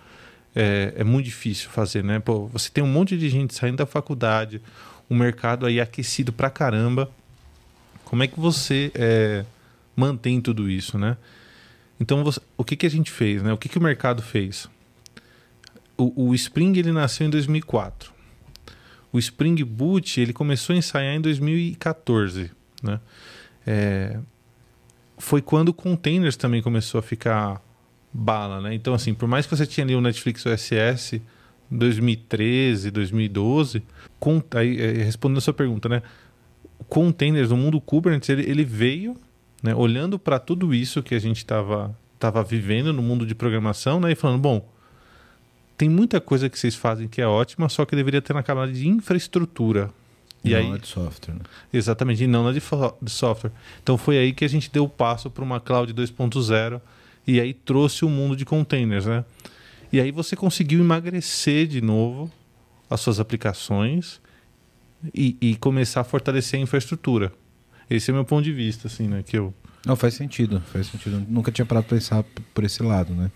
é, 0.55 0.93
é, 0.95 1.03
muito 1.03 1.25
difícil 1.25 1.69
fazer, 1.69 2.05
né? 2.05 2.21
Pô, 2.21 2.47
você 2.47 2.69
tem 2.69 2.81
um 2.81 2.87
monte 2.87 3.17
de 3.17 3.27
gente 3.27 3.53
saindo 3.53 3.75
da 3.75 3.85
faculdade, 3.85 4.61
o 5.09 5.15
mercado 5.15 5.65
aí 5.65 5.79
aquecido 5.79 6.31
pra 6.33 6.49
caramba. 6.49 7.09
Como 8.05 8.23
é 8.23 8.27
que 8.27 8.39
você 8.39 8.91
é, 8.95 9.45
mantém 9.95 10.39
tudo 10.41 10.69
isso, 10.69 10.97
né? 10.97 11.17
Então, 11.99 12.23
você- 12.23 12.41
o 12.57 12.63
que, 12.63 12.75
que 12.75 12.85
a 12.85 12.89
gente 12.89 13.11
fez? 13.11 13.41
Né? 13.41 13.53
O 13.53 13.57
que, 13.57 13.69
que 13.69 13.77
o 13.77 13.81
mercado 13.81 14.21
fez? 14.21 14.67
O, 15.97 16.29
o 16.29 16.35
Spring 16.35 16.77
ele 16.77 16.91
nasceu 16.91 17.27
em 17.27 17.29
2004. 17.29 18.11
O 19.11 19.19
Spring 19.19 19.63
Boot 19.63 20.19
ele 20.19 20.33
começou 20.33 20.73
a 20.73 20.77
ensaiar 20.77 21.15
em 21.15 21.21
2014. 21.21 22.51
Né? 22.81 22.99
É, 23.65 24.19
foi 25.17 25.41
quando 25.41 25.69
o 25.69 25.73
containers 25.73 26.35
também 26.35 26.61
começou 26.61 26.99
a 26.99 27.01
ficar 27.03 27.61
bala. 28.11 28.59
Né? 28.61 28.73
Então, 28.73 28.93
assim, 28.93 29.13
por 29.13 29.27
mais 29.27 29.45
que 29.45 29.55
você 29.55 29.65
tinha 29.65 29.85
ali 29.85 29.95
o 29.95 30.01
Netflix 30.01 30.45
OSS 30.45 31.21
2013, 31.73 32.91
2012, 32.91 33.83
com, 34.19 34.41
aí, 34.55 34.79
é, 34.79 34.91
respondendo 35.03 35.37
a 35.39 35.41
sua 35.41 35.53
pergunta, 35.53 35.89
né? 35.89 36.01
containers, 36.89 37.49
o 37.51 37.57
mundo 37.57 37.79
Kubernetes, 37.81 38.29
ele, 38.29 38.43
ele 38.49 38.63
veio 38.63 39.15
né, 39.61 39.73
olhando 39.73 40.19
para 40.19 40.37
tudo 40.39 40.73
isso 40.73 41.01
que 41.01 41.15
a 41.15 41.19
gente 41.19 41.37
estava 41.37 41.95
tava 42.19 42.41
vivendo 42.43 42.93
no 42.93 43.01
mundo 43.01 43.25
de 43.25 43.35
programação 43.35 43.99
né, 43.99 44.11
e 44.11 44.15
falando, 44.15 44.39
bom, 44.39 44.69
tem 45.77 45.89
muita 45.89 46.21
coisa 46.21 46.49
que 46.49 46.57
vocês 46.57 46.73
fazem 46.75 47.07
que 47.07 47.21
é 47.21 47.27
ótima, 47.27 47.67
só 47.67 47.85
que 47.85 47.95
deveria 47.95 48.21
ter 48.21 48.33
na 48.33 48.41
camada 48.43 48.71
de 48.71 48.87
infraestrutura. 48.87 49.89
E 50.43 50.51
Não 50.51 50.57
aí, 50.57 50.71
é 50.73 50.77
de 50.77 50.87
software, 50.87 51.33
né? 51.35 51.41
exatamente, 51.73 52.23
e 52.23 52.27
não 52.27 52.43
na 52.43 52.51
de, 52.51 52.59
fo- 52.59 52.95
de 53.01 53.09
software. 53.09 53.51
Então 53.81 53.97
foi 53.97 54.17
aí 54.17 54.31
que 54.33 54.45
a 54.45 54.47
gente 54.47 54.69
deu 54.71 54.83
o 54.85 54.89
passo 54.89 55.29
para 55.29 55.43
uma 55.43 55.59
cloud 55.59 55.93
2.0 55.93 56.79
e 57.25 57.39
aí 57.41 57.53
trouxe 57.53 58.05
o 58.05 58.09
mundo 58.09 58.35
de 58.35 58.45
containers, 58.45 59.05
né? 59.05 59.25
E 59.93 60.01
aí 60.01 60.11
você 60.11 60.35
conseguiu 60.35 60.79
emagrecer 60.79 61.67
de 61.67 61.79
novo 61.79 62.29
as 62.89 62.99
suas 62.99 63.19
aplicações 63.19 64.19
e, 65.13 65.37
e 65.39 65.55
começar 65.55 66.01
a 66.01 66.03
fortalecer 66.03 66.59
a 66.59 66.63
infraestrutura. 66.63 67.31
Esse 67.87 68.09
é 68.09 68.11
o 68.13 68.15
meu 68.15 68.25
ponto 68.25 68.43
de 68.43 68.51
vista, 68.51 68.87
assim, 68.87 69.07
né? 69.07 69.21
Que 69.21 69.37
eu... 69.37 69.53
Não, 69.85 69.95
faz 69.95 70.15
sentido, 70.15 70.61
faz 70.71 70.87
sentido. 70.87 71.23
Nunca 71.29 71.51
tinha 71.51 71.65
parado 71.65 71.85
pra 71.85 71.97
pensar 71.97 72.23
por 72.55 72.63
esse 72.63 72.81
lado, 72.81 73.13
né? 73.13 73.29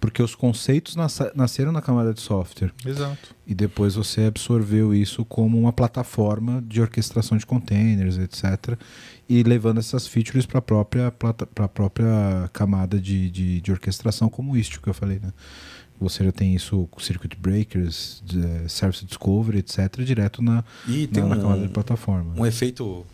Porque 0.00 0.22
os 0.22 0.36
conceitos 0.36 0.94
nasce- 0.94 1.32
nasceram 1.34 1.72
na 1.72 1.82
camada 1.82 2.14
de 2.14 2.20
software 2.20 2.70
Exato. 2.86 3.34
e 3.44 3.52
depois 3.52 3.96
você 3.96 4.26
absorveu 4.26 4.94
isso 4.94 5.24
como 5.24 5.58
uma 5.58 5.72
plataforma 5.72 6.62
de 6.64 6.80
orquestração 6.80 7.36
de 7.36 7.44
containers, 7.44 8.16
etc. 8.18 8.78
E 9.28 9.42
levando 9.42 9.78
essas 9.78 10.06
features 10.06 10.46
para 10.46 10.60
a 10.60 10.62
própria, 10.62 11.10
pra 11.10 11.66
própria 11.66 12.48
camada 12.52 13.00
de, 13.00 13.28
de, 13.30 13.60
de 13.60 13.72
orquestração, 13.72 14.28
como 14.28 14.52
o 14.52 14.56
Istio 14.56 14.80
que 14.80 14.88
eu 14.88 14.94
falei, 14.94 15.18
né? 15.18 15.32
Você 16.00 16.24
já 16.24 16.30
tem 16.30 16.54
isso 16.54 16.86
com 16.90 17.00
circuit 17.00 17.36
breakers, 17.36 18.22
de, 18.24 18.40
eh, 18.40 18.68
service 18.68 19.04
discovery, 19.04 19.58
etc., 19.58 20.02
direto 20.04 20.40
na, 20.40 20.64
E 20.86 21.06
tem 21.06 21.22
na, 21.22 21.30
na 21.30 21.36
um, 21.36 21.40
camada 21.40 21.62
de 21.62 21.68
plataforma. 21.72 22.34
um 22.36 22.46
efeito, 22.46 23.04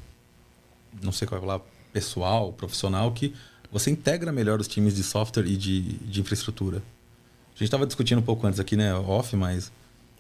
não 1.03 1.13
sei 1.13 1.27
qual 1.27 1.43
é 1.43 1.47
lá, 1.47 1.61
pessoal, 1.93 2.53
profissional, 2.53 3.11
que 3.13 3.35
você 3.73 3.91
integra 3.91 4.31
melhor 4.31 4.61
os 4.61 4.69
times 4.69 4.95
de 4.95 5.03
software 5.03 5.47
e 5.47 5.57
de, 5.57 5.95
de 5.99 6.21
infraestrutura. 6.21 6.79
A 6.79 7.59
gente 7.59 7.65
estava 7.65 7.87
discutindo 7.87 8.19
um 8.19 8.23
pouco 8.23 8.47
antes 8.47 8.61
aqui, 8.61 8.77
né, 8.77 8.95
off, 8.95 9.35
mas 9.35 9.73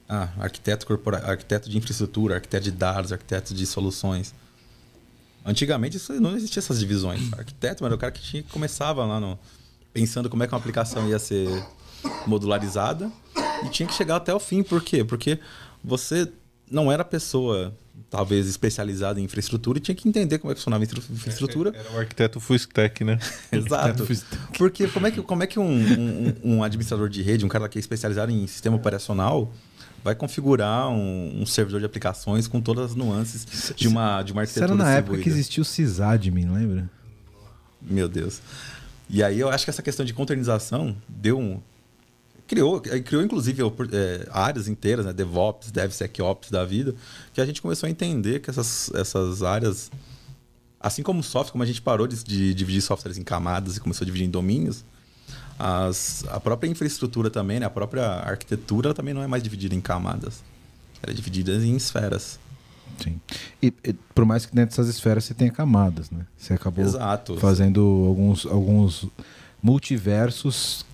ah, 0.09 0.29
arquiteto 0.39 0.87
corpora, 0.87 1.19
arquiteto 1.19 1.69
de 1.69 1.77
infraestrutura, 1.77 2.37
arquiteto 2.37 2.65
de 2.65 2.71
dados, 2.71 3.13
arquiteto 3.13 3.53
de 3.53 3.67
soluções. 3.67 4.35
Antigamente 5.45 5.97
isso 5.97 6.13
não 6.21 6.37
existia 6.37 6.61
essas 6.61 6.79
divisões. 6.79 7.33
Arquiteto 7.33 7.85
era 7.85 7.95
o 7.95 7.99
cara 7.99 8.13
que 8.13 8.23
tinha 8.23 8.43
começava 8.45 9.05
lá 9.05 9.21
no 9.21 9.39
pensando 9.93 10.29
como 10.29 10.43
é 10.43 10.47
que 10.47 10.55
uma 10.55 10.59
aplicação 10.59 11.09
ia 11.09 11.19
ser 11.19 11.49
modularizada 12.27 13.11
e 13.65 13.69
tinha 13.69 13.87
que 13.89 13.95
chegar 13.95 14.17
até 14.17 14.35
o 14.35 14.41
fim. 14.41 14.63
Por 14.63 14.83
quê? 14.83 15.05
Porque 15.05 15.39
você 15.83 16.31
não 16.71 16.91
era 16.91 17.05
pessoa 17.05 17.75
talvez 18.11 18.47
especializada 18.47 19.21
em 19.21 19.25
infraestrutura 19.25 19.79
e 19.79 19.81
tinha 19.81 19.95
que 19.95 20.09
entender 20.09 20.39
como 20.39 20.51
é 20.51 20.55
que 20.55 20.61
funcionava 20.61 20.83
a 20.83 20.87
infra- 20.87 21.03
infraestrutura. 21.11 21.73
Era 21.75 21.91
o 21.93 21.99
arquiteto 21.99 22.39
full 22.41 22.57
stack, 22.57 23.03
né? 23.05 23.19
Exato. 23.51 24.07
Porque 24.57 24.87
como 24.89 25.07
é 25.07 25.11
que, 25.11 25.23
como 25.23 25.43
é 25.43 25.47
que 25.47 25.59
um, 25.59 25.65
um- 25.65 26.35
um 26.45 26.63
administrador 26.63 27.09
de 27.09 27.23
rede, 27.23 27.45
um 27.45 27.49
cara 27.49 27.69
que 27.69 27.79
é 27.79 27.81
especializado 27.81 28.31
em 28.33 28.47
sistema 28.47 28.77
operacional, 28.77 29.53
vai 30.03 30.15
configurar 30.15 30.89
um, 30.91 31.41
um 31.43 31.47
servidor 31.47 31.81
de 31.81 31.87
aplicações 31.87 32.47
com 32.47 32.61
todas 32.61 32.91
as 32.91 32.95
nuances 32.95 33.75
de 33.75 33.89
uma, 33.89 34.23
de 34.23 34.33
uma 34.33 34.45
Isso 34.45 34.51
arquitetura 34.61 34.75
era 34.83 34.91
na 34.91 34.97
época 34.99 35.19
que 35.19 35.29
existia 35.29 35.63
o 35.63 35.65
sysadmin, 35.65 36.47
lembra? 36.53 36.89
Meu 37.81 38.09
Deus. 38.09 38.41
E 39.09 39.23
aí 39.23 39.39
eu 39.41 39.49
acho 39.49 39.65
que 39.65 39.71
essa 39.71 39.83
questão 39.83 40.05
de 40.05 40.13
containerização 40.15 40.97
deu 41.09 41.39
um. 41.39 41.61
Criou, 42.55 42.81
criou 42.81 43.23
inclusive 43.23 43.63
é, 43.63 44.29
áreas 44.31 44.69
inteiras, 44.69 45.05
né? 45.05 45.13
DevOps, 45.13 45.73
DevSecOps 45.73 46.53
da 46.53 46.65
vida, 46.65 46.95
que 47.33 47.41
a 47.41 47.47
gente 47.47 47.61
começou 47.61 47.89
a 47.89 47.91
entender 47.91 48.39
que 48.39 48.49
essas, 48.49 48.93
essas 48.95 49.43
áreas, 49.43 49.91
assim 50.79 51.03
como 51.03 51.21
software, 51.21 51.51
como 51.51 51.65
a 51.65 51.67
gente 51.67 51.83
parou 51.83 52.07
de, 52.07 52.23
de 52.23 52.55
dividir 52.55 52.81
softwares 52.81 53.19
em 53.19 53.25
camadas 53.25 53.77
e 53.77 53.81
começou 53.81 54.05
a 54.05 54.07
dividir 54.07 54.25
em 54.25 54.31
domínios, 54.31 54.85
as, 55.59 56.25
a 56.29 56.39
própria 56.39 56.69
infraestrutura 56.69 57.29
também, 57.29 57.59
né? 57.59 57.67
a 57.67 57.71
própria 57.71 58.05
arquitetura 58.05 58.95
também 58.95 59.13
não 59.13 59.23
é 59.23 59.27
mais 59.27 59.43
dividida 59.43 59.75
em 59.75 59.81
camadas. 59.81 60.41
Ela 61.03 61.13
é 61.13 61.15
dividida 61.15 61.53
em 61.53 61.75
esferas. 61.75 62.39
Sim. 63.03 63.21
E, 63.61 63.75
e 63.83 63.93
por 64.15 64.25
mais 64.25 64.47
que 64.47 64.55
dentro 64.55 64.77
dessas 64.77 64.89
esferas 64.95 65.25
você 65.25 65.35
tenha 65.35 65.51
camadas, 65.51 66.09
né? 66.09 66.25
Você 66.37 66.55
acabou 66.55 66.85
Exato. 66.85 67.37
fazendo 67.39 67.81
alguns, 67.81 68.47
alguns 68.47 69.09
multiversos 69.61 70.87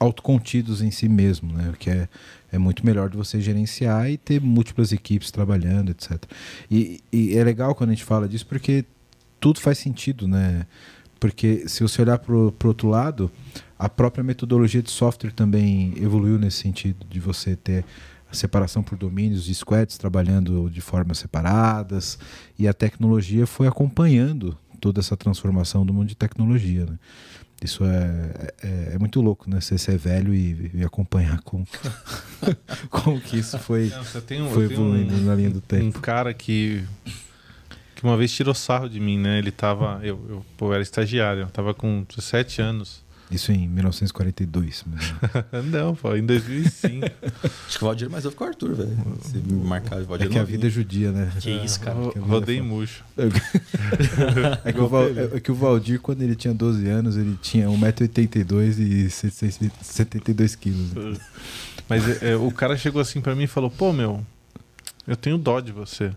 autocontidos 0.00 0.80
em 0.80 0.90
si 0.90 1.08
mesmo, 1.08 1.52
né? 1.52 1.68
O 1.68 1.74
que 1.74 1.90
é, 1.90 2.08
é 2.50 2.58
muito 2.58 2.84
melhor 2.84 3.10
de 3.10 3.18
você 3.18 3.38
gerenciar 3.38 4.10
e 4.10 4.16
ter 4.16 4.40
múltiplas 4.40 4.92
equipes 4.92 5.30
trabalhando, 5.30 5.90
etc. 5.90 6.24
E, 6.70 7.00
e 7.12 7.36
é 7.36 7.44
legal 7.44 7.74
quando 7.74 7.90
a 7.90 7.92
gente 7.92 8.04
fala 8.04 8.26
disso 8.26 8.46
porque 8.46 8.86
tudo 9.38 9.60
faz 9.60 9.76
sentido, 9.76 10.26
né? 10.26 10.66
Porque 11.20 11.68
se 11.68 11.82
você 11.82 12.00
olhar 12.00 12.18
para 12.18 12.34
o 12.34 12.54
outro 12.64 12.88
lado, 12.88 13.30
a 13.78 13.90
própria 13.90 14.24
metodologia 14.24 14.82
de 14.82 14.90
software 14.90 15.32
também 15.32 15.92
evoluiu 15.98 16.38
nesse 16.38 16.56
sentido, 16.56 17.06
de 17.08 17.20
você 17.20 17.54
ter 17.54 17.84
a 18.30 18.34
separação 18.34 18.82
por 18.82 18.96
domínios 18.96 19.44
de 19.44 19.54
squads 19.54 19.98
trabalhando 19.98 20.70
de 20.70 20.80
formas 20.80 21.18
separadas, 21.18 22.18
e 22.58 22.66
a 22.66 22.72
tecnologia 22.72 23.46
foi 23.46 23.66
acompanhando 23.66 24.56
toda 24.80 25.00
essa 25.00 25.14
transformação 25.14 25.84
do 25.84 25.92
mundo 25.92 26.08
de 26.08 26.16
tecnologia. 26.16 26.86
Né? 26.86 26.98
Isso 27.62 27.84
é, 27.84 28.52
é, 28.62 28.92
é 28.94 28.98
muito 28.98 29.20
louco, 29.20 29.48
né? 29.50 29.60
Você 29.60 29.76
ser 29.76 29.98
velho 29.98 30.32
e, 30.34 30.70
e 30.74 30.82
acompanhar 30.84 31.40
como, 31.42 31.66
como 32.88 33.20
que 33.20 33.38
isso 33.38 33.58
foi, 33.58 33.88
Não, 33.90 34.02
um, 34.42 34.50
foi 34.50 34.64
evoluindo 34.64 35.14
um- 35.14 35.24
na 35.24 35.34
linha 35.34 35.50
do 35.50 35.58
um 35.58 35.60
tempo. 35.60 36.00
cara 36.00 36.32
que 36.32 36.84
que 37.94 38.02
uma 38.04 38.16
vez 38.16 38.32
tirou 38.32 38.54
sarro 38.54 38.88
de 38.88 38.98
mim, 38.98 39.18
né? 39.18 39.38
Ele 39.38 39.50
tava, 39.50 40.00
eu, 40.02 40.18
eu 40.28 40.46
pô, 40.56 40.68
eu 40.68 40.72
era 40.74 40.82
estagiário, 40.82 41.42
eu 41.42 41.48
tava 41.48 41.74
com 41.74 42.02
17 42.08 42.62
anos. 42.62 43.04
Isso 43.30 43.52
em 43.52 43.68
1942. 43.68 44.84
mas- 44.86 45.14
Não, 45.66 45.94
pô, 45.94 46.16
em 46.16 46.26
2005. 46.26 47.06
Acho 47.66 47.78
que 47.78 47.84
o 47.84 47.86
Valdir 47.86 48.06
é 48.08 48.10
mais 48.10 48.24
novo 48.24 48.36
que 48.36 48.42
o 48.42 48.46
Arthur, 48.46 48.74
velho. 48.74 48.96
Se 49.22 49.38
marcar 49.52 50.00
o 50.00 50.04
Valdir 50.04 50.26
É 50.26 50.30
que 50.30 50.38
a 50.38 50.42
vida 50.44 50.66
é 50.66 50.70
judia, 50.70 51.12
né? 51.12 51.30
Que 51.40 51.50
isso, 51.50 51.78
cara. 51.80 51.96
Rodei 52.18 52.58
é 52.58 52.62
murcho. 52.62 53.04
É 54.64 54.72
que, 54.72 54.80
o 54.80 54.88
Val- 54.88 55.08
é 55.34 55.40
que 55.40 55.50
o 55.52 55.54
Valdir, 55.54 56.00
quando 56.00 56.22
ele 56.22 56.34
tinha 56.34 56.52
12 56.52 56.88
anos, 56.88 57.16
ele 57.16 57.38
tinha 57.40 57.66
1,82m 57.68 58.78
e 58.78 59.10
72 59.10 60.54
quilos. 60.56 61.18
Mas 61.88 62.22
é, 62.22 62.32
é, 62.32 62.36
o 62.36 62.50
cara 62.50 62.76
chegou 62.76 63.00
assim 63.00 63.20
pra 63.20 63.34
mim 63.34 63.44
e 63.44 63.46
falou: 63.46 63.70
Pô, 63.70 63.92
meu, 63.92 64.24
eu 65.06 65.16
tenho 65.16 65.36
dó 65.38 65.60
de 65.60 65.72
você. 65.72 66.12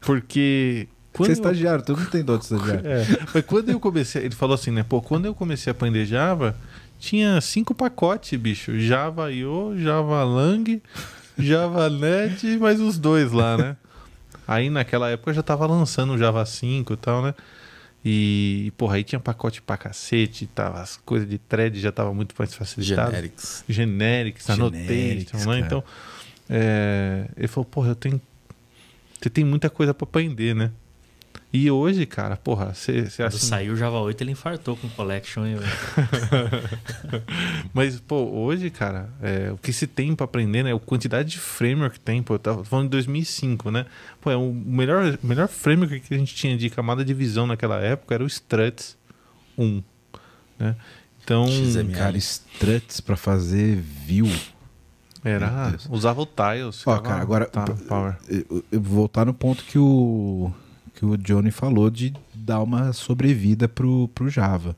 Porque. 0.00 0.88
Você 1.16 1.30
é 1.30 1.32
eu- 1.32 1.32
estagiário, 1.34 1.84
todo 1.84 1.98
mundo 1.98 2.10
tem 2.10 2.24
dó 2.24 2.36
de 2.36 2.44
estagiário. 2.44 2.86
É, 2.86 3.04
mas 3.32 3.44
quando 3.44 3.68
eu 3.70 3.78
comecei, 3.80 4.24
ele 4.24 4.34
falou 4.34 4.54
assim, 4.54 4.70
né? 4.70 4.82
Pô, 4.82 5.00
quando 5.00 5.26
eu 5.26 5.34
comecei 5.34 5.70
a 5.70 5.72
aprender 5.72 6.04
Java, 6.06 6.56
tinha 6.98 7.40
cinco 7.40 7.74
pacotes, 7.74 8.38
bicho. 8.38 8.78
Java 8.78 9.30
IO, 9.32 9.74
Java 9.78 10.22
Lang, 10.24 10.82
Java 11.38 11.88
Net 11.90 12.46
e 12.46 12.58
mais 12.58 12.80
os 12.80 12.98
dois 12.98 13.32
lá, 13.32 13.56
né? 13.56 13.76
Aí 14.46 14.68
naquela 14.70 15.08
época 15.08 15.30
eu 15.30 15.34
já 15.34 15.42
tava 15.42 15.66
lançando 15.66 16.12
o 16.14 16.18
Java 16.18 16.44
5 16.44 16.92
e 16.92 16.96
tal, 16.96 17.22
né? 17.22 17.34
E, 18.04 18.70
porra, 18.76 18.96
aí 18.96 19.04
tinha 19.04 19.18
pacote 19.18 19.62
pra 19.62 19.78
cacete, 19.78 20.46
tava, 20.46 20.82
as 20.82 20.98
coisas 20.98 21.26
de 21.26 21.38
thread 21.38 21.80
já 21.80 21.90
tava 21.90 22.12
muito 22.12 22.34
mais 22.38 22.54
facilitado. 22.54 23.10
Generics. 23.12 23.64
Generics, 23.66 24.50
Annotation, 24.50 24.84
Generics, 24.86 25.46
né? 25.46 25.58
Então, 25.60 25.82
é, 26.50 27.26
ele 27.36 27.48
falou, 27.48 27.64
porra, 27.64 27.88
eu 27.88 27.94
tenho. 27.94 28.20
Você 29.18 29.30
tem 29.30 29.42
muita 29.42 29.70
coisa 29.70 29.94
pra 29.94 30.04
aprender, 30.04 30.54
né? 30.54 30.70
E 31.56 31.70
hoje, 31.70 32.04
cara, 32.04 32.36
porra, 32.36 32.74
você 32.74 33.02
Quando 33.16 33.28
assim. 33.28 33.46
saiu 33.46 33.74
o 33.74 33.76
Java 33.76 34.00
8, 34.00 34.20
ele 34.22 34.32
infartou 34.32 34.76
com 34.76 34.88
o 34.88 34.90
Collection. 34.90 35.46
e- 35.46 35.54
Mas, 37.72 38.00
pô, 38.00 38.24
hoje, 38.24 38.70
cara, 38.70 39.08
é, 39.22 39.52
o 39.52 39.56
que 39.58 39.72
se 39.72 39.86
tem 39.86 40.14
pra 40.16 40.24
aprender, 40.24 40.62
né? 40.64 40.74
A 40.74 40.78
quantidade 40.80 41.30
de 41.30 41.38
framework 41.38 41.96
que 41.98 42.04
tem, 42.04 42.22
pô, 42.24 42.34
eu 42.34 42.38
tava 42.40 42.64
falando 42.64 42.86
de 42.86 42.90
2005, 42.90 43.70
né? 43.70 43.86
Pô, 44.20 44.30
é 44.32 44.36
o 44.36 44.52
melhor, 44.52 45.16
melhor 45.22 45.46
framework 45.48 46.00
que 46.00 46.12
a 46.14 46.18
gente 46.18 46.34
tinha 46.34 46.56
de 46.56 46.68
camada 46.70 47.04
de 47.04 47.14
visão 47.14 47.46
naquela 47.46 47.78
época 47.80 48.14
era 48.14 48.24
o 48.24 48.26
Struts 48.26 48.96
1, 49.56 49.80
né? 50.58 50.74
Então, 51.22 51.46
XML. 51.46 51.92
Cara, 51.96 52.16
struts 52.18 53.00
pra 53.00 53.16
fazer 53.16 53.76
view. 53.76 54.28
Era, 55.24 55.74
usava 55.88 56.20
o 56.20 56.26
Tiles. 56.26 56.84
Ó, 56.86 56.98
cara, 56.98 57.22
agora 57.22 57.46
tá, 57.46 57.64
Power. 57.88 58.16
eu, 58.28 58.62
eu 58.72 58.80
vou 58.80 58.96
voltar 58.96 59.24
no 59.24 59.32
ponto 59.32 59.62
que 59.64 59.78
o 59.78 60.52
que 60.94 61.04
o 61.04 61.16
Johnny 61.16 61.50
falou 61.50 61.90
de 61.90 62.12
dar 62.34 62.60
uma 62.62 62.92
sobrevida 62.92 63.68
pro, 63.68 64.08
pro 64.14 64.28
Java. 64.28 64.76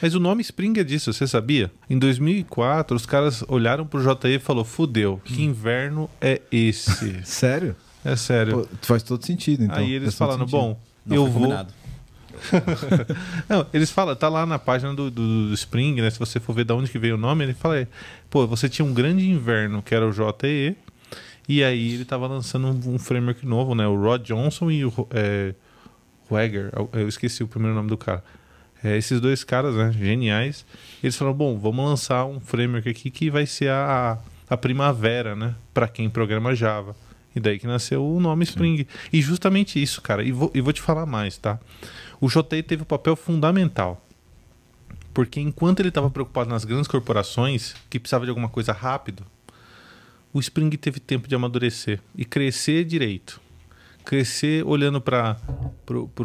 Mas 0.00 0.14
o 0.14 0.20
nome 0.20 0.42
Spring 0.42 0.78
é 0.78 0.84
disso, 0.84 1.12
você 1.12 1.26
sabia? 1.26 1.70
Em 1.90 1.98
2004, 1.98 2.94
os 2.96 3.06
caras 3.06 3.42
olharam 3.48 3.86
pro 3.86 4.00
JE 4.02 4.34
e 4.34 4.38
falou: 4.38 4.64
fudeu, 4.64 5.20
que 5.24 5.42
inverno 5.42 6.08
é 6.20 6.40
esse? 6.52 7.20
Sério? 7.26 7.74
É 8.04 8.14
sério. 8.14 8.60
Pô, 8.60 8.68
faz 8.82 9.02
todo 9.02 9.24
sentido, 9.26 9.64
então. 9.64 9.76
Aí 9.78 9.90
eles 9.92 10.14
falaram: 10.14 10.46
bom, 10.46 10.78
Não 11.04 11.16
eu 11.16 11.26
vou. 11.26 11.42
combinado. 11.42 11.72
Não, 13.48 13.66
eles 13.72 13.90
falam, 13.90 14.14
tá 14.14 14.28
lá 14.28 14.44
na 14.46 14.58
página 14.58 14.94
do, 14.94 15.10
do- 15.10 15.48
do 15.48 15.54
Spring, 15.54 15.94
né? 16.00 16.10
Se 16.10 16.18
você 16.18 16.38
for 16.38 16.54
ver 16.54 16.64
de 16.64 16.72
onde 16.72 16.90
que 16.90 16.98
veio 16.98 17.14
o 17.14 17.18
nome, 17.18 17.44
ele 17.44 17.54
fala, 17.54 17.88
pô, 18.30 18.46
você 18.46 18.68
tinha 18.68 18.84
um 18.84 18.92
grande 18.92 19.28
inverno, 19.28 19.82
que 19.82 19.94
era 19.94 20.06
o 20.06 20.12
JE, 20.12 20.76
e 21.48 21.62
aí 21.62 21.94
ele 21.94 22.04
tava 22.04 22.26
lançando 22.26 22.68
um, 22.68 22.94
um 22.94 22.98
framework 22.98 23.46
novo, 23.46 23.74
né? 23.74 23.86
O 23.86 24.00
Rod 24.00 24.22
Johnson 24.22 24.70
e 24.70 24.84
o 24.84 24.92
é, 25.10 25.54
Wagger, 26.28 26.72
eu 26.92 27.08
esqueci 27.08 27.42
o 27.42 27.48
primeiro 27.48 27.74
nome 27.74 27.88
do 27.88 27.96
cara. 27.96 28.22
É, 28.82 28.96
esses 28.96 29.20
dois 29.20 29.42
caras, 29.42 29.74
né, 29.74 29.90
geniais, 29.92 30.66
eles 31.02 31.16
falaram, 31.16 31.36
bom, 31.36 31.58
vamos 31.58 31.84
lançar 31.84 32.24
um 32.26 32.40
framework 32.40 32.88
aqui 32.88 33.10
que 33.10 33.30
vai 33.30 33.46
ser 33.46 33.70
a, 33.70 34.18
a 34.48 34.56
primavera, 34.56 35.34
né? 35.34 35.54
Pra 35.72 35.88
quem 35.88 36.10
programa 36.10 36.54
Java. 36.54 36.94
E 37.34 37.40
daí 37.40 37.58
que 37.58 37.66
nasceu 37.66 38.04
o 38.04 38.18
nome 38.18 38.44
Spring. 38.44 38.86
E 39.12 39.20
justamente 39.20 39.80
isso, 39.80 40.00
cara. 40.00 40.22
E 40.22 40.32
vou, 40.32 40.50
e 40.54 40.60
vou 40.60 40.72
te 40.72 40.80
falar 40.80 41.04
mais, 41.04 41.36
tá? 41.36 41.60
O 42.20 42.28
JTI 42.28 42.62
teve 42.62 42.82
um 42.82 42.86
papel 42.86 43.14
fundamental. 43.14 44.02
Porque 45.12 45.40
enquanto 45.40 45.80
ele 45.80 45.90
estava 45.90 46.10
preocupado 46.10 46.48
nas 46.48 46.64
grandes 46.64 46.88
corporações, 46.88 47.74
que 47.90 47.98
precisava 47.98 48.24
de 48.24 48.30
alguma 48.30 48.48
coisa 48.48 48.72
rápido, 48.72 49.22
o 50.36 50.40
Spring 50.40 50.68
teve 50.76 51.00
tempo 51.00 51.26
de 51.26 51.34
amadurecer 51.34 51.98
e 52.14 52.22
crescer 52.22 52.84
direito. 52.84 53.40
Crescer 54.04 54.62
olhando 54.66 55.00
para 55.00 55.38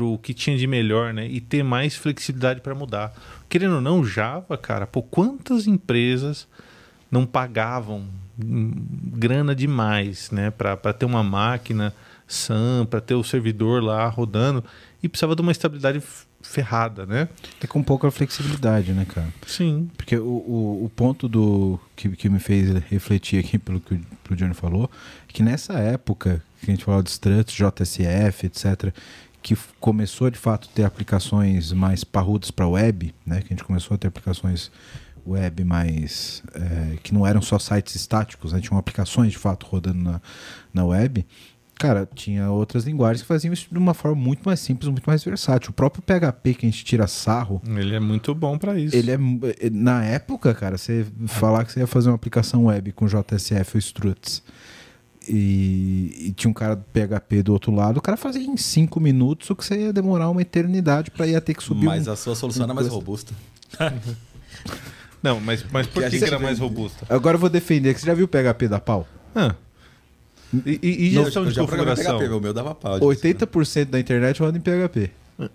o 0.01 0.17
que 0.17 0.33
tinha 0.33 0.57
de 0.57 0.67
melhor, 0.67 1.13
né? 1.13 1.25
E 1.27 1.39
ter 1.39 1.63
mais 1.63 1.95
flexibilidade 1.95 2.59
para 2.59 2.75
mudar. 2.75 3.13
Querendo 3.47 3.75
ou 3.75 3.81
não, 3.81 4.03
Java, 4.03 4.57
cara, 4.57 4.85
pô, 4.85 5.01
quantas 5.01 5.65
empresas 5.65 6.45
não 7.09 7.25
pagavam 7.25 8.05
grana 8.37 9.55
demais, 9.55 10.29
né? 10.29 10.51
Para 10.51 10.91
ter 10.91 11.05
uma 11.05 11.23
máquina 11.23 11.93
SAM, 12.27 12.85
para 12.85 12.99
ter 12.99 13.15
o 13.15 13.23
servidor 13.23 13.81
lá 13.81 14.05
rodando 14.09 14.61
e 15.01 15.07
precisava 15.07 15.37
de 15.37 15.41
uma 15.41 15.53
estabilidade 15.53 16.03
ferrada, 16.41 17.05
né? 17.05 17.29
É 17.61 17.67
com 17.67 17.81
pouca 17.83 18.09
flexibilidade, 18.11 18.91
né, 18.93 19.05
cara? 19.05 19.33
Sim. 19.45 19.89
Porque 19.95 20.17
o, 20.17 20.25
o, 20.25 20.85
o 20.85 20.89
ponto 20.95 21.27
do 21.27 21.79
que, 21.95 22.09
que 22.09 22.29
me 22.29 22.39
fez 22.39 22.71
refletir 22.89 23.39
aqui 23.39 23.57
pelo 23.57 23.79
que 23.79 23.95
o, 24.29 24.35
Johnny 24.35 24.53
falou, 24.53 24.89
é 25.27 25.31
que 25.31 25.43
nessa 25.43 25.73
época 25.73 26.43
que 26.59 26.69
a 26.69 26.73
gente 26.73 26.85
falava 26.85 27.03
de 27.03 27.09
struts, 27.09 27.53
JSF, 27.53 28.45
etc., 28.45 28.93
que 29.41 29.57
começou 29.79 30.29
de 30.29 30.37
fato 30.37 30.69
a 30.71 30.75
ter 30.75 30.83
aplicações 30.83 31.71
mais 31.71 32.03
parrudas 32.03 32.51
para 32.51 32.67
web, 32.67 33.13
né? 33.25 33.41
Que 33.41 33.47
a 33.47 33.55
gente 33.55 33.63
começou 33.63 33.95
a 33.95 33.97
ter 33.97 34.07
aplicações 34.07 34.71
web 35.25 35.63
mais 35.63 36.43
é, 36.53 36.97
que 37.03 37.13
não 37.13 37.25
eram 37.25 37.41
só 37.41 37.59
sites 37.59 37.95
estáticos, 37.95 38.53
né? 38.53 38.59
tinham 38.59 38.77
aplicações 38.77 39.31
de 39.31 39.37
fato 39.37 39.65
rodando 39.65 40.01
na, 40.01 40.21
na 40.73 40.85
web. 40.85 41.25
Cara, 41.81 42.07
tinha 42.13 42.51
outras 42.51 42.83
linguagens 42.83 43.23
que 43.23 43.27
faziam 43.27 43.51
isso 43.51 43.67
de 43.71 43.77
uma 43.77 43.95
forma 43.95 44.15
muito 44.21 44.43
mais 44.43 44.59
simples, 44.59 44.87
muito 44.87 45.05
mais 45.05 45.23
versátil. 45.23 45.71
O 45.71 45.73
próprio 45.73 46.03
PHP 46.03 46.53
que 46.53 46.65
a 46.67 46.69
gente 46.69 46.85
tira 46.85 47.07
sarro, 47.07 47.59
Ele 47.67 47.95
é 47.95 47.99
muito 47.99 48.35
bom 48.35 48.55
para 48.55 48.77
isso. 48.77 48.95
ele 48.95 49.09
é 49.09 49.17
na 49.71 50.05
época, 50.05 50.53
cara, 50.53 50.77
você 50.77 51.07
falar 51.25 51.65
que 51.65 51.71
você 51.71 51.79
ia 51.79 51.87
fazer 51.87 52.09
uma 52.09 52.15
aplicação 52.15 52.65
web 52.65 52.91
com 52.91 53.07
JSF 53.07 53.77
ou 53.77 53.79
struts 53.79 54.43
e, 55.27 56.27
e 56.27 56.31
tinha 56.33 56.51
um 56.51 56.53
cara 56.53 56.75
do 56.75 56.83
PHP 56.83 57.41
do 57.41 57.53
outro 57.53 57.73
lado, 57.73 57.97
o 57.97 58.01
cara 58.01 58.15
fazia 58.15 58.43
em 58.43 58.57
cinco 58.57 58.99
minutos 58.99 59.49
o 59.49 59.55
que 59.55 59.65
você 59.65 59.85
ia 59.85 59.93
demorar 59.93 60.29
uma 60.29 60.41
eternidade 60.41 61.09
para 61.09 61.25
ia 61.25 61.41
ter 61.41 61.55
que 61.55 61.63
subir 61.63 61.85
Mas 61.85 62.07
um... 62.07 62.11
a 62.11 62.15
sua 62.15 62.35
solução 62.35 62.65
era 62.65 62.73
mais 62.75 62.87
coisa. 62.87 62.95
robusta. 62.95 63.33
Não, 65.21 65.39
mas, 65.39 65.63
mas 65.71 65.87
por 65.87 66.03
Que 66.03 66.19
que, 66.19 66.25
era 66.25 66.39
mais 66.39 66.59
robusta? 66.59 67.05
Agora 67.09 67.35
eu 67.35 67.39
vou 67.39 67.49
defender, 67.49 67.93
que 67.93 68.01
você 68.01 68.07
já 68.07 68.13
viu 68.13 68.25
o 68.25 68.27
PHP 68.27 68.67
da 68.67 68.79
pau? 68.79 69.07
Ah. 69.35 69.55
E, 70.65 70.79
e, 70.83 71.07
e 71.07 71.09
gestão 71.11 71.45
de 71.45 71.53
programei 71.53 71.95
configuração? 71.95 72.17
PHP, 72.19 72.29
meu, 72.29 72.41
meu 72.41 72.53
dava 72.53 72.75
pau. 72.75 72.99
disso, 72.99 73.25
né? 73.27 73.33
80% 73.33 73.85
da 73.85 73.99
internet 73.99 74.39
roda 74.41 74.57
em 74.57 74.61
PHP. 74.61 75.09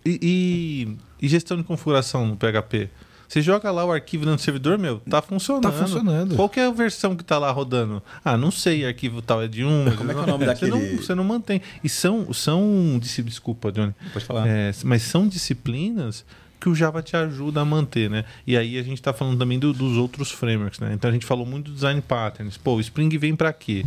E, 0.04 0.18
e- 0.22 0.96
e 1.24 1.28
gestão 1.28 1.56
de 1.56 1.62
configuração 1.64 2.26
no 2.26 2.36
PHP? 2.36 2.88
Você 3.28 3.42
joga 3.42 3.70
lá 3.72 3.84
o 3.84 3.90
arquivo 3.90 4.24
no 4.24 4.38
servidor, 4.38 4.78
meu, 4.78 5.00
tá 5.00 5.20
funcionando. 5.20 5.62
Tá 5.64 5.72
funcionando. 5.72 6.36
Qual 6.36 6.48
que 6.48 6.60
é 6.60 6.66
a 6.66 6.70
versão 6.70 7.16
que 7.16 7.24
tá 7.24 7.38
lá 7.38 7.50
rodando? 7.50 8.00
Ah, 8.24 8.36
não 8.36 8.52
sei, 8.52 8.86
arquivo 8.86 9.20
tal 9.20 9.42
é 9.42 9.48
de 9.48 9.64
um. 9.64 9.84
Como 9.96 10.10
é 10.12 10.14
que 10.14 10.20
é 10.20 10.22
o 10.22 10.26
nome 10.26 10.44
Você 10.46 10.46
daquele- 10.46 10.70
não, 10.70 10.96
você 11.02 11.14
não 11.14 11.24
mantém. 11.24 11.60
E 11.82 11.88
são, 11.88 12.32
são 12.32 13.00
desculpa, 13.00 13.72
Johnny. 13.72 13.92
Pode 14.12 14.24
falar. 14.24 14.46
É, 14.46 14.70
mas 14.84 15.02
são 15.02 15.26
disciplinas 15.26 16.24
que 16.60 16.68
o 16.68 16.74
Java 16.74 17.02
te 17.02 17.16
ajuda 17.16 17.60
a 17.60 17.64
manter, 17.64 18.08
né? 18.08 18.24
E 18.46 18.56
aí 18.56 18.78
a 18.78 18.82
gente 18.82 18.94
está 18.98 19.12
falando 19.12 19.38
também 19.38 19.58
do- 19.58 19.72
dos 19.72 19.96
outros 19.96 20.30
frameworks, 20.30 20.78
né? 20.78 20.92
Então 20.94 21.10
a 21.10 21.12
gente 21.12 21.26
falou 21.26 21.44
muito 21.44 21.70
do 21.70 21.74
design 21.74 22.00
patterns. 22.00 22.56
Pô, 22.56 22.76
o 22.76 22.80
Spring 22.80 23.08
vem 23.18 23.34
para 23.34 23.52
quê? 23.52 23.84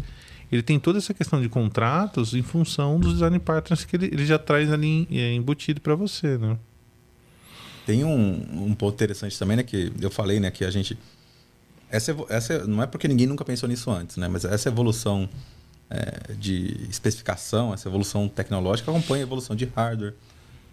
Ele 0.51 0.63
tem 0.63 0.79
toda 0.79 0.97
essa 0.97 1.13
questão 1.13 1.41
de 1.41 1.47
contratos 1.47 2.33
em 2.33 2.41
função 2.41 2.99
dos 2.99 3.13
design 3.13 3.37
patterns 3.39 3.85
que 3.85 3.95
ele, 3.95 4.07
ele 4.07 4.25
já 4.25 4.39
traz 4.39 4.71
ali 4.71 5.07
é, 5.11 5.33
embutido 5.33 5.79
para 5.79 5.95
você, 5.95 6.37
né? 6.37 6.57
Tem 7.85 8.03
um, 8.03 8.67
um 8.67 8.75
ponto 8.75 8.93
interessante 8.93 9.37
também, 9.37 9.57
né? 9.57 9.63
Que 9.63 9.91
eu 9.99 10.09
falei, 10.09 10.39
né? 10.39 10.51
Que 10.51 10.65
a 10.65 10.71
gente. 10.71 10.97
Essa, 11.89 12.15
essa 12.29 12.67
não 12.67 12.83
é 12.83 12.87
porque 12.87 13.07
ninguém 13.07 13.27
nunca 13.27 13.43
pensou 13.45 13.67
nisso 13.69 13.89
antes, 13.89 14.17
né? 14.17 14.27
Mas 14.27 14.45
essa 14.45 14.69
evolução 14.69 15.29
é, 15.89 16.33
de 16.33 16.85
especificação, 16.89 17.73
essa 17.73 17.89
evolução 17.89 18.27
tecnológica 18.27 18.91
acompanha 18.91 19.23
a 19.23 19.27
evolução 19.27 19.55
de 19.55 19.65
hardware, 19.65 20.13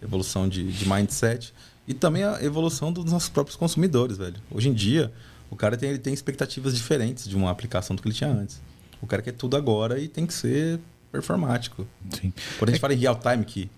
evolução 0.02 0.48
de, 0.48 0.70
de 0.70 0.88
mindset 0.88 1.54
e 1.88 1.94
também 1.94 2.24
a 2.24 2.42
evolução 2.42 2.92
dos 2.92 3.10
nossos 3.10 3.28
próprios 3.28 3.56
consumidores, 3.56 4.18
velho. 4.18 4.36
Hoje 4.50 4.68
em 4.68 4.74
dia, 4.74 5.12
o 5.50 5.56
cara 5.56 5.76
tem, 5.76 5.90
ele 5.90 5.98
tem 5.98 6.12
expectativas 6.12 6.74
diferentes 6.74 7.28
de 7.28 7.36
uma 7.36 7.50
aplicação 7.50 7.94
do 7.94 8.02
que 8.02 8.08
ele 8.08 8.14
tinha 8.14 8.30
antes. 8.30 8.60
O 9.01 9.07
cara 9.07 9.22
quer 9.22 9.32
tudo 9.32 9.57
agora 9.57 9.99
e 9.99 10.09
tem 10.09 10.26
que 10.26 10.34
ser 10.34 10.80
performático. 11.12 11.86
Sim. 12.11 12.32
Quando 12.59 12.70
a 12.70 12.72
gente 12.72 12.80
fala 12.80 12.94
em 12.94 12.99
real 12.99 13.16
time, 13.16 13.44
que 13.44 13.70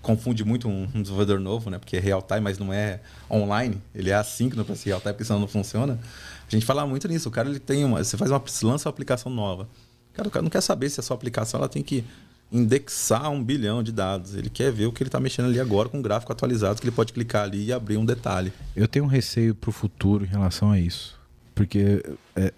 confunde 0.00 0.44
muito 0.44 0.68
um, 0.68 0.88
um 0.94 1.02
desenvolvedor 1.02 1.40
novo, 1.40 1.70
né? 1.70 1.78
Porque 1.78 1.96
é 1.96 2.00
real 2.00 2.20
time, 2.20 2.40
mas 2.40 2.58
não 2.58 2.72
é 2.72 3.00
online. 3.30 3.80
Ele 3.94 4.10
é 4.10 4.14
assíncrono 4.14 4.64
para 4.64 4.74
ser 4.74 4.90
real 4.90 5.00
time, 5.00 5.12
porque 5.12 5.24
senão 5.24 5.40
não 5.40 5.48
funciona. 5.48 5.98
A 6.46 6.50
gente 6.50 6.66
fala 6.66 6.86
muito 6.86 7.06
nisso. 7.08 7.28
O 7.28 7.32
cara 7.32 7.48
ele 7.48 7.60
tem 7.60 7.84
uma. 7.84 8.02
Você 8.02 8.16
faz 8.16 8.30
uma. 8.30 8.38
você 8.38 8.66
lança 8.66 8.88
uma 8.88 8.90
aplicação 8.90 9.32
nova. 9.32 9.68
Cara, 10.12 10.28
o 10.28 10.30
cara 10.30 10.42
não 10.42 10.50
quer 10.50 10.60
saber 10.60 10.90
se 10.90 11.00
a 11.00 11.02
sua 11.02 11.14
aplicação 11.14 11.58
ela 11.58 11.68
tem 11.68 11.82
que 11.82 12.04
indexar 12.50 13.30
um 13.30 13.42
bilhão 13.42 13.82
de 13.82 13.90
dados. 13.90 14.34
Ele 14.34 14.50
quer 14.50 14.70
ver 14.70 14.86
o 14.86 14.92
que 14.92 15.02
ele 15.02 15.08
está 15.08 15.18
mexendo 15.18 15.46
ali 15.46 15.58
agora 15.58 15.88
com 15.88 15.98
um 15.98 16.02
gráfico 16.02 16.30
atualizado, 16.30 16.80
que 16.80 16.86
ele 16.86 16.94
pode 16.94 17.12
clicar 17.12 17.44
ali 17.44 17.66
e 17.66 17.72
abrir 17.72 17.96
um 17.96 18.04
detalhe. 18.04 18.52
Eu 18.76 18.86
tenho 18.86 19.06
um 19.06 19.08
receio 19.08 19.54
pro 19.54 19.72
futuro 19.72 20.24
em 20.24 20.28
relação 20.28 20.70
a 20.70 20.78
isso. 20.78 21.18
Porque 21.54 22.02
é, 22.34 22.52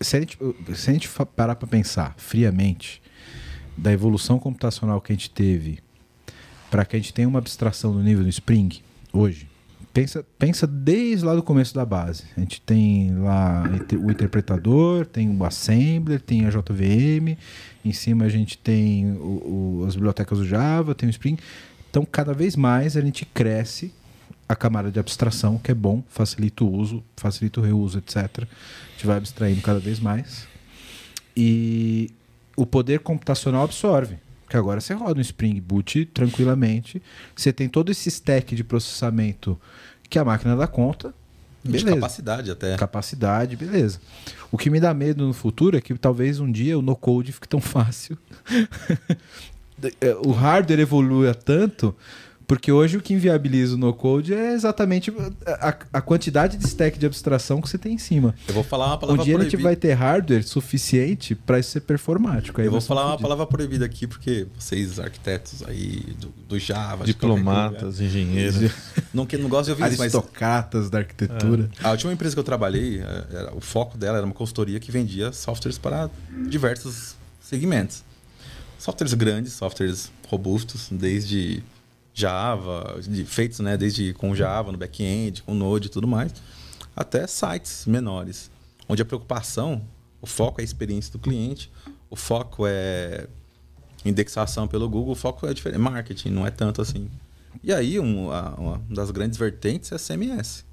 se, 0.00 0.16
a 0.16 0.20
gente, 0.20 0.38
se 0.74 0.90
a 0.90 0.92
gente 0.92 1.08
parar 1.36 1.54
para 1.54 1.68
pensar 1.68 2.14
friamente 2.16 3.02
da 3.76 3.92
evolução 3.92 4.38
computacional 4.38 5.00
que 5.00 5.12
a 5.12 5.14
gente 5.14 5.30
teve 5.30 5.78
para 6.70 6.84
que 6.84 6.96
a 6.96 6.98
gente 6.98 7.12
tenha 7.14 7.28
uma 7.28 7.38
abstração 7.38 7.92
no 7.94 8.02
nível 8.02 8.22
do 8.24 8.28
Spring 8.28 8.68
hoje, 9.12 9.48
pensa, 9.92 10.24
pensa 10.38 10.66
desde 10.66 11.24
lá 11.24 11.34
do 11.34 11.42
começo 11.42 11.74
da 11.74 11.84
base. 11.84 12.24
A 12.36 12.40
gente 12.40 12.60
tem 12.60 13.14
lá 13.16 13.64
o 14.04 14.10
interpretador, 14.10 15.06
tem 15.06 15.34
o 15.34 15.44
assembler, 15.44 16.20
tem 16.20 16.44
a 16.46 16.50
JVM, 16.50 17.36
em 17.84 17.92
cima 17.92 18.24
a 18.24 18.28
gente 18.28 18.58
tem 18.58 19.12
o- 19.12 19.80
o- 19.80 19.84
as 19.86 19.94
bibliotecas 19.94 20.38
do 20.38 20.46
Java, 20.46 20.94
tem 20.94 21.08
o 21.08 21.10
Spring. 21.10 21.38
Então, 21.90 22.04
cada 22.04 22.34
vez 22.34 22.54
mais 22.56 22.96
a 22.96 23.00
gente 23.00 23.24
cresce 23.24 23.92
a 24.48 24.56
camada 24.56 24.90
de 24.90 24.98
abstração, 24.98 25.58
que 25.58 25.70
é 25.70 25.74
bom, 25.74 26.02
facilita 26.08 26.64
o 26.64 26.72
uso, 26.72 27.04
facilita 27.16 27.60
o 27.60 27.62
reuso, 27.62 27.98
etc. 27.98 28.16
A 28.16 28.92
gente 28.92 29.06
vai 29.06 29.18
abstraindo 29.18 29.60
cada 29.60 29.78
vez 29.78 30.00
mais. 30.00 30.46
E 31.36 32.10
o 32.56 32.64
poder 32.64 33.00
computacional 33.00 33.64
absorve. 33.64 34.16
Porque 34.44 34.56
agora 34.56 34.80
você 34.80 34.94
roda 34.94 35.18
um 35.18 35.20
Spring 35.20 35.60
Boot 35.60 36.06
tranquilamente. 36.06 37.02
Você 37.36 37.52
tem 37.52 37.68
todo 37.68 37.92
esse 37.92 38.08
stack 38.08 38.56
de 38.56 38.64
processamento 38.64 39.60
que 40.08 40.18
a 40.18 40.24
máquina 40.24 40.56
dá 40.56 40.66
conta. 40.66 41.14
De 41.62 41.72
Beleza. 41.72 41.96
capacidade 41.96 42.50
até. 42.50 42.76
Capacidade, 42.76 43.56
beleza. 43.56 44.00
O 44.50 44.56
que 44.56 44.70
me 44.70 44.80
dá 44.80 44.94
medo 44.94 45.26
no 45.26 45.34
futuro 45.34 45.76
é 45.76 45.80
que 45.82 45.92
talvez 45.98 46.40
um 46.40 46.50
dia 46.50 46.78
o 46.78 46.82
no-code 46.82 47.32
fique 47.32 47.46
tão 47.46 47.60
fácil. 47.62 48.16
o 50.24 50.32
hardware 50.32 50.80
evolua 50.80 51.34
tanto, 51.34 51.94
porque 52.48 52.72
hoje 52.72 52.96
o 52.96 53.00
que 53.02 53.12
inviabiliza 53.14 53.74
o 53.74 53.78
no-code 53.78 54.32
é 54.34 54.54
exatamente 54.54 55.12
a, 55.46 55.76
a 55.92 56.00
quantidade 56.00 56.56
de 56.56 56.64
stack 56.66 56.98
de 56.98 57.04
abstração 57.06 57.60
que 57.60 57.68
você 57.68 57.76
tem 57.78 57.92
em 57.92 57.98
cima. 57.98 58.34
Eu 58.48 58.54
vou 58.54 58.64
falar 58.64 58.86
uma 58.86 58.96
Um 58.96 58.98
palavra 58.98 59.22
dia 59.24 59.36
a 59.36 59.40
gente 59.40 59.50
proibida. 59.50 59.68
vai 59.68 59.76
ter 59.76 59.92
hardware 59.92 60.42
suficiente 60.42 61.34
para 61.34 61.58
isso 61.60 61.70
ser 61.72 61.80
performático. 61.82 62.58
Aí 62.60 62.66
Eu 62.66 62.70
vou 62.72 62.80
falar 62.80 63.06
uma 63.06 63.18
palavra 63.18 63.46
proibida 63.46 63.84
aqui, 63.84 64.06
porque 64.06 64.46
vocês, 64.58 64.98
arquitetos 64.98 65.62
aí 65.68 66.00
do, 66.18 66.28
do 66.48 66.58
Java, 66.58 67.04
Diplomatas, 67.04 68.00
engenheiros. 68.00 68.54
fodidos. 68.54 68.76
Não, 69.12 69.26
que, 69.26 69.36
não 69.36 69.48
gosto 69.48 69.66
de 69.66 69.70
ouvir 69.72 69.82
isso, 69.92 69.98
mas 70.02 70.14
Aristocratas 70.14 70.88
da 70.90 70.98
arquitetura. 70.98 71.68
a 71.82 71.90
última 71.90 72.12
empresa 72.12 72.34
que 72.34 72.40
eu 72.40 72.44
trabalhei, 72.44 73.00
eh, 73.00 73.24
era- 73.30 73.54
o 73.54 73.60
foco 73.60 73.96
dela 73.98 74.16
era 74.18 74.24
uma 74.26 74.34
consultoria 74.34 74.80
que 74.80 74.90
vendia 74.90 75.32
softwares 75.32 75.76
para 75.78 76.08
diversos 76.48 77.14
segmentos. 77.40 78.02
softwares 78.78 79.12
grandes, 79.14 79.52
softwares 79.54 80.10
robustos, 80.28 80.88
desde 80.90 81.62
Java, 82.18 82.98
de, 83.00 83.24
feitos 83.24 83.60
né, 83.60 83.76
desde 83.76 84.12
com 84.12 84.34
Java 84.34 84.72
no 84.72 84.78
back-end, 84.78 85.40
com 85.44 85.54
Node 85.54 85.86
e 85.86 85.90
tudo 85.90 86.08
mais, 86.08 86.32
até 86.96 87.24
sites 87.28 87.86
menores, 87.86 88.50
onde 88.88 89.00
a 89.00 89.04
preocupação, 89.04 89.80
o 90.20 90.26
foco 90.26 90.60
é 90.60 90.62
a 90.62 90.64
experiência 90.64 91.12
do 91.12 91.20
cliente, 91.20 91.70
o 92.10 92.16
foco 92.16 92.66
é 92.66 93.28
indexação 94.04 94.66
pelo 94.66 94.88
Google, 94.88 95.12
o 95.12 95.14
foco 95.14 95.46
é 95.46 95.54
diferente, 95.54 95.78
marketing, 95.78 96.30
não 96.30 96.44
é 96.44 96.50
tanto 96.50 96.82
assim. 96.82 97.08
E 97.62 97.72
aí, 97.72 98.00
um, 98.00 98.32
a, 98.32 98.54
uma 98.58 98.82
das 98.90 99.12
grandes 99.12 99.38
vertentes 99.38 99.92
é 99.92 99.96
CMS, 99.96 100.64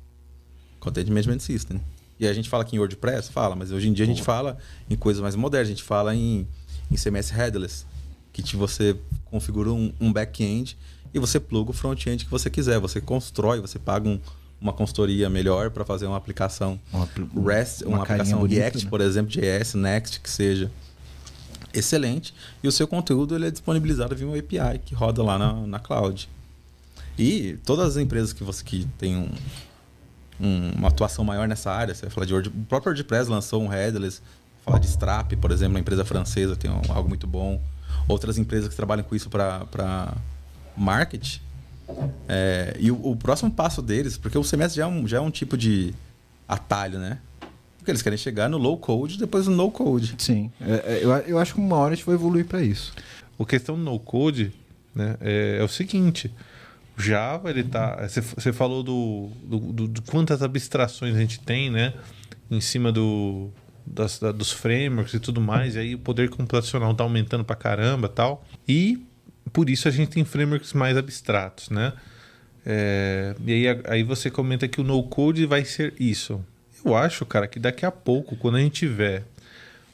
Content 0.79 1.07
Management 1.09 1.39
System. 1.39 1.79
E 2.19 2.25
a 2.25 2.33
gente 2.33 2.49
fala 2.49 2.63
aqui 2.63 2.75
em 2.75 2.79
WordPress, 2.79 3.31
fala, 3.31 3.55
mas 3.55 3.71
hoje 3.71 3.87
em 3.87 3.93
dia 3.93 4.05
a 4.05 4.07
gente 4.07 4.23
fala 4.23 4.57
em 4.89 4.95
coisas 4.95 5.21
mais 5.21 5.35
modernas, 5.35 5.67
a 5.67 5.71
gente 5.71 5.83
fala 5.83 6.15
em, 6.15 6.47
em 6.89 6.95
CMS 6.95 7.29
headless, 7.29 7.85
que 8.33 8.41
te, 8.41 8.55
você 8.55 8.97
configura 9.25 9.71
um, 9.71 9.93
um 9.99 10.11
back-end 10.11 10.75
e 11.16 11.20
você 11.20 11.39
pluga 11.39 11.72
o 11.72 11.74
front-end 11.74 12.26
que 12.26 12.30
você 12.32 12.49
quiser. 12.49 12.78
Você 12.80 12.99
constrói, 13.01 13.59
você 13.61 13.80
paga 13.80 14.07
um, 14.07 14.20
uma 14.59 14.74
consultoria 14.74 15.30
melhor 15.30 15.72
para 15.72 15.84
fazer 15.86 16.05
uma 16.05 16.18
aplicação 16.18 16.80
Uma, 16.91 17.07
REST, 17.51 17.84
uma, 17.84 17.97
uma 17.97 18.03
aplicação 18.03 18.39
bonita, 18.39 18.59
React, 18.61 18.84
né? 18.84 18.89
por 18.89 19.01
exemplo, 19.01 19.32
JS, 19.32 19.74
Next, 19.76 20.20
que 20.20 20.30
seja 20.30 20.70
excelente. 21.74 22.34
E 22.63 22.68
o 22.68 22.72
seu 22.72 22.88
conteúdo 22.88 23.36
ele 23.36 23.47
é 23.47 23.51
disponibilizado 23.51 24.16
via 24.16 24.28
uma 24.28 24.38
API 24.38 24.80
que 24.86 24.93
roda 24.93 25.24
lá 25.24 25.38
na, 25.38 25.53
na 25.68 25.80
cloud. 25.80 26.30
E 27.18 27.57
todas 27.66 27.95
as 27.95 27.97
empresas 27.97 28.34
que 28.34 28.43
você 28.43 28.63
que 28.63 28.86
tem 28.97 29.16
um, 29.16 29.30
um- 30.39 30.72
uma 30.78 30.89
atuação 30.89 31.24
maior 31.24 31.47
nessa 31.47 31.72
área, 31.72 31.93
você 31.95 32.01
vai 32.03 32.09
falar 32.11 32.26
de 32.26 32.34
Word, 32.34 32.49
o 32.49 32.51
próprio 32.66 32.91
WordPress 32.91 33.30
lançou 33.30 33.61
um 33.63 33.68
headless, 33.68 34.22
falar 34.66 34.80
de 34.80 34.88
Strap, 34.88 35.34
por 35.38 35.51
exemplo, 35.51 35.76
uma 35.76 35.80
empresa 35.80 36.03
francesa 36.03 36.55
tem 36.55 36.70
um- 36.70 36.82
algo 36.89 37.07
muito 37.07 37.26
bom. 37.28 37.61
Outras 38.07 38.38
empresas 38.38 38.68
que 38.70 38.76
trabalham 38.76 39.03
com 39.03 39.16
isso 39.16 39.30
para 39.30 40.13
marketing. 40.78 41.39
É, 42.28 42.76
e 42.80 42.91
o, 42.91 43.11
o 43.11 43.15
próximo 43.15 43.51
passo 43.51 43.82
deles, 43.82 44.17
porque 44.17 44.38
o 44.38 44.41
CMS 44.43 44.73
já 44.73 44.84
é, 44.84 44.88
um, 44.88 45.07
já 45.07 45.17
é 45.17 45.21
um 45.21 45.30
tipo 45.32 45.55
de 45.57 45.93
atalho, 46.47 46.99
né? 46.99 47.19
Porque 47.78 47.91
eles 47.91 48.01
querem 48.01 48.17
chegar 48.17 48.49
no 48.49 48.57
low 48.57 48.78
code 48.78 49.17
depois 49.17 49.45
no 49.47 49.55
no 49.55 49.69
code. 49.71 50.15
Sim. 50.17 50.51
É, 50.59 50.93
é, 50.95 50.99
eu, 51.03 51.11
eu 51.11 51.39
acho 51.39 51.53
que 51.53 51.59
uma 51.59 51.76
hora 51.78 51.93
a 51.93 51.95
gente 51.95 52.05
vai 52.05 52.15
evoluir 52.15 52.45
para 52.45 52.61
isso. 52.61 52.91
O 53.38 53.45
questão 53.45 53.76
do 53.76 53.84
no-code 53.84 54.51
né, 54.95 55.17
é, 55.21 55.57
é 55.59 55.63
o 55.63 55.67
seguinte. 55.67 56.32
O 56.97 57.01
Java, 57.01 57.49
ele 57.49 57.63
tá... 57.63 58.07
Você, 58.07 58.21
você 58.21 58.51
falou 58.53 58.82
do, 58.82 59.30
do, 59.43 59.59
do- 59.59 59.88
de 59.89 60.01
quantas 60.01 60.41
abstrações 60.41 61.15
a 61.15 61.19
gente 61.19 61.39
tem, 61.41 61.69
né? 61.69 61.93
Em 62.49 62.61
cima 62.61 62.91
do, 62.91 63.49
das, 63.86 64.17
da- 64.17 64.32
dos 64.32 64.51
frameworks 64.51 65.13
e 65.13 65.19
tudo 65.19 65.39
mais. 65.41 65.76
E 65.76 65.80
aí 65.80 65.95
o 65.95 65.99
poder 65.99 66.30
computacional 66.30 66.93
tá 66.95 67.03
aumentando 67.03 67.43
pra 67.43 67.55
caramba 67.55 68.07
tal. 68.09 68.43
E 68.67 69.05
por 69.56 69.70
isso 69.70 69.88
a 69.88 69.91
gente 69.91 70.10
tem 70.10 70.26
frameworks 70.26 70.74
mais 70.74 70.97
abstratos, 70.97 71.70
né? 71.70 71.93
É, 72.66 73.34
e 73.45 73.53
aí, 73.53 73.82
aí 73.86 74.03
você 74.03 74.30
comenta 74.30 74.68
que 74.68 74.82
o 74.82 74.84
no-code 74.84 75.45
vai 75.45 75.64
ser 75.64 75.93
isso. 75.97 76.43
Eu 76.84 76.93
acho, 76.93 77.26
cara, 77.26 77.47
que 77.47 77.58
daqui 77.58 77.86
a 77.86 77.91
pouco, 77.91 78.36
quando 78.36 78.56
a 78.56 78.60
gente 78.60 78.74
tiver 78.74 79.24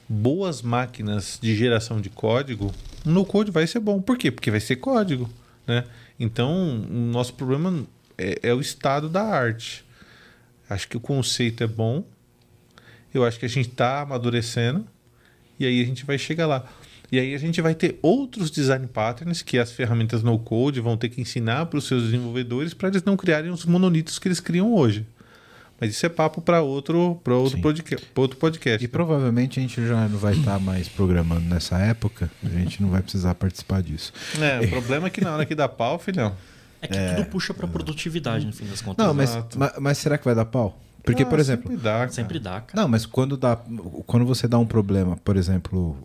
boas 0.10 0.64
máquinas 0.64 1.38
de 1.40 1.56
geração 1.56 2.02
de 2.02 2.10
código, 2.10 2.74
no 3.06 3.24
code 3.24 3.52
vai 3.52 3.68
ser 3.68 3.80
bom. 3.80 4.02
Por 4.02 4.18
quê? 4.18 4.32
Porque 4.32 4.50
vai 4.50 4.60
ser 4.60 4.78
código, 4.78 5.30
né? 5.68 5.84
Então, 6.20 6.84
o 6.90 7.12
nosso 7.12 7.36
problema 7.36 7.86
é, 8.18 8.40
é 8.42 8.54
o 8.56 8.60
estado 8.60 9.08
da 9.08 9.22
arte. 9.22 9.86
Acho 10.68 10.88
que 10.88 10.98
o 10.98 11.00
conceito 11.00 11.64
é 11.64 11.68
bom. 11.68 12.04
Eu 13.14 13.24
acho 13.24 13.38
que 13.38 13.46
a 13.46 13.50
gente 13.50 13.70
está 13.70 14.02
amadurecendo 14.02 14.88
e 15.60 15.68
aí 15.68 15.84
a 15.84 15.86
gente 15.86 16.04
vai 16.04 16.18
chegar 16.18 16.48
lá. 16.48 16.68
E 17.12 17.20
aí 17.20 17.36
a 17.36 17.38
gente 17.38 17.60
vai 17.62 17.76
ter 17.76 18.00
outros 18.02 18.50
design 18.50 18.88
patterns 18.88 19.42
que 19.42 19.58
as 19.58 19.72
ferramentas 19.72 20.24
no 20.24 20.40
code 20.40 20.80
vão 20.80 20.96
ter 20.96 21.10
que 21.10 21.20
ensinar 21.20 21.66
para 21.66 21.78
os 21.78 21.86
seus 21.86 22.04
desenvolvedores 22.04 22.74
para 22.74 22.88
eles 22.88 23.04
não 23.04 23.18
criarem 23.18 23.52
os 23.52 23.66
monolitos 23.66 24.18
que 24.18 24.28
eles 24.30 24.40
criam 24.40 24.74
hoje. 24.74 25.06
Mas 25.80 25.90
isso 25.92 26.06
é 26.06 26.10
papo 26.10 26.42
para 26.42 26.62
outro, 26.62 27.20
pra 27.24 27.34
outro, 27.36 27.60
podca- 27.60 28.00
outro 28.16 28.38
podcast. 28.38 28.86
E 28.86 28.88
provavelmente 28.88 29.60
a 29.60 29.64
gente 29.64 29.86
já 29.86 30.08
não 30.08 30.18
vai 30.20 30.34
estar 30.36 30.60
mais 30.60 30.88
programando 30.88 31.42
nessa 31.50 31.78
época. 31.80 32.30
A 32.46 32.50
gente 32.50 32.82
não 32.82 32.90
vai 32.90 33.02
precisar 33.02 33.34
participar 33.36 33.82
disso. 33.82 34.14
É, 34.40 34.64
o 34.64 34.70
problema 34.70 35.08
é 35.08 35.10
que 35.10 35.22
na 35.22 35.34
hora 35.34 35.46
que 35.46 35.56
dá 35.56 35.68
pau, 35.68 35.98
filhão. 36.00 36.34
É 36.84 36.88
que 36.88 37.16
tudo 37.16 37.26
puxa 37.30 37.54
pra 37.54 37.68
produtividade, 37.68 38.46
no 38.46 38.54
fim 38.54 38.66
das 38.66 38.80
contas. 38.82 39.06
Não, 39.06 39.14
mas, 39.14 39.32
Exato. 39.32 39.58
ma- 39.60 39.74
mas 39.80 39.98
será 39.98 40.18
que 40.20 40.24
vai 40.26 40.34
dar 40.36 40.46
pau? 40.46 40.80
Porque, 41.04 41.24
Ah, 41.24 41.26
por 41.26 41.40
exemplo, 41.40 41.70
Sempre 41.72 41.84
dá. 41.84 41.92
cara. 41.98 42.10
Sempre 42.12 42.40
dá, 42.40 42.62
cara. 42.62 42.82
Não, 42.84 42.88
mas 42.88 43.06
quando 43.08 43.36
dá, 43.36 43.56
quando 44.06 44.24
você 44.26 44.48
dá 44.48 44.60
um 44.60 44.66
problema, 44.68 45.18
por 45.18 45.36
exemplo, 45.36 45.98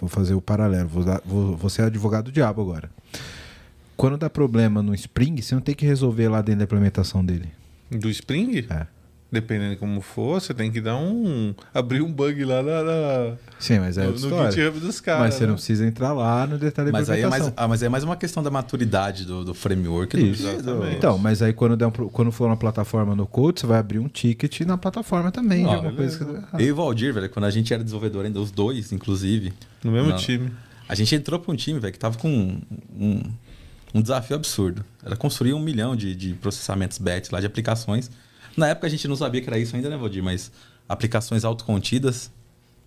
vou 0.00 0.08
fazer 0.08 0.34
o 0.34 0.40
paralelo, 0.40 0.88
vou, 0.88 1.04
dar, 1.04 1.20
vou, 1.24 1.56
vou 1.56 1.70
ser 1.70 1.82
advogado 1.82 2.30
diabo 2.30 2.60
agora. 2.60 2.90
Quando 3.96 4.16
dá 4.16 4.30
problema 4.30 4.82
no 4.82 4.94
Spring, 4.94 5.40
você 5.40 5.54
não 5.54 5.62
tem 5.62 5.74
que 5.74 5.84
resolver 5.84 6.28
lá 6.28 6.40
dentro 6.40 6.60
da 6.60 6.64
implementação 6.64 7.24
dele. 7.24 7.48
Do 7.90 8.08
Spring? 8.08 8.66
É. 8.70 8.86
Dependendo 9.32 9.70
de 9.70 9.76
como 9.76 10.00
for, 10.00 10.40
você 10.40 10.52
tem 10.52 10.72
que 10.72 10.80
dar 10.80 10.96
um. 10.96 11.54
abrir 11.72 12.02
um 12.02 12.12
bug 12.12 12.44
lá 12.44 12.62
na, 12.62 12.82
na- 12.82 13.36
Sim, 13.60 13.78
mas 13.78 13.96
é 13.96 14.04
no, 14.04 14.10
no. 14.12 14.50
GitHub 14.50 14.80
dos 14.80 15.00
caras. 15.00 15.20
mas 15.22 15.34
você 15.34 15.42
não 15.44 15.50
né? 15.50 15.54
precisa 15.54 15.86
entrar 15.86 16.12
lá 16.12 16.46
no 16.48 16.58
detalhe 16.58 16.90
Mas 16.90 17.08
aí, 17.08 17.20
é 17.22 17.26
mais, 17.28 17.52
ah, 17.56 17.68
mas 17.68 17.80
aí 17.82 17.86
é 17.86 17.88
mais 17.88 18.02
uma 18.02 18.16
questão 18.16 18.42
da 18.42 18.50
maturidade 18.50 19.24
do, 19.24 19.44
do 19.44 19.54
framework. 19.54 20.16
do- 20.16 20.26
Isso. 20.26 20.48
Exatamente. 20.48 20.96
Então, 20.96 21.16
mas 21.16 21.42
aí 21.42 21.52
quando, 21.52 21.76
der 21.76 21.86
um 21.86 21.90
quando 21.92 22.32
for 22.32 22.46
uma 22.46 22.56
plataforma 22.56 23.14
no 23.14 23.24
Code, 23.24 23.60
você 23.60 23.66
vai 23.66 23.78
abrir 23.78 24.00
um 24.00 24.08
ticket 24.08 24.62
na 24.62 24.76
plataforma 24.76 25.30
também. 25.30 25.62
de 25.64 25.70
Ah, 25.70 25.74
alguma 25.76 25.92
coisa 25.92 26.18
que. 26.24 26.62
Eu 26.62 26.66
e 26.66 26.72
o 26.72 26.74
Valdir, 26.76 27.14
velho, 27.14 27.30
quando 27.30 27.44
a 27.44 27.50
gente 27.50 27.72
era 27.72 27.84
desenvolvedor 27.84 28.24
ainda, 28.24 28.40
os 28.40 28.50
dois, 28.50 28.90
inclusive, 28.90 29.52
No 29.84 29.92
mesmo 29.92 30.08
Não. 30.10 30.16
time. 30.16 30.50
a 30.88 30.94
gente 30.96 31.14
entrou 31.14 31.38
para 31.38 31.52
um 31.52 31.56
time, 31.56 31.78
velho, 31.78 31.92
que 31.92 31.98
tava 32.00 32.18
com 32.18 32.28
um, 32.28 32.60
um, 32.98 33.22
um 33.94 34.02
desafio 34.02 34.34
absurdo. 34.34 34.84
Era 35.04 35.14
construir 35.14 35.52
um 35.54 35.60
milhão 35.60 35.94
de, 35.94 36.16
de 36.16 36.34
processamentos 36.34 36.98
batch 36.98 37.30
lá, 37.30 37.38
de 37.38 37.46
aplicações. 37.46 38.10
Na 38.56 38.68
época 38.68 38.86
a 38.86 38.90
gente 38.90 39.06
não 39.08 39.16
sabia 39.16 39.40
que 39.40 39.48
era 39.48 39.58
isso 39.58 39.74
ainda, 39.76 39.88
né, 39.88 39.96
Valdir? 39.96 40.22
Mas 40.22 40.50
aplicações 40.88 41.44
autocontidas, 41.44 42.30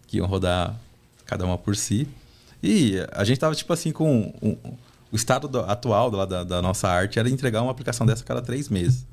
que 0.07 0.18
iam 0.18 0.28
rodar 0.28 0.76
cada 1.26 1.45
uma 1.45 1.57
por 1.57 1.76
si. 1.76 2.07
E 2.61 2.95
a 3.11 3.24
gente 3.24 3.39
tava, 3.39 3.55
tipo 3.55 3.72
assim, 3.74 3.91
com... 3.91 4.34
um- 4.41 4.57
o 5.11 5.16
estado 5.16 5.47
do- 5.47 5.59
atual 5.59 6.09
da, 6.09 6.26
da, 6.26 6.43
da 6.43 6.61
nossa 6.61 6.88
arte 6.89 7.20
era 7.20 7.30
entregar 7.30 7.61
uma 7.61 7.70
aplicação 7.72 8.03
dessa 8.05 8.24
a 8.24 8.26
cada 8.26 8.41
três 8.41 8.68
meses. 8.68 9.05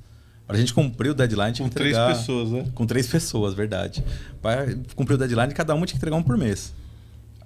Para 0.47 0.57
a 0.57 0.59
gente 0.59 0.73
cumprir 0.73 1.11
o 1.11 1.15
deadline, 1.15 1.53
tinha 1.53 1.67
Com 1.67 1.71
que 1.71 1.77
três 1.77 1.95
entregar... 1.95 2.17
pessoas, 2.17 2.51
né? 2.51 2.67
Com 2.75 2.87
três 2.87 3.07
pessoas, 3.07 3.53
verdade. 3.55 4.03
Para 4.41 4.67
cumprir 4.97 5.15
o 5.15 5.19
deadline, 5.19 5.53
cada 5.53 5.75
uma 5.75 5.85
tinha 5.85 5.95
que 5.95 5.99
entregar 5.99 6.17
um 6.17 6.23
por 6.23 6.39
mês. 6.39 6.73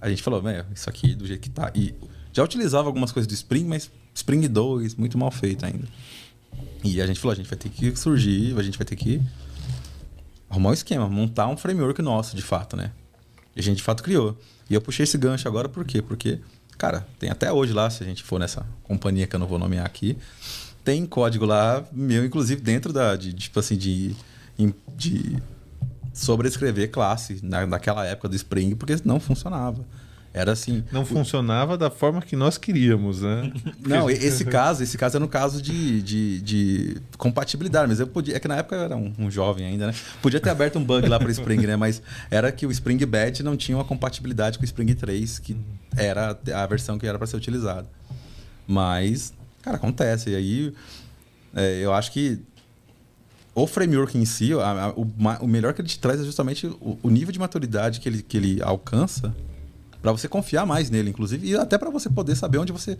A 0.00 0.08
gente 0.08 0.22
falou, 0.22 0.40
meu, 0.40 0.64
isso 0.74 0.88
aqui 0.88 1.14
do 1.16 1.26
jeito 1.26 1.40
que 1.40 1.50
tá. 1.50 1.72
E 1.74 1.94
já 2.32 2.44
utilizava 2.44 2.86
algumas 2.88 3.10
coisas 3.10 3.26
do 3.26 3.34
Spring, 3.34 3.64
mas 3.66 3.90
Spring 4.14 4.46
2, 4.46 4.94
muito 4.94 5.18
mal 5.18 5.30
feito 5.32 5.66
ainda. 5.66 5.88
E 6.84 7.00
a 7.00 7.06
gente 7.06 7.18
falou, 7.18 7.32
a 7.32 7.36
gente 7.36 7.48
vai 7.48 7.58
ter 7.58 7.70
que 7.70 7.96
surgir, 7.96 8.54
a 8.58 8.62
gente 8.62 8.76
vai 8.76 8.84
ter 8.84 8.94
que 8.94 9.20
arrumar 10.50 10.70
um 10.70 10.74
esquema, 10.74 11.08
montar 11.08 11.48
um 11.48 11.56
framework 11.56 12.00
nosso, 12.02 12.36
de 12.36 12.42
fato, 12.42 12.76
né? 12.76 12.92
E 13.56 13.60
a 13.60 13.62
gente 13.62 13.78
de 13.78 13.82
fato 13.82 14.02
criou. 14.02 14.38
E 14.68 14.74
eu 14.74 14.80
puxei 14.82 15.04
esse 15.04 15.16
gancho 15.16 15.48
agora 15.48 15.66
por 15.66 15.84
quê? 15.84 16.02
Porque, 16.02 16.40
cara, 16.76 17.06
tem 17.18 17.30
até 17.30 17.50
hoje 17.50 17.72
lá, 17.72 17.88
se 17.88 18.02
a 18.02 18.06
gente 18.06 18.22
for 18.22 18.38
nessa 18.38 18.66
companhia 18.82 19.26
que 19.26 19.34
eu 19.34 19.40
não 19.40 19.46
vou 19.46 19.58
nomear 19.58 19.86
aqui, 19.86 20.16
tem 20.84 21.06
código 21.06 21.46
lá, 21.46 21.82
meu, 21.90 22.22
inclusive, 22.22 22.60
dentro 22.60 22.92
da, 22.92 23.16
de, 23.16 23.32
tipo 23.32 23.58
assim, 23.58 23.76
de, 23.76 24.14
de 24.94 25.42
sobrescrever 26.12 26.90
classe 26.90 27.40
na, 27.42 27.66
naquela 27.66 28.04
época 28.04 28.28
do 28.28 28.36
Spring, 28.36 28.74
porque 28.74 28.94
não 29.04 29.18
funcionava. 29.18 29.84
Era 30.36 30.50
assim. 30.50 30.82
Não 30.90 31.06
funcionava 31.06 31.78
da 31.78 31.88
forma 31.90 32.20
que 32.20 32.34
nós 32.34 32.58
queríamos, 32.58 33.22
né? 33.22 33.52
Não, 33.86 34.10
esse 34.10 34.44
caso, 34.44 34.82
esse 34.82 34.98
caso 34.98 35.16
era 35.16 35.24
no 35.24 35.28
caso 35.28 35.62
de, 35.62 36.02
de, 36.02 36.40
de 36.40 36.96
compatibilidade, 37.16 37.86
mas 37.88 38.00
eu 38.00 38.06
podia. 38.08 38.34
É 38.36 38.40
que 38.40 38.48
na 38.48 38.56
época 38.56 38.74
eu 38.74 38.82
era 38.82 38.96
um, 38.96 39.12
um 39.16 39.30
jovem 39.30 39.64
ainda, 39.64 39.86
né? 39.86 39.94
Podia 40.20 40.40
ter 40.40 40.50
aberto 40.50 40.76
um 40.76 40.82
bug 40.84 41.06
lá 41.08 41.20
para 41.20 41.30
Spring, 41.30 41.64
né? 41.68 41.76
Mas 41.76 42.02
era 42.32 42.50
que 42.50 42.66
o 42.66 42.72
Spring 42.72 42.98
Batch 43.06 43.40
não 43.40 43.56
tinha 43.56 43.78
uma 43.78 43.84
compatibilidade 43.84 44.58
com 44.58 44.62
o 44.62 44.64
Spring 44.64 44.92
3, 44.92 45.38
que 45.38 45.56
era 45.96 46.36
a 46.52 46.66
versão 46.66 46.98
que 46.98 47.06
era 47.06 47.16
para 47.16 47.28
ser 47.28 47.36
utilizada. 47.36 47.86
Mas, 48.66 49.32
cara, 49.62 49.76
acontece. 49.76 50.30
E 50.30 50.34
aí 50.34 50.74
é, 51.54 51.78
eu 51.80 51.92
acho 51.94 52.10
que 52.10 52.40
o 53.54 53.68
framework 53.68 54.18
em 54.18 54.24
si, 54.24 54.52
a- 54.54 54.86
a- 54.86 54.90
o, 54.90 55.06
o 55.42 55.46
melhor 55.46 55.72
que 55.74 55.80
ele 55.80 55.86
te 55.88 55.98
traz 56.00 56.20
é 56.20 56.24
justamente 56.24 56.66
o, 56.66 56.98
o 57.02 57.08
nível 57.08 57.30
de 57.30 57.38
maturidade 57.38 58.00
que 58.00 58.08
ele, 58.08 58.20
que 58.20 58.36
ele 58.36 58.60
alcança 58.62 59.32
para 60.04 60.12
você 60.12 60.28
confiar 60.28 60.66
mais 60.66 60.90
nele, 60.90 61.08
inclusive, 61.08 61.48
e 61.48 61.56
até 61.56 61.78
para 61.78 61.88
você 61.88 62.10
poder 62.10 62.36
saber 62.36 62.58
onde 62.58 62.70
você 62.72 62.98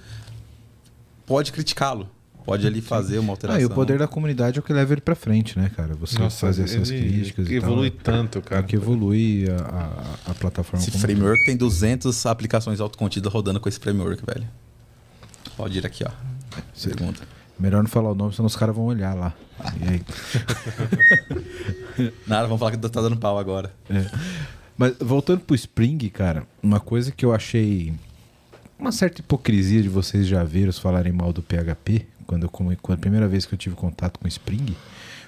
pode 1.26 1.52
criticá-lo. 1.52 2.08
Pode 2.46 2.66
ali 2.66 2.80
fazer 2.80 3.18
uma 3.18 3.28
Ah, 3.28 3.32
alteração. 3.32 3.60
e 3.62 3.66
o 3.66 3.70
poder 3.70 3.98
da 3.98 4.08
comunidade 4.08 4.58
é 4.58 4.60
o 4.60 4.62
que 4.62 4.72
leva 4.72 4.92
ele 4.94 5.00
pra 5.02 5.14
frente, 5.14 5.58
né, 5.58 5.70
cara? 5.76 5.94
Você 5.96 6.16
fazer 6.30 6.62
essas 6.64 6.90
críticas 6.90 7.46
e 7.50 7.60
tal. 7.60 7.70
evolui 7.70 7.90
tanto, 7.90 8.38
É 8.38 8.42
cara. 8.42 8.62
o 8.62 8.64
que 8.64 8.76
evolui 8.76 9.44
a, 9.50 10.28
a, 10.28 10.30
a 10.30 10.34
plataforma. 10.34 10.80
Esse 10.82 10.90
como 10.90 11.02
framework 11.02 11.44
tem 11.44 11.56
200 11.58 12.24
aplicações 12.26 12.80
autocontidas 12.80 13.30
rodando 13.32 13.60
com 13.60 13.68
esse 13.68 13.78
framework, 13.78 14.22
velho. 14.26 14.46
Pode 15.58 15.78
ir 15.78 15.86
aqui, 15.86 16.04
ó. 16.06 16.10
Cê- 16.74 16.88
Pergunta. 16.90 17.20
Melhor 17.58 17.82
não 17.82 17.88
falar 17.90 18.10
o 18.12 18.14
nome, 18.14 18.34
senão 18.34 18.46
os 18.46 18.56
caras 18.56 18.74
vão 18.74 18.86
olhar 18.86 19.14
lá. 19.14 19.32
E 19.80 19.88
aí- 19.88 20.02
Nada, 22.26 22.44
vamos 22.46 22.58
falar 22.58 22.72
que 22.72 22.76
tá 22.78 23.00
dando 23.00 23.16
pau 23.16 23.38
agora. 23.38 23.72
Mas 24.76 24.94
voltando 25.00 25.40
pro 25.40 25.54
Spring, 25.54 25.98
cara, 26.10 26.44
uma 26.62 26.80
coisa 26.80 27.12
que 27.12 27.24
eu 27.24 27.32
achei 27.32 27.92
uma 28.78 28.90
certa 28.92 29.20
hipocrisia 29.20 29.80
de 29.82 29.88
vocês 29.88 30.26
já 30.26 30.42
viram 30.42 30.72
falarem 30.72 31.12
mal 31.12 31.32
do 31.32 31.42
PHP, 31.42 32.06
quando, 32.26 32.44
eu, 32.44 32.48
quando 32.50 32.98
a 32.98 33.00
primeira 33.00 33.28
vez 33.28 33.46
que 33.46 33.54
eu 33.54 33.58
tive 33.58 33.76
contato 33.76 34.18
com 34.18 34.26
Spring, 34.26 34.74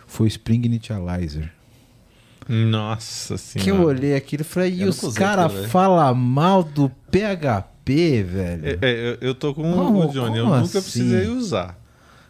foi 0.07 0.27
o 0.27 0.29
Spring 0.29 0.65
Initializer. 0.67 1.53
Nossa 2.49 3.37
senhora. 3.37 3.65
Que 3.65 3.71
eu 3.71 3.83
olhei 3.87 4.15
aquilo 4.15 4.43
e 4.43 4.45
falei, 4.45 4.75
e 4.75 4.85
os 4.85 5.01
caras 5.15 5.53
velho. 5.53 5.69
falam 5.69 6.15
mal 6.15 6.63
do 6.63 6.89
PHP, 7.11 8.23
velho. 8.23 8.67
É, 8.67 8.79
é, 8.83 9.11
eu- 9.13 9.19
eu 9.29 9.35
tô 9.35 9.53
com 9.55 9.63
Como- 9.73 10.07
o 10.09 10.13
Johnny, 10.13 10.39
eu 10.39 10.47
nunca 10.47 10.79
assim? 10.79 10.83
precisei 10.83 11.27
usar. 11.29 11.77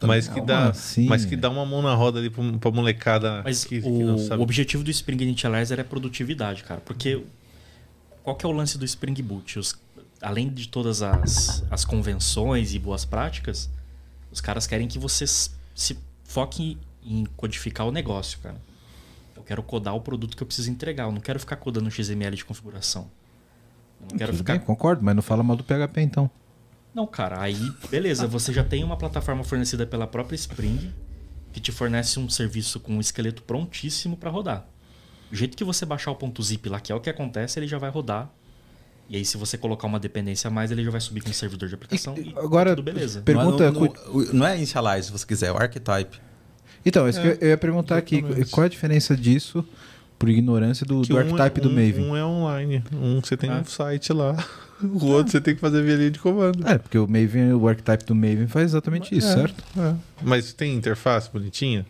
Mas 0.06 0.28
que, 0.28 0.40
dá, 0.40 0.68
assim, 0.70 1.06
mas 1.06 1.24
que 1.24 1.36
dá 1.36 1.48
uma 1.50 1.64
mão 1.66 1.82
na 1.82 1.94
roda 1.94 2.18
ali 2.18 2.30
pra, 2.30 2.42
pra 2.58 2.70
molecada 2.70 3.42
Mas 3.44 3.64
que, 3.64 3.80
que 3.80 3.88
o, 3.88 4.06
não 4.06 4.18
sabe. 4.18 4.40
o 4.40 4.42
objetivo 4.42 4.82
do 4.84 4.90
Spring 4.90 5.22
Initializer 5.22 5.78
é 5.80 5.84
produtividade, 5.84 6.62
cara. 6.64 6.80
Porque 6.80 7.22
qual 8.22 8.34
que 8.36 8.44
é 8.44 8.48
o 8.48 8.52
lance 8.52 8.76
do 8.78 8.84
Spring 8.84 9.14
Boot? 9.22 9.58
Os- 9.58 9.76
além 10.22 10.48
de 10.48 10.68
todas 10.68 11.02
as, 11.02 11.62
as 11.70 11.84
convenções 11.84 12.74
e 12.74 12.78
boas 12.78 13.04
práticas, 13.04 13.68
os 14.32 14.40
caras 14.40 14.66
querem 14.66 14.88
que 14.88 14.98
você 14.98 15.26
se 15.26 15.98
foque 16.24 16.78
em 17.04 17.24
codificar 17.36 17.86
o 17.86 17.92
negócio, 17.92 18.38
cara. 18.42 18.56
Eu 19.36 19.42
quero 19.42 19.62
codar 19.62 19.94
o 19.94 20.00
produto 20.00 20.36
que 20.36 20.42
eu 20.42 20.46
preciso 20.46 20.70
entregar. 20.70 21.04
Eu 21.04 21.12
não 21.12 21.20
quero 21.20 21.38
ficar 21.38 21.56
codando 21.56 21.90
XML 21.90 22.34
de 22.34 22.44
configuração. 22.44 23.08
Eu 24.00 24.08
não 24.10 24.18
quero 24.18 24.32
Tudo 24.32 24.38
ficar 24.38 24.54
bem, 24.54 24.62
concordo, 24.62 25.04
mas 25.04 25.14
não 25.14 25.22
fala 25.22 25.42
mal 25.42 25.56
do 25.56 25.62
PHP 25.62 26.00
então. 26.00 26.30
Não, 26.96 27.06
cara, 27.06 27.40
aí 27.40 27.56
beleza, 27.90 28.26
você 28.26 28.52
já 28.52 28.64
tem 28.64 28.82
uma 28.82 28.96
plataforma 28.96 29.44
fornecida 29.44 29.86
pela 29.86 30.06
própria 30.06 30.34
Spring 30.34 30.92
que 31.52 31.60
te 31.60 31.70
fornece 31.70 32.18
um 32.18 32.28
serviço 32.28 32.80
com 32.80 32.94
um 32.94 33.00
esqueleto 33.00 33.42
prontíssimo 33.42 34.16
para 34.16 34.30
rodar. 34.30 34.66
Do 35.30 35.36
jeito 35.36 35.56
que 35.56 35.62
você 35.64 35.84
baixar 35.84 36.10
o 36.10 36.14
ponto 36.16 36.42
.zip 36.42 36.68
lá, 36.68 36.80
que 36.80 36.90
é 36.90 36.94
o 36.94 37.00
que 37.00 37.10
acontece, 37.10 37.58
ele 37.58 37.66
já 37.66 37.78
vai 37.78 37.90
rodar. 37.90 38.30
E 39.08 39.16
aí 39.16 39.24
se 39.24 39.36
você 39.36 39.56
colocar 39.58 39.86
uma 39.86 40.00
dependência 40.00 40.48
a 40.48 40.50
mais, 40.50 40.70
ele 40.70 40.82
já 40.82 40.90
vai 40.90 41.00
subir 41.00 41.22
com 41.22 41.30
o 41.30 41.34
servidor 41.34 41.68
de 41.68 41.74
aplicação 41.74 42.16
e, 42.16 42.32
agora- 42.36 42.70
tudo 42.70 42.82
beleza. 42.82 43.20
Pergunta- 43.22 43.70
não, 43.70 43.84
é, 43.84 43.88
no- 43.88 44.22
no- 44.24 44.32
não 44.32 44.46
é 44.46 44.56
initialize, 44.56 45.06
se 45.06 45.12
você 45.12 45.26
quiser, 45.26 45.46
é 45.48 45.52
o 45.52 45.56
archetype. 45.56 46.18
Então, 46.84 47.08
isso 47.08 47.20
que 47.20 47.44
eu- 47.44 47.48
ia 47.50 47.56
perguntar 47.58 47.98
aqui, 47.98 48.16
exatamente. 48.18 48.50
qual 48.50 48.64
é 48.64 48.66
a 48.66 48.70
diferença 48.70 49.16
disso 49.16 49.64
por 50.18 50.28
ignorância 50.28 50.84
do, 50.86 51.02
do 51.02 51.14
um 51.14 51.18
é- 51.18 51.22
archetype 51.22 51.60
do 51.60 51.68
um- 51.68 51.72
Maven? 51.74 52.04
Um 52.04 52.16
é 52.16 52.24
online. 52.24 52.82
Um 52.92 53.20
você 53.20 53.36
tem 53.36 53.50
Ah. 53.50 53.58
um 53.60 53.64
site 53.64 54.12
lá. 54.12 54.36
O 54.82 55.06
outro 55.06 55.32
você 55.32 55.40
tem 55.40 55.54
que 55.54 55.60
fazer 55.60 55.82
via 55.82 55.96
linha 55.96 56.10
de 56.10 56.18
comando. 56.18 56.66
É, 56.68 56.76
porque 56.76 56.98
o 56.98 57.06
Maven, 57.06 57.52
o 57.54 57.66
archetype 57.66 58.04
do 58.04 58.14
Maven 58.14 58.46
faz 58.46 58.66
exatamente 58.66 59.16
isso, 59.16 59.28
É, 59.28 59.34
certo? 59.34 59.64
é. 59.78 59.94
Mas 60.22 60.52
tem 60.52 60.74
interface 60.74 61.30
bonitinha? 61.32 61.86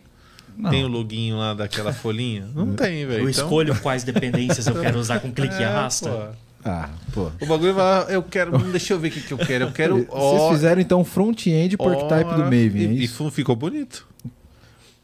Não. 0.57 0.69
Tem 0.71 0.83
o 0.83 0.87
loginho 0.87 1.37
lá 1.37 1.53
daquela 1.53 1.91
folhinha? 1.93 2.47
Não 2.55 2.73
tem, 2.73 3.05
velho. 3.05 3.23
Eu 3.23 3.29
Então- 3.29 3.43
escolho 3.43 3.75
quais 3.81 4.03
dependências 4.03 4.65
eu 4.67 4.79
quero 4.79 4.97
usar 4.97 5.19
com 5.19 5.29
clique 5.33 5.53
e 5.55 5.61
É, 5.63 5.65
arrasta. 5.65 6.09
pô. 6.09 6.47
Ah, 6.69 6.89
pô. 7.13 7.31
O 7.39 7.45
bagulho 7.45 7.73
vai, 7.73 8.15
eu 8.15 8.23
quero, 8.23 8.57
deixa 8.71 8.93
eu 8.93 8.99
ver 8.99 9.09
o 9.09 9.11
que, 9.11 9.21
que 9.21 9.31
eu 9.33 9.37
quero. 9.37 9.65
Eu 9.65 9.71
quero. 9.71 9.95
Vocês 9.97 10.07
ó, 10.11 10.51
fizeram 10.51 10.81
então 10.81 11.03
front-end 11.05 11.77
pro 11.77 11.89
archetype 11.89 12.33
do 12.35 12.39
Maven, 12.43 12.61
é 12.87 12.91
e, 12.93 12.97
e 12.99 13.03
isso? 13.03 13.15
fu- 13.15 13.29
ficou 13.31 13.55
bonito. 13.55 14.07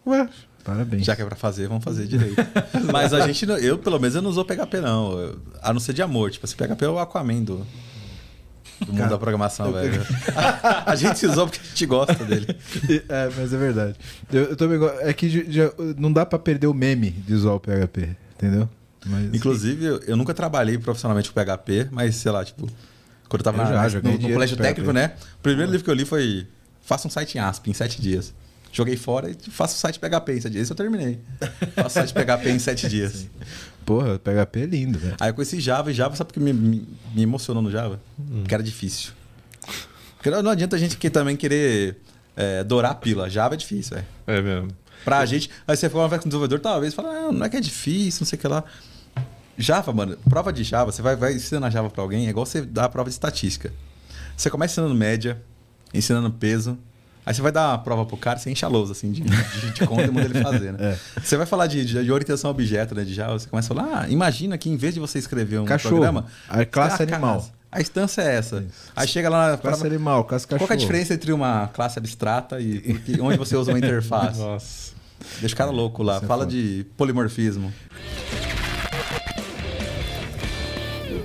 Ué, 0.05 0.27
Parabéns. 0.63 1.05
Já 1.05 1.15
que 1.15 1.21
é 1.21 1.25
pra 1.25 1.35
fazer, 1.35 1.67
vamos 1.67 1.83
fazer 1.83 2.05
direito. 2.07 2.35
Mas 2.91 3.13
a 3.13 3.27
gente, 3.27 3.45
eu 3.63 3.77
pelo 3.77 3.99
menos, 3.99 4.15
eu 4.15 4.21
não 4.21 4.29
usou 4.29 4.45
PHP, 4.45 4.79
não. 4.81 5.19
Eu- 5.19 5.39
A 5.61 5.73
não 5.73 5.79
ser 5.79 5.93
de 5.93 6.01
amor. 6.01 6.31
Tipo, 6.31 6.45
esse 6.45 6.55
PHP 6.55 6.85
é 6.85 6.89
o 6.89 6.97
Aquaman 6.99 7.43
do, 7.43 7.65
do 8.85 8.93
mundo 8.93 9.09
da 9.09 9.17
programação, 9.17 9.71
velho. 9.73 10.01
A 10.85 10.95
gente 10.95 11.25
usou 11.25 11.47
porque 11.47 11.59
a 11.61 11.67
gente 11.69 11.85
gosta 11.85 12.23
dele. 12.25 12.47
É, 13.09 13.29
mas 13.37 13.53
é 13.53 13.57
verdade. 13.57 13.95
Eu, 14.31 14.43
eu 14.43 14.55
também 14.55 14.79
É 15.01 15.11
que 15.13 15.51
já- 15.51 15.71
não 15.97 16.11
dá 16.11 16.25
pra 16.25 16.39
perder 16.39 16.67
o 16.67 16.73
meme 16.73 17.11
de 17.11 17.33
usar 17.33 17.51
o 17.53 17.59
PHP, 17.59 18.09
entendeu? 18.37 18.69
Mas, 19.05 19.33
Inclusive, 19.33 19.83
eu- 19.85 19.99
eu 20.07 20.15
nunca 20.17 20.33
trabalhei 20.33 20.77
profissionalmente 20.77 21.29
com 21.29 21.33
PHP, 21.35 21.89
mas 21.91 22.15
sei 22.15 22.31
lá, 22.31 22.43
tipo, 22.45 22.67
quando 23.27 23.41
eu 23.41 23.43
tava 23.43 23.57
Eu 23.57 23.63
na- 23.75 23.89
já, 23.89 23.99
no, 24.01 24.11
no 24.17 24.31
colégio 24.31 24.55
técnico, 24.57 24.91
PHP. 24.91 24.93
né? 24.93 25.13
O 25.39 25.43
primeiro 25.43 25.69
livro 25.71 25.83
que 25.83 25.89
eu 25.89 25.93
li 25.95 26.05
foi 26.05 26.47
Faça 26.85 27.07
um 27.07 27.11
site 27.11 27.37
em 27.37 27.39
ASP 27.41 27.69
em 27.69 27.73
sete 27.73 28.01
dias. 28.01 28.33
Joguei 28.73 28.97
fora 28.97 29.29
e 29.29 29.35
faço 29.51 29.75
o 29.75 29.77
site 29.77 29.99
PHP 29.99 30.33
em 30.33 30.41
sete 30.41 30.51
dias. 30.53 30.63
Esse 30.63 30.71
eu 30.71 30.75
terminei. 30.75 31.19
Faço 31.75 31.87
o 31.87 31.89
site 31.91 32.11
PHP 32.11 32.49
em 32.49 32.57
sete 32.57 32.89
dias. 32.89 33.27
Porra, 33.85 34.17
PHP 34.17 34.61
é 34.61 34.65
lindo, 34.65 34.97
velho. 34.97 35.15
Aí 35.19 35.29
eu 35.29 35.33
conheci 35.35 35.59
Java 35.59 35.91
e 35.91 35.93
Java, 35.93 36.15
sabe 36.15 36.29
por 36.29 36.33
que 36.33 36.39
me, 36.39 36.51
me, 36.51 36.87
me 37.13 37.21
emocionou 37.21 37.61
no 37.61 37.69
Java? 37.69 38.01
Porque 38.41 38.51
era 38.51 38.63
difícil. 38.63 39.11
Porque 40.15 40.31
não, 40.31 40.41
não 40.41 40.49
adianta 40.49 40.75
a 40.75 40.79
gente 40.79 40.97
que 40.97 41.07
também 41.07 41.37
querer 41.37 41.97
é, 42.35 42.63
dourar 42.63 42.91
a 42.93 42.95
pila. 42.95 43.29
Java 43.29 43.53
é 43.53 43.57
difícil, 43.57 43.95
velho. 43.95 44.07
é 44.25 44.41
mesmo. 44.41 44.71
Pra 45.05 45.23
gente. 45.25 45.51
Aí 45.67 45.77
você 45.77 45.87
conversa 45.87 46.17
com 46.23 46.25
o 46.25 46.29
desenvolvedor, 46.29 46.59
talvez, 46.59 46.95
fala, 46.95 47.09
ah, 47.09 47.31
não 47.31 47.45
é 47.45 47.49
que 47.49 47.57
é 47.57 47.61
difícil, 47.61 48.21
não 48.21 48.27
sei 48.27 48.37
o 48.39 48.41
que 48.41 48.47
lá. 48.47 48.63
Java, 49.55 49.93
mano, 49.93 50.17
prova 50.27 50.51
de 50.51 50.63
Java, 50.63 50.91
você 50.91 51.01
vai, 51.01 51.15
vai 51.15 51.33
ensinando 51.33 51.67
a 51.67 51.69
Java 51.69 51.91
pra 51.91 52.01
alguém, 52.01 52.25
é 52.25 52.29
igual 52.31 52.43
você 52.43 52.61
dar 52.63 52.85
a 52.85 52.89
prova 52.89 53.07
de 53.07 53.13
estatística. 53.13 53.71
Você 54.35 54.49
começa 54.49 54.73
ensinando 54.73 54.95
média, 54.95 55.39
ensinando 55.93 56.31
peso. 56.31 56.75
Aí 57.25 57.33
você 57.33 57.41
vai 57.41 57.51
dar 57.51 57.69
uma 57.69 57.77
prova 57.77 58.05
pro 58.05 58.17
cara, 58.17 58.37
você 58.37 58.49
enche 58.51 58.65
a 58.65 58.67
lousa, 58.67 58.91
assim, 58.91 59.11
de, 59.11 59.21
de, 59.21 59.71
de 59.71 59.87
conta 59.87 60.03
e 60.03 60.11
manda 60.11 60.25
ele 60.27 60.41
fazer, 60.41 60.73
né? 60.73 60.97
Você 61.23 61.37
vai 61.37 61.45
falar 61.45 61.67
de, 61.67 61.85
de, 61.85 62.03
de 62.03 62.11
orientação 62.11 62.49
a 62.49 62.51
objeto, 62.51 62.93
né, 62.93 63.03
de 63.05 63.13
Java, 63.13 63.39
você 63.39 63.47
começa 63.47 63.71
a 63.73 63.75
falar, 63.75 64.01
ah, 64.01 64.09
imagina 64.09 64.57
que 64.57 64.69
em 64.69 64.75
vez 64.75 64.93
de 64.93 64.99
você 64.99 65.19
escrever 65.19 65.59
um 65.59 65.65
Cachorro. 65.65 65.95
programa... 65.95 66.25
A 66.49 66.65
classe 66.65 66.97
você- 66.97 67.03
animal. 67.03 67.35
casa. 67.35 67.51
A 67.71 67.81
instância 67.81 68.21
é 68.21 68.35
essa. 68.35 68.63
Aí 68.95 69.07
chega 69.07 69.29
lá 69.29 69.51
na 69.51 69.57
Classe 69.57 69.79
prova, 69.79 69.95
animal, 69.95 70.23
classe 70.25 70.45
cachorro. 70.45 70.67
qual 70.67 70.75
é 70.75 70.77
a 70.77 70.79
diferença 70.79 71.13
entre 71.13 71.31
uma 71.33 71.67
classe 71.73 71.97
abstrata 71.97 72.59
e 72.59 72.79
porque- 72.99 73.19
onde 73.21 73.37
você 73.37 73.55
usa 73.55 73.71
uma 73.71 73.79
interface? 73.79 74.39
Nossa. 74.39 74.91
Deixa 75.39 75.55
o 75.55 75.57
cara 75.57 75.71
louco 75.71 76.03
lá. 76.03 76.17
Isso 76.17 76.25
é 76.25 76.27
Fala 76.27 76.45
de 76.45 76.85
polimorfismo. 76.97 77.73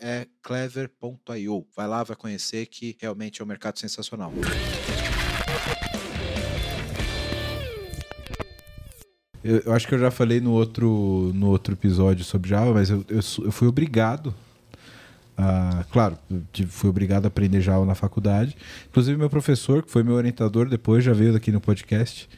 é 0.00 0.26
clever.io. 0.42 1.66
Vai 1.76 1.86
lá, 1.86 2.02
vai 2.02 2.16
conhecer 2.16 2.66
que 2.66 2.96
realmente 3.00 3.40
é 3.40 3.44
um 3.44 3.48
mercado 3.48 3.78
sensacional. 3.78 4.32
Eu, 9.42 9.58
eu 9.66 9.72
acho 9.72 9.86
que 9.88 9.94
eu 9.94 9.98
já 9.98 10.10
falei 10.10 10.40
no 10.40 10.52
outro, 10.52 11.32
no 11.34 11.48
outro 11.48 11.74
episódio 11.74 12.24
sobre 12.24 12.50
Java, 12.50 12.74
mas 12.74 12.90
eu, 12.90 13.04
eu, 13.08 13.20
eu 13.44 13.52
fui 13.52 13.68
obrigado 13.68 14.34
a. 15.36 15.84
Claro, 15.90 16.18
fui 16.68 16.90
obrigado 16.90 17.24
a 17.24 17.28
aprender 17.28 17.60
Java 17.60 17.84
na 17.86 17.94
faculdade. 17.94 18.56
Inclusive, 18.88 19.16
meu 19.16 19.30
professor, 19.30 19.82
que 19.82 19.90
foi 19.90 20.02
meu 20.02 20.14
orientador 20.14 20.68
depois, 20.68 21.02
já 21.02 21.12
veio 21.12 21.34
aqui 21.34 21.50
no 21.50 21.60
podcast. 21.60 22.28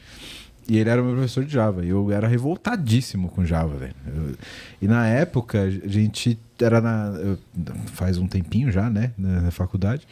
E 0.69 0.79
ele 0.79 0.89
era 0.89 1.03
meu 1.03 1.13
professor 1.15 1.45
de 1.45 1.53
Java. 1.53 1.85
E 1.85 1.89
eu 1.89 2.11
era 2.13 2.29
revoltadíssimo 2.29 3.29
com 3.29 3.45
Java, 3.45 3.77
velho. 3.77 3.95
Eu- 4.07 4.35
E 4.81 4.87
na 4.89 5.07
época, 5.07 5.61
a 5.63 5.71
gente 5.71 6.39
era 6.61 6.81
na. 6.81 7.13
eu- 7.19 7.39
faz 7.87 8.17
um 8.19 8.27
tempinho 8.29 8.71
já, 8.71 8.89
né? 8.89 9.13
Na, 9.19 9.41
na 9.43 9.51
faculdade. 9.51 10.07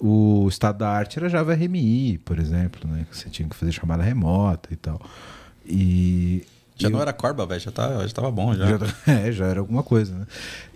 O 0.00 0.46
estado 0.48 0.78
da 0.78 0.88
arte 0.90 1.18
era 1.18 1.28
Java 1.28 1.54
RMI, 1.54 2.18
por 2.24 2.38
exemplo, 2.38 2.88
né? 2.88 3.06
Você 3.10 3.28
tinha 3.28 3.48
que 3.48 3.56
fazer 3.56 3.72
chamada 3.72 4.02
remota 4.02 4.68
e 4.72 4.76
tal. 4.76 5.00
E. 5.66 6.44
Já 6.80 6.88
não 6.88 7.00
era 7.02 7.12
Corba, 7.12 7.44
velho. 7.44 7.60
Já, 7.60 7.72
tá, 7.72 8.06
já 8.06 8.12
tava 8.14 8.30
bom, 8.30 8.54
já. 8.54 8.66
já, 8.78 9.12
é, 9.12 9.32
já 9.32 9.46
era 9.46 9.58
alguma 9.58 9.82
coisa, 9.82 10.14
né? 10.14 10.26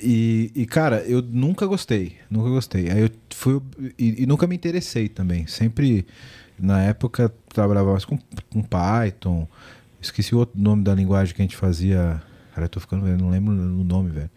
E, 0.00 0.50
e, 0.54 0.66
cara, 0.66 0.96
eu 1.04 1.22
nunca 1.22 1.64
gostei, 1.66 2.16
nunca 2.28 2.48
gostei. 2.50 2.90
Aí 2.90 3.02
eu 3.02 3.10
fui 3.30 3.60
e, 3.96 4.24
e 4.24 4.26
nunca 4.26 4.46
me 4.48 4.56
interessei 4.56 5.08
também. 5.08 5.46
Sempre, 5.46 6.04
na 6.58 6.82
época, 6.82 7.32
trabalhava 7.48 7.90
mais 7.92 8.04
com, 8.04 8.18
com 8.50 8.62
Python. 8.62 9.46
Esqueci 10.00 10.34
o 10.34 10.38
outro 10.38 10.60
nome 10.60 10.82
da 10.82 10.94
linguagem 10.94 11.34
que 11.34 11.42
a 11.42 11.44
gente 11.44 11.56
fazia. 11.56 12.22
Cara, 12.54 12.64
eu 12.66 12.68
tô 12.68 12.80
ficando, 12.80 13.06
eu 13.06 13.16
não 13.16 13.30
lembro 13.30 13.52
o 13.54 13.84
nome, 13.84 14.10
velho. 14.10 14.30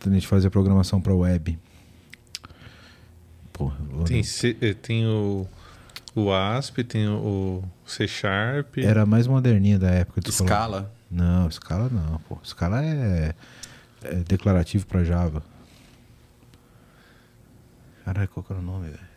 Que 0.00 0.08
a 0.08 0.12
gente 0.12 0.26
fazia 0.26 0.50
programação 0.50 1.00
para 1.00 1.14
web. 1.14 1.58
Porra, 3.52 3.76
eu- 3.92 4.04
Tem, 4.04 4.22
C- 4.22 4.56
eh, 4.60 4.74
tem 4.74 5.06
o, 5.06 5.46
o 6.14 6.32
ASP, 6.32 6.82
tem 6.84 7.08
o 7.08 7.62
C 7.86 8.06
Sharp. 8.06 8.78
era 8.78 9.02
a 9.02 9.06
mais 9.06 9.26
moderninha 9.26 9.78
da 9.78 9.90
época. 9.90 10.20
Scala. 10.30 10.92
Não, 11.10 11.50
Scala 11.50 11.88
não, 11.88 12.18
pô. 12.28 12.38
Scala 12.44 12.84
é, 12.84 13.34
é 14.02 14.14
declarativo 14.16 14.86
para 14.86 15.04
Java. 15.04 15.42
Caralho, 18.04 18.28
qual 18.28 18.44
que 18.44 18.52
era 18.52 18.60
o 18.60 18.64
nome, 18.64 18.86
velho? 18.90 19.15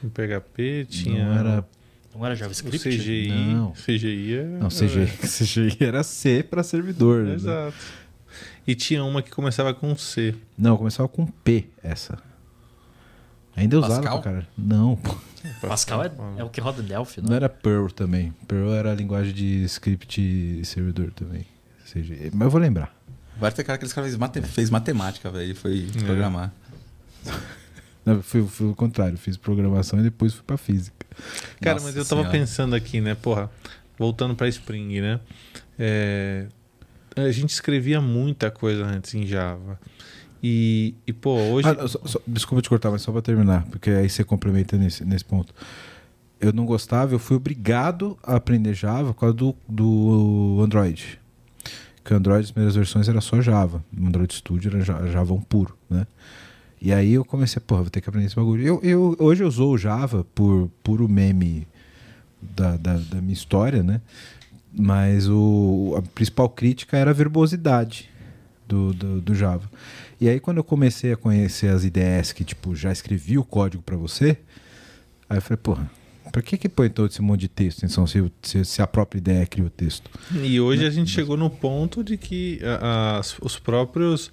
Tinha 0.00 0.08
um 0.08 0.10
PHP, 0.10 0.86
tinha 0.88 1.24
Não 1.24 1.34
era. 1.38 1.68
Não 2.14 2.24
era 2.24 2.34
o 2.34 2.36
JavaScript? 2.36 2.78
CGI. 2.88 3.28
Não. 3.52 3.72
CGI 3.72 4.34
é... 4.36 4.44
Não, 4.44 4.68
CGI, 4.68 5.06
CGI 5.20 5.76
era 5.80 6.02
C 6.02 6.42
para 6.42 6.62
servidor. 6.62 7.24
né? 7.24 7.34
Exato. 7.34 7.76
E 8.66 8.74
tinha 8.74 9.04
uma 9.04 9.22
que 9.22 9.30
começava 9.30 9.72
com 9.74 9.94
C. 9.96 10.34
Não, 10.56 10.76
começava 10.76 11.08
com 11.08 11.26
P 11.26 11.66
essa. 11.82 12.18
Ainda 13.54 13.78
usava, 13.78 13.94
Pascal? 14.02 14.22
cara. 14.22 14.48
Não. 14.56 14.98
Pascal 15.60 16.04
é, 16.04 16.10
é 16.38 16.44
o 16.44 16.50
que 16.50 16.60
roda 16.60 16.82
em 16.82 16.86
Delphi, 16.86 17.20
não 17.20 17.28
não? 17.30 17.36
era 17.36 17.48
Perl 17.48 17.88
também. 17.90 18.32
Perl 18.48 18.72
era 18.74 18.92
a 18.92 18.94
linguagem 18.94 19.32
de 19.32 19.62
script 19.64 20.20
e 20.20 20.64
servidor 20.64 21.10
também. 21.12 21.46
CGI. 21.90 22.30
Mas 22.34 22.46
eu 22.46 22.50
vou 22.50 22.60
lembrar. 22.60 22.94
Vai 23.38 23.52
ter 23.52 23.62
cara 23.64 23.78
que 23.78 23.84
esse 23.84 23.94
cara 23.94 24.06
fez, 24.06 24.16
mate- 24.18 24.42
fez 24.42 24.70
matemática, 24.70 25.30
velho, 25.30 25.52
e 25.52 25.54
foi 25.54 25.86
programar. 26.04 26.52
Não, 28.06 28.22
foi 28.22 28.40
o 28.40 28.74
contrário. 28.74 29.18
Fiz 29.18 29.36
programação 29.36 29.98
e 29.98 30.02
depois 30.04 30.32
fui 30.32 30.44
pra 30.46 30.56
física. 30.56 31.04
Cara, 31.60 31.74
Nossa 31.74 31.86
mas 31.86 31.96
eu 31.96 32.04
tava 32.04 32.22
Senhora. 32.22 32.38
pensando 32.38 32.74
aqui, 32.76 33.00
né? 33.00 33.14
Porra, 33.16 33.50
voltando 33.98 34.34
pra 34.36 34.48
Spring, 34.48 35.00
né? 35.00 35.20
É, 35.78 36.46
a 37.16 37.30
gente 37.32 37.50
escrevia 37.50 38.00
muita 38.00 38.50
coisa 38.50 38.84
antes 38.86 39.12
em 39.14 39.26
Java. 39.26 39.78
E, 40.42 40.94
e 41.06 41.12
pô, 41.12 41.34
hoje. 41.34 41.68
Ah, 41.68 41.88
só- 41.88 42.00
só- 42.04 42.20
desculpa 42.26 42.62
te 42.62 42.68
cortar, 42.68 42.90
mas 42.90 43.02
só 43.02 43.10
pra 43.10 43.20
terminar, 43.22 43.64
porque 43.70 43.90
aí 43.90 44.08
você 44.08 44.22
complementa 44.22 44.76
nesse, 44.76 45.04
nesse 45.04 45.24
ponto. 45.24 45.52
Eu 46.38 46.52
não 46.52 46.66
gostava, 46.66 47.14
eu 47.14 47.18
fui 47.18 47.36
obrigado 47.36 48.16
a 48.22 48.36
aprender 48.36 48.74
Java 48.74 49.12
por 49.14 49.20
causa 49.20 49.34
do, 49.34 49.56
do 49.68 50.60
Android. 50.62 51.18
Que 52.04 52.12
o 52.12 52.16
Android, 52.16 52.44
as 52.44 52.50
primeiras 52.52 52.76
versões 52.76 53.08
era 53.08 53.20
só 53.22 53.40
Java. 53.40 53.82
O 53.98 54.06
Android 54.06 54.32
Studio 54.34 54.70
era 54.70 54.84
Ja- 54.84 55.06
Java 55.06 55.32
1 55.32 55.40
puro, 55.40 55.76
né? 55.90 56.06
E 56.80 56.92
aí 56.92 57.14
eu 57.14 57.24
comecei, 57.24 57.60
porra, 57.60 57.82
vou 57.82 57.90
ter 57.90 58.00
que 58.00 58.08
aprender 58.08 58.26
esse 58.26 58.36
bagulho. 58.36 58.62
Eu, 58.64 58.80
eu, 58.82 59.16
hoje 59.18 59.42
eu 59.42 59.48
usou 59.48 59.72
o 59.72 59.78
Java 59.78 60.24
por 60.34 60.70
puro 60.82 61.08
meme 61.08 61.66
da, 62.40 62.76
da, 62.76 62.96
da 62.98 63.20
minha 63.20 63.32
história, 63.32 63.82
né? 63.82 64.00
Mas 64.78 65.26
o, 65.28 65.94
a 65.96 66.02
principal 66.02 66.48
crítica 66.50 66.96
era 66.98 67.10
a 67.10 67.14
verbosidade 67.14 68.10
do, 68.68 68.92
do, 68.92 69.20
do 69.22 69.34
Java. 69.34 69.68
E 70.20 70.28
aí 70.28 70.38
quando 70.38 70.58
eu 70.58 70.64
comecei 70.64 71.12
a 71.12 71.16
conhecer 71.16 71.68
as 71.68 71.82
IDEs 71.84 72.32
que, 72.32 72.44
tipo, 72.44 72.74
já 72.76 72.92
escrevi 72.92 73.38
o 73.38 73.44
código 73.44 73.82
para 73.82 73.96
você, 73.96 74.36
aí 75.30 75.38
eu 75.38 75.42
falei, 75.42 75.56
porra, 75.62 75.90
pra 76.30 76.42
que 76.42 76.58
que 76.58 76.68
põe 76.68 76.90
todo 76.90 77.08
esse 77.10 77.22
monte 77.22 77.40
de 77.40 77.48
texto, 77.48 77.84
então, 77.86 78.06
se, 78.06 78.30
se, 78.42 78.64
se 78.66 78.82
a 78.82 78.86
própria 78.86 79.18
ideia 79.18 79.46
cria 79.46 79.64
o 79.66 79.70
texto? 79.70 80.10
E 80.42 80.60
hoje 80.60 80.84
a 80.86 80.90
gente 80.90 81.10
chegou 81.10 81.36
no 81.38 81.48
ponto 81.48 82.04
de 82.04 82.18
que 82.18 82.60
a- 82.62 83.18
as- 83.18 83.38
os 83.40 83.58
próprios 83.58 84.30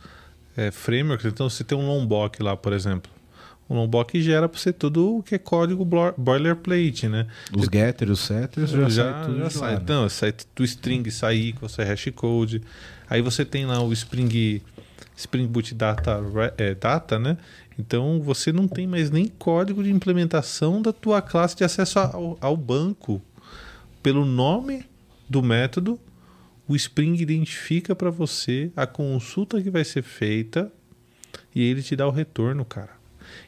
é, 0.55 0.71
frameworks, 0.71 1.25
então 1.25 1.49
você 1.49 1.63
tem 1.63 1.77
um 1.77 1.87
Lombok 1.87 2.41
lá, 2.41 2.55
por 2.55 2.73
exemplo. 2.73 3.11
O 3.67 3.75
Lombok 3.75 4.21
gera 4.21 4.49
para 4.49 4.59
você 4.59 4.73
tudo 4.73 5.17
o 5.17 5.23
que 5.23 5.35
é 5.35 5.37
código 5.37 5.87
boilerplate, 6.17 7.07
né? 7.07 7.27
Os 7.55 7.67
getters, 7.71 8.11
os 8.11 8.19
setters, 8.19 8.69
já, 8.69 8.89
sai 8.89 9.25
tudo 9.25 9.39
já 9.39 9.47
de 9.47 9.57
lá, 9.57 9.67
sai. 9.67 9.75
né? 9.75 9.79
Então, 9.81 10.09
sai 10.09 10.33
do 10.55 10.63
string, 10.63 11.09
sai 11.09 11.37
equal, 11.37 11.69
sai 11.69 11.85
hashcode. 11.85 12.61
Aí 13.09 13.21
você 13.21 13.45
tem 13.45 13.65
lá 13.65 13.81
o 13.81 13.91
Spring, 13.93 14.61
Spring 15.15 15.47
Boot 15.47 15.73
Data, 15.73 16.19
é, 16.57 16.75
data, 16.75 17.17
né? 17.17 17.37
Então 17.77 18.21
você 18.21 18.51
não 18.51 18.67
tem 18.67 18.85
mais 18.85 19.09
nem 19.09 19.27
código 19.27 19.83
de 19.83 19.91
implementação 19.91 20.81
da 20.81 20.93
tua 20.93 21.21
classe 21.21 21.55
de 21.55 21.63
acesso 21.63 21.99
ao, 21.99 22.37
ao 22.39 22.57
banco. 22.57 23.21
Pelo 24.01 24.25
nome 24.25 24.85
do 25.29 25.41
método, 25.41 25.99
o 26.67 26.75
Spring 26.75 27.15
identifica 27.15 27.95
para 27.95 28.09
você 28.09 28.71
a 28.75 28.87
consulta 28.87 29.61
que 29.61 29.69
vai 29.69 29.83
ser 29.83 30.01
feita 30.01 30.71
e 31.53 31.61
ele 31.63 31.83
te 31.83 31.95
dá 31.95 32.07
o 32.07 32.11
retorno, 32.11 32.63
cara. 32.63 32.91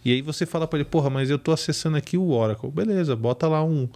E 0.04 0.12
aí 0.12 0.22
você 0.22 0.46
fala 0.46 0.68
para 0.68 0.80
ele, 0.80 0.90
porra, 0.90 1.10
mas 1.10 1.30
eu 1.30 1.40
tô 1.40 1.52
acessando 1.52 1.98
aqui 1.98 2.18
o 2.18 2.30
Oracle. 2.30 2.70
Beleza, 2.70 3.16
bota 3.16 3.48
lá 3.48 3.64
um, 3.64 3.88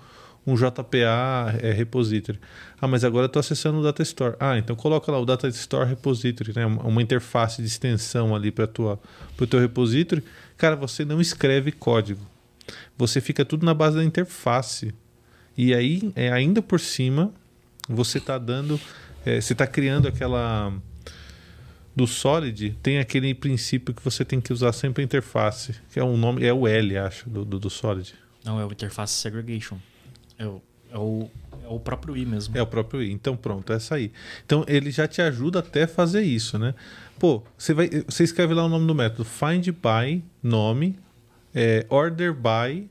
um 0.46 0.56
JPA 0.56 1.56
é, 1.62 1.72
repository. 1.72 2.40
Ah, 2.80 2.88
mas 2.88 3.04
agora 3.04 3.26
eu 3.26 3.30
tô 3.30 3.40
acessando 3.40 3.80
o 3.80 3.84
Data 3.84 4.02
Store. 4.02 4.36
Ah, 4.40 4.58
então 4.58 4.76
coloca 4.76 5.12
lá 5.12 5.20
o 5.20 5.26
Data 5.26 5.48
Store 5.50 5.88
Repository, 5.88 6.54
né? 6.56 6.66
Uma 6.66 7.02
interface 7.02 7.62
de 7.62 7.68
extensão 7.68 8.36
ali 8.36 8.52
para 8.52 8.68
tua 8.68 9.00
pro 9.36 9.48
teu 9.48 9.60
repository. 9.60 10.24
Cara, 10.58 10.76
você 10.76 11.04
não 11.06 11.20
escreve 11.20 11.72
código. 11.72 12.26
Você 12.98 13.22
fica 13.22 13.44
tudo 13.46 13.66
na 13.66 13.74
base 13.74 13.98
da 13.98 14.04
interface. 14.04 14.94
E 15.58 15.74
aí, 15.74 16.12
é, 16.16 16.32
ainda 16.32 16.62
por 16.62 16.80
cima, 16.80 17.34
você 17.88 18.20
tá 18.20 18.38
dando, 18.38 18.80
é, 19.26 19.40
você 19.42 19.54
tá 19.56 19.68
criando 19.68 20.08
aquela 20.08 20.74
do 21.96 22.08
Solid 22.08 22.78
tem 22.82 23.00
aquele 23.00 23.34
princípio 23.34 23.94
que 23.94 24.04
você 24.04 24.24
tem 24.24 24.40
que 24.40 24.54
usar 24.54 24.72
sempre 24.72 25.02
a 25.02 25.06
interface, 25.06 25.76
que 25.92 26.00
é 26.00 26.04
um 26.04 26.16
nome, 26.16 26.46
é 26.46 26.54
o 26.54 26.68
L, 26.68 26.98
acho, 26.98 27.30
do, 27.30 27.44
do, 27.44 27.60
do 27.60 27.70
Solid. 27.70 28.14
Não, 28.46 28.60
é 28.60 28.66
o 28.66 28.72
Interface 28.72 29.14
Segregation. 29.16 29.78
É 30.38 30.46
o, 30.46 30.62
é 30.92 30.98
o, 30.98 31.30
é 31.64 31.68
o 31.68 31.80
próprio 31.80 32.16
I 32.16 32.26
mesmo. 32.26 32.58
É 32.58 32.62
o 32.62 32.68
próprio 32.68 33.02
I. 33.04 33.12
Então 33.12 33.36
pronto, 33.36 33.74
é 33.74 33.76
essa 33.76 33.96
aí. 33.96 34.12
Então 34.46 34.64
ele 34.68 34.92
já 34.92 35.08
te 35.08 35.22
ajuda 35.22 35.60
até 35.60 35.84
a 35.84 35.88
fazer 35.88 36.22
isso, 36.22 36.58
né? 36.58 36.74
Pô, 37.20 37.44
você 37.58 37.74
vai, 37.74 37.90
você 38.08 38.24
escreve 38.24 38.54
lá 38.54 38.64
o 38.64 38.70
nome 38.70 38.88
do 38.88 38.96
método, 38.96 39.26
find 39.26 39.68
by 39.68 40.24
nome, 40.42 40.98
é, 41.54 41.86
order 41.90 42.34
by 42.34 42.88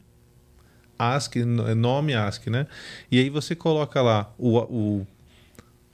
ask, 0.98 1.34
n- 1.36 1.74
nome 1.74 2.14
ask, 2.14 2.46
né? 2.48 2.66
E 3.10 3.18
aí 3.18 3.30
você 3.30 3.54
coloca 3.56 4.02
lá 4.02 4.30
o, 4.36 4.58
o, 4.58 5.06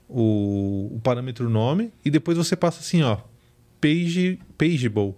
o, 0.07 0.91
o 0.95 0.99
parâmetro 1.03 1.49
nome 1.49 1.91
e 2.03 2.09
depois 2.09 2.37
você 2.37 2.55
passa 2.55 2.79
assim, 2.79 3.01
ó, 3.03 3.17
page, 3.81 4.39
pageable. 4.57 5.15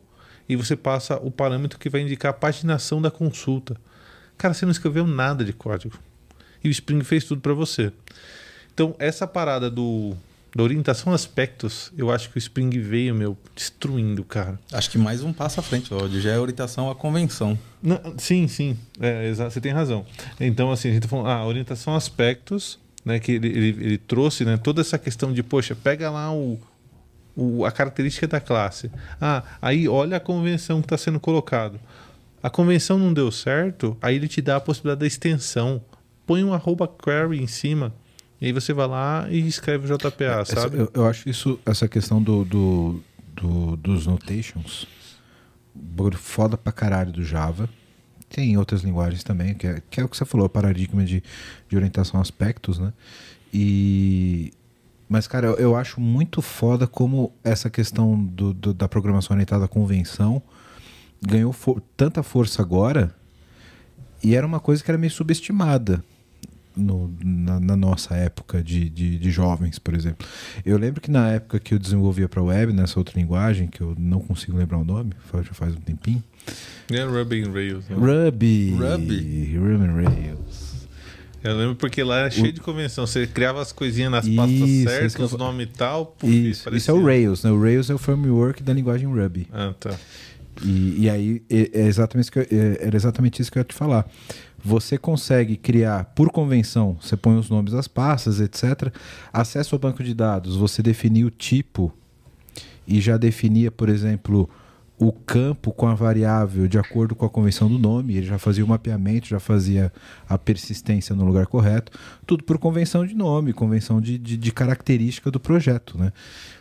E 0.49 0.55
você 0.55 0.75
passa 0.75 1.17
o 1.17 1.29
parâmetro 1.29 1.77
que 1.77 1.89
vai 1.89 2.01
indicar 2.01 2.29
a 2.29 2.33
paginação 2.33 3.01
da 3.01 3.11
consulta. 3.11 3.75
Cara, 4.37 4.53
você 4.53 4.65
não 4.65 4.71
escreveu 4.71 5.05
nada 5.05 5.43
de 5.43 5.51
código. 5.51 5.97
E 6.63 6.69
o 6.69 6.71
Spring 6.71 7.03
fez 7.03 7.25
tudo 7.25 7.41
para 7.41 7.53
você. 7.53 7.91
Então, 8.73 8.95
essa 8.97 9.27
parada 9.27 9.69
do, 9.69 10.15
da 10.55 10.63
orientação 10.63 11.11
a 11.11 11.15
aspectos, 11.15 11.91
eu 11.97 12.11
acho 12.11 12.29
que 12.29 12.37
o 12.37 12.39
Spring 12.39 12.69
veio, 12.79 13.13
meu, 13.13 13.37
destruindo, 13.55 14.23
cara. 14.23 14.59
Acho 14.71 14.89
que 14.89 14.97
mais 14.97 15.21
um 15.21 15.33
passo 15.33 15.59
à 15.59 15.63
frente, 15.63 15.89
Valdir, 15.89 16.21
já 16.21 16.31
é 16.31 16.39
orientação 16.39 16.89
à 16.89 16.95
convenção. 16.95 17.57
Não, 17.81 17.99
sim, 18.17 18.47
sim, 18.47 18.77
é, 18.99 19.33
você 19.33 19.59
tem 19.59 19.71
razão. 19.71 20.05
Então, 20.39 20.71
assim, 20.71 20.89
a 20.89 20.93
gente 20.93 21.03
tá 21.03 21.09
falando, 21.09 21.27
ah, 21.27 21.45
orientação 21.45 21.93
a 21.93 21.97
aspectos, 21.97 22.79
né, 23.07 23.19
que 23.19 23.31
ele, 23.31 23.47
ele, 23.47 23.67
ele 23.85 23.97
trouxe, 23.97 24.43
né, 24.45 24.57
toda 24.57 24.81
essa 24.81 24.97
questão 24.97 25.31
de, 25.33 25.41
poxa, 25.41 25.75
pega 25.75 26.09
lá 26.11 26.31
o, 26.33 26.59
o, 27.35 27.65
a 27.65 27.71
característica 27.71 28.27
da 28.27 28.39
classe. 28.39 28.91
Ah, 29.19 29.41
aí 29.61 29.87
olha 29.87 30.17
a 30.17 30.19
convenção 30.19 30.81
que 30.81 30.85
está 30.85 30.97
sendo 30.97 31.19
colocado. 31.19 31.79
A 32.43 32.49
convenção 32.49 32.99
não 32.99 33.13
deu 33.13 33.31
certo, 33.31 33.97
aí 34.01 34.15
ele 34.15 34.27
te 34.27 34.41
dá 34.41 34.57
a 34.57 34.59
possibilidade 34.61 34.99
da 34.99 35.07
extensão. 35.07 35.81
Põe 36.25 36.43
um 36.43 36.53
arroba 36.53 36.87
query 36.87 37.41
em 37.41 37.47
cima, 37.47 37.93
e 38.39 38.45
aí 38.47 38.51
você 38.51 38.73
vai 38.73 38.87
lá 38.87 39.25
e 39.29 39.47
escreve 39.47 39.91
o 39.91 39.97
JPA, 39.97 40.41
Essa- 40.41 40.61
sabe? 40.61 40.77
eu, 40.77 40.91
eu 40.93 41.05
acho 41.07 41.27
isso, 41.29 41.59
essa 41.65 41.87
questão 41.87 42.21
do, 42.21 42.43
do, 42.45 43.03
do- 43.33 43.75
dos 43.77 44.05
notations, 44.05 44.85
foda 46.15 46.57
pra 46.57 46.71
caralho 46.71 47.11
do 47.11 47.23
Java. 47.23 47.69
Tem 48.29 48.57
outras 48.57 48.81
linguagens 48.81 49.23
também, 49.23 49.53
que 49.53 49.65
é, 49.67 49.81
que 49.89 50.01
é 50.01 50.03
o 50.03 50.09
que 50.09 50.17
você 50.17 50.25
falou, 50.25 50.49
paradigma 50.49 51.03
de, 51.05 51.23
de 51.69 51.75
orientação 51.75 52.19
a 52.19 52.21
aspectos, 52.21 52.77
né? 52.79 52.91
E. 53.53 54.51
Mas, 55.09 55.25
cara, 55.25 55.47
eu, 55.47 55.55
eu 55.55 55.75
acho 55.77 56.01
muito 56.01 56.41
foda 56.41 56.85
como 56.85 57.31
essa 57.41 57.69
questão 57.69 58.21
do, 58.21 58.53
do- 58.53 58.73
da 58.73 58.89
programação 58.89 59.33
orientada 59.35 59.63
à 59.63 59.67
convenção 59.67 60.41
ganhou 61.21 61.53
fo- 61.53 61.81
tanta 61.95 62.21
força 62.21 62.61
agora 62.61 63.15
e 64.21 64.35
era 64.35 64.45
uma 64.45 64.59
coisa 64.59 64.83
que 64.83 64.91
era 64.91 64.97
meio 64.97 65.09
subestimada 65.11 66.03
no- 66.75 67.09
na, 67.23 67.57
na 67.59 67.75
nossa 67.77 68.15
época 68.15 68.61
de, 68.61 68.89
de, 68.89 69.17
de 69.17 69.31
jovens, 69.31 69.79
por 69.79 69.93
exemplo. 69.93 70.27
Eu 70.65 70.77
lembro 70.77 70.99
que 70.99 71.09
na 71.09 71.29
época 71.31 71.57
que 71.57 71.73
eu 71.73 71.79
desenvolvia 71.79 72.27
para 72.27 72.43
web, 72.43 72.73
nessa 72.73 72.99
outra 72.99 73.17
linguagem, 73.17 73.67
que 73.67 73.79
eu 73.79 73.95
não 73.97 74.19
consigo 74.19 74.57
lembrar 74.57 74.77
o 74.77 74.83
nome, 74.83 75.13
já 75.33 75.53
faz 75.53 75.73
um 75.73 75.79
tempinho. 75.79 76.21
É 76.91 77.03
Ruby 77.03 77.43
Rails. 77.43 77.83
né? 77.89 77.95
Ruby. 77.95 78.71
Ruby? 78.71 79.57
Ruby 79.57 80.03
Rails. 80.05 80.67
Eu 81.43 81.55
lembro 81.55 81.75
porque 81.75 82.03
lá 82.03 82.17
era 82.19 82.29
cheio 82.31 82.51
de 82.51 82.59
convenção. 82.59 83.05
Você 83.05 83.27
criava 83.27 83.61
as 83.61 83.71
coisinhas 83.71 84.11
nas 84.11 84.27
pastas 84.27 84.59
Isso, 84.69 84.89
certas, 84.89 85.15
eu 85.15 85.25
os 85.25 85.31
nomes 85.33 85.67
e 85.67 85.69
tal. 85.71 86.05
puf, 86.07 86.31
Isso, 86.49 86.75
isso 86.75 86.91
é 86.91 86.93
o 86.93 87.03
Rails, 87.05 87.43
né? 87.43 87.51
O 87.51 87.61
Rails 87.61 87.89
é 87.89 87.93
o 87.93 87.97
framework 87.97 88.63
da 88.63 88.73
linguagem 88.73 89.07
Ruby. 89.07 89.47
Ah, 89.53 89.73
tá. 89.79 89.95
E, 90.63 91.03
e 91.03 91.09
aí 91.09 91.43
é, 91.49 91.81
é 91.81 91.87
exatamente 91.87 92.31
eu, 92.35 92.41
é- 92.41 92.77
era 92.87 92.95
exatamente 92.95 93.41
isso 93.41 93.51
que 93.51 93.57
eu 93.57 93.61
ia 93.61 93.65
te 93.65 93.75
falar. 93.75 94.09
Você 94.63 94.97
consegue 94.97 95.55
criar 95.55 96.05
por 96.15 96.31
convenção, 96.31 96.97
você 96.99 97.15
põe 97.15 97.37
os 97.37 97.49
nomes 97.49 97.71
das 97.73 97.87
pastas, 97.87 98.39
etc. 98.41 98.91
Acesso 99.31 99.75
ao 99.75 99.79
banco 99.79 100.03
de 100.03 100.13
dados, 100.15 100.55
você 100.55 100.81
definia 100.81 101.25
o 101.27 101.29
tipo 101.29 101.93
e 102.87 102.99
já 102.99 103.15
definia, 103.17 103.69
por 103.69 103.87
exemplo, 103.87 104.49
o 104.99 105.11
campo 105.11 105.71
com 105.71 105.87
a 105.87 105.93
variável 105.93 106.67
de 106.67 106.79
acordo 106.79 107.13
com 107.15 107.23
a 107.25 107.29
convenção 107.29 107.69
do 107.69 107.77
nome, 107.77 108.15
ele 108.15 108.25
já 108.25 108.39
fazia 108.39 108.65
o 108.65 108.67
mapeamento, 108.67 109.27
já 109.27 109.39
fazia 109.39 109.93
a 110.27 110.37
persistência 110.39 111.15
no 111.15 111.23
lugar 111.23 111.45
correto, 111.45 111.91
tudo 112.25 112.43
por 112.43 112.57
convenção 112.57 113.05
de 113.05 113.13
nome, 113.13 113.53
convenção 113.53 114.01
de, 114.01 114.17
de, 114.17 114.35
de 114.35 114.51
característica 114.51 115.29
do 115.29 115.39
projeto, 115.39 115.97
né? 115.99 116.11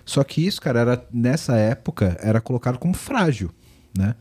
Só 0.05 0.22
que 0.22 0.47
isso, 0.47 0.61
cara, 0.61 0.80
era, 0.80 1.07
nessa 1.11 1.57
época 1.57 2.16
era 2.20 2.39
colocado 2.41 2.78
como 2.78 2.93
frágil, 2.93 3.51
né? 3.97 4.14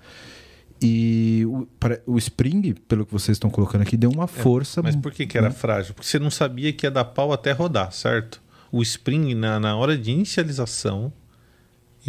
E 0.81 1.43
o, 1.47 1.65
para- 1.79 2.01
o 2.05 2.17
Spring, 2.17 2.73
pelo 2.87 3.05
que 3.05 3.11
vocês 3.13 3.35
estão 3.35 3.49
colocando 3.49 3.81
aqui, 3.81 3.95
deu 3.97 4.09
uma 4.11 4.27
força. 4.27 4.81
É, 4.81 4.83
Mas 4.83 4.95
por 4.95 5.11
que, 5.11 5.25
que 5.25 5.37
era 5.37 5.49
frágil? 5.51 5.93
Porque 5.93 6.07
você 6.07 6.19
não 6.19 6.29
sabia 6.29 6.71
que 6.73 6.85
ia 6.85 6.91
dar 6.91 7.05
pau 7.05 7.31
até 7.31 7.51
rodar, 7.51 7.91
certo? 7.91 8.41
O 8.71 8.81
Spring, 8.81 9.33
na, 9.35 9.59
na 9.59 9.75
hora 9.75 9.97
de 9.97 10.11
inicialização, 10.11 11.11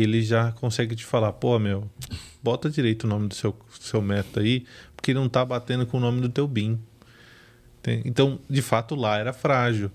ele 0.03 0.23
já 0.23 0.53
consegue 0.53 0.95
te 0.95 1.05
falar, 1.05 1.33
pô, 1.33 1.59
meu, 1.59 1.89
bota 2.43 2.69
direito 2.71 3.05
o 3.05 3.07
nome 3.07 3.29
do 3.29 3.35
seu, 3.35 3.57
seu 3.81 4.03
método 4.03 4.41
aí, 4.41 4.65
porque 4.95 5.15
não 5.15 5.29
tá 5.29 5.45
batendo 5.45 5.87
com 5.87 5.97
o 5.97 6.01
nome 6.01 6.21
do 6.21 6.29
teu 6.29 6.47
BIM. 6.47 6.79
Então, 8.05 8.41
de 8.51 8.63
fato, 8.63 8.95
lá 8.95 9.17
era 9.17 9.33
frágil. 9.33 9.91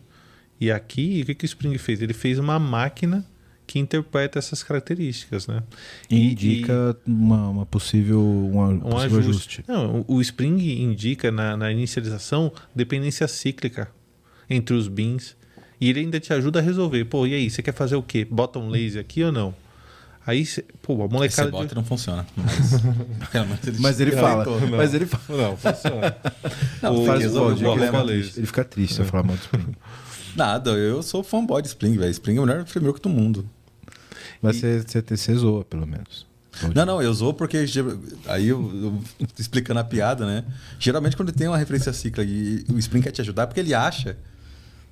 E 0.60 0.72
aqui, 0.72 1.22
o 1.22 1.26
que, 1.26 1.36
que 1.36 1.43
o 1.43 1.47
Spring 1.47 1.78
fez? 1.78 2.02
Ele 2.02 2.14
fez 2.14 2.39
uma 2.39 2.58
máquina 2.58 3.26
que 3.68 3.80
interpreta 3.80 4.38
essas 4.38 4.64
características, 4.64 5.47
né? 5.47 5.64
E 6.10 6.32
indica 6.32 6.95
uma, 7.06 7.49
uma 7.49 7.66
possível, 7.66 8.22
uma, 8.22 8.68
um 8.68 8.80
possível 8.80 9.20
ajuste. 9.20 9.62
ajuste. 9.62 9.64
Não, 9.68 10.06
o 10.08 10.16
o 10.16 10.22
Spring 10.22 10.60
indica 10.82 11.32
na, 11.32 11.58
na 11.58 11.72
inicialização 11.72 12.52
dependência 12.76 13.28
cíclica 13.28 13.89
entre 14.49 14.76
os 14.76 14.88
bins. 14.88 15.36
E 15.80 15.89
ele 15.89 16.02
ainda 16.02 16.20
te 16.20 16.32
ajuda 16.32 16.60
a 16.60 16.62
resolver. 16.62 17.06
Pô, 17.06 17.26
e 17.26 17.34
aí, 17.34 17.49
você 17.49 17.64
quer 17.64 17.74
fazer 17.74 17.95
o 17.95 18.04
quê? 18.04 18.26
Bota 18.30 18.60
um 18.60 18.70
laser 18.70 19.02
aqui 19.02 19.24
ou 19.24 19.32
não? 19.32 19.56
Aí, 20.32 20.45
cê- 20.45 20.63
pô, 20.82 20.93
a 21.01 21.05
Esse 21.05 21.13
molecada. 21.13 21.51
bota 21.51 21.65
de... 21.67 21.73
e 21.73 21.75
não 21.75 21.84
funciona. 21.84 22.25
Mas, 22.36 22.71
realmente 23.32 23.69
ele, 23.69 23.77
Mas 23.79 23.99
ele 23.99 24.11
fala. 24.11 24.45
Não, 24.45 24.77
Mas 24.77 24.93
ele 24.93 25.05
fala. 25.05 25.41
Não, 25.49 25.57
funciona. 25.57 26.15
Não, 26.82 26.95
O- 26.95 27.05
Faz 27.05 27.25
o 27.36 27.55
problema. 27.55 27.86
fica 27.91 28.03
triste. 28.05 28.39
ele 28.39 28.47
fica 28.47 28.63
triste 28.63 28.93
se 28.95 29.01
eu 29.01 29.05
falar 29.05 29.23
mal 29.23 29.36
do 29.36 29.41
Spring. 29.41 29.75
Nada, 30.36 30.71
eu 30.71 31.03
sou 31.03 31.23
fanboy 31.23 31.61
de 31.61 31.67
Spring, 31.67 31.97
velho. 31.97 32.11
Spring 32.11 32.38
é 32.38 32.41
o 32.41 32.45
melhor 32.45 32.65
framework 32.65 33.01
do 33.01 33.09
mundo. 33.09 33.45
Mas 34.41 34.55
você, 34.57 34.79
você, 34.82 35.01
você 35.01 35.36
zoa, 35.36 35.65
pelo 35.65 35.86
menos. 35.86 36.25
Não, 36.75 36.86
não, 36.86 37.01
eu 37.01 37.11
usou 37.11 37.34
porque. 37.34 37.65
Aí 38.27 38.47
eu, 38.47 38.71
eu 38.73 39.03
explicando 39.38 39.79
a 39.79 39.84
piada, 39.84 40.25
né? 40.25 40.43
Geralmente, 40.79 41.15
quando 41.17 41.32
tem 41.32 41.47
uma 41.47 41.57
referência 41.57 41.91
cicla 41.93 42.23
e 42.23 42.63
o 42.69 42.77
Spring 42.79 43.01
quer 43.01 43.11
te 43.11 43.21
ajudar, 43.21 43.43
é 43.43 43.45
porque 43.45 43.59
ele 43.59 43.73
acha 43.73 44.17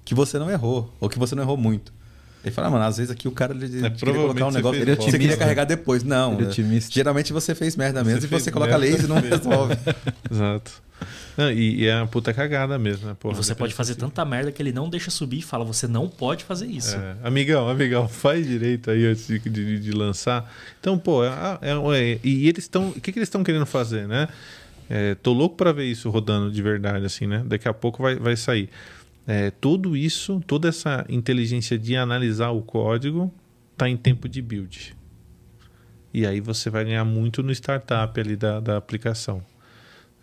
que 0.06 0.14
você 0.16 0.38
não 0.40 0.50
errou, 0.50 0.94
ou 1.00 1.08
que 1.10 1.20
você 1.20 1.36
não 1.36 1.44
errou 1.44 1.56
muito. 1.58 1.94
Ele 2.44 2.52
fala, 2.54 2.68
ah, 2.70 2.72
mano, 2.72 2.86
às 2.86 2.98
vezes 2.98 3.12
aqui 3.12 3.28
o 3.28 3.32
cara 3.32 3.54
ele, 3.54 3.68
queria 3.92 4.14
colocar 4.14 4.48
um 4.48 4.52
negócio. 4.52 4.82
Ele 4.82 4.96
você 4.96 5.12
queria 5.20 5.36
carregar 5.36 5.66
depois. 5.66 6.04
Não. 6.04 6.34
Ele 6.40 6.44
é 6.46 6.62
né? 6.62 6.80
Geralmente 6.90 7.34
você 7.34 7.54
fez 7.54 7.76
merda 7.76 8.02
mesmo 8.04 8.22
Você 8.22 8.28
e 8.28 8.30
você 8.30 8.52
coloca 8.52 8.78
laser 8.78 9.06
e 9.06 9.08
não 9.08 9.20
resolve. 9.20 9.76
Exato. 10.32 10.72
Não, 11.38 11.50
e, 11.52 11.82
e 11.84 11.88
é 11.88 11.96
uma 11.96 12.08
puta 12.08 12.34
cagada 12.34 12.78
mesmo, 12.78 13.08
né? 13.08 13.14
E 13.14 13.16
Porra, 13.16 13.36
você 13.36 13.56
pode 13.56 13.72
dependência 13.72 13.78
fazer 13.78 13.94
cíclica. 13.94 14.10
tanta 14.10 14.26
merda 14.30 14.52
que 14.52 14.62
ele 14.62 14.72
não 14.74 14.90
deixa 14.90 15.10
subir 15.10 15.40
e 15.40 15.42
fala: 15.42 15.64
você 15.64 15.88
não 15.88 16.08
pode 16.10 16.44
fazer 16.44 16.66
isso. 16.68 16.96
É, 16.98 17.16
amigão, 17.24 17.70
amigão, 17.70 18.08
faz 18.10 18.46
direito 18.46 18.92
aí 18.92 19.06
antes 19.06 19.28
de, 19.28 19.40
de- 19.40 19.80
de 19.80 19.92
lançar. 19.92 20.50
Então, 20.80 20.98
pô, 20.98 21.24
é, 21.24 21.30
é- 21.62 21.98
é- 22.14 22.20
e 22.24 22.48
eles 22.50 22.66
estão. 22.66 22.90
O 22.90 23.00
que, 23.02 23.12
que 23.14 23.20
eles 23.20 23.28
estão 23.28 23.44
querendo 23.44 23.66
fazer, 23.66 24.08
né? 24.08 24.28
É, 24.90 25.16
tô 25.16 25.32
louco 25.34 25.56
pra 25.56 25.72
ver 25.72 25.86
isso 25.86 26.10
rodando 26.10 26.52
de 26.52 26.62
verdade, 26.62 27.06
assim, 27.06 27.28
né? 27.28 27.44
Daqui 27.46 27.68
a 27.68 27.74
pouco 27.74 28.02
vai, 28.04 28.16
vai 28.16 28.36
sair. 28.36 28.70
É, 29.32 29.52
tudo 29.52 29.96
isso, 29.96 30.42
toda 30.48 30.68
essa 30.70 31.06
inteligência 31.08 31.78
de 31.78 31.96
analisar 31.96 32.50
o 32.50 32.64
código 32.64 33.32
tá 33.78 33.88
em 33.88 33.96
tempo 33.96 34.28
de 34.28 34.42
build. 34.42 34.98
E 36.12 36.26
aí 36.26 36.42
você 36.42 36.68
vai 36.72 36.84
ganhar 36.84 37.06
muito 37.06 37.44
no 37.44 37.52
startup 37.52 38.20
ali 38.20 38.36
da, 38.36 38.60
da 38.60 38.76
aplicação. 38.76 39.44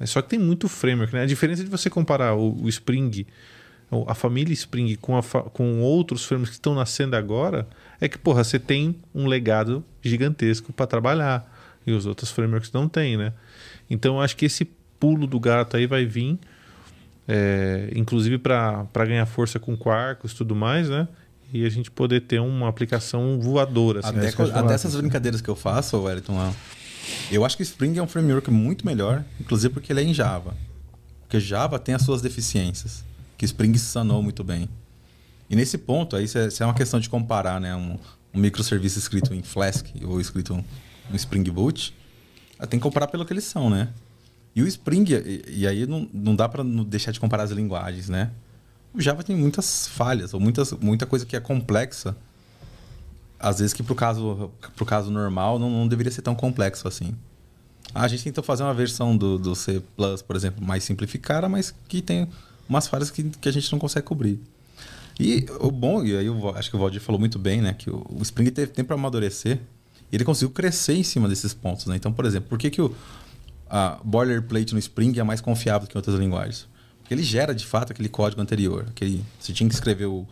É, 0.00 0.06
Só 0.06 0.20
que 0.20 0.30
tem 0.30 0.40
muito 0.40 0.68
framework, 0.68 1.14
né? 1.14 1.22
A 1.22 1.26
diferença 1.26 1.62
de 1.62 1.70
você 1.70 1.88
comparar 1.88 2.34
o, 2.34 2.64
o 2.64 2.68
Spring, 2.68 3.24
a 4.08 4.14
família 4.16 4.52
Spring 4.52 4.96
com, 4.96 5.16
a 5.16 5.22
fa- 5.22 5.44
com 5.44 5.80
outros 5.82 6.24
frameworks 6.24 6.56
que 6.56 6.58
estão 6.58 6.74
nascendo 6.74 7.14
agora, 7.14 7.68
é 8.00 8.08
que, 8.08 8.18
porra, 8.18 8.42
você 8.42 8.58
tem 8.58 8.96
um 9.14 9.28
legado 9.28 9.84
gigantesco 10.02 10.72
para 10.72 10.84
trabalhar. 10.88 11.48
E 11.86 11.92
os 11.92 12.06
outros 12.06 12.32
frameworks 12.32 12.72
não 12.72 12.88
têm, 12.88 13.16
né? 13.16 13.32
Então 13.88 14.16
eu 14.16 14.20
acho 14.20 14.36
que 14.36 14.46
esse 14.46 14.64
pulo 14.98 15.28
do 15.28 15.38
gato 15.38 15.76
aí 15.76 15.86
vai 15.86 16.04
vir, 16.04 16.36
é, 17.28 17.90
inclusive 17.94 18.38
para 18.38 18.86
ganhar 19.06 19.26
força 19.26 19.58
com 19.58 19.76
Quarkus 19.76 20.32
e 20.32 20.36
tudo 20.36 20.54
mais, 20.54 20.88
né? 20.88 21.08
E 21.52 21.64
a 21.64 21.68
gente 21.68 21.90
poder 21.90 22.22
ter 22.22 22.40
uma 22.40 22.68
aplicação 22.68 23.38
voadora. 23.40 24.00
Assim, 24.00 24.18
Até, 24.18 24.32
que 24.32 24.40
eu 24.40 24.46
ia 24.46 24.54
até 24.54 24.74
essas 24.74 24.96
brincadeiras 24.96 25.40
que 25.40 25.48
eu 25.48 25.56
faço, 25.56 25.96
Wellington, 26.00 26.36
lá, 26.36 26.52
eu 27.30 27.44
acho 27.44 27.56
que 27.56 27.62
Spring 27.62 27.96
é 27.98 28.02
um 28.02 28.06
framework 28.06 28.50
muito 28.50 28.84
melhor, 28.84 29.24
inclusive 29.40 29.72
porque 29.72 29.92
ele 29.92 30.00
é 30.00 30.04
em 30.04 30.14
Java. 30.14 30.56
Porque 31.22 31.38
Java 31.40 31.78
tem 31.78 31.94
as 31.94 32.02
suas 32.02 32.20
deficiências, 32.20 33.04
que 33.38 33.44
Spring 33.44 33.76
sanou 33.78 34.22
muito 34.22 34.42
bem. 34.42 34.68
E 35.48 35.54
nesse 35.54 35.78
ponto, 35.78 36.16
aí 36.16 36.24
isso 36.24 36.38
é, 36.38 36.48
é 36.60 36.64
uma 36.64 36.74
questão 36.74 36.98
de 36.98 37.08
comparar 37.08 37.60
né, 37.60 37.74
um, 37.74 37.98
um 38.34 38.40
microserviço 38.40 38.98
escrito 38.98 39.32
em 39.32 39.42
Flask 39.42 39.86
ou 40.04 40.20
escrito 40.20 40.64
em 41.12 41.16
Spring 41.16 41.44
Boot. 41.44 41.94
Tem 42.68 42.80
que 42.80 42.82
comparar 42.82 43.06
pelo 43.06 43.24
que 43.24 43.32
eles 43.32 43.44
são, 43.44 43.70
né? 43.70 43.88
E 44.56 44.62
o 44.62 44.66
Spring, 44.66 45.04
e, 45.12 45.44
e 45.48 45.66
aí 45.66 45.86
não, 45.86 46.08
não 46.14 46.34
dá 46.34 46.48
para 46.48 46.64
deixar 46.64 47.12
de 47.12 47.20
comparar 47.20 47.42
as 47.42 47.50
linguagens, 47.50 48.08
né? 48.08 48.30
O 48.94 49.00
Java 49.02 49.22
tem 49.22 49.36
muitas 49.36 49.86
falhas, 49.86 50.32
ou 50.32 50.40
muitas, 50.40 50.72
muita 50.72 51.04
coisa 51.04 51.26
que 51.26 51.36
é 51.36 51.40
complexa, 51.40 52.16
às 53.38 53.58
vezes 53.58 53.74
que 53.74 53.82
pro 53.82 53.94
caso, 53.94 54.50
pro 54.74 54.86
caso 54.86 55.10
normal 55.10 55.58
não, 55.58 55.68
não 55.68 55.86
deveria 55.86 56.10
ser 56.10 56.22
tão 56.22 56.34
complexo 56.34 56.88
assim. 56.88 57.14
Ah, 57.94 58.04
A 58.04 58.08
gente 58.08 58.24
tentou 58.24 58.42
fazer 58.42 58.62
uma 58.62 58.72
versão 58.72 59.14
do, 59.14 59.38
do 59.38 59.54
C, 59.54 59.82
por 60.26 60.34
exemplo, 60.34 60.64
mais 60.64 60.82
simplificada, 60.82 61.46
mas 61.50 61.74
que 61.86 62.00
tem 62.00 62.26
umas 62.66 62.88
falhas 62.88 63.10
que, 63.10 63.24
que 63.24 63.50
a 63.50 63.52
gente 63.52 63.70
não 63.70 63.78
consegue 63.78 64.06
cobrir. 64.06 64.40
E 65.20 65.46
o 65.60 65.70
bom, 65.70 66.02
e 66.02 66.16
aí 66.16 66.26
eu 66.26 66.56
acho 66.56 66.70
que 66.70 66.76
o 66.76 66.78
Valdir 66.78 67.00
falou 67.02 67.18
muito 67.18 67.38
bem, 67.38 67.60
né? 67.60 67.74
Que 67.74 67.90
o, 67.90 68.06
o 68.08 68.22
Spring 68.22 68.50
teve 68.50 68.72
tempo 68.72 68.88
para 68.88 68.96
amadurecer 68.96 69.60
e 70.10 70.16
ele 70.16 70.24
conseguiu 70.24 70.50
crescer 70.50 70.94
em 70.94 71.02
cima 71.02 71.28
desses 71.28 71.52
pontos, 71.52 71.84
né? 71.86 71.96
Então, 71.96 72.10
por 72.10 72.24
exemplo, 72.24 72.48
por 72.48 72.58
que, 72.58 72.70
que 72.70 72.80
o 72.80 72.94
a 73.68 73.98
boilerplate 74.04 74.72
no 74.72 74.78
Spring 74.78 75.18
é 75.18 75.22
mais 75.22 75.40
confiável 75.40 75.88
que 75.88 75.96
em 75.96 75.98
outras 75.98 76.16
linguagens? 76.16 76.68
Porque 77.00 77.14
ele 77.14 77.22
gera 77.22 77.54
de 77.54 77.64
fato 77.64 77.92
aquele 77.92 78.08
código 78.08 78.40
anterior. 78.40 78.86
Aquele, 78.88 79.24
você 79.38 79.52
tinha 79.52 79.68
que 79.68 79.74
escrever 79.74 80.06
o, 80.06 80.26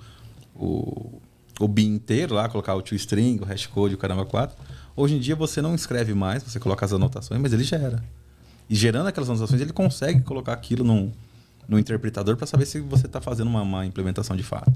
o, 0.54 1.20
o 1.60 1.68
bin 1.68 1.94
inteiro 1.94 2.34
lá, 2.34 2.48
colocar 2.48 2.74
o 2.74 2.82
toString, 2.82 3.38
o 3.40 3.44
hashcode, 3.44 3.94
o 3.94 3.98
caramba 3.98 4.24
4. 4.24 4.56
Hoje 4.96 5.16
em 5.16 5.20
dia 5.20 5.36
você 5.36 5.62
não 5.62 5.74
escreve 5.74 6.14
mais, 6.14 6.42
você 6.42 6.58
coloca 6.58 6.84
as 6.84 6.92
anotações, 6.92 7.40
mas 7.40 7.52
ele 7.52 7.64
gera. 7.64 8.02
E 8.68 8.74
gerando 8.74 9.06
aquelas 9.06 9.28
anotações, 9.28 9.60
ele 9.60 9.72
consegue 9.72 10.22
colocar 10.22 10.52
aquilo 10.52 10.84
num, 10.84 11.12
no 11.68 11.78
interpretador 11.78 12.36
para 12.36 12.46
saber 12.46 12.66
se 12.66 12.80
você 12.80 13.06
está 13.06 13.20
fazendo 13.20 13.48
uma, 13.48 13.62
uma 13.62 13.86
implementação 13.86 14.36
de 14.36 14.42
fato. 14.42 14.72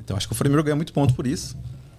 Então 0.00 0.16
acho 0.16 0.26
que 0.26 0.32
o 0.32 0.36
framework 0.36 0.66
ganha 0.66 0.76
muito 0.76 0.92
ponto 0.92 1.14
por 1.14 1.26
isso. 1.26 1.56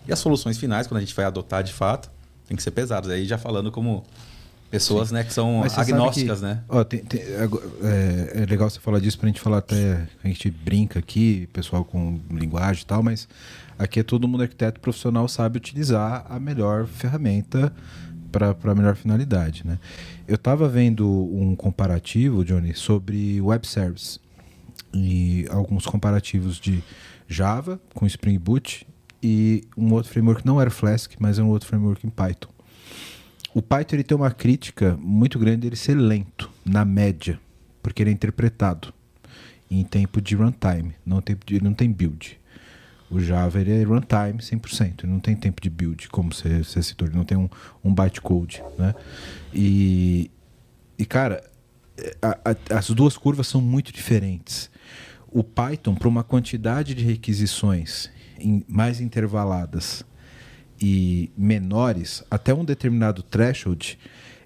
E 0.08 0.12
as 0.12 0.20
soluções 0.20 0.58
finais, 0.58 0.86
quando 0.86 0.98
a 0.98 1.02
gente 1.02 1.16
vai 1.16 1.26
adotar 1.26 1.64
de 1.64 1.72
fato, 1.72 2.12
tem 2.48 2.58
que 2.58 2.64
ser 2.64 2.72
pesadas. 2.72 3.10
Aí 3.10 3.26
já 3.26 3.38
falando 3.38 3.72
como 3.72 4.04
pessoas 4.74 5.12
né, 5.12 5.24
que 5.24 5.32
são 5.34 5.62
agnósticas, 5.64 6.40
que- 6.40 6.46
né? 6.46 6.64
Ó, 6.68 6.84
tem- 6.84 7.04
tem- 7.04 7.22
é, 7.22 8.42
é 8.42 8.46
legal 8.46 8.70
você 8.70 8.80
falar 8.80 9.00
disso 9.00 9.18
pra 9.20 9.28
gente 9.28 9.40
falar 9.40 9.60
até. 9.60 10.08
A 10.24 10.28
gente 10.28 10.50
brinca 10.50 11.00
aqui, 11.00 11.48
pessoal 11.54 11.86
com 11.86 12.20
linguagem 12.32 12.84
e 12.84 12.86
tal, 12.86 13.02
mas 13.04 13.28
aqui 13.78 14.00
é 14.00 14.04
todo 14.04 14.28
mundo 14.28 14.42
arquiteto 14.44 14.80
profissional 14.80 15.28
sabe 15.28 15.58
utilizar 15.58 16.26
a 16.30 16.40
melhor 16.40 16.86
ferramenta 16.88 17.72
para 18.32 18.56
a 18.64 18.76
melhor 18.76 18.96
finalidade. 18.96 19.62
Né? 19.66 19.78
Eu 20.28 20.36
estava 20.36 20.68
vendo 20.68 21.08
um 21.08 21.56
comparativo, 21.56 22.44
Johnny, 22.44 22.74
sobre 22.74 23.40
web 23.42 23.68
service 23.68 24.20
e 24.94 25.46
alguns 25.50 25.86
comparativos 25.86 26.60
de 26.60 26.84
Java 27.28 27.80
com 27.94 28.06
Spring 28.08 28.38
Boot 28.40 28.88
e 29.22 29.64
um 29.78 29.94
outro 29.94 30.12
framework, 30.12 30.46
não 30.46 30.60
era 30.60 30.70
Flask, 30.70 31.14
mas 31.20 31.40
é 31.40 31.44
um 31.44 31.48
outro 31.50 31.68
framework 31.68 32.06
em 32.06 32.10
Python. 32.10 32.50
O 33.54 33.62
Python 33.62 33.96
ele 33.96 34.04
tem 34.04 34.16
uma 34.18 34.32
crítica 34.32 34.98
muito 35.00 35.38
grande 35.38 35.58
dele 35.62 35.76
ser 35.76 35.96
lento, 35.96 36.50
na 36.66 36.84
média, 36.84 37.40
porque 37.82 38.02
ele 38.02 38.10
é 38.10 38.14
interpretado 38.14 38.94
em 39.70 39.84
tempo 39.84 40.22
de 40.22 40.36
runtime, 40.36 40.96
não 41.06 41.20
de, 41.22 41.38
ele 41.56 41.64
não 41.64 41.74
tem 41.74 41.92
build. 41.92 42.40
O 43.12 43.20
Java 43.20 43.62
ele 43.62 43.72
é 43.72 43.84
runtime 43.84 44.40
100%, 44.40 45.04
ele 45.04 45.12
não 45.12 45.20
tem 45.20 45.36
tempo 45.36 45.62
de 45.62 45.70
build, 45.70 46.10
como 46.10 46.34
você, 46.34 46.64
você 46.64 46.82
citou, 46.82 47.08
ele 47.08 47.16
não 47.18 47.24
tem 47.24 47.38
um, 47.38 47.48
um 47.84 47.94
bytecode, 47.94 48.64
né? 48.78 48.96
E, 49.54 50.32
e 50.98 51.06
cara, 51.06 51.44
a- 52.22 52.40
a- 52.72 52.78
as 52.78 52.90
duas 52.90 53.16
curvas 53.18 53.46
são 53.48 53.62
muito 53.62 53.92
diferentes. 53.94 54.70
O 55.32 55.44
Python, 55.44 55.94
para 55.96 56.08
uma 56.08 56.24
quantidade 56.24 56.96
de 56.96 57.04
requisições 57.04 58.10
mais 58.68 59.00
intervaladas 59.00 60.04
e 60.86 61.32
menores, 61.38 62.26
até 62.30 62.54
um 62.54 62.66
determinado 62.66 63.24
threshold, 63.24 63.98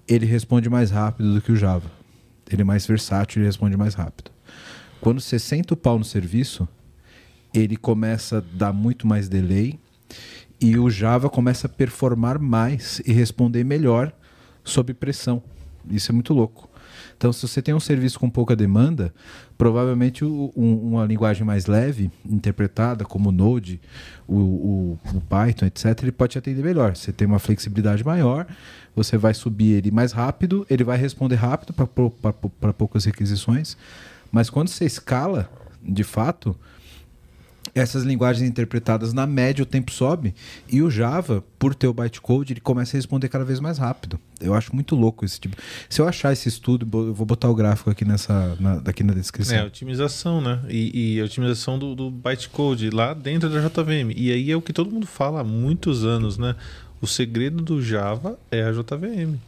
ele 0.06 0.24
responde 0.24 0.70
mais 0.70 0.88
rápido 0.88 1.34
do 1.34 1.42
que 1.42 1.50
o 1.50 1.56
Java. 1.56 1.90
Ele 2.48 2.62
é 2.62 2.64
mais 2.64 2.86
versátil 2.86 3.42
e 3.42 3.44
responde 3.44 3.76
mais 3.76 3.94
rápido. 3.94 4.30
Quando 5.00 5.20
você 5.20 5.36
senta 5.36 5.74
o 5.74 5.76
pau 5.76 5.98
no 5.98 6.04
serviço, 6.04 6.68
ele 7.52 7.76
começa 7.76 8.38
a 8.38 8.56
dar 8.56 8.72
muito 8.72 9.04
mais 9.04 9.28
delay 9.28 9.80
e 10.60 10.78
o 10.78 10.88
Java 10.88 11.28
começa 11.28 11.66
a 11.66 11.70
performar 11.70 12.38
mais 12.38 13.02
e 13.04 13.12
responder 13.12 13.64
melhor 13.64 14.12
sob 14.62 14.94
pressão. 14.94 15.42
Isso 15.90 16.12
é 16.12 16.14
muito 16.14 16.32
louco. 16.32 16.70
Então, 17.16 17.32
se 17.32 17.42
você 17.48 17.60
tem 17.60 17.74
um 17.74 17.80
serviço 17.80 18.20
com 18.20 18.30
pouca 18.30 18.54
demanda, 18.54 19.12
provavelmente 19.58 20.24
um- 20.24 20.50
uma 20.56 21.04
linguagem 21.04 21.44
mais 21.44 21.66
leve, 21.66 22.10
interpretada, 22.24 23.04
como 23.04 23.28
o 23.28 23.32
Node, 23.32 23.80
o, 24.26 24.36
o- 24.36 24.98
o 25.14 25.20
Python, 25.20 25.66
etc., 25.66 26.00
ele 26.02 26.12
pode 26.12 26.32
te 26.32 26.38
atender 26.38 26.62
melhor. 26.62 26.96
Você 26.96 27.12
tem 27.12 27.26
uma 27.26 27.40
flexibilidade 27.40 28.04
maior, 28.04 28.46
você 28.94 29.18
vai 29.18 29.34
subir 29.34 29.72
ele 29.72 29.90
mais 29.90 30.12
rápido, 30.12 30.64
ele 30.70 30.84
vai 30.84 30.96
responder 30.96 31.34
rápido 31.34 31.74
para 31.74 32.72
poucas 32.72 33.04
requisições, 33.04 33.76
mas 34.30 34.48
quando 34.48 34.68
você 34.68 34.84
escala, 34.84 35.50
de 35.82 36.04
fato, 36.04 36.54
essas 37.74 38.04
linguagens 38.04 38.48
interpretadas 38.48 39.12
na 39.12 39.26
média 39.26 39.62
o 39.62 39.66
tempo 39.66 39.90
sobe 39.90 40.34
e 40.70 40.82
o 40.82 40.90
Java, 40.90 41.44
por 41.58 41.74
ter 41.74 41.86
o 41.86 41.92
bytecode, 41.92 42.52
ele 42.52 42.60
começa 42.60 42.96
a 42.96 42.98
responder 42.98 43.28
cada 43.28 43.44
vez 43.44 43.60
mais 43.60 43.78
rápido. 43.78 44.18
Eu 44.40 44.54
acho 44.54 44.74
muito 44.74 44.94
louco 44.94 45.24
esse 45.24 45.40
tipo. 45.40 45.56
Se 45.88 46.00
eu 46.00 46.08
achar 46.08 46.32
esse 46.32 46.48
estudo, 46.48 46.86
eu 47.06 47.14
vou 47.14 47.26
botar 47.26 47.48
o 47.48 47.54
gráfico 47.54 47.90
aqui 47.90 48.04
nessa, 48.04 48.56
na, 48.60 48.74
aqui 48.84 49.02
na 49.02 49.12
descrição. 49.12 49.56
É, 49.56 49.64
otimização, 49.64 50.40
né? 50.40 50.60
E, 50.68 51.16
e 51.16 51.20
a 51.20 51.24
otimização 51.24 51.78
do, 51.78 51.94
do 51.94 52.10
bytecode 52.10 52.90
lá 52.90 53.14
dentro 53.14 53.48
da 53.48 53.60
JVM. 53.60 54.12
E 54.16 54.32
aí 54.32 54.50
é 54.50 54.56
o 54.56 54.62
que 54.62 54.72
todo 54.72 54.90
mundo 54.90 55.06
fala 55.06 55.40
há 55.40 55.44
muitos 55.44 56.04
anos, 56.04 56.38
né? 56.38 56.54
O 57.00 57.06
segredo 57.06 57.62
do 57.62 57.82
Java 57.82 58.38
é 58.50 58.62
a 58.62 58.72
JVM. 58.72 59.38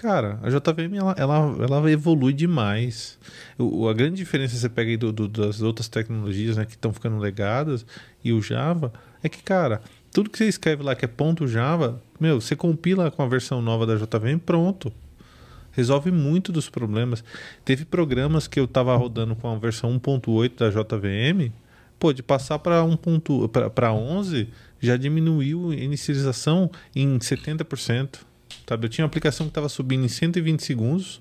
Cara, 0.00 0.38
a 0.44 0.48
JVM 0.48 0.96
ela, 0.96 1.12
ela, 1.18 1.56
ela 1.60 1.90
evolui 1.90 2.32
demais. 2.32 3.18
O, 3.58 3.88
a 3.88 3.92
grande 3.92 4.14
diferença 4.14 4.54
você 4.56 4.68
pega 4.68 4.90
aí 4.90 4.96
do, 4.96 5.10
do- 5.12 5.26
das 5.26 5.60
outras 5.60 5.88
tecnologias 5.88 6.56
né, 6.56 6.64
que 6.64 6.74
estão 6.74 6.92
ficando 6.92 7.18
legadas 7.18 7.84
e 8.22 8.32
o 8.32 8.40
Java 8.40 8.92
é 9.24 9.28
que, 9.28 9.42
cara, 9.42 9.80
tudo 10.12 10.30
que 10.30 10.38
você 10.38 10.46
escreve 10.46 10.84
lá 10.84 10.94
que 10.94 11.04
é 11.04 11.08
ponto 11.08 11.48
Java, 11.48 12.00
meu, 12.20 12.40
você 12.40 12.54
compila 12.54 13.10
com 13.10 13.22
a 13.24 13.26
versão 13.26 13.60
nova 13.60 13.84
da 13.84 13.96
JVM, 13.96 14.38
pronto 14.38 14.92
resolve 15.72 16.10
muito 16.12 16.50
dos 16.52 16.68
problemas. 16.68 17.22
Teve 17.64 17.84
programas 17.84 18.46
que 18.48 18.58
eu 18.58 18.64
estava 18.66 18.96
rodando 18.96 19.34
com 19.36 19.48
a 19.52 19.58
versão 19.58 19.98
1.8 19.98 20.58
da 20.58 20.70
JVM, 20.70 21.52
pô, 21.98 22.12
de 22.12 22.22
passar 22.22 22.58
para 22.60 22.82
1. 22.84 22.96
para 23.74 23.92
11 23.92 24.48
já 24.80 24.96
diminuiu 24.96 25.70
a 25.70 25.74
inicialização 25.74 26.70
em 26.94 27.18
70%. 27.18 28.27
Sabe? 28.68 28.84
Eu 28.86 28.88
tinha 28.90 29.04
uma 29.04 29.08
aplicação 29.08 29.46
que 29.46 29.50
estava 29.50 29.68
subindo 29.68 30.04
em 30.04 30.08
120 30.08 30.60
segundos, 30.62 31.20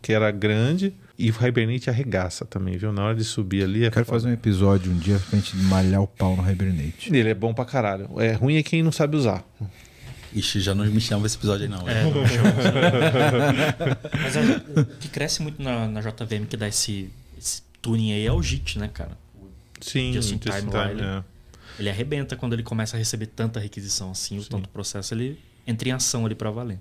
que 0.00 0.12
era 0.12 0.30
grande, 0.30 0.94
e 1.18 1.30
o 1.30 1.34
Hibernate 1.46 1.90
arregaça 1.90 2.44
também, 2.44 2.76
viu? 2.76 2.92
Na 2.92 3.04
hora 3.04 3.16
de 3.16 3.24
subir 3.24 3.64
ali. 3.64 3.82
É 3.82 3.88
Eu 3.88 3.90
quero 3.90 4.06
foda. 4.06 4.18
fazer 4.20 4.28
um 4.28 4.32
episódio 4.32 4.92
um 4.92 4.96
dia 4.98 5.18
pra 5.28 5.38
gente 5.38 5.56
malhar 5.56 6.00
o 6.00 6.06
pau 6.06 6.36
no 6.36 6.48
Hibernate. 6.48 7.14
Ele 7.14 7.28
é 7.28 7.34
bom 7.34 7.52
pra 7.52 7.64
caralho. 7.64 8.08
É 8.20 8.32
ruim 8.32 8.56
é 8.56 8.62
quem 8.62 8.82
não 8.82 8.92
sabe 8.92 9.16
usar. 9.16 9.44
Ixi, 10.32 10.60
já 10.60 10.74
não 10.74 10.84
me 10.84 11.00
chama 11.00 11.26
esse 11.26 11.36
episódio 11.36 11.64
aí, 11.64 11.68
não. 11.70 11.88
É, 11.88 12.04
não 12.04 12.22
me 12.22 12.28
chama 12.28 12.48
assim. 12.50 14.18
Mas 14.22 14.36
a- 14.36 14.80
o 14.80 14.84
que 14.84 15.08
cresce 15.08 15.42
muito 15.42 15.60
na, 15.62 15.88
na 15.88 16.00
JVM 16.00 16.44
que 16.46 16.56
dá 16.56 16.68
esse, 16.68 17.10
esse 17.36 17.62
tuning 17.82 18.12
aí 18.12 18.26
é 18.26 18.32
o 18.32 18.40
JIT, 18.42 18.78
né, 18.78 18.88
cara? 18.92 19.16
Sim, 19.80 20.12
Just 20.12 20.30
in 20.32 20.38
time 20.38 20.70
lá, 20.72 20.90
ele- 20.90 21.02
é. 21.02 21.22
Ele 21.78 21.88
arrebenta 21.90 22.36
quando 22.36 22.52
ele 22.54 22.62
começa 22.62 22.96
a 22.96 22.98
receber 22.98 23.26
tanta 23.26 23.58
requisição 23.60 24.10
assim, 24.10 24.38
o 24.38 24.44
tanto 24.44 24.68
processo, 24.68 25.14
ele 25.14 25.38
entra 25.68 25.88
em 25.88 25.92
ação 25.92 26.26
ali 26.26 26.34
pra 26.34 26.50
valer. 26.50 26.80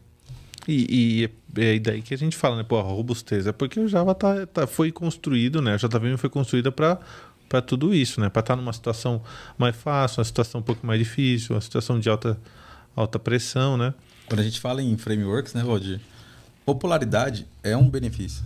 E, 0.68 1.30
e 1.56 1.62
é 1.62 1.80
daí 1.80 2.02
que 2.02 2.14
a 2.14 2.18
gente 2.18 2.36
fala, 2.36 2.58
né? 2.58 2.64
Pô, 2.64 2.78
a 2.80 2.82
robustez. 2.82 3.46
É 3.48 3.52
porque 3.52 3.80
o 3.80 3.88
Java 3.88 4.16
tá, 4.16 4.46
tá- 4.48 4.66
foi 4.68 4.92
construído, 4.92 5.62
né? 5.62 5.74
A 5.74 5.78
JVM 5.78 6.18
foi 6.18 6.30
construída 6.30 6.72
para 6.72 6.98
para 7.50 7.62
tudo 7.62 7.94
isso, 7.96 8.20
né? 8.20 8.28
Para 8.28 8.42
estar 8.42 8.56
numa 8.58 8.74
situação 8.74 9.22
mais 9.58 9.74
fácil, 9.74 10.20
uma 10.20 10.26
situação 10.26 10.60
um 10.60 10.64
pouco 10.64 10.86
mais 10.86 11.00
difícil, 11.00 11.56
uma 11.56 11.62
situação 11.62 11.98
de 11.98 12.10
alta, 12.10 12.38
alta 12.94 13.18
pressão, 13.18 13.78
né? 13.78 13.94
Quando 14.28 14.42
a 14.42 14.44
gente 14.44 14.60
fala 14.60 14.82
em 14.82 14.98
frameworks, 14.98 15.54
né, 15.54 15.64
Valdir? 15.64 16.02
Popularidade 16.66 17.48
é 17.64 17.78
um 17.78 17.90
benefício. 17.90 18.44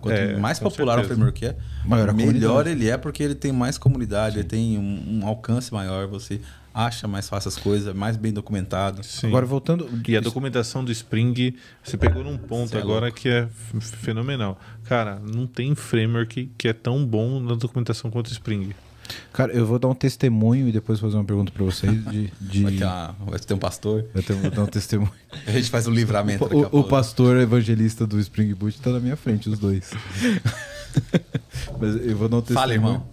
Quanto 0.00 0.14
É, 0.16 0.36
mais 0.36 0.60
popular 0.60 0.94
certeza. 0.98 1.14
o 1.14 1.16
framework 1.16 1.44
é, 1.46 1.56
melhor 1.84 2.08
comunidade. 2.14 2.68
ele 2.70 2.88
é 2.88 2.96
porque 2.96 3.20
ele 3.24 3.34
tem 3.34 3.50
mais 3.50 3.76
comunidade, 3.76 4.36
ele 4.38 4.46
tem 4.48 4.78
um, 4.78 5.20
um 5.22 5.26
alcance 5.26 5.72
maior, 5.72 6.06
você 6.06 6.40
acha 6.76 7.08
mais 7.08 7.26
fácil 7.28 7.48
as 7.48 7.56
coisas, 7.56 7.88
é 7.88 7.94
mais 7.94 8.16
bem 8.18 8.32
documentado. 8.32 9.02
Sim. 9.02 9.28
Agora, 9.28 9.46
voltando. 9.46 9.88
E 10.06 10.16
a 10.16 10.20
documentação 10.20 10.84
do 10.84 10.92
Spring, 10.92 11.54
você 11.82 11.96
pegou 11.96 12.22
num 12.22 12.36
ponto 12.36 12.68
Cê 12.70 12.76
é 12.76 12.80
agora 12.80 13.06
louco. 13.06 13.18
que 13.18 13.28
é 13.30 13.48
fenomenal. 13.80 14.60
Cara, 14.84 15.18
não 15.18 15.46
tem 15.46 15.74
framework 15.74 16.50
que 16.58 16.68
é 16.68 16.72
tão 16.74 17.04
bom 17.06 17.40
na 17.40 17.54
documentação 17.54 18.10
quanto 18.10 18.28
o 18.28 18.32
Spring. 18.32 18.74
Cara, 19.32 19.52
eu 19.52 19.64
vou 19.64 19.78
dar 19.78 19.86
um 19.88 19.94
testemunho 19.94 20.68
e 20.68 20.72
depois 20.72 20.98
fazer 20.98 21.14
uma 21.16 21.24
pergunta 21.24 21.52
pra 21.52 21.64
vocês 21.64 22.04
de. 22.10 22.30
de... 22.40 22.62
Vai, 22.64 22.72
ter 22.72 22.84
uma- 22.84 23.16
vai 23.26 23.38
ter 23.38 23.54
um 23.54 23.58
pastor, 23.58 24.04
Eu 24.12 24.22
tenho- 24.22 24.40
vou 24.40 24.50
dar 24.50 24.62
um 24.64 24.66
testemunho. 24.66 25.12
a 25.46 25.50
gente 25.52 25.70
faz 25.70 25.86
um 25.86 25.92
livramento. 25.92 26.42
daqui 26.44 26.54
a 26.56 26.58
O, 26.58 26.62
o 26.66 26.70
pouco. 26.70 26.88
pastor 26.90 27.36
evangelista 27.38 28.04
do 28.06 28.18
Spring 28.18 28.52
Boot 28.54 28.80
tá 28.80 28.90
na 28.90 28.98
minha 29.00 29.16
frente, 29.16 29.48
os 29.48 29.58
dois. 29.60 29.92
Mas 31.80 31.96
eu 32.06 32.16
vou 32.16 32.28
dar 32.28 32.38
um 32.38 32.40
testemunho. 32.40 32.60
Fala, 32.60 32.72
irmão. 32.74 33.06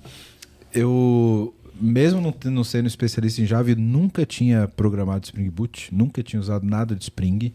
Eu, 0.74 1.54
mesmo 1.84 2.22
não, 2.22 2.32
tendo- 2.32 2.54
não 2.56 2.64
sendo 2.64 2.88
especialista 2.88 3.42
em 3.42 3.46
Java, 3.46 3.70
eu 3.72 3.76
nunca 3.76 4.26
tinha 4.26 4.68
programado 4.68 5.26
Spring 5.26 5.50
Boot, 5.50 5.94
nunca 5.94 6.24
tinha 6.24 6.40
usado 6.40 6.66
nada 6.66 6.96
de 6.96 7.04
Spring. 7.04 7.54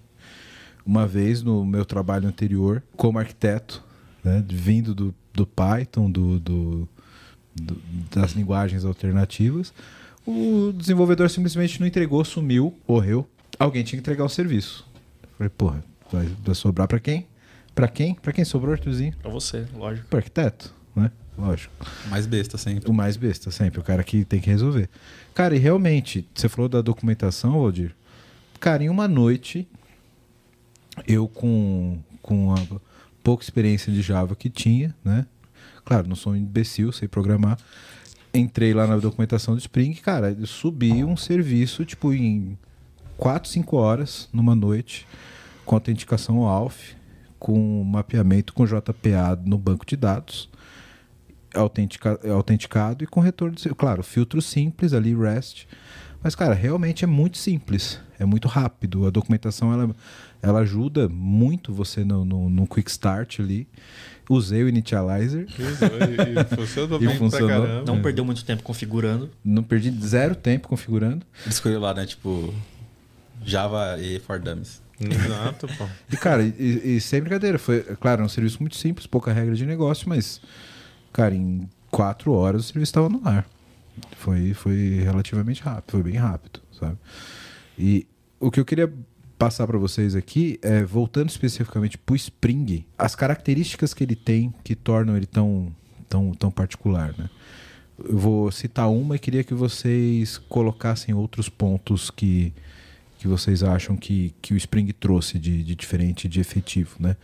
Uma 0.85 1.07
vez 1.07 1.43
no 1.43 1.65
meu 1.65 1.85
trabalho 1.85 2.29
anterior, 2.29 2.83
como 2.97 3.19
arquiteto, 3.19 3.83
né, 4.25 4.43
vindo 4.49 4.95
do, 4.95 5.15
do 5.35 5.47
Python, 5.47 6.11
do, 6.11 6.39
do- 6.41 6.89
do- 7.55 7.79
das 8.15 8.33
linguagens 8.33 8.85
alternativas, 8.85 9.73
o 10.27 10.73
desenvolvedor 10.75 11.29
simplesmente 11.31 11.81
não 11.81 11.87
entregou, 11.87 12.25
sumiu, 12.25 12.75
morreu. 12.87 13.29
Alguém 13.59 13.83
tinha 13.83 13.99
que 13.99 14.03
entregar 14.03 14.25
o 14.25 14.29
serviço. 14.29 14.87
Falei, 15.37 15.51
porra, 15.51 15.85
vai, 16.11 16.29
vai 16.45 16.55
sobrar 16.55 16.87
pra 16.89 16.99
quem? 17.01 17.27
Pra 17.75 17.87
quem? 17.89 18.15
Pra 18.15 18.33
quem 18.33 18.45
sobrou, 18.45 18.73
Arthurzinho? 18.73 19.15
Pra 19.23 19.31
você, 19.31 19.67
lógico. 19.75 20.09
Pro 20.09 20.19
arquiteto, 20.19 20.75
Lógico. 21.39 21.73
Mais 22.09 22.27
besta 22.27 22.59
sempre. 22.59 22.91
O 22.91 22.93
mais 22.93 23.17
besta, 23.17 23.51
sempre. 23.53 23.79
O 23.79 23.83
cara 23.83 24.03
que 24.03 24.25
tem 24.25 24.41
que 24.41 24.51
resolver. 24.51 24.91
Cara, 25.33 25.55
e 25.55 25.59
realmente, 25.59 26.27
você 26.35 26.49
falou 26.49 26.69
da 26.69 26.83
documentação, 26.83 27.53
Valdir. 27.53 27.95
Cara, 28.59 28.83
em 28.83 28.89
uma 28.89 29.07
noite, 29.07 29.69
eu 31.07 31.29
com, 31.29 32.01
com 32.21 32.53
a 32.53 32.81
pouca 33.23 33.45
experiência 33.45 33.93
de 33.93 34.03
Java 34.03 34.35
que 34.35 34.51
tinha, 34.51 34.93
né? 35.05 35.27
Claro, 35.85 36.09
não 36.09 36.17
sou 36.17 36.33
um 36.33 36.37
imbecil, 36.37 36.91
sei 36.91 37.07
programar. 37.07 37.57
Entrei 38.35 38.75
lá 38.75 38.87
na 38.87 38.97
documentação 38.97 39.55
do 39.55 39.61
Spring, 39.61 39.95
cara, 39.95 40.37
eu 40.39 40.47
subi 40.47 41.05
um 41.05 41.17
serviço, 41.17 41.85
tipo, 41.85 42.13
em 42.13 42.59
4, 43.17 43.49
5 43.49 43.77
horas, 43.77 44.29
numa 44.33 44.55
noite, 44.55 45.07
com 45.65 45.77
autenticação 45.77 46.47
ALF, 46.47 46.95
com 47.39 47.85
mapeamento 47.85 48.53
com 48.53 48.67
JPA 48.67 49.41
no 49.45 49.57
banco 49.57 49.87
de 49.87 49.97
dados 49.97 50.51
autentica- 51.55 52.19
autenticado 52.33 53.05
e 53.05 53.07
com 53.07 53.21
retorno. 53.21 53.57
Claro, 53.77 54.03
filtro 54.03 54.41
simples 54.43 54.93
ali, 54.93 55.15
REST. 55.15 55.67
Mas, 56.23 56.35
cara, 56.35 56.53
realmente 56.55 57.05
é 57.05 57.07
muito 57.07 57.39
simples. 57.39 58.01
É 58.19 58.25
muito 58.25 58.49
rápido. 58.49 59.07
A 59.07 59.11
documentação 59.11 59.73
ela, 59.73 59.95
ela 60.43 60.61
ajuda 60.61 61.09
muito 61.09 61.73
você 61.73 62.03
no, 62.05 62.25
no, 62.25 62.51
no 62.51 62.67
Quick 62.67 62.91
Start 62.91 63.39
ali. 63.41 63.69
Usei 64.29 64.63
o 64.65 64.69
Initializer. 64.69 65.47
E 66.51 66.57
funcionou 66.57 67.01
E 67.01 67.07
bem 67.07 67.17
funcionou. 67.17 67.49
pra 67.49 67.61
caramba. 67.61 67.85
Não 67.87 68.03
perdeu 68.03 68.25
muito 68.25 68.45
tempo 68.45 68.63
configurando. 68.65 69.31
Não 69.45 69.63
perdi 69.63 69.91
zero 70.05 70.35
tempo 70.35 70.67
configurando. 70.69 71.25
Escolheu 71.47 71.81
lá, 71.81 71.95
né? 71.95 72.05
Tipo, 72.05 72.53
Java 73.45 73.97
e 74.01 74.19
for 74.19 74.39
Dummies. 74.39 74.83
Exato, 75.01 75.69
pô. 75.79 75.87
E, 76.13 76.17
cara, 76.17 76.43
e, 76.43 76.97
e 76.97 77.01
sem 77.01 77.21
brincadeira, 77.21 77.59
foi, 77.59 77.83
claro, 78.01 78.23
é 78.23 78.25
um 78.25 78.29
serviço 78.29 78.59
muito 78.61 78.75
simples, 78.77 79.07
pouca 79.07 79.33
regra 79.33 79.55
de 79.55 79.65
negócio, 79.65 80.09
mas, 80.09 80.41
cara, 81.13 81.35
em 81.35 81.69
quatro 81.91 82.33
horas 82.33 82.65
o 82.65 82.65
serviço 82.65 82.91
estava 82.91 83.09
no 83.09 83.27
ar. 83.27 83.47
Foi, 84.17 84.55
foi 84.55 85.01
relativamente 85.03 85.63
rápido, 85.63 85.91
foi 85.91 86.03
bem 86.03 86.15
rápido, 86.15 86.61
sabe? 86.79 86.97
E 87.79 88.07
o 88.39 88.51
que 88.51 88.61
eu 88.61 88.65
queria 88.65 88.93
passar 89.39 89.67
para 89.67 89.79
vocês 89.79 90.17
aqui 90.17 90.59
é, 90.63 90.83
voltando 90.83 91.29
especificamente 91.29 91.97
para 91.97 92.13
o 92.13 92.17
Spring, 92.17 92.85
as 92.99 93.15
características 93.15 93.95
que 93.95 94.03
ele 94.03 94.17
tem 94.17 94.53
que 94.65 94.75
tornam 94.75 95.17
ele 95.17 95.27
tão, 95.27 95.73
tão, 96.09 96.33
tão 96.33 96.51
particular, 96.51 97.15
né? 97.17 97.31
Eu 98.05 98.17
vou 98.17 98.51
citar 98.53 98.89
uma 98.89 99.17
e 99.17 99.19
queria 99.19 99.43
que 99.43 99.55
vocês 99.55 100.39
colocassem 100.39 101.15
outros 101.15 101.49
pontos 101.49 102.11
que, 102.11 102.53
que 103.19 103.27
vocês 103.27 103.63
acham 103.63 103.97
que, 103.97 104.33
que 104.41 104.55
o 104.55 104.57
Spring 104.57 104.93
trouxe 104.93 105.39
de, 105.39 105.65
de 105.65 105.75
diferente, 105.75 106.29
de 106.29 106.41
efetivo, 106.41 106.97
né? 107.01 107.17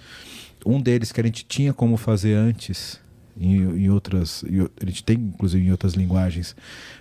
Um 0.66 0.81
deles 0.81 1.12
que 1.12 1.20
a 1.20 1.24
gente 1.24 1.44
tinha 1.44 1.73
como 1.73 1.97
fazer 1.97 2.35
antes 2.35 2.98
em, 3.36 3.85
em 3.85 3.90
outras, 3.90 4.44
em 4.44 4.61
a 4.61 4.86
gente 4.86 5.05
tem 5.05 5.16
inclusive 5.16 5.65
em 5.66 5.70
outras 5.70 5.94
linguagens, 5.94 6.55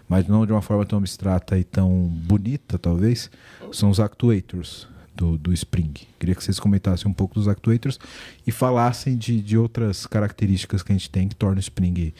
mas 0.07 0.27
não 0.27 0.45
de 0.45 0.51
uma 0.51 0.61
forma 0.61 0.85
tão 0.85 0.99
abstrata 0.99 1.57
e 1.57 1.64
tão 1.64 2.07
bonita, 2.07 2.77
talvez, 2.77 3.30
são 3.72 3.89
os 3.89 3.99
actuators 3.99 4.88
do, 5.15 5.38
do 5.38 5.53
Spring. 5.53 5.93
Queria 6.19 6.35
que 6.35 6.43
vocês 6.43 6.60
comentassem 6.60 7.10
um 7.10 7.14
pouco 7.14 7.35
dos 7.35 7.47
actuators 7.47 7.99
e 8.45 8.51
falassem 8.51 9.15
de, 9.15 9.41
de 9.41 9.57
outras 9.57 10.05
características 10.05 10.81
que 10.81 10.91
a 10.91 10.95
gente 10.95 11.10
tem 11.10 11.27
que 11.27 11.35
tornam 11.35 11.57
o 11.57 11.60
Spring 11.60 12.14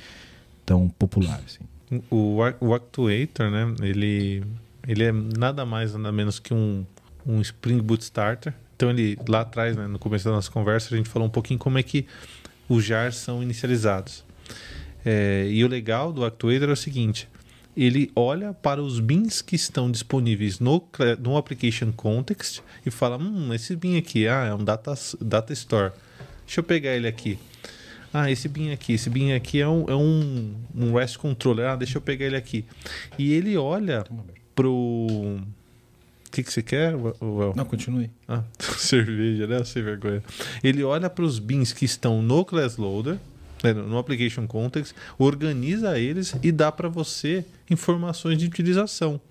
tão 0.66 0.88
popular. 0.90 1.42
Assim. 1.46 2.04
O, 2.10 2.38
o 2.60 2.74
Actuator, 2.74 3.52
né? 3.52 3.76
Ele, 3.82 4.44
ele 4.88 5.04
é 5.04 5.12
nada 5.12 5.66
mais, 5.66 5.94
nada 5.94 6.12
menos 6.12 6.40
que 6.40 6.54
um, 6.54 6.86
um 7.26 7.42
Spring 7.42 7.80
Boot 7.80 8.04
Starter. 8.04 8.54
Então 8.76 8.90
ele 8.90 9.18
lá 9.28 9.42
atrás, 9.42 9.76
né, 9.78 9.88
no 9.88 10.00
começo 10.00 10.26
da 10.26 10.32
nossa 10.32 10.52
conversa, 10.52 10.94
a 10.94 10.98
gente 10.98 11.10
falou 11.10 11.28
um 11.28 11.32
pouquinho 11.32 11.60
como 11.60 11.78
é 11.78 11.84
que 11.84 12.06
os 12.74 12.84
jars 12.84 13.16
são 13.16 13.42
inicializados. 13.44 14.24
É, 15.06 15.48
e 15.50 15.64
o 15.64 15.68
legal 15.68 16.12
do 16.12 16.26
Actuator 16.26 16.70
é 16.70 16.72
o 16.72 16.76
seguinte: 16.76 17.28
ele 17.76 18.12
olha 18.16 18.54
para 18.54 18.82
os 18.82 19.00
bins 19.00 19.42
que 19.42 19.56
estão 19.56 19.92
disponíveis 19.92 20.60
no, 20.60 20.84
no 21.20 21.38
application 21.38 21.92
context 21.92 22.62
e 22.86 22.92
fala: 22.92 23.18
Hum, 23.18 23.54
esse 23.54 23.76
bin 23.76 23.98
aqui 23.98 24.28
ah, 24.28 24.46
é 24.46 24.54
um 24.54 24.64
data, 24.64 24.94
data 25.20 25.54
store. 25.54 25.92
Deixa 26.46 26.60
eu 26.60 26.64
pegar 26.64 26.96
ele 26.96 27.08
aqui. 27.08 27.38
Ah, 28.14 28.30
esse 28.30 28.48
bin 28.48 28.72
aqui, 28.72 28.94
esse 28.94 29.10
bin 29.10 29.34
aqui 29.34 29.60
é 29.60 29.68
um, 29.68 29.86
é 29.90 29.96
um, 29.96 30.54
um 30.76 30.94
REST 30.94 31.18
controller. 31.18 31.68
Ah, 31.68 31.76
deixa 31.76 31.98
eu 31.98 32.02
pegar 32.02 32.26
ele 32.26 32.36
aqui. 32.36 32.66
E 33.18 33.34
ele 33.34 33.58
olha 33.58 34.04
pro. 34.56 35.40
O 36.34 36.36
que, 36.36 36.42
que 36.42 36.52
você 36.52 36.64
quer, 36.64 36.96
Well? 36.96 37.54
Não, 37.56 37.64
continue. 37.64 38.10
Ah, 38.28 38.42
cerveja, 38.60 39.46
né? 39.46 39.64
Sem 39.64 39.84
vergonha. 39.84 40.24
Ele 40.64 40.84
olha 40.84 41.08
para 41.08 41.24
os 41.24 41.38
bins 41.38 41.72
que 41.72 41.86
estão 41.86 42.24
no 42.24 42.44
class 42.44 42.76
loader, 42.78 43.20
né, 43.64 43.72
no 43.72 44.00
application 44.00 44.48
context, 44.48 44.96
organiza 45.20 46.00
eles 46.00 46.36
e 46.42 46.52
dá 46.52 46.72
para 46.72 46.90
você 46.90 47.46
informações 47.70 48.40
de 48.40 48.48
utilização. 48.48 49.22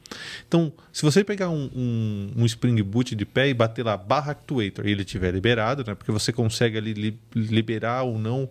Então, 0.46 0.72
se 0.92 1.02
você 1.02 1.24
pegar 1.24 1.50
um, 1.50 1.68
um, 1.74 2.30
um 2.36 2.46
Spring 2.46 2.80
Boot 2.84 3.16
de 3.16 3.26
pé 3.26 3.48
e 3.48 3.54
bater 3.54 3.84
lá 3.84 3.96
barra 3.96 4.30
actuator 4.30 4.86
e 4.86 4.92
ele 4.92 5.04
tiver 5.04 5.32
liberado, 5.34 5.82
né? 5.84 5.96
Porque 5.96 6.12
você 6.12 6.32
consegue 6.32 6.78
ali 6.78 6.92
li- 6.94 7.18
liberar 7.34 8.04
ou 8.04 8.16
não 8.16 8.48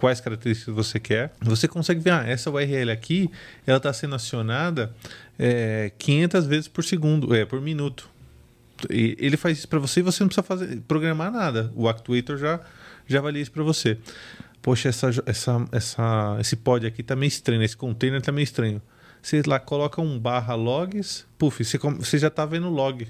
quais 0.00 0.20
características 0.20 0.74
você 0.74 0.98
quer. 0.98 1.32
Você 1.42 1.68
consegue 1.68 2.00
ver, 2.00 2.10
ah, 2.10 2.24
essa 2.26 2.50
URL 2.50 2.90
aqui, 2.90 3.30
ela 3.66 3.76
está 3.76 3.92
sendo 3.92 4.14
acionada 4.14 4.92
é, 5.38 5.92
500 5.98 6.46
vezes 6.46 6.68
por 6.68 6.82
segundo, 6.82 7.34
é, 7.34 7.44
por 7.44 7.60
minuto. 7.60 8.08
E 8.88 9.14
ele 9.18 9.36
faz 9.36 9.58
isso 9.58 9.68
para 9.68 9.78
você 9.78 10.00
e 10.00 10.02
você 10.02 10.22
não 10.22 10.28
precisa 10.28 10.42
fazer, 10.42 10.80
programar 10.88 11.30
nada. 11.30 11.70
O 11.76 11.88
Actuator 11.88 12.38
já, 12.38 12.60
já 13.06 13.18
avalia 13.18 13.42
isso 13.42 13.52
para 13.52 13.62
você. 13.62 13.98
Poxa, 14.62 14.88
essa, 14.88 15.10
essa, 15.26 15.68
essa, 15.72 16.36
esse 16.40 16.56
pod 16.56 16.86
aqui 16.86 17.02
tá 17.02 17.14
meio 17.14 17.28
estranho, 17.28 17.62
esse 17.62 17.76
container 17.76 18.22
tá 18.22 18.32
meio 18.32 18.44
estranho. 18.44 18.80
Você 19.22 19.42
lá 19.46 19.60
coloca 19.60 20.00
um 20.00 20.18
barra 20.18 20.54
logs, 20.54 21.26
puf, 21.38 21.62
você, 21.62 21.76
você 21.78 22.18
já 22.18 22.30
tá 22.30 22.46
vendo 22.46 22.70
log. 22.70 23.06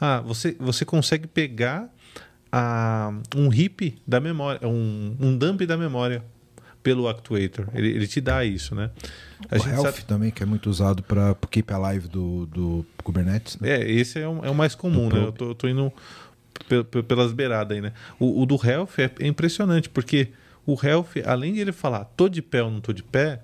Ah, 0.00 0.20
você, 0.20 0.54
você 0.58 0.84
consegue 0.84 1.26
pegar 1.26 1.88
a, 2.58 3.12
um 3.36 3.52
heap 3.52 3.98
da 4.06 4.20
memória, 4.20 4.66
um, 4.66 5.16
um 5.20 5.36
dump 5.36 5.60
da 5.66 5.76
memória 5.76 6.24
pelo 6.82 7.08
Actuator. 7.08 7.66
Ele, 7.74 7.88
ele 7.88 8.06
te 8.06 8.20
dá 8.20 8.44
isso, 8.44 8.74
né? 8.74 8.90
A 9.50 9.56
o 9.56 9.68
Health 9.68 9.82
sabe- 9.82 10.02
também, 10.04 10.30
que 10.30 10.42
é 10.42 10.46
muito 10.46 10.70
usado 10.70 11.02
para 11.02 11.34
Keep 11.50 11.72
Alive 11.72 12.08
do, 12.08 12.46
do 12.46 12.86
Kubernetes. 13.02 13.58
né? 13.58 13.70
É, 13.82 13.90
esse 13.90 14.18
é 14.20 14.28
o, 14.28 14.44
é 14.44 14.50
o 14.50 14.54
mais 14.54 14.74
comum, 14.74 15.08
Do 15.08 15.16
né? 15.16 15.24
Eu 15.26 15.32
tô, 15.32 15.54
tô 15.54 15.68
indo 15.68 15.92
pe- 16.68 16.84
pe- 16.84 17.02
pelas 17.02 17.32
beiradas 17.32 17.76
aí, 17.76 17.82
né? 17.82 17.92
O, 18.18 18.40
o 18.42 18.46
do 18.46 18.54
Health 18.64 18.90
é, 18.98 19.10
é 19.20 19.26
impressionante, 19.26 19.88
porque 19.88 20.28
o 20.64 20.76
Health, 20.80 21.08
além 21.26 21.52
de 21.54 21.60
ele 21.60 21.72
falar 21.72 22.04
tô 22.16 22.28
de 22.28 22.40
pé 22.40 22.62
ou 22.62 22.70
não 22.70 22.80
tô 22.80 22.92
de 22.92 23.02
pé, 23.02 23.40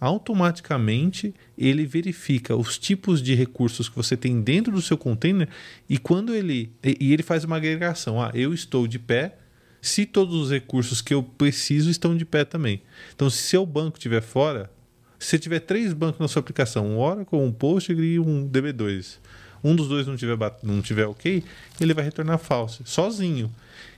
automaticamente 0.00 1.34
ele 1.58 1.84
verifica 1.84 2.56
os 2.56 2.78
tipos 2.78 3.22
de 3.22 3.34
recursos 3.34 3.88
que 3.88 3.94
você 3.94 4.16
tem 4.16 4.40
dentro 4.40 4.72
do 4.72 4.80
seu 4.80 4.96
container 4.96 5.48
e 5.88 5.98
quando 5.98 6.34
ele. 6.34 6.72
E, 6.82 7.12
ele 7.12 7.22
faz 7.22 7.44
uma 7.44 7.56
agregação. 7.56 8.20
Ah, 8.20 8.30
eu 8.34 8.54
estou 8.54 8.86
de 8.86 8.98
pé. 8.98 9.36
Se 9.82 10.04
todos 10.04 10.34
os 10.34 10.50
recursos 10.50 11.00
que 11.00 11.12
eu 11.12 11.22
preciso 11.22 11.90
estão 11.90 12.16
de 12.16 12.24
pé 12.24 12.44
também. 12.44 12.82
Então, 13.14 13.30
se 13.30 13.38
seu 13.38 13.64
banco 13.64 13.96
estiver 13.96 14.20
fora, 14.20 14.70
se 15.18 15.38
tiver 15.38 15.60
três 15.60 15.92
bancos 15.92 16.20
na 16.20 16.28
sua 16.28 16.40
aplicação, 16.40 16.86
um 16.86 16.98
Oracle, 16.98 17.38
um 17.38 17.52
Postgre 17.52 18.14
e 18.14 18.20
um 18.20 18.46
DB2, 18.46 19.18
um 19.64 19.74
dos 19.74 19.88
dois 19.88 20.06
não 20.06 20.16
tiver, 20.16 20.36
não 20.62 20.82
tiver 20.82 21.06
ok, 21.06 21.42
ele 21.80 21.94
vai 21.94 22.04
retornar 22.04 22.38
falso, 22.38 22.82
sozinho. 22.84 23.50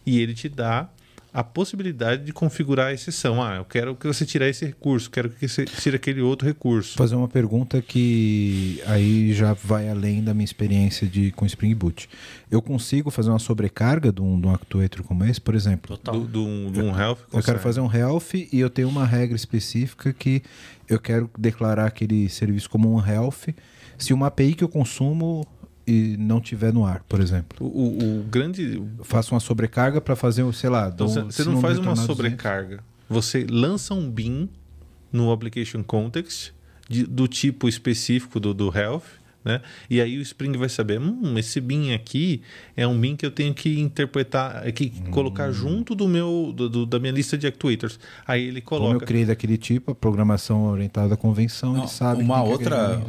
E 0.06 0.20
ele 0.20 0.34
te 0.34 0.48
dá 0.48 0.88
a 1.34 1.42
possibilidade 1.42 2.24
de 2.24 2.32
configurar 2.32 2.88
a 2.88 2.92
exceção. 2.92 3.42
Ah, 3.42 3.56
eu 3.56 3.64
quero 3.64 3.96
que 3.96 4.06
você 4.06 4.26
tire 4.26 4.46
esse 4.48 4.66
recurso, 4.66 5.10
quero 5.10 5.30
que 5.30 5.48
você 5.48 5.64
tire 5.64 5.96
aquele 5.96 6.20
outro 6.20 6.46
recurso. 6.46 6.94
fazer 6.96 7.14
uma 7.14 7.28
pergunta 7.28 7.80
que 7.80 8.82
aí 8.86 9.32
já 9.32 9.54
vai 9.54 9.88
além 9.88 10.22
da 10.22 10.34
minha 10.34 10.44
experiência 10.44 11.06
de, 11.06 11.30
com 11.32 11.46
Spring 11.46 11.74
Boot. 11.74 12.08
Eu 12.50 12.60
consigo 12.60 13.10
fazer 13.10 13.30
uma 13.30 13.38
sobrecarga 13.38 14.12
de 14.12 14.20
um, 14.20 14.38
de 14.40 14.46
um 14.46 14.54
actuator 14.54 15.02
como 15.04 15.24
esse, 15.24 15.40
por 15.40 15.54
exemplo? 15.54 15.96
Total. 15.96 16.20
Do, 16.20 16.26
do, 16.26 16.44
um- 16.44 16.70
do 16.70 16.80
um 16.84 16.98
health. 16.98 17.18
Eu 17.20 17.40
quero 17.40 17.58
consegue. 17.58 17.58
fazer 17.60 17.80
um 17.80 17.90
health 17.90 18.34
e 18.34 18.60
eu 18.60 18.68
tenho 18.68 18.88
uma 18.88 19.06
regra 19.06 19.34
específica 19.36 20.12
que 20.12 20.42
eu 20.88 20.98
quero 21.00 21.30
declarar 21.38 21.86
aquele 21.86 22.28
serviço 22.28 22.68
como 22.68 22.94
um 22.94 23.04
health 23.06 23.54
se 23.96 24.12
uma 24.12 24.26
API 24.26 24.54
que 24.54 24.64
eu 24.64 24.68
consumo 24.68 25.46
e 25.86 26.16
não 26.18 26.40
tiver 26.40 26.72
no 26.72 26.84
ar, 26.84 27.02
por 27.08 27.20
exemplo. 27.20 27.58
O, 27.60 27.66
o- 27.66 28.20
o 28.20 28.22
grande. 28.24 28.76
Eu 28.76 29.04
faço 29.04 29.34
uma 29.34 29.40
sobrecarga 29.40 30.00
para 30.00 30.14
fazer, 30.16 30.44
sei 30.54 30.70
lá, 30.70 30.90
Então, 30.92 31.06
dou- 31.06 31.24
você 31.30 31.42
um, 31.42 31.52
não 31.52 31.60
faz 31.60 31.78
uma 31.78 31.90
retornar 31.90 31.94
200. 31.94 32.06
sobrecarga. 32.06 32.80
Você 33.08 33.46
lança 33.50 33.92
um 33.94 34.08
bin 34.10 34.48
no 35.12 35.30
application 35.32 35.82
context 35.82 36.52
de- 36.88 37.04
do 37.04 37.26
tipo 37.28 37.68
específico 37.68 38.38
do, 38.40 38.54
do 38.54 38.72
health, 38.76 39.02
né? 39.44 39.60
E 39.90 40.00
aí 40.00 40.16
o 40.18 40.22
Spring 40.22 40.56
vai 40.56 40.68
saber, 40.68 41.00
hum, 41.00 41.36
esse 41.36 41.60
bin 41.60 41.92
aqui 41.92 42.42
é 42.76 42.86
um 42.86 42.98
bin 42.98 43.16
que 43.16 43.26
eu 43.26 43.30
tenho 43.32 43.52
que 43.52 43.80
interpretar, 43.80 44.66
é 44.66 44.70
que 44.70 44.88
colocar 45.10 45.50
Hum. 45.50 45.52
junto 45.52 45.94
do 45.96 46.06
meu 46.06 46.52
do- 46.56 46.68
do- 46.68 46.86
da 46.86 46.98
minha 47.00 47.12
lista 47.12 47.36
de 47.36 47.46
actuators. 47.48 47.98
Aí 48.24 48.44
ele 48.46 48.60
Como 48.60 48.84
eu 48.84 48.88
coloca. 48.90 49.04
criei 49.06 49.24
daquele 49.26 49.58
tipo, 49.58 49.90
a 49.90 49.94
programação 49.96 50.62
orientada 50.66 51.14
à 51.14 51.16
convenção, 51.16 51.72
Não, 51.72 51.80
ele 51.80 51.88
sabe. 51.88 52.22
uma 52.22 52.40
que 52.40 52.48
outra. 52.50 53.02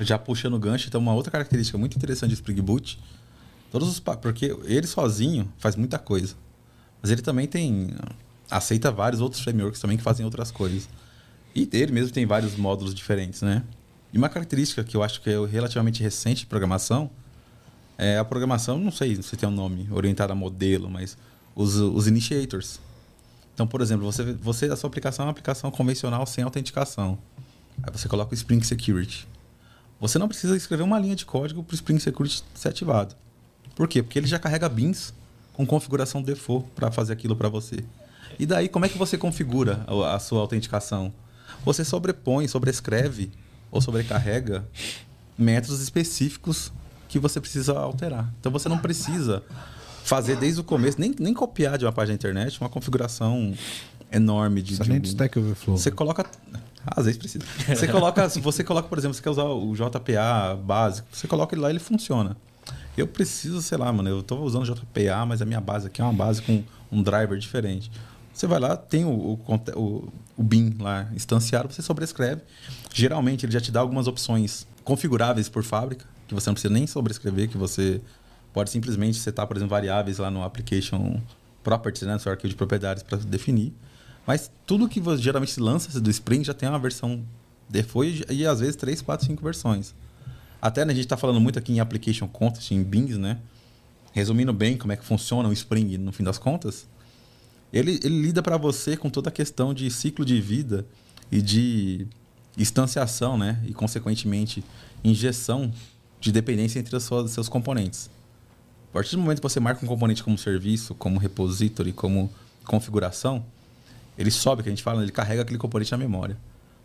Já 0.00 0.18
puxando 0.18 0.54
o 0.54 0.58
gancho, 0.58 0.88
então 0.88 1.00
uma 1.00 1.14
outra 1.14 1.30
característica 1.30 1.76
muito 1.78 1.96
interessante 1.96 2.30
do 2.30 2.34
Spring 2.34 2.60
Boot, 2.60 2.98
todos 3.70 3.88
os 3.88 4.00
porque 4.00 4.56
ele 4.64 4.86
sozinho 4.86 5.50
faz 5.58 5.76
muita 5.76 5.98
coisa, 5.98 6.34
mas 7.00 7.10
ele 7.10 7.22
também 7.22 7.46
tem 7.46 7.94
aceita 8.50 8.90
vários 8.90 9.20
outros 9.20 9.42
frameworks 9.42 9.80
também 9.80 9.96
que 9.96 10.02
fazem 10.02 10.24
outras 10.24 10.50
coisas. 10.50 10.88
E 11.54 11.68
ele 11.72 11.92
mesmo 11.92 12.12
tem 12.12 12.26
vários 12.26 12.56
módulos 12.56 12.94
diferentes, 12.94 13.42
né? 13.42 13.64
E 14.12 14.18
uma 14.18 14.28
característica 14.28 14.84
que 14.84 14.96
eu 14.96 15.02
acho 15.02 15.20
que 15.20 15.30
é 15.30 15.46
relativamente 15.46 16.02
recente 16.02 16.40
de 16.40 16.46
programação 16.46 17.10
é 17.98 18.18
a 18.18 18.24
programação, 18.24 18.78
não 18.78 18.92
sei 18.92 19.20
se 19.22 19.36
tem 19.36 19.48
um 19.48 19.52
nome 19.52 19.88
orientada 19.90 20.32
a 20.32 20.36
modelo, 20.36 20.88
mas 20.90 21.16
os, 21.54 21.76
os 21.76 22.06
initiators. 22.06 22.78
Então, 23.54 23.66
por 23.66 23.80
exemplo, 23.80 24.04
você, 24.04 24.34
você 24.34 24.66
a 24.66 24.76
sua 24.76 24.88
aplicação 24.88 25.24
é 25.24 25.26
uma 25.26 25.30
aplicação 25.30 25.70
convencional 25.70 26.26
sem 26.26 26.44
autenticação. 26.44 27.18
Aí 27.82 27.90
você 27.90 28.06
coloca 28.06 28.32
o 28.32 28.34
Spring 28.34 28.62
Security. 28.62 29.26
Você 30.00 30.18
não 30.18 30.28
precisa 30.28 30.56
escrever 30.56 30.82
uma 30.82 30.98
linha 30.98 31.16
de 31.16 31.24
código 31.24 31.62
para 31.62 31.72
o 31.72 31.74
Spring 31.74 31.98
Security 31.98 32.42
ser 32.54 32.68
ativado. 32.68 33.14
Por 33.74 33.88
quê? 33.88 34.02
Porque 34.02 34.18
ele 34.18 34.26
já 34.26 34.38
carrega 34.38 34.68
bins 34.68 35.12
com 35.52 35.66
configuração 35.66 36.22
default 36.22 36.68
para 36.74 36.90
fazer 36.90 37.12
aquilo 37.12 37.34
para 37.34 37.48
você. 37.48 37.82
E 38.38 38.44
daí, 38.44 38.68
como 38.68 38.84
é 38.84 38.88
que 38.88 38.98
você 38.98 39.16
configura 39.16 39.84
a 40.12 40.18
sua 40.18 40.40
autenticação? 40.40 41.12
Você 41.64 41.84
sobrepõe, 41.84 42.46
sobrescreve 42.48 43.30
ou 43.70 43.80
sobrecarrega 43.80 44.66
métodos 45.38 45.80
específicos 45.80 46.72
que 47.08 47.18
você 47.18 47.40
precisa 47.40 47.72
alterar. 47.78 48.30
Então 48.40 48.50
você 48.52 48.68
não 48.68 48.78
precisa 48.78 49.42
fazer 50.04 50.36
desde 50.36 50.60
o 50.60 50.64
começo, 50.64 51.00
nem, 51.00 51.14
nem 51.18 51.32
copiar 51.32 51.78
de 51.78 51.84
uma 51.84 51.92
página 51.92 52.12
da 52.16 52.20
internet 52.20 52.60
uma 52.60 52.68
configuração 52.68 53.54
enorme 54.12 54.60
de. 54.62 54.76
Precisa 54.76 54.84
de 54.84 54.90
nem 54.90 54.98
um- 54.98 55.02
de 55.02 55.08
Stack 55.08 55.38
Overflow. 55.38 55.76
você 55.78 55.90
coloca. 55.90 56.24
Às 56.86 57.06
vezes 57.06 57.18
precisa. 57.18 57.44
Você 57.68 57.88
coloca, 57.88 58.28
você 58.28 58.62
coloca, 58.62 58.88
por 58.88 58.98
exemplo, 58.98 59.14
você 59.14 59.22
quer 59.22 59.30
usar 59.30 59.44
o 59.44 59.74
JPA 59.74 60.56
básico, 60.62 61.08
você 61.10 61.26
coloca 61.26 61.54
ele 61.54 61.62
lá 61.62 61.68
e 61.68 61.72
ele 61.72 61.80
funciona. 61.80 62.36
Eu 62.96 63.06
preciso, 63.06 63.60
sei 63.60 63.76
lá, 63.76 63.92
mano, 63.92 64.08
eu 64.08 64.22
tô 64.22 64.36
usando 64.38 64.64
JPA, 64.64 65.26
mas 65.26 65.42
a 65.42 65.44
minha 65.44 65.60
base 65.60 65.88
aqui 65.88 66.00
é 66.00 66.04
uma 66.04 66.12
base 66.12 66.40
com 66.42 66.62
um 66.90 67.02
driver 67.02 67.38
diferente. 67.38 67.90
Você 68.32 68.46
vai 68.46 68.60
lá, 68.60 68.76
tem 68.76 69.04
o, 69.04 69.08
o, 69.08 69.40
o, 69.74 70.12
o 70.36 70.42
bin 70.42 70.76
lá 70.78 71.08
instanciado, 71.14 71.72
você 71.72 71.82
sobrescreve. 71.82 72.42
Geralmente 72.92 73.44
ele 73.44 73.52
já 73.52 73.60
te 73.60 73.72
dá 73.72 73.80
algumas 73.80 74.06
opções 74.06 74.66
configuráveis 74.84 75.48
por 75.48 75.64
fábrica, 75.64 76.06
que 76.28 76.34
você 76.34 76.48
não 76.48 76.54
precisa 76.54 76.72
nem 76.72 76.86
sobrescrever, 76.86 77.48
que 77.48 77.56
você 77.56 78.00
pode 78.52 78.70
simplesmente 78.70 79.18
setar, 79.18 79.46
por 79.46 79.56
exemplo, 79.56 79.70
variáveis 79.70 80.18
lá 80.18 80.30
no 80.30 80.42
application 80.42 81.20
properties, 81.62 82.02
né, 82.02 82.14
no 82.14 82.20
seu 82.20 82.30
arquivo 82.30 82.48
de 82.48 82.54
propriedades 82.54 83.02
para 83.02 83.18
definir. 83.18 83.74
Mas 84.26 84.50
tudo 84.66 84.88
que 84.88 85.00
geralmente 85.18 85.58
lança 85.60 86.00
do 86.00 86.10
Spring 86.10 86.42
já 86.42 86.52
tem 86.52 86.68
uma 86.68 86.78
versão 86.78 87.24
default 87.68 88.24
e, 88.28 88.46
às 88.46 88.60
vezes 88.60 88.76
3, 88.76 89.00
4, 89.00 89.26
5 89.26 89.42
versões. 89.42 89.94
Até 90.60 90.84
né, 90.84 90.92
a 90.92 90.94
gente 90.94 91.04
está 91.04 91.16
falando 91.16 91.40
muito 91.40 91.58
aqui 91.58 91.72
em 91.72 91.80
application 91.80 92.26
context, 92.26 92.72
em 92.72 92.82
bins, 92.82 93.16
né? 93.16 93.38
Resumindo 94.12 94.52
bem 94.52 94.76
como 94.76 94.92
é 94.92 94.96
que 94.96 95.04
funciona 95.04 95.48
o 95.48 95.52
Spring 95.52 95.98
no 95.98 96.12
fim 96.12 96.24
das 96.24 96.38
contas, 96.38 96.88
ele, 97.72 98.00
ele 98.02 98.22
lida 98.22 98.42
para 98.42 98.56
você 98.56 98.96
com 98.96 99.10
toda 99.10 99.28
a 99.28 99.32
questão 99.32 99.74
de 99.74 99.90
ciclo 99.90 100.24
de 100.24 100.40
vida 100.40 100.86
e 101.30 101.42
de 101.42 102.06
instanciação, 102.56 103.36
né? 103.36 103.62
E, 103.66 103.74
consequentemente, 103.74 104.64
injeção 105.04 105.72
de 106.20 106.32
dependência 106.32 106.78
entre 106.78 106.96
os 106.96 107.04
seus 107.30 107.48
componentes. 107.48 108.10
A 108.90 108.92
partir 108.94 109.14
do 109.14 109.22
momento 109.22 109.38
que 109.38 109.42
você 109.42 109.60
marca 109.60 109.84
um 109.84 109.88
componente 109.88 110.24
como 110.24 110.38
serviço, 110.38 110.94
como 110.94 111.18
repository, 111.18 111.92
como 111.92 112.32
configuração, 112.64 113.44
ele 114.18 114.30
sobe, 114.30 114.62
que 114.62 114.68
a 114.68 114.72
gente 114.72 114.82
fala, 114.82 115.02
ele 115.02 115.12
carrega 115.12 115.42
aquele 115.42 115.58
componente 115.58 115.90
na 115.92 115.98
memória. 115.98 116.36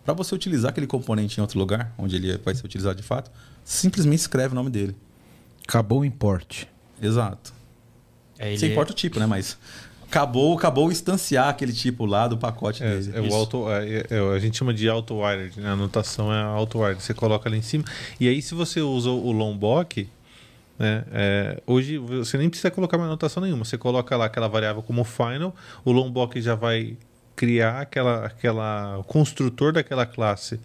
Para 0.03 0.13
você 0.13 0.33
utilizar 0.33 0.71
aquele 0.71 0.87
componente 0.87 1.37
em 1.37 1.41
outro 1.41 1.59
lugar, 1.59 1.93
onde 1.97 2.15
ele 2.15 2.37
vai 2.39 2.55
ser 2.55 2.65
utilizado 2.65 2.95
de 2.95 3.03
fato, 3.03 3.29
simplesmente 3.63 4.19
escreve 4.19 4.53
o 4.53 4.55
nome 4.55 4.69
dele. 4.69 4.95
Acabou 5.67 5.99
o 5.99 6.05
import. 6.05 6.63
Exato. 7.01 7.53
É, 8.37 8.55
Você 8.55 8.65
ele- 8.65 8.73
importa 8.73 8.91
o 8.91 8.95
tipo, 8.95 9.19
né? 9.19 9.25
Mas 9.27 9.57
acabou, 10.07 10.57
acabou 10.57 10.91
instanciar 10.91 11.49
aquele 11.49 11.71
tipo 11.71 12.05
lá 12.05 12.27
do 12.27 12.37
pacote 12.37 12.83
É, 12.83 12.97
dele. 12.97 13.11
é 13.15 13.21
o 13.21 13.33
auto, 13.35 13.69
é- 13.69 14.05
é- 14.09 14.35
a 14.35 14.39
gente 14.39 14.57
chama 14.57 14.73
de 14.73 14.89
auto-wired, 14.89 15.59
né? 15.61 15.69
A 15.69 15.73
anotação 15.73 16.33
é 16.33 16.41
auto-wired. 16.41 17.01
Você 17.01 17.13
coloca 17.13 17.47
ali 17.47 17.57
em 17.59 17.61
cima. 17.61 17.83
E 18.19 18.27
aí, 18.27 18.41
se 18.41 18.55
você 18.55 18.81
usa 18.81 19.09
o 19.11 19.31
Lombok, 19.31 20.09
né? 20.79 21.03
é, 21.11 21.61
hoje 21.67 21.99
você 21.99 22.37
nem 22.39 22.49
precisa 22.49 22.71
colocar 22.71 22.97
mais 22.97 23.07
anotação 23.07 23.43
nenhuma. 23.43 23.63
Você 23.63 23.77
coloca 23.77 24.17
lá 24.17 24.25
aquela 24.25 24.47
variável 24.47 24.81
como 24.81 25.03
final, 25.03 25.55
o 25.85 25.91
Lombok 25.91 26.41
já 26.41 26.55
vai 26.55 26.97
criar 27.41 27.81
aquela, 27.81 28.23
aquela 28.27 29.03
construtor 29.07 29.73
daquela 29.73 30.05
classe 30.05 30.59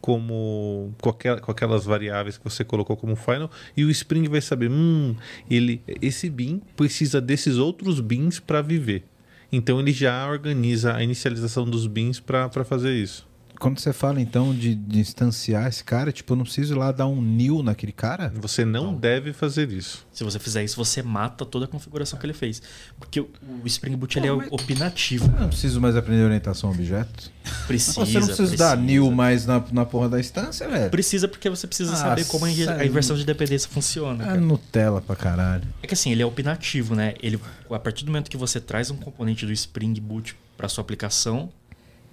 como 0.00 0.94
com, 1.02 1.10
aquela- 1.10 1.38
com 1.38 1.50
aquelas 1.52 1.84
variáveis 1.84 2.38
que 2.38 2.44
você 2.44 2.64
colocou 2.64 2.96
como 2.96 3.14
final 3.14 3.50
e 3.76 3.84
o 3.84 3.90
Spring 3.90 4.26
vai 4.26 4.40
saber, 4.40 4.70
hum, 4.70 5.14
ele 5.50 5.82
esse 6.00 6.30
bin 6.30 6.62
precisa 6.74 7.20
desses 7.20 7.58
outros 7.58 8.00
bins 8.00 8.40
para 8.40 8.62
viver. 8.62 9.04
Então 9.52 9.78
ele 9.78 9.92
já 9.92 10.26
organiza 10.26 10.94
a 10.94 11.02
inicialização 11.02 11.66
dos 11.68 11.86
bins 11.86 12.20
para 12.20 12.48
fazer 12.64 12.94
isso. 12.94 13.26
Quando 13.58 13.78
você 13.78 13.92
fala 13.92 14.20
então 14.20 14.54
de, 14.54 14.74
de 14.74 14.98
instanciar 14.98 15.68
esse 15.68 15.82
cara, 15.82 16.12
tipo, 16.12 16.32
eu 16.32 16.36
não 16.36 16.44
preciso 16.44 16.74
ir 16.74 16.76
lá 16.76 16.92
dar 16.92 17.06
um 17.06 17.20
new 17.20 17.62
naquele 17.62 17.92
cara? 17.92 18.32
Você 18.36 18.64
não, 18.64 18.94
deve 18.94 19.32
fazer 19.32 19.70
isso. 19.70 20.06
Se 20.12 20.22
você 20.24 20.38
fizer 20.38 20.64
isso, 20.64 20.76
você 20.76 21.02
mata 21.02 21.44
toda 21.44 21.64
a 21.64 21.68
configuração 21.68 22.18
que 22.18 22.26
ele 22.26 22.32
fez. 22.32 22.60
Porque 22.98 23.20
o 23.20 23.30
Spring 23.64 23.96
Boot 23.96 24.18
ele 24.18 24.26
é 24.26 24.32
opinativo. 24.32 25.32
Eu 25.34 25.40
não 25.40 25.48
preciso 25.48 25.80
mais 25.80 25.96
aprender 25.96 26.24
orientação 26.24 26.70
a 26.70 26.72
objeto. 26.72 27.32
Precisa. 27.66 28.00
você 28.00 28.18
não 28.18 28.26
precisa, 28.26 28.56
dar 28.56 28.76
precisa. 28.76 28.76
new 28.76 29.10
mais 29.10 29.46
na, 29.46 29.62
na 29.72 29.84
porra 29.84 30.08
da 30.08 30.20
instância, 30.20 30.68
velho. 30.68 30.90
Precisa 30.90 31.28
porque 31.28 31.48
você 31.48 31.66
precisa 31.66 31.92
Ah, 31.92 31.96
saber 31.96 32.24
como 32.26 32.44
a, 32.44 32.50
inversão 32.84 33.16
de 33.16 33.24
dependência 33.24 33.68
funciona. 33.68 34.22
É 34.24 34.26
cara. 34.26 34.40
Nutella 34.40 35.00
pra 35.00 35.16
caralho. 35.16 35.64
É 35.82 35.86
que 35.86 35.94
assim, 35.94 36.12
ele 36.12 36.22
é 36.22 36.26
opinativo, 36.26 36.94
né? 36.94 37.14
Ele, 37.22 37.38
a 37.70 37.78
partir 37.78 38.04
do 38.04 38.10
momento 38.10 38.30
que 38.30 38.36
você 38.36 38.60
traz 38.60 38.90
um 38.90 38.96
componente 38.96 39.46
do 39.46 39.52
Spring 39.52 39.94
Boot 40.00 40.36
para 40.56 40.68
sua 40.68 40.82
aplicação, 40.82 41.50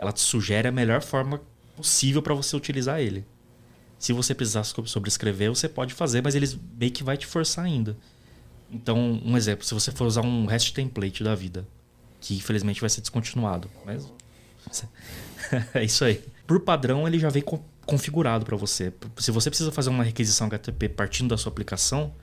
ela 0.02 0.11
te 0.11 0.19
sugere 0.19 0.68
a 0.68 0.72
melhor 0.72 1.02
forma 1.02 1.40
possível 1.78 2.22
para 2.22 2.34
você 2.34 2.56
utilizar 2.56 2.99
ele. 2.99 3.23
Se 3.99 4.11
você 4.11 4.34
precisar 4.36 4.64
so- 4.64 4.86
sobrescrever, 4.86 5.49
você 5.49 5.69
pode 5.69 5.94
fazer, 5.94 6.22
mas 6.23 6.34
ele 6.36 6.49
meio 6.78 6.91
que 6.91 7.03
vai 7.03 7.15
te 7.15 7.28
forçar 7.28 7.64
ainda. 7.65 7.95
Então, 8.72 9.22
um 9.23 9.38
exemplo, 9.38 9.64
se 9.65 9.73
você 9.73 9.91
for 9.91 10.07
usar 10.07 10.22
um 10.22 10.45
REST 10.48 10.73
template 10.73 11.23
da 11.23 11.36
vida, 11.36 11.68
que 12.19 12.36
infelizmente 12.36 12.82
vai 12.82 12.90
ser 12.90 13.02
descontinuado, 13.02 13.69
mas 13.86 14.11
é 15.76 15.84
isso 15.84 16.03
aí. 16.03 16.23
Por 16.48 16.60
padrão, 16.61 17.07
ele 17.07 17.19
já 17.19 17.30
vem 17.30 17.41
co- 17.44 17.64
configurado 17.86 18.45
para 18.45 18.57
você. 18.57 18.91
Se 19.18 19.32
você 19.32 19.49
precisa 19.49 19.72
fazer 19.72 19.90
uma 19.90 20.03
requisição 20.03 20.48
HTTP 20.48 20.90
partindo 20.90 21.30
da 21.30 21.38
sua 21.38 21.52
aplicação, 21.52 22.14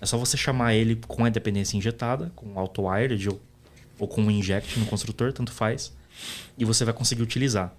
é 0.00 0.06
só 0.06 0.16
você 0.18 0.36
chamar 0.36 0.74
ele 0.74 0.96
com 1.06 1.24
a 1.24 1.28
dependência 1.28 1.76
injetada, 1.76 2.32
com 2.34 2.58
auto-wired 2.58 3.28
ou, 3.28 3.40
ou 3.98 4.08
com 4.08 4.28
inject 4.30 4.78
no 4.80 4.86
construtor, 4.86 5.32
tanto 5.32 5.52
faz, 5.52 5.92
e 6.58 6.64
você 6.64 6.84
vai 6.84 6.94
conseguir 6.94 7.22
utilizar. 7.22 7.74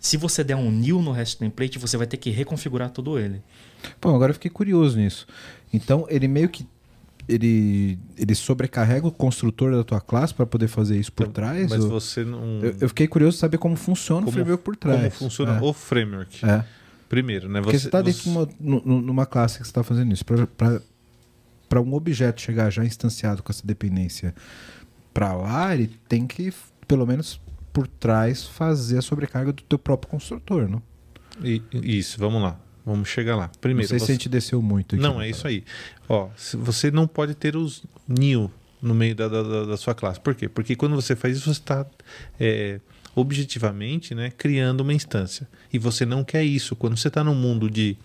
Se 0.00 0.16
você 0.16 0.42
der 0.42 0.56
um 0.56 0.70
new 0.70 1.00
no 1.00 1.12
REST 1.12 1.38
template, 1.38 1.78
você 1.78 1.96
vai 1.96 2.06
ter 2.06 2.16
que 2.16 2.28
reconfigurar 2.30 2.90
todo 2.90 3.18
ele. 3.18 3.40
Pô, 4.00 4.12
agora 4.14 4.30
eu 4.30 4.34
fiquei 4.34 4.50
curioso 4.50 4.96
nisso. 4.98 5.26
Então, 5.72 6.06
ele 6.08 6.26
meio 6.28 6.48
que. 6.48 6.66
Ele, 7.28 7.96
ele 8.18 8.34
sobrecarrega 8.34 9.06
o 9.06 9.12
construtor 9.12 9.70
da 9.76 9.84
tua 9.84 10.00
classe 10.00 10.34
para 10.34 10.44
poder 10.44 10.66
fazer 10.66 10.98
isso 10.98 11.12
por 11.12 11.28
trás? 11.28 11.70
Mas 11.70 11.84
ou- 11.84 11.88
você 11.90 12.24
não. 12.24 12.58
eu, 12.60 12.74
eu 12.80 12.88
fiquei 12.88 13.06
curioso 13.06 13.36
de 13.36 13.40
saber 13.40 13.58
como 13.58 13.76
funciona 13.76 14.22
o 14.22 14.24
como, 14.24 14.32
framework 14.32 14.64
por 14.64 14.74
trás. 14.74 14.98
como 14.98 15.10
funciona 15.30 15.56
É. 15.56 15.60
o 15.62 15.72
framework. 15.72 16.44
É. 16.44 16.64
Primeiro, 17.08 17.48
né? 17.48 17.60
Porque 17.60 17.78
você 17.78 17.86
está 17.86 18.02
dentro 18.02 18.22
de 18.24 18.28
uma, 18.28 18.48
nu- 18.58 18.82
nu- 18.84 19.00
numa 19.02 19.24
classe 19.24 19.58
que 19.58 19.64
você 19.64 19.70
está 19.70 19.84
fazendo 19.84 20.12
isso. 20.12 20.24
Para 21.68 21.80
um 21.80 21.94
objeto 21.94 22.40
chegar 22.40 22.70
já 22.70 22.84
instanciado 22.84 23.40
com 23.42 23.52
essa 23.52 23.64
dependência 23.64 24.34
para 25.14 25.32
lá, 25.32 25.74
ele 25.74 25.92
tem 26.08 26.26
que, 26.26 26.52
pelo 26.88 27.06
menos 27.06 27.40
por 27.72 27.86
trás, 27.88 28.44
fazer 28.44 28.98
a 28.98 29.02
sobrecarga 29.02 29.52
do 29.52 29.62
teu 29.62 29.78
próprio 29.78 30.10
construtor, 30.10 30.68
não? 30.68 30.82
I- 31.42 31.62
Isso, 31.72 32.18
vamos 32.18 32.42
lá. 32.42 32.58
Vamos 32.84 33.08
chegar 33.08 33.36
lá. 33.36 33.50
Primeiro, 33.60 33.84
não 33.84 33.88
sei 33.88 33.98
se 34.00 34.06
você- 34.06 34.12
a 34.12 34.14
gente 34.14 34.28
desceu 34.28 34.60
muito 34.60 34.94
aqui. 34.96 35.02
Não, 35.02 35.20
é 35.22 35.28
isso 35.30 35.46
aí. 35.46 35.64
Ó, 36.08 36.28
se- 36.36 36.56
você 36.56 36.90
não 36.90 37.06
pode 37.06 37.34
ter 37.34 37.56
os 37.56 37.82
new 38.08 38.50
no 38.82 38.92
meio 38.94 39.14
da, 39.14 39.28
da, 39.28 39.64
da- 39.64 39.76
sua 39.76 39.94
classe. 39.94 40.18
Por 40.20 40.34
quê? 40.34 40.48
Porque 40.48 40.74
quando 40.74 40.94
você 40.96 41.14
faz 41.14 41.36
isso, 41.36 41.44
você 41.46 41.60
está 41.60 41.86
objetivamente 43.14 44.14
né, 44.14 44.30
criando 44.36 44.80
uma 44.80 44.92
instância. 44.94 45.48
E 45.72 45.78
você 45.78 46.04
não 46.06 46.24
quer 46.24 46.42
isso. 46.44 46.74
Quando 46.74 46.96
você 46.96 47.08
está 47.08 47.22
no 47.22 47.34
mundo 47.34 47.70
de 47.70 47.96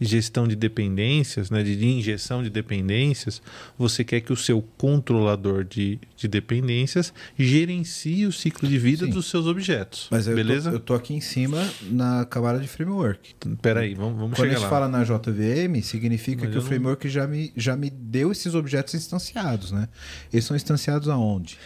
gestão 0.00 0.48
de 0.48 0.56
dependências, 0.56 1.50
né, 1.50 1.62
de, 1.62 1.84
injeção 1.86 2.42
de 2.42 2.48
dependências, 2.48 3.42
você 3.76 4.02
quer 4.02 4.20
que 4.22 4.32
o 4.32 4.36
seu 4.36 4.62
controlador 4.78 5.62
de, 5.62 5.98
de 6.16 6.26
dependências 6.26 7.12
gerencie 7.38 8.24
o 8.26 8.32
ciclo 8.32 8.66
de 8.68 8.78
vida 8.78 9.04
Sim. 9.04 9.12
dos 9.12 9.26
seus 9.26 9.46
objetos. 9.46 10.08
Mas 10.10 10.26
eu 10.26 10.34
beleza? 10.34 10.70
Tô, 10.70 10.76
eu 10.76 10.80
tô 10.80 10.94
aqui 10.94 11.12
em 11.12 11.20
cima 11.20 11.68
na 11.82 12.24
camada 12.24 12.58
de 12.58 12.66
framework. 12.68 13.34
Peraí, 13.60 13.94
vamos, 13.94 14.18
vamos 14.18 14.38
Quando 14.38 14.46
a 14.46 14.48
chegar 14.48 14.54
gente 14.54 14.62
lá. 14.62 14.68
fala 14.70 14.88
na 14.88 15.04
JVM, 15.04 15.82
significa 15.82 16.42
Mas 16.44 16.50
que 16.50 16.56
eu 16.56 16.60
o 16.60 16.62
não- 16.62 16.68
framework 16.68 17.08
já 17.08 17.26
me, 17.26 17.52
já 17.56 17.76
me 17.76 17.90
deu 17.90 18.32
esses 18.32 18.54
objetos 18.54 18.94
instanciados, 18.94 19.70
né? 19.70 19.88
Eles 20.32 20.44
são 20.44 20.56
instanciados 20.56 21.08
aonde? 21.08 21.58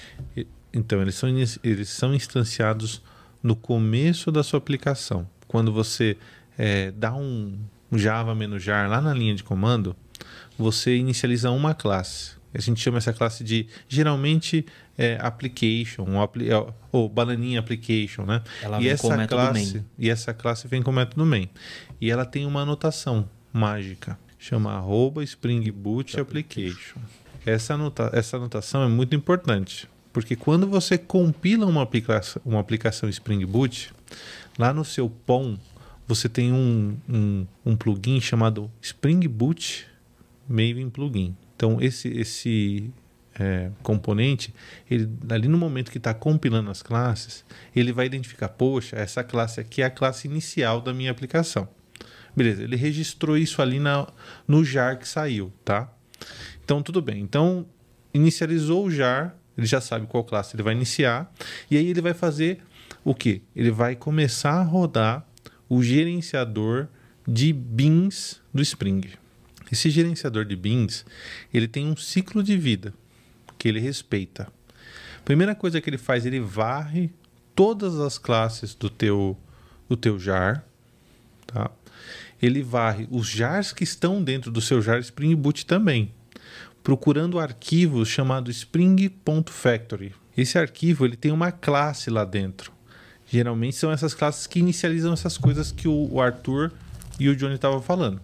Então, 0.72 1.00
eles 1.00 1.14
são, 1.14 1.28
eles 1.62 1.88
são 1.88 2.12
instanciados 2.14 3.00
no 3.42 3.54
começo 3.54 4.32
da 4.32 4.42
sua 4.42 4.58
aplicação. 4.58 5.28
Quando 5.46 5.72
você 5.72 6.16
eh, 6.58 6.90
dá 6.96 7.14
um 7.14 7.56
Java 7.98 8.34
jar 8.58 8.88
lá 8.88 9.00
na 9.00 9.12
linha 9.14 9.34
de 9.34 9.42
comando, 9.44 9.94
você 10.58 10.96
inicializa 10.96 11.50
uma 11.50 11.74
classe. 11.74 12.32
A 12.56 12.60
gente 12.60 12.80
chama 12.80 12.98
essa 12.98 13.12
classe 13.12 13.42
de, 13.42 13.66
geralmente, 13.88 14.64
eh, 14.96 15.18
application, 15.20 16.04
ou, 16.08 16.22
apli- 16.22 16.48
eh, 16.52 16.66
ou 16.92 17.08
bananinha 17.08 17.58
application, 17.58 18.24
né? 18.24 18.42
Ela 18.62 18.78
e 18.80 18.84
vem 18.84 18.90
essa 18.92 19.26
classe, 19.26 19.74
main. 19.74 19.84
E 19.98 20.08
essa 20.08 20.32
classe 20.32 20.68
vem 20.68 20.80
com 20.80 20.92
o 20.92 20.94
método 20.94 21.26
main. 21.26 21.48
E 22.00 22.10
ela 22.12 22.24
tem 22.24 22.46
uma 22.46 22.60
anotação 22.62 23.28
mágica. 23.52 24.16
Chama 24.38 24.72
arroba 24.72 25.24
Spring 25.24 25.68
Boot 25.72 26.18
Application. 26.20 27.00
Essa, 27.44 27.74
anota 27.74 28.10
essa 28.12 28.36
anotação 28.36 28.84
é 28.84 28.88
muito 28.88 29.16
importante. 29.16 29.88
Porque 30.12 30.36
quando 30.36 30.66
você 30.68 30.96
compila 30.96 31.66
uma 31.66 31.82
aplicação, 31.82 32.40
uma 32.44 32.60
aplicação 32.60 33.08
Spring 33.08 33.44
Boot, 33.44 33.92
lá 34.56 34.72
no 34.72 34.84
seu 34.84 35.10
POM, 35.10 35.56
você 36.06 36.28
tem 36.28 36.52
um, 36.52 36.96
um, 37.08 37.46
um 37.64 37.76
plugin 37.76 38.20
chamado 38.20 38.70
Spring 38.80 39.26
Boot 39.28 39.86
Maven 40.48 40.90
Plugin. 40.90 41.36
Então, 41.56 41.80
esse, 41.80 42.08
esse 42.08 42.90
é, 43.38 43.70
componente, 43.82 44.54
ele, 44.90 45.08
ali 45.28 45.48
no 45.48 45.58
momento 45.58 45.90
que 45.90 45.98
está 45.98 46.12
compilando 46.12 46.70
as 46.70 46.82
classes, 46.82 47.44
ele 47.74 47.92
vai 47.92 48.06
identificar, 48.06 48.48
poxa, 48.48 48.96
essa 48.96 49.24
classe 49.24 49.60
aqui 49.60 49.82
é 49.82 49.86
a 49.86 49.90
classe 49.90 50.28
inicial 50.28 50.80
da 50.80 50.92
minha 50.92 51.10
aplicação. 51.10 51.68
Beleza, 52.36 52.62
ele 52.62 52.76
registrou 52.76 53.36
isso 53.38 53.62
ali 53.62 53.78
na, 53.78 54.08
no 54.46 54.64
jar 54.64 54.98
que 54.98 55.08
saiu, 55.08 55.52
tá? 55.64 55.92
Então, 56.64 56.82
tudo 56.82 57.00
bem. 57.00 57.20
Então, 57.20 57.66
inicializou 58.12 58.86
o 58.86 58.90
jar, 58.90 59.36
ele 59.56 59.66
já 59.66 59.80
sabe 59.80 60.06
qual 60.06 60.24
classe 60.24 60.56
ele 60.56 60.62
vai 60.62 60.74
iniciar, 60.74 61.32
e 61.70 61.76
aí 61.76 61.86
ele 61.86 62.00
vai 62.00 62.14
fazer 62.14 62.60
o 63.04 63.14
quê? 63.14 63.42
Ele 63.54 63.70
vai 63.70 63.94
começar 63.94 64.54
a 64.54 64.62
rodar 64.62 65.26
o 65.74 65.82
gerenciador 65.82 66.86
de 67.26 67.52
bins 67.52 68.40
do 68.52 68.62
Spring. 68.62 69.10
Esse 69.72 69.90
gerenciador 69.90 70.44
de 70.44 70.54
bins, 70.54 71.04
ele 71.52 71.66
tem 71.66 71.84
um 71.84 71.96
ciclo 71.96 72.44
de 72.44 72.56
vida 72.56 72.94
que 73.58 73.66
ele 73.66 73.80
respeita. 73.80 74.46
Primeira 75.24 75.52
coisa 75.52 75.80
que 75.80 75.90
ele 75.90 75.98
faz, 75.98 76.24
ele 76.24 76.38
varre 76.38 77.10
todas 77.56 77.98
as 77.98 78.18
classes 78.18 78.72
do 78.72 78.88
teu 78.88 79.36
do 79.88 79.96
teu 79.96 80.16
jar, 80.16 80.64
tá? 81.44 81.72
Ele 82.40 82.62
varre 82.62 83.08
os 83.10 83.26
jars 83.26 83.72
que 83.72 83.82
estão 83.82 84.22
dentro 84.22 84.52
do 84.52 84.60
seu 84.60 84.80
jar 84.80 85.00
Spring 85.00 85.34
Boot 85.34 85.66
também, 85.66 86.12
procurando 86.84 87.40
arquivos 87.40 88.08
chamado 88.08 88.48
spring.factory. 88.48 90.14
Esse 90.36 90.56
arquivo 90.56 91.04
ele 91.04 91.16
tem 91.16 91.32
uma 91.32 91.50
classe 91.50 92.10
lá 92.10 92.24
dentro. 92.24 92.73
Geralmente 93.34 93.74
são 93.74 93.90
essas 93.90 94.14
classes 94.14 94.46
que 94.46 94.60
inicializam 94.60 95.12
essas 95.12 95.36
coisas 95.36 95.72
que 95.72 95.88
o 95.88 96.20
Arthur 96.20 96.70
e 97.18 97.28
o 97.28 97.34
Johnny 97.34 97.56
estavam 97.56 97.82
falando. 97.82 98.20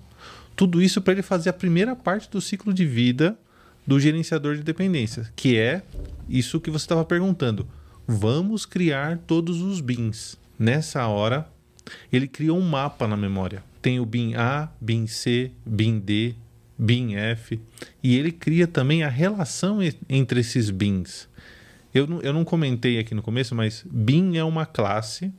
Tudo 0.55 0.81
isso 0.81 1.03
para 1.03 1.15
ele 1.15 1.23
fazer 1.23 1.51
a 1.51 1.53
primeira 1.53 1.97
parte 1.97 2.31
do 2.31 2.41
ciclo 2.41 2.73
de 2.73 2.87
vida 2.87 3.37
do 3.85 3.99
gerenciador 3.99 4.55
de 4.55 4.63
dependências, 4.63 5.29
que 5.35 5.59
é 5.59 5.83
isso 6.29 6.61
que 6.61 6.71
você 6.71 6.85
estava 6.85 7.05
perguntando. 7.05 7.67
Vamos 8.07 8.65
criar 8.65 9.19
todos 9.27 9.61
os 9.61 9.81
bins. 9.81 10.37
Nessa 10.57 11.05
hora, 11.09 11.51
ele 12.13 12.29
criou 12.29 12.57
um 12.57 12.69
mapa 12.69 13.09
na 13.09 13.17
memória. 13.17 13.65
Tem 13.83 13.99
o 13.99 14.07
bin 14.07 14.37
A, 14.37 14.69
bin 14.81 15.09
C, 15.09 15.51
bin 15.67 15.99
D, 15.99 16.37
bin 16.79 17.17
F, 17.17 17.61
e 18.01 18.17
ele 18.17 18.31
cria 18.31 18.69
também 18.69 19.03
a 19.03 19.09
relação 19.09 19.81
entre 20.09 20.39
esses 20.39 20.71
bins. 20.71 21.29
Eu 21.95 22.07
não, 22.07 22.21
eu 22.21 22.33
não 22.33 22.45
comentei 22.45 22.99
aqui 22.99 23.15
no 23.15 23.23
começo, 23.23 23.55
mas 23.55 23.85
bin 23.91 24.37
é 24.37 24.45
uma 24.45 24.65
classe 24.67 25.33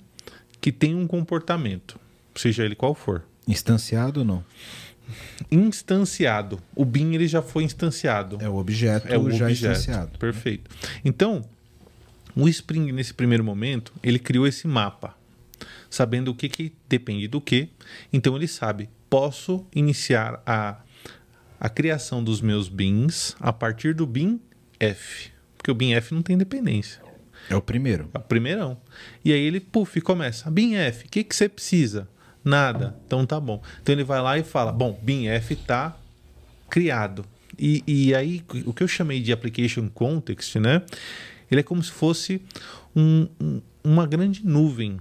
que 0.59 0.71
tem 0.71 0.95
um 0.95 1.07
comportamento, 1.07 1.99
seja 2.35 2.63
ele 2.65 2.75
qual 2.75 2.93
for. 2.93 3.23
Instanciado 3.47 4.19
ou 4.19 4.25
não? 4.25 4.43
instanciado. 5.49 6.61
O 6.75 6.85
bin 6.85 7.13
ele 7.13 7.27
já 7.27 7.41
foi 7.41 7.63
instanciado. 7.63 8.37
É 8.39 8.47
o 8.49 8.55
objeto 8.55 9.07
É 9.07 9.17
o 9.17 9.29
já 9.31 9.45
objeto. 9.45 9.51
instanciado. 9.51 10.17
Perfeito. 10.17 10.69
Então, 11.03 11.43
o 12.35 12.47
Spring, 12.47 12.91
nesse 12.91 13.13
primeiro 13.13 13.43
momento, 13.43 13.93
ele 14.01 14.19
criou 14.19 14.47
esse 14.47 14.67
mapa, 14.67 15.17
sabendo 15.89 16.31
o 16.31 16.35
que, 16.35 16.47
que 16.47 16.73
depende 16.87 17.27
do 17.27 17.41
que. 17.41 17.69
Então, 18.13 18.35
ele 18.35 18.47
sabe, 18.47 18.89
posso 19.09 19.65
iniciar 19.75 20.41
a, 20.45 20.77
a 21.59 21.69
criação 21.69 22.23
dos 22.23 22.39
meus 22.39 22.69
bins 22.69 23.35
a 23.39 23.51
partir 23.51 23.93
do 23.93 24.05
bin 24.05 24.39
F. 24.79 25.30
Porque 25.61 25.69
o 25.69 25.75
bin 25.75 25.93
F 25.93 26.11
não 26.15 26.23
tem 26.23 26.35
dependência. 26.35 26.99
É 27.47 27.55
o 27.55 27.61
primeiro. 27.61 28.09
É 28.13 28.17
o 28.17 28.21
primeirão. 28.21 28.77
E 29.23 29.31
aí 29.31 29.39
ele, 29.39 29.59
puf, 29.59 30.01
começa. 30.01 30.49
Bin 30.49 30.73
F, 30.75 31.05
o 31.05 31.09
que, 31.09 31.23
que 31.23 31.35
você 31.35 31.47
precisa? 31.47 32.07
Nada. 32.43 32.95
Então 33.05 33.23
tá 33.27 33.39
bom. 33.39 33.61
Então 33.81 33.93
ele 33.93 34.03
vai 34.03 34.19
lá 34.21 34.39
e 34.39 34.43
fala: 34.43 34.71
bom, 34.71 34.99
bin 35.03 35.27
F 35.27 35.55
tá 35.55 35.95
criado. 36.67 37.23
E, 37.59 37.83
e 37.85 38.15
aí, 38.15 38.43
o 38.65 38.73
que 38.73 38.81
eu 38.81 38.87
chamei 38.87 39.21
de 39.21 39.31
application 39.31 39.87
context, 39.89 40.55
né? 40.55 40.81
Ele 41.51 41.59
é 41.59 41.63
como 41.63 41.83
se 41.83 41.91
fosse 41.91 42.41
um- 42.95 43.27
um- 43.39 43.61
uma 43.83 44.07
grande 44.07 44.43
nuvem 44.43 44.97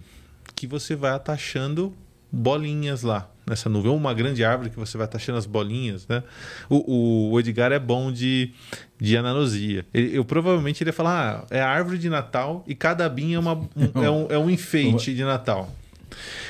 que 0.54 0.66
você 0.66 0.94
vai 0.94 1.12
atachando 1.12 1.94
bolinhas 2.30 3.02
lá 3.02 3.29
nessa 3.46 3.68
nuvem. 3.68 3.90
Ou 3.90 3.96
uma 3.96 4.12
grande 4.14 4.44
árvore 4.44 4.70
que 4.70 4.78
você 4.78 4.96
vai 4.96 5.04
atachando 5.06 5.38
as 5.38 5.46
bolinhas, 5.46 6.06
né? 6.06 6.22
O, 6.68 7.30
o 7.32 7.40
Edgar 7.40 7.72
é 7.72 7.78
bom 7.78 8.12
de, 8.12 8.52
de 9.00 9.16
analogia. 9.16 9.84
Ele- 9.92 10.16
eu 10.16 10.24
provavelmente 10.24 10.80
iria 10.82 10.92
falar, 10.92 11.40
ah, 11.40 11.46
é 11.50 11.60
a 11.60 11.68
árvore 11.68 11.98
de 11.98 12.08
Natal 12.08 12.64
e 12.66 12.74
cada 12.74 13.08
bin 13.08 13.34
é, 13.34 13.38
uma, 13.38 13.54
um, 13.54 13.68
é, 14.04 14.10
um, 14.10 14.26
é 14.30 14.38
um 14.38 14.48
enfeite 14.50 15.14
de 15.14 15.24
Natal. 15.24 15.74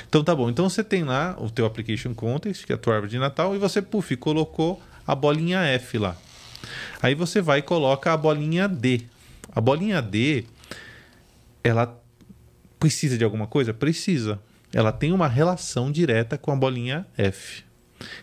Então 0.09 0.23
tá 0.23 0.35
bom. 0.35 0.49
Então 0.49 0.69
você 0.69 0.83
tem 0.83 1.03
lá 1.03 1.35
o 1.39 1.49
teu 1.49 1.65
application 1.65 2.13
context, 2.13 2.65
que 2.65 2.71
é 2.71 2.75
a 2.75 2.77
tua 2.77 2.95
árvore 2.95 3.11
de 3.11 3.19
Natal, 3.19 3.55
e 3.55 3.57
você, 3.59 3.81
puf, 3.81 4.15
colocou 4.17 4.81
a 5.05 5.15
bolinha 5.15 5.59
F 5.61 5.97
lá. 5.97 6.15
Aí 7.01 7.15
você 7.15 7.41
vai 7.41 7.59
e 7.59 7.61
coloca 7.61 8.11
a 8.13 8.17
bolinha 8.17 8.67
D. 8.67 9.01
A 9.53 9.59
bolinha 9.61 10.01
D, 10.01 10.45
ela 11.63 11.99
precisa 12.79 13.17
de 13.17 13.23
alguma 13.23 13.47
coisa? 13.47 13.73
Precisa. 13.73 14.39
Ela 14.73 14.91
tem 14.91 15.11
uma 15.11 15.27
relação 15.27 15.91
direta 15.91 16.37
com 16.37 16.51
a 16.51 16.55
bolinha 16.55 17.05
F. 17.17 17.63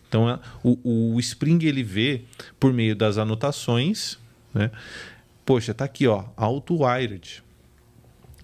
Então 0.09 0.41
o, 0.63 1.15
o 1.15 1.21
Spring 1.21 1.65
ele 1.65 1.83
vê 1.83 2.23
por 2.59 2.73
meio 2.73 2.97
das 2.97 3.19
anotações, 3.19 4.19
né? 4.53 4.71
Poxa, 5.45 5.73
tá 5.73 5.85
aqui, 5.85 6.07
ó, 6.07 6.25
auto-wired. 6.37 7.43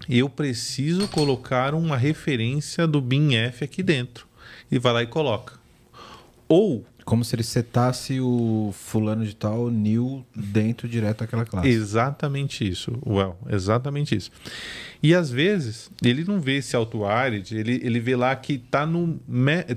Eu 0.09 0.29
preciso 0.29 1.07
colocar 1.07 1.73
uma 1.73 1.97
referência 1.97 2.87
do 2.87 3.01
bin 3.01 3.35
F 3.35 3.63
aqui 3.63 3.83
dentro. 3.83 4.27
E 4.71 4.79
vai 4.79 4.93
lá 4.93 5.03
e 5.03 5.07
coloca. 5.07 5.59
Ou 6.47 6.85
Como 7.05 7.23
se 7.23 7.35
ele 7.35 7.43
setasse 7.43 8.19
o 8.19 8.73
fulano 8.73 9.23
de 9.23 9.35
tal, 9.35 9.69
new, 9.69 10.25
dentro 10.35 10.87
direto 10.89 11.19
daquela 11.19 11.45
classe. 11.45 11.67
Exatamente 11.69 12.67
isso, 12.67 12.97
Well, 13.05 13.37
exatamente 13.47 14.15
isso. 14.15 14.31
E 15.03 15.13
às 15.13 15.29
vezes 15.29 15.91
ele 16.03 16.23
não 16.23 16.41
vê 16.41 16.57
esse 16.57 16.75
auto-wired, 16.75 17.55
ele, 17.55 17.79
ele 17.83 17.99
vê 17.99 18.15
lá 18.15 18.35
que 18.35 18.57
tá 18.57 18.87
no, 18.87 19.19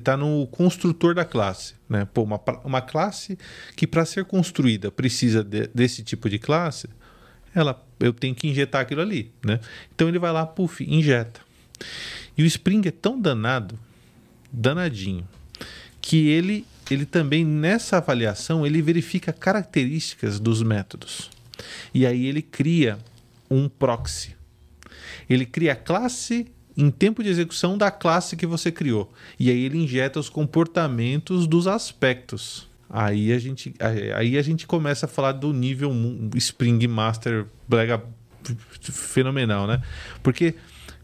tá 0.02 0.16
no 0.16 0.46
construtor 0.46 1.14
da 1.14 1.22
classe. 1.24 1.74
Né? 1.86 2.06
Pô, 2.14 2.22
uma, 2.22 2.40
uma 2.64 2.80
classe 2.80 3.38
que 3.76 3.86
para 3.86 4.06
ser 4.06 4.24
construída 4.24 4.90
precisa 4.90 5.44
de- 5.44 5.68
desse 5.74 6.02
tipo 6.02 6.30
de 6.30 6.38
classe, 6.38 6.88
ela, 7.55 7.86
eu 8.00 8.14
tenho 8.14 8.34
que 8.34 8.48
injetar 8.48 8.80
aquilo 8.80 9.02
ali. 9.02 9.30
Né? 9.44 9.60
Então 9.94 10.09
ele 10.09 10.18
vai 10.18 10.32
lá, 10.32 10.46
puf, 10.46 10.82
injeta. 10.82 11.40
E 12.38 12.42
o 12.42 12.46
Spring 12.46 12.80
é 12.88 12.90
tão 12.90 13.20
danado, 13.20 13.78
danadinho, 14.50 15.28
que 16.00 16.28
ele, 16.28 16.64
ele 16.90 17.05
também, 17.05 17.44
nessa 17.44 17.98
avaliação, 17.98 18.66
ele 18.66 18.81
verifica 18.81 19.32
características 19.32 20.40
dos 20.40 20.62
métodos. 20.62 21.31
E 21.93 22.06
aí 22.06 22.27
ele 22.27 22.43
cria 22.43 22.98
um 23.51 23.69
proxy. 23.69 24.36
Ele 25.28 25.44
cria 25.44 25.73
a 25.73 25.77
classe 25.77 26.47
em 26.77 26.90
tempo 26.90 27.23
de 27.23 27.28
execução 27.28 27.77
da 27.77 27.90
classe 27.90 28.36
que 28.36 28.47
você 28.47 28.70
criou. 28.70 29.12
E 29.39 29.51
aí 29.51 29.65
ele 29.65 29.78
injeta 29.78 30.20
os 30.20 30.28
comportamentos 30.28 31.47
dos 31.47 31.66
aspectos. 31.66 32.69
Aí 32.89 33.32
a 33.32 33.39
gente, 33.39 33.74
aí 34.15 34.39
a 34.39 34.43
gente 34.43 34.66
começa 34.66 35.06
a 35.06 35.09
falar 35.09 35.32
do 35.32 35.52
nível 35.52 35.93
Spring 36.36 36.86
Master 36.86 37.47
brega 37.69 38.02
fenomenal, 38.81 39.66
né? 39.66 39.82
Porque 40.23 40.55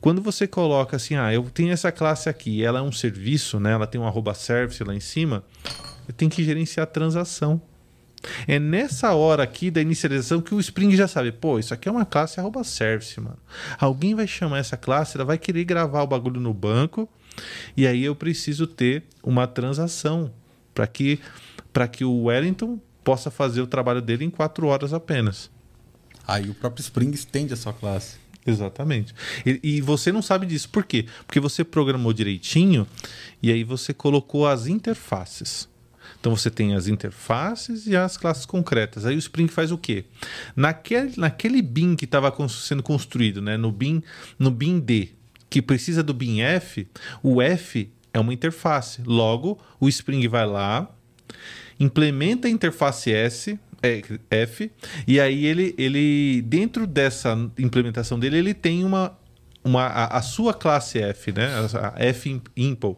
quando 0.05 0.21
você 0.21 0.47
coloca 0.47 0.97
assim, 0.97 1.15
ah, 1.15 1.33
eu 1.33 1.43
tenho 1.45 1.73
essa 1.73 1.91
classe 1.91 2.29
aqui, 2.29 2.63
ela 2.63 2.81
é 2.81 2.83
um 2.83 2.93
serviço, 2.93 3.59
né? 3.59 3.73
Ela 3.73 3.87
tem 3.87 3.99
um 3.99 4.07
arroba 4.07 4.35
service 4.35 4.85
lá 4.85 4.95
em 4.95 5.01
cima, 5.01 5.43
eu 6.07 6.13
tenho 6.13 6.31
que 6.31 6.45
gerenciar 6.45 6.85
a 6.85 6.87
transação. 6.87 7.59
É 8.47 8.59
nessa 8.59 9.15
hora 9.15 9.43
aqui 9.43 9.71
da 9.71 9.81
inicialização 9.81 10.43
que 10.43 10.55
o 10.55 10.61
Spring 10.61 10.95
já 10.95 11.09
sabe, 11.09 11.33
pô, 11.33 11.59
isso 11.59 11.73
aqui 11.73 11.89
é 11.89 11.91
uma 11.91 12.05
classe 12.05 12.39
arroba 12.39 12.63
service, 12.65 13.19
mano. 13.19 13.39
Alguém 13.79 14.15
vai 14.15 14.27
chamar 14.27 14.59
essa 14.59 14.77
classe, 14.77 15.17
ela 15.17 15.25
vai 15.25 15.39
querer 15.39 15.65
gravar 15.65 16.03
o 16.03 16.07
bagulho 16.07 16.39
no 16.39 16.53
banco, 16.53 17.09
e 17.75 17.87
aí 17.87 18.05
eu 18.05 18.15
preciso 18.15 18.67
ter 18.67 19.05
uma 19.23 19.47
transação 19.47 20.31
para 20.75 20.87
que 20.87 21.19
para 21.73 21.89
que 21.89 22.05
o 22.05 22.25
Wellington 22.25 22.79
possa 23.03 23.31
fazer 23.31 23.63
o 23.63 23.67
trabalho 23.67 24.03
dele 24.03 24.27
em 24.27 24.31
quatro 24.31 24.67
horas 24.67 24.93
apenas. 24.93 25.51
Aí 26.29 26.51
o 26.51 26.55
próprio 26.55 26.83
Spring 26.83 27.11
estende 27.13 27.55
a 27.55 27.57
sua 27.57 27.73
classe. 27.73 28.23
Exatamente. 28.47 29.15
E, 29.45 29.61
e 29.63 29.81
você 29.81 30.13
não 30.13 30.21
sabe 30.21 30.47
disso. 30.47 30.69
Por 30.69 30.85
quê? 30.85 31.07
Porque 31.27 31.41
você 31.41 31.65
programou 31.65 32.13
direitinho 32.13 32.87
e 33.43 33.51
aí 33.51 33.65
você 33.65 33.95
colocou 33.95 34.47
as 34.47 34.67
interfaces. 34.67 35.69
Então 36.21 36.35
você 36.35 36.51
tem 36.51 36.75
as 36.75 36.87
interfaces 36.87 37.87
e 37.87 37.97
as 37.97 38.17
classes 38.17 38.47
concretas. 38.47 39.05
Aí 39.05 39.15
o 39.15 39.19
Spring 39.19 39.49
faz 39.49 39.71
o 39.71 39.79
quê? 39.79 40.05
Naquele, 40.57 41.13
naquele 41.17 41.61
bin 41.61 41.97
que 41.97 42.05
estava 42.05 42.33
sendo 42.49 42.83
construído, 42.83 43.43
né? 43.43 43.57
no, 43.57 43.71
bin, 43.71 44.03
no 44.39 44.51
bin 44.51 44.81
D, 44.81 45.11
que 45.51 45.61
precisa 45.61 46.03
do 46.03 46.15
bin 46.15 46.41
F, 46.41 46.87
o 47.23 47.43
F 47.43 47.91
é 48.13 48.19
uma 48.19 48.33
interface. 48.33 49.03
Logo, 49.05 49.59
o 49.79 49.89
Spring 49.89 50.27
vai 50.29 50.47
lá, 50.47 50.89
implementa 51.79 52.49
a 52.49 52.51
interface 52.51 53.13
S, 53.13 53.59
F, 54.31 54.71
e 55.07 55.21
aí 55.21 55.45
ele, 55.47 55.75
ele 55.79 56.43
dentro 56.43 56.87
dessa 56.87 57.37
implementação 57.59 58.19
dele, 58.19 58.39
ele 58.39 58.55
tem 58.55 58.85
uma, 58.85 59.13
uma 59.63 59.83
a, 59.87 60.19
a 60.19 60.23
sua 60.23 60.53
classe 60.55 60.99
F, 60.99 61.33
né? 61.33 61.49
A, 61.95 62.05
F 62.05 62.41
Impl. 62.57 62.93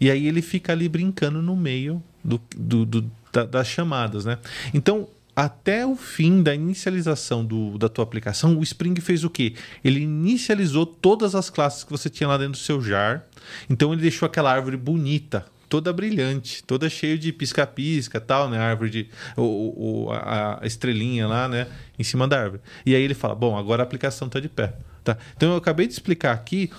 E 0.00 0.10
aí 0.10 0.26
ele 0.26 0.42
fica 0.42 0.72
ali 0.72 0.88
brincando 0.88 1.42
no 1.42 1.56
meio 1.56 2.02
do, 2.24 2.40
do, 2.56 2.84
do- 2.86 3.10
da- 3.32 3.44
das 3.44 3.66
chamadas, 3.66 4.24
né? 4.24 4.38
Então, 4.72 5.08
até 5.34 5.86
o 5.86 5.94
fim 5.96 6.42
da 6.42 6.54
inicialização 6.54 7.44
do, 7.44 7.78
da 7.78 7.88
tua 7.88 8.02
aplicação, 8.02 8.58
o 8.58 8.62
Spring 8.62 9.00
fez 9.00 9.22
o 9.22 9.30
quê? 9.30 9.54
Ele 9.84 10.00
inicializou 10.00 10.84
todas 10.86 11.34
as 11.34 11.48
classes 11.50 11.84
que 11.84 11.90
você 11.90 12.08
tinha 12.10 12.26
lá 12.28 12.36
dentro 12.36 12.52
do 12.52 12.58
seu 12.58 12.80
jar. 12.80 13.24
Então 13.70 13.92
ele 13.92 14.02
deixou 14.02 14.26
aquela 14.26 14.52
árvore 14.52 14.76
bonita, 14.76 15.46
toda 15.68 15.92
brilhante, 15.92 16.62
toda 16.64 16.88
cheia 16.88 17.18
de 17.18 17.32
pisca-pisca, 17.32 18.20
tal, 18.20 18.48
né? 18.48 18.58
A 18.58 18.64
árvore 18.64 18.90
de 18.90 19.08
o, 19.36 20.06
o- 20.06 20.12
a, 20.12 20.60
estrelinha 20.64 21.26
lá, 21.26 21.48
né? 21.48 21.66
Em 21.98 22.02
cima 22.04 22.26
da 22.26 22.40
árvore. 22.40 22.62
E 22.86 22.94
aí 22.94 23.02
ele 23.02 23.14
fala: 23.14 23.34
bom, 23.34 23.56
agora 23.56 23.82
a 23.82 23.84
aplicação 23.84 24.26
está 24.28 24.40
de 24.40 24.48
pé. 24.48 24.74
Tá? 25.04 25.16
Então 25.36 25.50
eu 25.50 25.56
acabei 25.56 25.86
de 25.86 25.92
explicar 25.92 26.32
aqui 26.32 26.70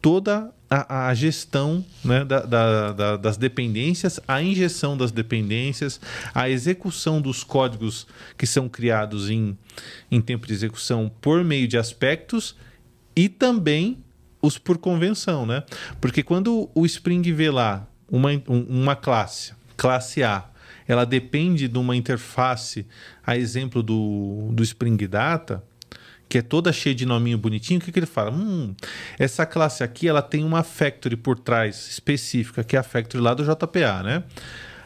toda 0.00 0.50
a, 0.70 1.08
a 1.08 1.14
gestão 1.14 1.84
né, 2.04 2.24
da- 2.24 2.42
da- 2.42 2.92
da- 2.92 3.16
das 3.16 3.36
dependências, 3.36 4.20
a 4.28 4.40
injeção 4.42 4.96
das 4.96 5.10
dependências, 5.10 6.00
a 6.34 6.48
execução 6.48 7.20
dos 7.20 7.42
códigos 7.42 8.06
que 8.36 8.46
são 8.46 8.68
criados 8.68 9.28
em, 9.30 9.56
em 10.10 10.20
tempo 10.20 10.46
de 10.46 10.52
execução 10.52 11.10
por 11.20 11.42
meio 11.42 11.66
de 11.66 11.76
aspectos 11.78 12.54
e 13.16 13.28
também 13.28 13.98
os 14.40 14.56
por 14.58 14.78
convenção, 14.78 15.44
né? 15.44 15.64
Porque 16.00 16.22
quando 16.22 16.70
o 16.74 16.86
Spring 16.86 17.22
vê 17.32 17.50
lá 17.50 17.88
uma, 18.10 18.30
um- 18.48 18.66
uma 18.68 18.96
classe, 18.96 19.52
classe 19.76 20.22
A, 20.22 20.44
ela 20.86 21.04
depende 21.04 21.68
de 21.68 21.78
uma 21.78 21.94
interface, 21.94 22.86
a 23.26 23.36
exemplo 23.36 23.82
do, 23.82 24.48
do 24.52 24.62
Spring 24.62 24.96
Data, 25.06 25.62
que 26.28 26.38
é 26.38 26.42
toda 26.42 26.72
cheia 26.72 26.94
de 26.94 27.06
nominho 27.06 27.38
bonitinho, 27.38 27.80
o 27.80 27.82
que, 27.82 27.90
que 27.92 27.98
ele 27.98 28.06
fala? 28.06 28.30
Hum, 28.30 28.74
essa 29.18 29.46
classe 29.46 29.82
aqui 29.82 30.06
ela 30.08 30.20
tem 30.22 30.44
uma 30.44 30.62
factory 30.62 31.16
por 31.16 31.38
trás 31.38 31.88
específica, 31.88 32.62
que 32.64 32.76
é 32.76 32.78
a 32.78 32.82
factory 32.82 33.22
lá 33.22 33.32
do 33.34 33.42
JPA, 33.44 34.02
né? 34.02 34.22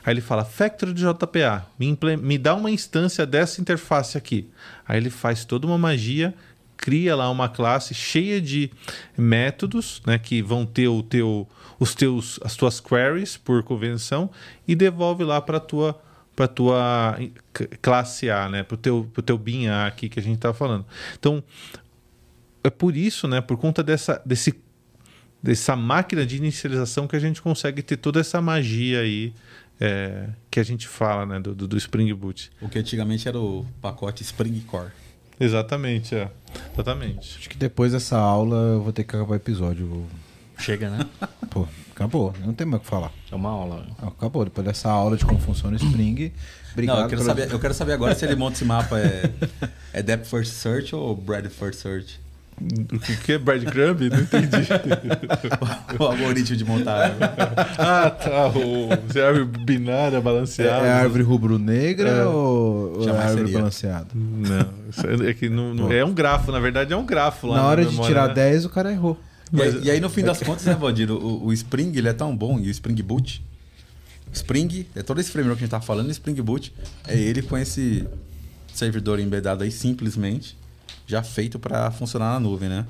Aí 0.04 0.12
ele 0.14 0.20
fala, 0.20 0.44
factory 0.44 0.92
do 0.92 1.00
JPA, 1.00 1.64
me, 1.78 1.96
me 2.20 2.36
dá 2.38 2.54
uma 2.54 2.70
instância 2.70 3.24
dessa 3.24 3.60
interface 3.60 4.18
aqui. 4.18 4.48
Aí 4.86 4.96
ele 4.98 5.10
faz 5.10 5.44
toda 5.44 5.64
uma 5.66 5.78
magia, 5.78 6.34
cria 6.76 7.14
lá 7.14 7.30
uma 7.30 7.48
classe 7.48 7.94
cheia 7.94 8.40
de 8.40 8.70
métodos, 9.16 10.02
né, 10.04 10.18
que 10.18 10.42
vão 10.42 10.66
ter 10.66 10.88
o 10.88 11.02
teu, 11.02 11.48
os 11.82 11.96
teus, 11.96 12.38
as 12.44 12.54
tuas 12.54 12.78
queries 12.78 13.36
por 13.36 13.64
convenção 13.64 14.30
e 14.68 14.76
devolve 14.76 15.24
lá 15.24 15.40
para 15.40 15.58
tua 15.58 16.00
para 16.34 16.48
tua 16.48 17.18
classe 17.82 18.30
A, 18.30 18.48
né, 18.48 18.62
para 18.62 18.74
o 18.74 18.78
teu, 18.78 19.10
pro 19.12 19.20
teu 19.20 19.36
bin 19.36 19.66
A 19.66 19.86
aqui 19.86 20.08
que 20.08 20.18
a 20.18 20.22
gente 20.22 20.38
tá 20.38 20.54
falando. 20.54 20.86
Então 21.18 21.42
é 22.62 22.70
por 22.70 22.96
isso, 22.96 23.26
né, 23.26 23.40
por 23.40 23.56
conta 23.56 23.82
dessa 23.82 24.22
desse 24.24 24.54
dessa 25.42 25.74
máquina 25.74 26.24
de 26.24 26.36
inicialização 26.36 27.08
que 27.08 27.16
a 27.16 27.18
gente 27.18 27.42
consegue 27.42 27.82
ter 27.82 27.96
toda 27.96 28.20
essa 28.20 28.40
magia 28.40 29.00
aí 29.00 29.34
é, 29.80 30.28
que 30.48 30.60
a 30.60 30.62
gente 30.62 30.86
fala, 30.86 31.26
né, 31.26 31.40
do, 31.40 31.52
do, 31.52 31.66
do 31.66 31.76
Spring 31.76 32.14
Boot. 32.14 32.48
O 32.60 32.68
que 32.68 32.78
antigamente 32.78 33.26
era 33.26 33.40
o 33.40 33.66
pacote 33.80 34.22
Spring 34.22 34.60
Core. 34.60 34.92
Exatamente, 35.40 36.14
é. 36.14 36.30
Exatamente. 36.72 37.38
Acho 37.38 37.50
que 37.50 37.56
depois 37.56 37.90
dessa 37.90 38.16
aula 38.16 38.74
eu 38.74 38.82
vou 38.82 38.92
ter 38.92 39.02
que 39.02 39.16
acabar 39.16 39.32
o 39.32 39.34
episódio. 39.34 40.06
Chega, 40.62 40.88
né? 40.90 41.06
Pô, 41.50 41.66
acabou. 41.94 42.32
Não 42.44 42.54
tem 42.54 42.66
mais 42.66 42.80
o 42.80 42.84
que 42.84 42.90
falar. 42.90 43.10
É 43.30 43.34
uma 43.34 43.50
aula. 43.50 43.84
Ah, 44.00 44.08
Acabou. 44.08 44.44
Depois 44.44 44.66
dessa 44.66 44.88
aula 44.90 45.16
de 45.16 45.24
como 45.24 45.38
funciona 45.40 45.76
o 45.76 45.78
Spring. 45.84 46.32
Obrigado. 46.72 46.96
Não, 46.96 47.02
eu 47.04 47.08
quero, 47.10 47.22
saber, 47.22 47.52
eu 47.52 47.58
quero 47.60 47.74
saber 47.74 47.92
agora 47.92 48.14
se 48.14 48.24
ele 48.24 48.34
monta 48.36 48.54
esse 48.54 48.64
mapa 48.64 48.98
é, 48.98 49.30
é 49.92 50.02
Depth 50.02 50.26
First 50.26 50.52
Search 50.52 50.94
ou 50.94 51.14
Breadth 51.14 51.50
First 51.52 51.80
Search. 51.80 52.20
O 52.92 52.98
que, 53.24 53.32
é 53.32 53.38
breadcrumb? 53.38 54.08
Não 54.08 54.20
entendi. 54.20 54.68
o 55.98 56.04
algoritmo 56.04 56.56
de 56.56 56.64
montagem. 56.64 57.16
ah, 57.78 58.10
tá. 58.10 58.48
O, 58.48 58.88
você 59.08 59.18
é 59.20 59.26
árvore 59.26 59.44
binária, 59.64 60.18
É, 60.18 60.20
balanceada. 60.20 60.86
é 60.86 60.92
árvore 60.92 61.22
rubro-negra 61.24 62.08
É. 62.08 62.24
ou, 62.24 63.02
é 63.08 63.10
árvore 63.10 63.38
seria. 63.46 63.58
balanceada? 63.58 64.06
Não, 64.14 65.26
é, 65.26 65.30
é 65.30 65.34
que 65.34 65.48
não, 65.48 65.74
não- 65.74 65.90
é 65.92 66.04
um 66.04 66.12
grafo, 66.12 66.52
na 66.52 66.60
verdade 66.60 66.92
é 66.92 66.96
um 66.96 67.06
grafo 67.06 67.48
lá 67.48 67.56
Na 67.56 67.66
hora 67.66 67.84
de 67.84 67.90
memória, 67.90 68.08
tirar 68.14 68.28
né? 68.28 68.34
10, 68.34 68.64
o 68.66 68.68
cara 68.68 68.92
errou. 68.92 69.18
E, 69.52 69.62
aí, 69.62 69.80
e 69.84 69.90
aí, 69.90 70.00
no 70.00 70.08
fim 70.08 70.22
das 70.22 70.40
contas, 70.40 70.64
né, 70.64 70.74
Valdir, 70.80 71.10
o, 71.10 71.44
o 71.44 71.52
Spring 71.52 71.92
ele 71.96 72.08
é 72.08 72.12
tão 72.12 72.34
bom, 72.36 72.58
e 72.58 72.68
o 72.68 72.70
Spring 72.70 73.00
Boot, 73.02 73.44
Spring, 74.32 74.86
é 74.94 75.02
todo 75.02 75.20
esse 75.20 75.30
framework 75.30 75.58
que 75.58 75.64
a 75.64 75.66
gente 75.66 75.70
tá 75.70 75.80
falando, 75.80 76.08
o 76.08 76.10
Spring 76.10 76.40
Boot 76.40 76.72
é 77.06 77.18
ele 77.18 77.42
com 77.42 77.56
esse 77.56 78.06
servidor 78.72 79.20
embedado 79.20 79.62
aí, 79.62 79.70
simplesmente, 79.70 80.56
já 81.06 81.22
feito 81.22 81.58
para 81.58 81.90
funcionar 81.90 82.32
na 82.32 82.40
nuvem, 82.40 82.68
né? 82.68 82.86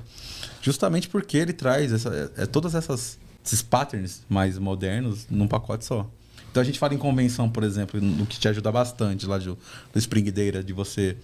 Justamente 0.61 1.09
porque 1.09 1.37
ele 1.37 1.51
traz 1.51 1.91
essa, 1.91 2.31
é, 2.37 2.45
todas 2.45 2.73
essas, 2.73 3.19
esses 3.45 3.61
patterns 3.61 4.21
mais 4.29 4.57
modernos 4.57 5.27
num 5.29 5.47
pacote 5.47 5.83
só. 5.83 6.09
Então 6.49 6.61
a 6.61 6.63
gente 6.63 6.79
fala 6.79 6.93
em 6.93 6.97
convenção, 6.97 7.49
por 7.49 7.63
exemplo, 7.63 7.99
no 7.99 8.25
que 8.25 8.39
te 8.39 8.47
ajuda 8.47 8.71
bastante 8.71 9.25
lá 9.25 9.37
do, 9.37 9.57
do 9.91 9.99
Spring 9.99 10.31
Data, 10.31 10.63
de 10.63 10.71
você 10.71 11.17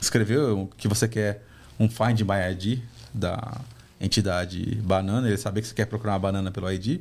escrever 0.00 0.38
o 0.38 0.66
que 0.78 0.88
você 0.88 1.06
quer, 1.06 1.44
um 1.78 1.88
find 1.88 2.22
by 2.22 2.52
ID 2.52 2.80
da 3.12 3.60
entidade 4.00 4.76
banana, 4.84 5.26
ele 5.28 5.36
saber 5.36 5.62
que 5.62 5.68
você 5.68 5.74
quer 5.74 5.86
procurar 5.86 6.12
uma 6.12 6.18
banana 6.18 6.50
pelo 6.50 6.70
ID, 6.70 7.00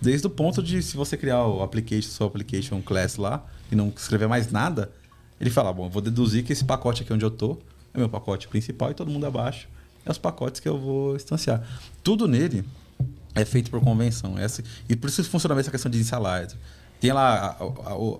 desde 0.00 0.26
o 0.26 0.30
ponto 0.30 0.62
de 0.62 0.82
se 0.82 0.96
você 0.96 1.16
criar 1.16 1.44
o 1.46 1.62
application, 1.62 2.08
seu 2.10 2.26
application 2.26 2.80
class 2.82 3.16
lá 3.16 3.44
e 3.70 3.76
não 3.76 3.92
escrever 3.94 4.26
mais 4.28 4.50
nada, 4.50 4.90
ele 5.40 5.50
fala, 5.50 5.72
bom, 5.72 5.88
vou 5.88 6.00
deduzir 6.02 6.44
que 6.44 6.52
esse 6.52 6.64
pacote 6.64 7.02
aqui 7.02 7.12
onde 7.12 7.24
eu 7.24 7.30
tô 7.30 7.58
é 7.92 7.98
meu 7.98 8.08
pacote 8.08 8.48
principal 8.48 8.90
e 8.90 8.94
todo 8.94 9.10
mundo 9.10 9.26
abaixo 9.26 9.68
é 10.04 10.10
os 10.10 10.18
pacotes 10.18 10.60
que 10.60 10.68
eu 10.68 10.78
vou 10.78 11.16
instanciar. 11.16 11.62
Tudo 12.02 12.26
nele 12.28 12.64
é 13.34 13.44
feito 13.44 13.70
por 13.70 13.80
convenção. 13.80 14.38
Essa, 14.38 14.62
e 14.88 14.94
por 14.96 15.08
isso 15.08 15.22
funciona 15.24 15.54
bem 15.54 15.60
essa 15.60 15.70
questão 15.70 15.90
de 15.90 15.96
initializer. 15.98 16.56
Tem 17.00 17.12
lá 17.12 17.56
a, 17.58 17.64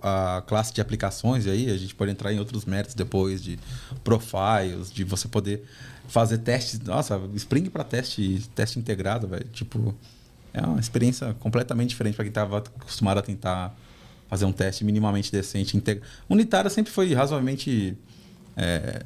a- 0.02 0.38
a 0.38 0.42
classe 0.42 0.72
de 0.74 0.80
aplicações, 0.80 1.46
aí 1.46 1.70
a 1.70 1.76
gente 1.76 1.94
pode 1.94 2.10
entrar 2.10 2.32
em 2.32 2.38
outros 2.38 2.64
métodos 2.64 2.94
depois, 2.94 3.42
de 3.42 3.58
profiles, 4.02 4.90
de 4.92 5.04
você 5.04 5.28
poder 5.28 5.64
fazer 6.08 6.38
testes. 6.38 6.80
Nossa, 6.80 7.20
Spring 7.34 7.68
para 7.68 7.84
teste, 7.84 8.48
teste 8.54 8.78
integrado, 8.78 9.26
velho. 9.26 9.46
Tipo, 9.52 9.94
é 10.52 10.60
uma 10.62 10.80
experiência 10.80 11.34
completamente 11.40 11.90
diferente 11.90 12.14
para 12.14 12.24
quem 12.24 12.30
estava 12.30 12.58
acostumado 12.58 13.18
a 13.18 13.22
tentar 13.22 13.74
fazer 14.28 14.44
um 14.44 14.52
teste 14.52 14.84
minimamente 14.84 15.30
decente. 15.30 15.76
Integ... 15.76 16.00
Unitário 16.28 16.70
sempre 16.70 16.92
foi 16.92 17.12
razoavelmente 17.12 17.96
é, 18.56 19.04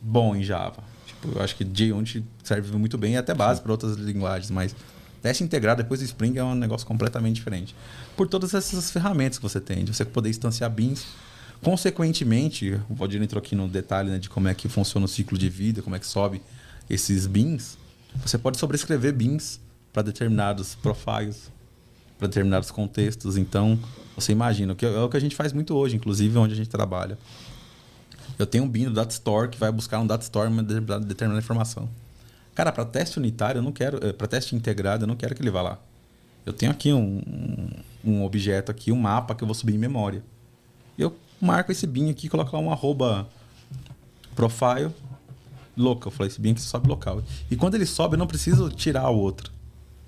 bom 0.00 0.34
em 0.34 0.42
Java. 0.42 0.82
Tipo, 1.06 1.38
eu 1.38 1.42
acho 1.42 1.56
que 1.56 1.64
JUnit 1.64 2.24
serve 2.42 2.76
muito 2.76 2.98
bem 2.98 3.14
e 3.14 3.16
até 3.16 3.34
base 3.34 3.60
para 3.60 3.72
outras 3.72 3.96
linguagens, 3.96 4.50
mas 4.50 4.74
teste 5.22 5.42
integrado 5.42 5.82
depois 5.82 6.00
do 6.00 6.04
Spring 6.04 6.36
é 6.38 6.44
um 6.44 6.54
negócio 6.54 6.86
completamente 6.86 7.36
diferente. 7.36 7.74
Por 8.16 8.28
todas 8.28 8.54
essas 8.54 8.90
ferramentas 8.90 9.38
que 9.38 9.42
você 9.42 9.60
tem, 9.60 9.84
de 9.84 9.94
você 9.94 10.04
poder 10.04 10.30
instanciar 10.30 10.70
beans. 10.70 11.06
Consequentemente, 11.62 12.80
o 12.88 12.94
Valdir 12.94 13.22
entrou 13.22 13.40
aqui 13.40 13.54
no 13.54 13.68
detalhe 13.68 14.10
né, 14.10 14.18
de 14.18 14.28
como 14.28 14.48
é 14.48 14.54
que 14.54 14.68
funciona 14.68 15.06
o 15.06 15.08
ciclo 15.08 15.36
de 15.36 15.48
vida, 15.48 15.82
como 15.82 15.96
é 15.96 15.98
que 15.98 16.06
sobe 16.06 16.40
esses 16.88 17.26
beans. 17.26 17.76
Você 18.16 18.38
pode 18.38 18.58
sobrescrever 18.58 19.12
beans 19.12 19.60
para 19.92 20.02
determinados 20.02 20.74
profiles, 20.74 21.50
para 22.18 22.28
determinados 22.28 22.70
contextos. 22.70 23.36
Então, 23.36 23.78
você 24.14 24.32
imagina, 24.32 24.74
que 24.74 24.84
é 24.84 25.00
o 25.00 25.08
que 25.08 25.16
a 25.16 25.20
gente 25.20 25.34
faz 25.34 25.52
muito 25.52 25.74
hoje, 25.74 25.96
inclusive 25.96 26.36
onde 26.38 26.54
a 26.54 26.56
gente 26.56 26.68
trabalha. 26.68 27.18
Eu 28.38 28.46
tenho 28.46 28.64
um 28.64 28.68
bin 28.68 28.84
do 28.84 28.92
Data 28.92 29.12
Store 29.12 29.48
que 29.48 29.58
vai 29.58 29.72
buscar 29.72 29.98
no 29.98 30.06
Data 30.06 30.22
Store 30.22 30.48
uma 30.48 30.62
determinada 30.62 31.38
informação. 31.38 31.88
Cara, 32.54 32.72
para 32.72 32.84
teste 32.84 33.18
unitário, 33.18 33.58
eu 33.58 33.62
não 33.62 33.72
quero. 33.72 34.14
Para 34.14 34.26
teste 34.26 34.54
integrado, 34.54 35.04
eu 35.04 35.06
não 35.06 35.16
quero 35.16 35.34
que 35.34 35.42
ele 35.42 35.50
vá 35.50 35.62
lá. 35.62 35.78
Eu 36.44 36.52
tenho 36.52 36.70
aqui 36.70 36.92
um, 36.92 37.22
um, 38.04 38.12
um 38.12 38.24
objeto 38.24 38.70
aqui, 38.70 38.92
um 38.92 38.96
mapa 38.96 39.34
que 39.34 39.42
eu 39.42 39.46
vou 39.46 39.54
subir 39.54 39.74
em 39.74 39.78
memória. 39.78 40.22
Eu 40.98 41.14
marco 41.40 41.72
esse 41.72 41.86
bin 41.86 42.10
aqui, 42.10 42.28
coloco 42.28 42.54
lá 42.56 42.62
um 42.62 42.70
arroba 42.70 43.28
profile 44.34 44.92
local. 45.76 46.10
Eu 46.10 46.16
falei, 46.16 46.30
esse 46.30 46.40
bin 46.40 46.52
aqui 46.52 46.60
sobe 46.60 46.88
local. 46.88 47.22
E 47.50 47.56
quando 47.56 47.74
ele 47.74 47.86
sobe, 47.86 48.14
eu 48.14 48.18
não 48.18 48.26
preciso 48.26 48.70
tirar 48.70 49.08
o 49.10 49.16
outro. 49.16 49.52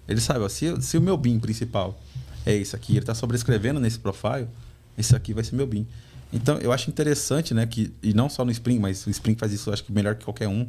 Ele 0.07 0.21
sabe, 0.21 0.41
ó, 0.41 0.49
se, 0.49 0.81
se 0.81 0.97
o 0.97 1.01
meu 1.01 1.17
bin 1.17 1.39
principal 1.39 1.99
é 2.47 2.55
esse 2.55 2.75
aqui, 2.75 2.93
ele 2.93 3.01
está 3.01 3.15
sobrescrevendo 3.15 3.79
nesse 3.79 3.99
profile, 3.99 4.49
esse 4.97 5.15
aqui 5.15 5.35
vai 5.35 5.45
ser 5.45 5.55
meu 5.55 5.67
bin. 5.67 5.87
Então, 6.33 6.59
eu 6.59 6.73
acho 6.73 6.91
interessante, 6.91 7.53
né, 7.55 7.67
que, 7.67 7.93
e 8.03 8.13
não 8.15 8.29
só 8.29 8.45
no 8.45 8.51
Spring, 8.51 8.79
mas 8.79 9.07
o 9.07 9.11
Spring 9.11 9.37
faz 9.37 9.53
isso, 9.53 9.71
acho 9.71 9.85
que 9.85 9.93
melhor 9.93 10.15
que 10.15 10.25
qualquer 10.25 10.49
um. 10.49 10.67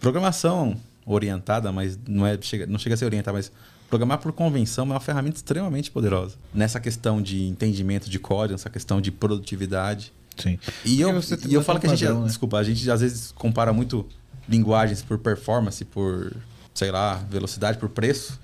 Programação 0.00 0.76
orientada, 1.04 1.70
mas 1.72 1.98
não, 2.06 2.26
é, 2.26 2.36
chega, 2.40 2.66
não 2.66 2.78
chega 2.78 2.94
a 2.94 2.98
ser 2.98 3.04
orientada, 3.04 3.36
mas 3.36 3.50
programar 3.88 4.18
por 4.18 4.32
convenção 4.32 4.84
é 4.84 4.90
uma 4.90 5.00
ferramenta 5.00 5.36
extremamente 5.36 5.90
poderosa. 5.90 6.36
Nessa 6.52 6.80
questão 6.80 7.22
de 7.22 7.46
entendimento 7.46 8.10
de 8.10 8.18
código, 8.18 8.52
nessa 8.52 8.70
questão 8.70 9.00
de 9.00 9.10
produtividade. 9.10 10.12
Sim. 10.36 10.58
E 10.84 11.00
eu, 11.00 11.10
e 11.48 11.54
eu 11.54 11.62
falo 11.62 11.80
que 11.80 11.86
a 11.86 11.90
gente, 11.90 12.04
padrão, 12.04 12.20
né? 12.20 12.26
desculpa, 12.26 12.58
a 12.58 12.62
gente 12.62 12.90
às 12.90 13.00
vezes 13.00 13.32
compara 13.32 13.72
muito 13.72 14.06
linguagens 14.48 15.02
por 15.02 15.18
performance, 15.18 15.84
por, 15.84 16.32
sei 16.74 16.90
lá, 16.90 17.14
velocidade, 17.30 17.78
por 17.78 17.88
preço. 17.88 18.38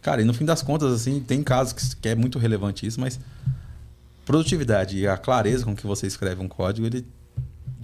Cara, 0.00 0.22
e 0.22 0.24
no 0.24 0.32
fim 0.32 0.44
das 0.44 0.62
contas, 0.62 0.92
assim, 0.92 1.20
tem 1.20 1.42
casos 1.42 1.72
que, 1.72 1.96
que 1.96 2.08
é 2.08 2.14
muito 2.14 2.38
relevante 2.38 2.86
isso, 2.86 3.00
mas 3.00 3.18
produtividade 4.24 4.98
e 4.98 5.06
a 5.06 5.16
clareza 5.16 5.64
com 5.64 5.74
que 5.74 5.86
você 5.86 6.06
escreve 6.06 6.40
um 6.40 6.48
código, 6.48 6.86
ele 6.86 7.04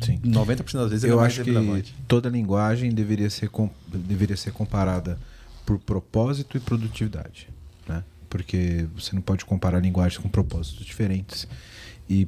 Sim. 0.01 0.19
90% 0.19 0.73
das 0.74 0.90
vezes 0.90 1.05
Eu 1.05 1.14
é 1.14 1.20
mais 1.20 1.32
acho 1.32 1.44
que 1.44 1.94
toda 2.09 2.28
linguagem 2.28 2.93
deveria 2.93 3.31
ser, 3.31 3.51
deveria 3.86 4.36
ser 4.36 4.52
comparada 4.52 5.19
por 5.67 5.79
propósito 5.79 6.57
e 6.57 6.61
produtividade. 6.61 7.49
Né? 7.89 8.03
Porque 8.29 8.87
você 8.95 9.15
não 9.15 9.23
pode 9.23 9.45
comparar 9.45 9.81
linguagens 9.81 10.19
com 10.23 10.29
propósitos 10.29 10.85
diferentes. 10.85 11.47
E 12.09 12.27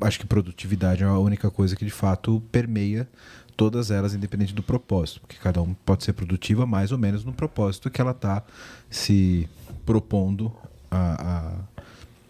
acho 0.00 0.18
que 0.20 0.26
produtividade 0.26 1.02
é 1.02 1.06
a 1.06 1.18
única 1.18 1.50
coisa 1.50 1.74
que 1.76 1.84
de 1.84 1.90
fato 1.90 2.42
permeia 2.52 3.08
todas 3.56 3.90
elas, 3.90 4.14
independente 4.14 4.54
do 4.54 4.62
propósito. 4.62 5.20
Porque 5.20 5.36
cada 5.36 5.60
um 5.60 5.74
pode 5.74 6.04
ser 6.04 6.12
produtiva 6.12 6.64
mais 6.66 6.92
ou 6.92 6.98
menos 6.98 7.24
no 7.24 7.32
propósito 7.32 7.90
que 7.90 8.00
ela 8.00 8.12
está 8.12 8.42
se 8.88 9.48
propondo 9.84 10.52
a, 10.90 11.62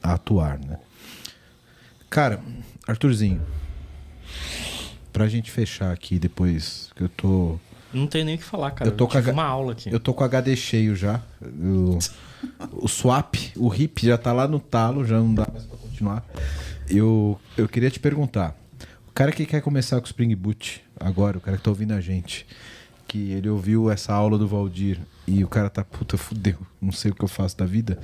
a- 0.02 0.10
a 0.10 0.14
atuar. 0.14 0.58
Né? 0.58 0.78
Cara, 2.08 2.40
Arthurzinho, 2.86 3.42
pra 5.12 5.28
gente 5.28 5.50
fechar 5.50 5.92
aqui 5.92 6.18
depois, 6.18 6.90
que 6.96 7.02
eu 7.02 7.08
tô. 7.08 7.58
Não 7.92 8.06
tenho 8.06 8.24
nem 8.26 8.34
o 8.34 8.38
que 8.38 8.44
falar, 8.44 8.70
cara. 8.72 8.90
Eu 8.90 8.96
tô 8.96 9.04
Eu, 9.04 9.08
com 9.08 9.18
a- 9.18 9.32
uma 9.32 9.44
aula 9.44 9.72
aqui. 9.72 9.90
Eu 9.90 9.98
tô 10.00 10.12
com 10.12 10.22
HD 10.24 10.54
cheio 10.56 10.94
já. 10.94 11.20
Eu- 11.40 11.98
o 12.72 12.86
swap, 12.88 13.34
o 13.56 13.68
RIP 13.68 14.06
já 14.06 14.18
tá 14.18 14.32
lá 14.32 14.46
no 14.46 14.60
talo, 14.60 15.04
já 15.04 15.18
não 15.18 15.34
dá 15.34 15.46
mais 15.50 15.64
pra 15.64 15.76
continuar. 15.78 16.24
Eu, 16.88 17.38
eu 17.56 17.68
queria 17.68 17.90
te 17.90 17.98
perguntar: 18.00 18.56
o 19.08 19.12
cara 19.12 19.32
que 19.32 19.44
quer 19.46 19.60
começar 19.62 19.96
com 20.00 20.04
o 20.04 20.06
Spring 20.06 20.34
Boot 20.34 20.82
agora, 20.98 21.38
o 21.38 21.40
cara 21.40 21.56
que 21.56 21.62
tá 21.62 21.70
ouvindo 21.70 21.92
a 21.92 22.00
gente, 22.00 22.46
que 23.06 23.32
ele 23.32 23.48
ouviu 23.48 23.90
essa 23.90 24.12
aula 24.12 24.36
do 24.38 24.46
Valdir 24.46 24.98
e 25.26 25.42
o 25.42 25.48
cara 25.48 25.68
tá, 25.70 25.82
puta, 25.84 26.16
fudeu, 26.16 26.58
não 26.80 26.92
sei 26.92 27.10
o 27.10 27.14
que 27.14 27.24
eu 27.24 27.28
faço 27.28 27.56
da 27.56 27.64
vida. 27.64 27.98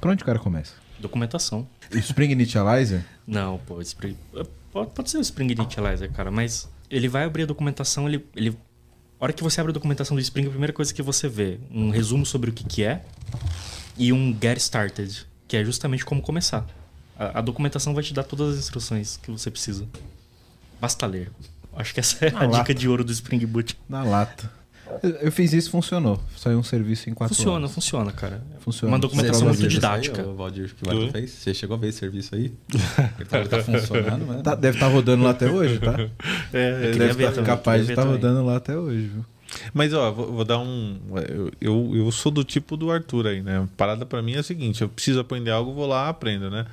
Pra 0.00 0.10
onde 0.10 0.22
o 0.22 0.26
cara 0.26 0.38
começa? 0.38 0.74
Documentação. 1.00 1.66
O 1.92 1.96
Spring 1.96 2.30
Initializer? 2.32 3.04
Não, 3.26 3.58
pô, 3.58 3.80
Spring... 3.80 4.16
pode, 4.72 4.90
pode 4.90 5.10
ser 5.10 5.18
o 5.18 5.20
Spring 5.20 5.52
Initializer, 5.52 6.10
cara, 6.12 6.30
mas 6.30 6.68
ele 6.90 7.08
vai 7.08 7.24
abrir 7.24 7.44
a 7.44 7.46
documentação, 7.46 8.08
ele, 8.08 8.24
ele... 8.36 8.56
A 9.20 9.24
hora 9.24 9.32
que 9.32 9.42
você 9.42 9.60
abre 9.60 9.70
a 9.70 9.74
documentação 9.74 10.16
do 10.16 10.20
Spring, 10.20 10.46
a 10.46 10.50
primeira 10.50 10.72
coisa 10.72 10.94
que 10.94 11.02
você 11.02 11.28
vê, 11.28 11.58
um 11.70 11.90
resumo 11.90 12.24
sobre 12.24 12.50
o 12.50 12.52
que, 12.52 12.62
que 12.64 12.84
é 12.84 13.04
e 13.96 14.12
um 14.12 14.36
Get 14.40 14.58
Started, 14.58 15.26
que 15.48 15.56
é 15.56 15.64
justamente 15.64 16.04
como 16.04 16.22
começar. 16.22 16.64
A, 17.18 17.38
a 17.38 17.40
documentação 17.40 17.94
vai 17.94 18.04
te 18.04 18.14
dar 18.14 18.22
todas 18.22 18.54
as 18.54 18.60
instruções 18.60 19.16
que 19.16 19.30
você 19.30 19.50
precisa. 19.50 19.86
Basta 20.80 21.04
ler. 21.06 21.32
Acho 21.74 21.92
que 21.94 22.00
essa 22.00 22.26
é 22.26 22.30
Na 22.30 22.40
a 22.40 22.46
lata. 22.46 22.58
dica 22.58 22.74
de 22.74 22.88
ouro 22.88 23.02
do 23.04 23.10
Spring 23.10 23.44
Boot. 23.44 23.76
Na 23.88 24.04
lata. 24.04 24.52
Eu, 25.22 25.30
fiz 25.32 25.52
isso 25.52 25.70
funcionou. 25.70 26.20
Saiu 26.36 26.58
um 26.58 26.62
serviço 26.62 27.08
em 27.10 27.14
quatro 27.14 27.34
Funciona, 27.34 27.58
horas. 27.58 27.72
funciona, 27.72 28.12
cara. 28.12 28.42
Funciona. 28.60 28.92
Uma 28.92 28.98
documentação 28.98 29.48
muito 29.48 29.66
didática. 29.68 30.22
Aí, 30.22 30.28
ô, 30.28 30.34
Valdir, 30.34 30.74
que 30.74 30.88
o 30.88 31.10
fez? 31.10 31.30
Você 31.30 31.54
chegou 31.54 31.76
a 31.76 31.78
ver 31.80 31.88
esse 31.88 31.98
serviço 31.98 32.34
aí? 32.34 32.52
Ele 33.18 33.28
tá, 33.28 33.38
ele 33.40 33.48
tá 33.48 33.62
funcionando, 33.62 34.24
né? 34.26 34.40
Tá- 34.42 34.54
deve 34.54 34.76
estar 34.76 34.88
rodando 34.88 35.24
lá 35.24 35.30
até 35.30 35.50
hoje, 35.50 35.78
tá? 35.78 35.96
É, 36.52 36.92
Deve 36.92 37.12
ver 37.12 37.32
tá 37.32 37.42
capaz 37.42 37.84
de 37.86 37.92
estar 37.92 38.02
também. 38.02 38.16
rodando 38.16 38.44
lá 38.44 38.56
até 38.56 38.76
hoje, 38.76 39.06
viu? 39.08 39.24
Mas, 39.72 39.94
ó, 39.94 40.12
vou, 40.12 40.32
vou 40.32 40.44
dar 40.44 40.58
um. 40.58 40.98
Eu, 41.28 41.50
eu, 41.60 41.92
eu 41.96 42.12
sou 42.12 42.30
do 42.30 42.44
tipo 42.44 42.76
do 42.76 42.90
Arthur 42.90 43.26
aí, 43.28 43.42
né? 43.42 43.58
A 43.62 43.66
parada 43.76 44.04
pra 44.04 44.20
mim 44.22 44.34
é 44.34 44.38
a 44.38 44.42
seguinte: 44.42 44.82
eu 44.82 44.88
preciso 44.88 45.20
aprender 45.20 45.50
algo, 45.50 45.72
vou 45.72 45.86
lá, 45.86 46.08
aprendo, 46.08 46.50
né? 46.50 46.66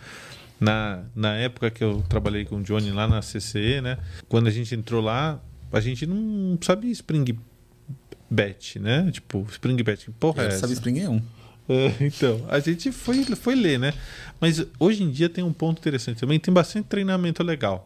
Na, 0.60 1.04
na 1.16 1.36
época 1.36 1.70
que 1.70 1.84
eu 1.84 2.04
trabalhei 2.10 2.46
com 2.46 2.58
o 2.58 2.64
Johnny 2.64 2.92
lá 2.92 3.08
na 3.08 3.20
CCE, 3.22 3.82
né? 3.82 3.98
Quando 4.28 4.48
a 4.48 4.52
gente 4.52 4.74
entrou 4.76 5.02
lá, 5.02 5.40
a 5.72 5.80
gente 5.80 6.06
não 6.06 6.58
sabia 6.62 6.92
Spring 6.92 7.38
Bet, 8.36 8.80
né? 8.80 9.10
Tipo, 9.12 9.46
Spring 9.50 9.82
Bet, 9.82 10.06
que 10.06 10.12
porra 10.12 10.44
é 10.44 10.48
essa? 10.48 10.60
sabe 10.60 10.74
Spring 10.74 11.00
é 11.00 11.10
um. 11.10 11.22
É, 11.68 11.92
então, 12.02 12.46
a 12.48 12.60
gente 12.60 12.92
foi, 12.92 13.24
foi 13.24 13.56
ler, 13.56 13.80
né? 13.80 13.94
Mas 14.40 14.64
hoje 14.80 15.04
em 15.04 15.10
dia 15.10 15.28
tem 15.28 15.44
um 15.44 15.54
ponto 15.54 15.80
interessante 15.80 16.20
também, 16.20 16.40
tem 16.40 16.54
bastante 16.54 16.86
treinamento 16.88 17.42
legal. 17.44 17.84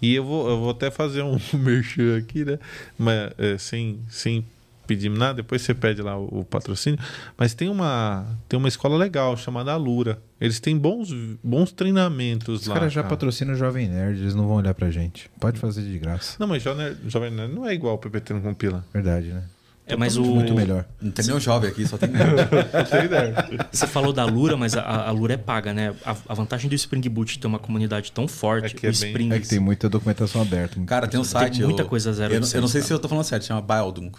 E 0.00 0.14
eu 0.14 0.24
vou, 0.24 0.48
eu 0.48 0.60
vou 0.60 0.70
até 0.70 0.90
fazer 0.90 1.22
um 1.22 1.38
merchan 1.54 2.18
aqui, 2.18 2.44
né? 2.44 2.58
Mas, 2.96 3.32
é, 3.38 3.58
sem, 3.58 3.98
sem 4.08 4.44
pedir 4.86 5.10
nada, 5.10 5.34
depois 5.34 5.62
você 5.62 5.74
pede 5.74 6.00
lá 6.00 6.16
o, 6.16 6.40
o 6.40 6.44
patrocínio. 6.44 6.98
Mas 7.36 7.54
tem 7.54 7.68
uma, 7.68 8.26
tem 8.48 8.58
uma 8.58 8.68
escola 8.68 8.96
legal 8.96 9.36
chamada 9.36 9.72
Alura. 9.72 10.18
Eles 10.40 10.60
têm 10.60 10.78
bons, 10.78 11.12
bons 11.42 11.72
treinamentos 11.72 12.62
Os 12.62 12.66
lá. 12.68 12.74
caras 12.74 12.92
já 12.92 13.02
cara. 13.02 13.10
patrocinam 13.10 13.52
o 13.52 13.56
Jovem 13.56 13.88
Nerd, 13.88 14.20
eles 14.20 14.34
não 14.34 14.46
vão 14.46 14.56
olhar 14.56 14.74
pra 14.74 14.90
gente. 14.90 15.28
Pode 15.40 15.58
fazer 15.58 15.82
de 15.82 15.98
graça. 15.98 16.36
Não, 16.38 16.46
mas 16.46 16.62
Jovem 16.62 16.96
Jovem 17.06 17.30
Nerd 17.30 17.52
não 17.52 17.66
é 17.66 17.74
igual 17.74 17.96
o 17.96 17.98
PPT 17.98 18.32
no 18.34 18.40
compila. 18.40 18.84
Verdade, 18.92 19.28
né? 19.28 19.42
É, 19.88 19.96
mas 19.96 20.16
o. 20.16 20.22
Muito 20.24 20.54
melhor. 20.54 20.84
Não 21.00 21.10
tem 21.10 21.24
nenhum 21.26 21.40
jovem 21.40 21.70
aqui, 21.70 21.86
só 21.86 21.96
tem. 21.96 22.10
Você 23.72 23.86
falou 23.86 24.12
da 24.12 24.24
Lura, 24.24 24.56
mas 24.56 24.76
a, 24.76 24.82
a 25.08 25.10
Lura 25.10 25.34
é 25.34 25.36
paga, 25.36 25.72
né? 25.72 25.94
A, 26.04 26.14
a 26.28 26.34
vantagem 26.34 26.68
do 26.68 26.74
Spring 26.74 27.00
Boot 27.08 27.38
ter 27.38 27.46
uma 27.46 27.58
comunidade 27.58 28.12
tão 28.12 28.28
forte, 28.28 28.66
É 28.66 28.78
que 28.78 28.86
é 28.86 28.90
o 28.90 28.92
bem- 28.92 29.08
Spring. 29.08 29.32
É 29.32 29.38
que 29.40 29.48
tem 29.48 29.58
muita 29.58 29.88
documentação 29.88 30.42
aberta. 30.42 30.76
muito- 30.76 30.88
Cara, 30.88 31.06
tem 31.08 31.18
um 31.18 31.24
site. 31.24 31.62
muita 31.62 31.82
eu- 31.82 31.86
coisa 31.86 32.12
zero 32.12 32.32
Eu, 32.34 32.34
não- 32.34 32.34
eu 32.36 32.40
não 32.40 32.46
sei 32.48 32.58
oitocentos, 32.60 32.86
se 32.86 32.92
eu 32.92 32.98
tô 32.98 33.08
falando 33.08 33.24
certo, 33.24 33.44
chama 33.46 33.60
Baldung. 33.60 34.12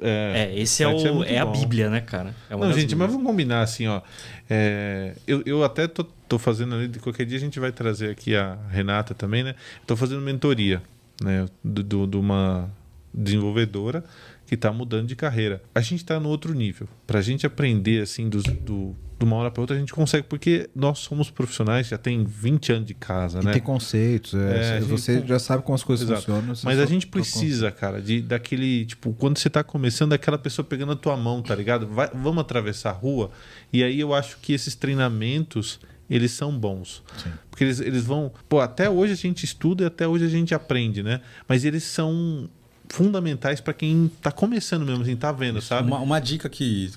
É, 0.00 0.52
esse 0.54 0.84
é, 0.84 0.86
é 0.86 0.88
o, 0.88 1.14
muito 1.16 1.24
é, 1.24 1.38
a. 1.38 1.44
Bíblia, 1.46 1.90
né, 1.90 2.00
cara? 2.00 2.32
É 2.48 2.54
uma 2.54 2.66
Não, 2.66 2.72
gente, 2.72 2.94
mas 2.94 3.08
Bíblias. 3.08 3.10
vamos 3.12 3.26
combinar 3.26 3.62
assim, 3.62 3.88
ó. 3.88 4.00
É, 4.48 5.14
eu, 5.26 5.42
eu 5.44 5.64
até 5.64 5.88
tô, 5.88 6.04
tô 6.28 6.38
fazendo 6.38 6.76
ali, 6.76 6.86
de 6.86 7.00
qualquer 7.00 7.26
dia 7.26 7.36
a 7.36 7.40
gente 7.40 7.58
vai 7.58 7.72
trazer 7.72 8.08
aqui 8.10 8.36
a 8.36 8.56
Renata 8.70 9.14
também, 9.14 9.42
né? 9.42 9.56
Tô 9.88 9.96
fazendo 9.96 10.20
mentoria, 10.20 10.80
né? 11.20 11.46
Do, 11.64 11.82
do- 11.82 12.06
de 12.06 12.16
uma 12.16 12.70
desenvolvedora 13.12 14.04
que 14.50 14.56
tá 14.56 14.72
mudando 14.72 15.06
de 15.06 15.14
carreira. 15.14 15.62
A 15.72 15.80
gente 15.80 16.04
tá 16.04 16.18
no 16.18 16.28
outro 16.28 16.52
nível. 16.52 16.88
Pra 17.06 17.20
gente 17.20 17.46
aprender, 17.46 18.02
assim, 18.02 18.28
dos, 18.28 18.42
do, 18.42 18.96
de 19.16 19.24
uma 19.24 19.36
hora 19.36 19.48
pra 19.48 19.60
outra, 19.60 19.76
a 19.76 19.78
gente 19.78 19.92
consegue, 19.92 20.26
porque 20.26 20.68
nós 20.74 20.98
somos 20.98 21.30
profissionais, 21.30 21.86
já 21.86 21.96
tem 21.96 22.24
20 22.24 22.72
anos 22.72 22.84
de 22.88 22.94
casa, 22.94 23.38
E 23.40 23.44
né? 23.44 23.52
tem 23.52 23.62
conceitos. 23.62 24.34
é, 24.34 24.38
É, 24.38 24.72
a 24.72 24.80
gente 24.80 24.88
você 24.90 25.20
com- 25.20 25.26
já 25.28 25.38
sabe 25.38 25.62
como 25.62 25.76
as 25.76 25.84
coisas 25.84 26.04
Exato. 26.04 26.22
funcionam. 26.22 26.52
Mas 26.64 26.80
a 26.80 26.84
gente 26.84 27.06
precisa, 27.06 27.70
cara, 27.70 28.02
de 28.02 28.20
daquele, 28.20 28.86
tipo, 28.86 29.12
quando 29.12 29.38
você 29.38 29.48
tá 29.48 29.62
começando, 29.62 30.10
daquela 30.10 30.36
pessoa 30.36 30.66
pegando 30.66 30.90
a 30.90 30.96
tua 30.96 31.16
mão, 31.16 31.40
tá 31.42 31.54
ligado? 31.54 31.86
Vai- 31.86 32.10
vamos 32.12 32.40
atravessar 32.40 32.90
a 32.90 32.94
rua. 32.94 33.30
E 33.72 33.84
aí 33.84 34.00
eu 34.00 34.12
acho 34.12 34.36
que 34.42 34.52
esses 34.52 34.74
treinamentos, 34.74 35.78
eles 36.10 36.32
são 36.32 36.58
bons. 36.58 37.04
Sim. 37.22 37.30
Porque 37.52 37.62
eles, 37.62 37.78
eles 37.78 38.02
vão. 38.04 38.32
Pô, 38.48 38.58
até 38.58 38.90
hoje 38.90 39.12
a 39.12 39.16
gente 39.16 39.44
estuda 39.44 39.84
e 39.84 39.86
até 39.86 40.08
hoje 40.08 40.24
a 40.24 40.28
gente 40.28 40.52
aprende, 40.52 41.04
né? 41.04 41.20
Mas 41.48 41.64
eles 41.64 41.84
são 41.84 42.50
fundamentais 42.90 43.60
para 43.60 43.72
quem 43.72 44.10
tá 44.20 44.30
começando 44.30 44.84
mesmo, 44.84 45.02
assim, 45.02 45.16
tá 45.16 45.32
vendo, 45.32 45.60
sabe? 45.62 45.86
Uma, 45.88 45.98
uma 46.00 46.20
dica 46.20 46.48
que, 46.48 46.90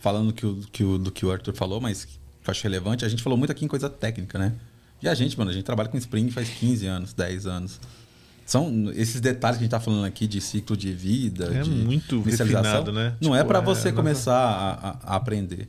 falando 0.00 0.32
que 0.32 0.44
o, 0.44 0.56
que 0.72 0.84
o, 0.84 0.98
do 0.98 1.10
que 1.10 1.24
o 1.24 1.32
Arthur 1.32 1.54
falou, 1.54 1.80
mas 1.80 2.04
que 2.04 2.12
eu 2.46 2.50
acho 2.50 2.62
relevante, 2.62 3.04
a 3.04 3.08
gente 3.08 3.22
falou 3.22 3.38
muito 3.38 3.50
aqui 3.50 3.64
em 3.64 3.68
coisa 3.68 3.88
técnica, 3.88 4.38
né? 4.38 4.52
E 5.02 5.08
a 5.08 5.14
gente, 5.14 5.38
mano, 5.38 5.50
a 5.50 5.54
gente 5.54 5.64
trabalha 5.64 5.88
com 5.88 5.96
Spring 5.96 6.30
faz 6.30 6.48
15 6.48 6.86
anos, 6.86 7.12
10 7.12 7.46
anos. 7.46 7.80
São 8.44 8.90
esses 8.94 9.20
detalhes 9.20 9.58
que 9.58 9.62
a 9.62 9.64
gente 9.64 9.70
tá 9.70 9.78
falando 9.80 10.04
aqui 10.06 10.26
de 10.26 10.40
ciclo 10.40 10.76
de 10.76 10.92
vida, 10.92 11.52
É 11.54 11.60
de 11.62 11.70
muito 11.70 12.20
refinado, 12.22 12.90
né? 12.92 13.14
Não 13.20 13.34
é 13.34 13.38
Tipo, 13.38 13.48
para 13.48 13.58
é, 13.58 13.62
você 13.62 13.88
não- 13.90 13.96
começar 13.96 14.34
a, 14.34 14.88
a- 14.90 14.98
a 15.04 15.16
aprender. 15.16 15.68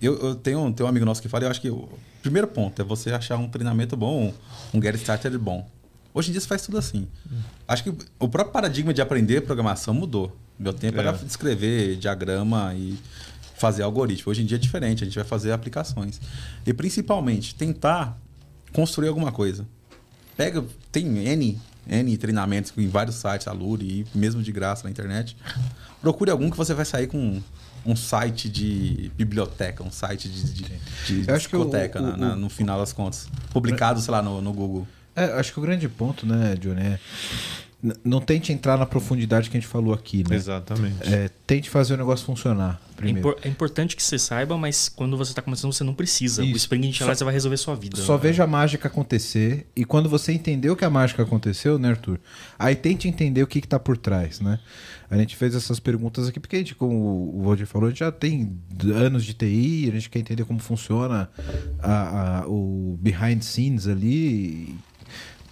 Eu, 0.00 0.16
eu 0.20 0.34
tenho, 0.36 0.72
tenho 0.72 0.86
um 0.86 0.90
amigo 0.90 1.04
nosso 1.04 1.20
que 1.20 1.28
fala, 1.28 1.44
eu 1.44 1.50
acho 1.50 1.60
que 1.60 1.68
o 1.70 1.88
primeiro 2.22 2.46
ponto 2.46 2.80
é 2.80 2.84
você 2.84 3.10
achar 3.10 3.36
um 3.36 3.48
treinamento 3.48 3.96
bom, 3.96 4.32
um 4.72 4.80
get 4.80 4.94
started 4.96 5.36
bom. 5.38 5.68
Hoje 6.16 6.30
em 6.30 6.32
dia 6.32 6.40
você 6.40 6.46
faz 6.46 6.62
tudo 6.62 6.78
assim. 6.78 7.06
Acho 7.68 7.84
que 7.84 7.90
o 8.18 8.26
próprio 8.26 8.50
paradigma 8.50 8.94
de 8.94 9.02
aprender 9.02 9.42
programação 9.42 9.92
mudou. 9.92 10.34
Meu 10.58 10.72
tempo 10.72 10.96
É. 10.96 11.00
era 11.00 11.20
escrever 11.26 11.96
diagrama 11.96 12.72
e 12.74 12.98
fazer 13.58 13.82
algoritmo. 13.82 14.30
Hoje 14.30 14.40
em 14.42 14.46
dia 14.46 14.56
é 14.56 14.58
diferente, 14.58 15.02
a 15.04 15.06
gente 15.06 15.14
vai 15.16 15.24
fazer 15.24 15.52
aplicações. 15.52 16.18
E 16.66 16.72
principalmente 16.72 17.54
tentar 17.54 18.18
construir 18.72 19.08
alguma 19.08 19.30
coisa. 19.30 19.66
Pega, 20.38 20.64
tem 20.90 21.18
N, 21.18 21.60
N 21.86 22.16
treinamentos 22.16 22.72
em 22.78 22.88
vários 22.88 23.16
sites, 23.16 23.46
Alure 23.46 23.84
e 23.84 24.18
mesmo 24.18 24.42
de 24.42 24.50
graça 24.52 24.84
na 24.84 24.90
internet. 24.90 25.36
Procure 26.00 26.30
algum 26.30 26.50
que 26.50 26.56
você 26.56 26.72
vai 26.72 26.86
sair 26.86 27.08
com 27.08 27.42
um 27.84 27.94
site 27.94 28.48
de 28.48 29.10
biblioteca, 29.18 29.82
um 29.82 29.90
site 29.90 30.30
de, 30.30 30.42
de, 30.44 30.62
de 30.62 31.26
que 31.26 31.30
o- 31.30 31.36
discoteca, 31.36 32.00
o- 32.00 32.02
na- 32.02 32.16
na- 32.16 32.36
no 32.36 32.48
final 32.48 32.78
das 32.80 32.92
contas. 32.94 33.28
Publicado, 33.52 34.00
sei 34.00 34.12
lá, 34.12 34.22
no, 34.22 34.40
no 34.40 34.52
Google. 34.54 34.88
É, 35.16 35.24
acho 35.40 35.52
que 35.52 35.58
o 35.58 35.62
grande 35.62 35.88
ponto, 35.88 36.26
né, 36.26 36.54
Johnny, 36.60 36.80
é. 36.82 36.98
Não 38.02 38.20
tente 38.20 38.52
entrar 38.52 38.76
na 38.78 38.86
profundidade 38.86 39.48
que 39.50 39.56
a 39.56 39.60
gente 39.60 39.68
falou 39.68 39.92
aqui, 39.94 40.24
né? 40.28 40.34
Exatamente. 40.34 40.96
É, 41.02 41.30
tente 41.46 41.68
fazer 41.70 41.94
o 41.94 41.96
negócio 41.96 42.24
funcionar 42.24 42.80
É, 42.92 42.96
primeiro. 42.96 43.18
impor- 43.28 43.38
é 43.42 43.48
importante 43.48 43.94
que 43.94 44.02
você 44.02 44.18
saiba, 44.18 44.56
mas 44.56 44.88
quando 44.88 45.16
você 45.16 45.32
tá 45.34 45.42
começando, 45.42 45.72
você 45.72 45.84
não 45.84 45.94
precisa. 45.94 46.42
Isso. 46.42 46.54
O 46.54 46.56
Spring 46.56 46.82
Initializer 46.84 47.24
vai 47.24 47.34
resolver 47.34 47.56
sua 47.58 47.76
vida. 47.76 47.98
Só 47.98 48.16
veja 48.16 48.42
a 48.44 48.46
mágica 48.46 48.88
acontecer 48.88 49.66
e 49.76 49.84
quando 49.84 50.08
você 50.08 50.32
entendeu 50.32 50.74
que 50.74 50.84
a 50.86 50.90
mágica 50.90 51.22
aconteceu, 51.22 51.78
né, 51.78 51.90
Arthur? 51.90 52.18
Aí 52.58 52.74
tente 52.74 53.06
entender 53.06 53.42
o 53.42 53.46
que, 53.46 53.60
que 53.60 53.68
tá 53.68 53.78
por 53.78 53.96
trás, 53.98 54.40
né? 54.40 54.58
A 55.08 55.16
gente 55.18 55.36
fez 55.36 55.54
essas 55.54 55.78
perguntas 55.78 56.26
aqui 56.26 56.40
porque 56.40 56.56
a 56.56 56.58
gente, 56.60 56.74
como 56.74 57.30
o 57.38 57.42
Valdir 57.44 57.66
falou, 57.66 57.86
a 57.86 57.90
gente 57.90 58.00
já 58.00 58.10
tem 58.10 58.58
anos 58.94 59.24
de 59.24 59.34
TI, 59.34 59.86
a 59.88 59.92
gente 59.92 60.10
quer 60.10 60.18
entender 60.18 60.44
como 60.44 60.58
funciona 60.58 61.28
a- 61.78 62.40
a- 62.40 62.48
o 62.48 62.98
behind 63.00 63.42
scenes 63.42 63.86
ali, 63.86 64.74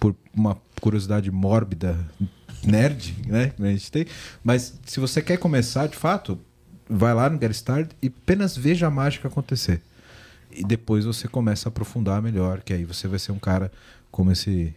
por 0.05 0.15
uma 0.35 0.55
curiosidade 0.81 1.31
mórbida, 1.31 1.97
nerd, 2.63 3.15
né? 3.25 3.53
A 3.59 3.65
gente 3.67 3.91
tem. 3.91 4.05
Mas 4.43 4.79
se 4.85 4.99
você 4.99 5.19
quer 5.21 5.37
começar, 5.37 5.87
de 5.87 5.95
fato, 5.95 6.39
vai 6.87 7.13
lá 7.13 7.27
no 7.29 7.39
Get 7.39 7.51
Start 7.53 7.89
e 8.03 8.07
apenas 8.07 8.55
veja 8.55 8.85
a 8.85 8.91
mágica 8.91 9.27
acontecer. 9.27 9.81
E 10.51 10.63
depois 10.63 11.05
você 11.05 11.27
começa 11.27 11.67
a 11.67 11.69
aprofundar 11.69 12.21
melhor, 12.21 12.61
que 12.61 12.71
aí 12.71 12.85
você 12.85 13.07
vai 13.07 13.17
ser 13.17 13.31
um 13.31 13.39
cara 13.39 13.71
como 14.11 14.31
esse 14.31 14.73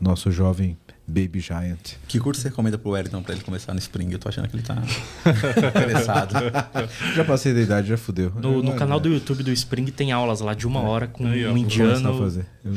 nosso 0.00 0.30
jovem 0.32 0.76
Baby 1.06 1.38
Giant. 1.40 1.92
Que 2.08 2.18
curso 2.18 2.40
você 2.42 2.48
recomenda 2.48 2.76
pro 2.76 2.90
Wellington 2.90 3.22
pra 3.22 3.34
ele 3.34 3.44
começar 3.44 3.72
no 3.72 3.78
Spring? 3.78 4.10
Eu 4.12 4.18
tô 4.18 4.28
achando 4.28 4.48
que 4.48 4.56
ele 4.56 4.62
tá 4.64 4.74
interessado. 5.68 6.34
Já 7.14 7.24
passei 7.24 7.54
da 7.54 7.60
idade, 7.60 7.88
já 7.88 7.96
fudeu. 7.96 8.32
No, 8.34 8.62
no 8.62 8.72
Ah, 8.72 8.76
canal 8.76 8.98
é. 8.98 9.02
do 9.02 9.08
YouTube 9.08 9.42
do 9.44 9.52
Spring 9.52 9.86
tem 9.86 10.10
aulas 10.10 10.40
lá 10.40 10.52
de 10.54 10.66
uma 10.66 10.80
hora 10.80 11.06
com 11.06 11.24
um 11.24 11.56
indiano. 11.56 12.12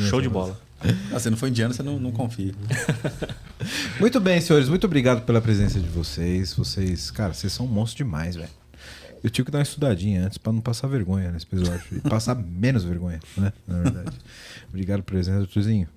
Show 0.10 0.22
de 0.22 0.30
bola. 0.30 0.60
Ah, 1.14 1.20
se 1.20 1.30
não 1.30 1.38
for 1.38 1.48
indiano, 1.48 1.74
você 1.74 1.82
não, 1.82 2.00
não 2.00 2.12
confia. 2.12 2.54
Muito 4.00 4.20
bem, 4.20 4.40
senhores. 4.42 4.70
Muito 4.70 4.86
obrigado 4.86 5.26
pela 5.26 5.42
presença 5.42 5.80
de 5.80 5.88
vocês. 5.88 6.54
Vocês, 6.54 7.10
cara, 7.10 7.34
vocês 7.34 7.52
são 7.52 7.66
monstros 7.66 7.98
demais, 7.98 8.36
velho. 8.36 8.50
Eu 9.24 9.30
tive 9.30 9.46
que 9.46 9.52
dar 9.52 9.60
uma 9.60 9.64
estudadinha 9.64 10.26
antes 10.26 10.38
pra 10.38 10.54
não 10.54 10.62
passar 10.62 10.88
vergonha 10.88 11.32
nesse 11.32 11.46
episódio. 11.46 11.82
E 11.92 12.00
passar 12.02 12.36
menos 12.38 12.84
vergonha, 12.84 13.20
né? 13.36 13.52
Na 13.66 13.82
verdade. 13.82 14.18
obrigado 14.70 15.02
pela 15.02 15.20
presença, 15.20 15.42
Arthurzinho. 15.42 15.88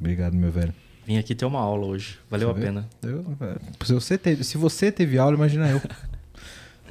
Obrigado, 0.00 0.34
meu 0.34 0.50
velho. 0.50 0.74
Vim 1.06 1.18
aqui 1.18 1.34
ter 1.34 1.44
uma 1.44 1.60
aula 1.60 1.86
hoje. 1.86 2.18
Valeu 2.30 2.50
a 2.50 2.52
Você 2.52 2.60
pena. 2.60 2.88
Eu, 3.02 3.36
é, 3.40 3.84
se, 3.84 3.92
você 3.92 4.18
teve, 4.18 4.44
se 4.44 4.56
você 4.56 4.90
teve 4.90 5.18
aula, 5.18 5.36
imagina 5.36 5.68
eu. 5.68 5.80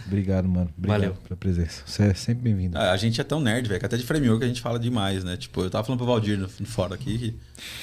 Obrigado, 0.07 0.48
mano. 0.48 0.69
Obrigado 0.78 0.99
Valeu. 1.02 1.14
pela 1.28 1.38
presença. 1.38 1.84
Você 1.86 2.03
é 2.03 2.14
sempre 2.14 2.44
bem-vindo. 2.44 2.78
Ah, 2.78 2.91
A 2.91 2.98
gente 2.98 3.19
é 3.22 3.23
tão 3.23 3.40
nerd, 3.40 3.68
velho, 3.68 3.80
que 3.80 3.86
até 3.86 3.98
de 3.98 4.03
framework 4.03 4.44
a 4.44 4.48
gente 4.48 4.61
fala 4.61 4.78
demais, 4.80 5.23
né? 5.23 5.38
Tipo, 5.38 5.61
eu 5.61 5.69
tava 5.69 5.84
falando 5.84 5.99
pro 5.99 6.07
Valdir 6.07 6.38
no, 6.38 6.48
no 6.60 6.65
fora 6.65 6.95
aqui 6.95 7.18
que 7.18 7.36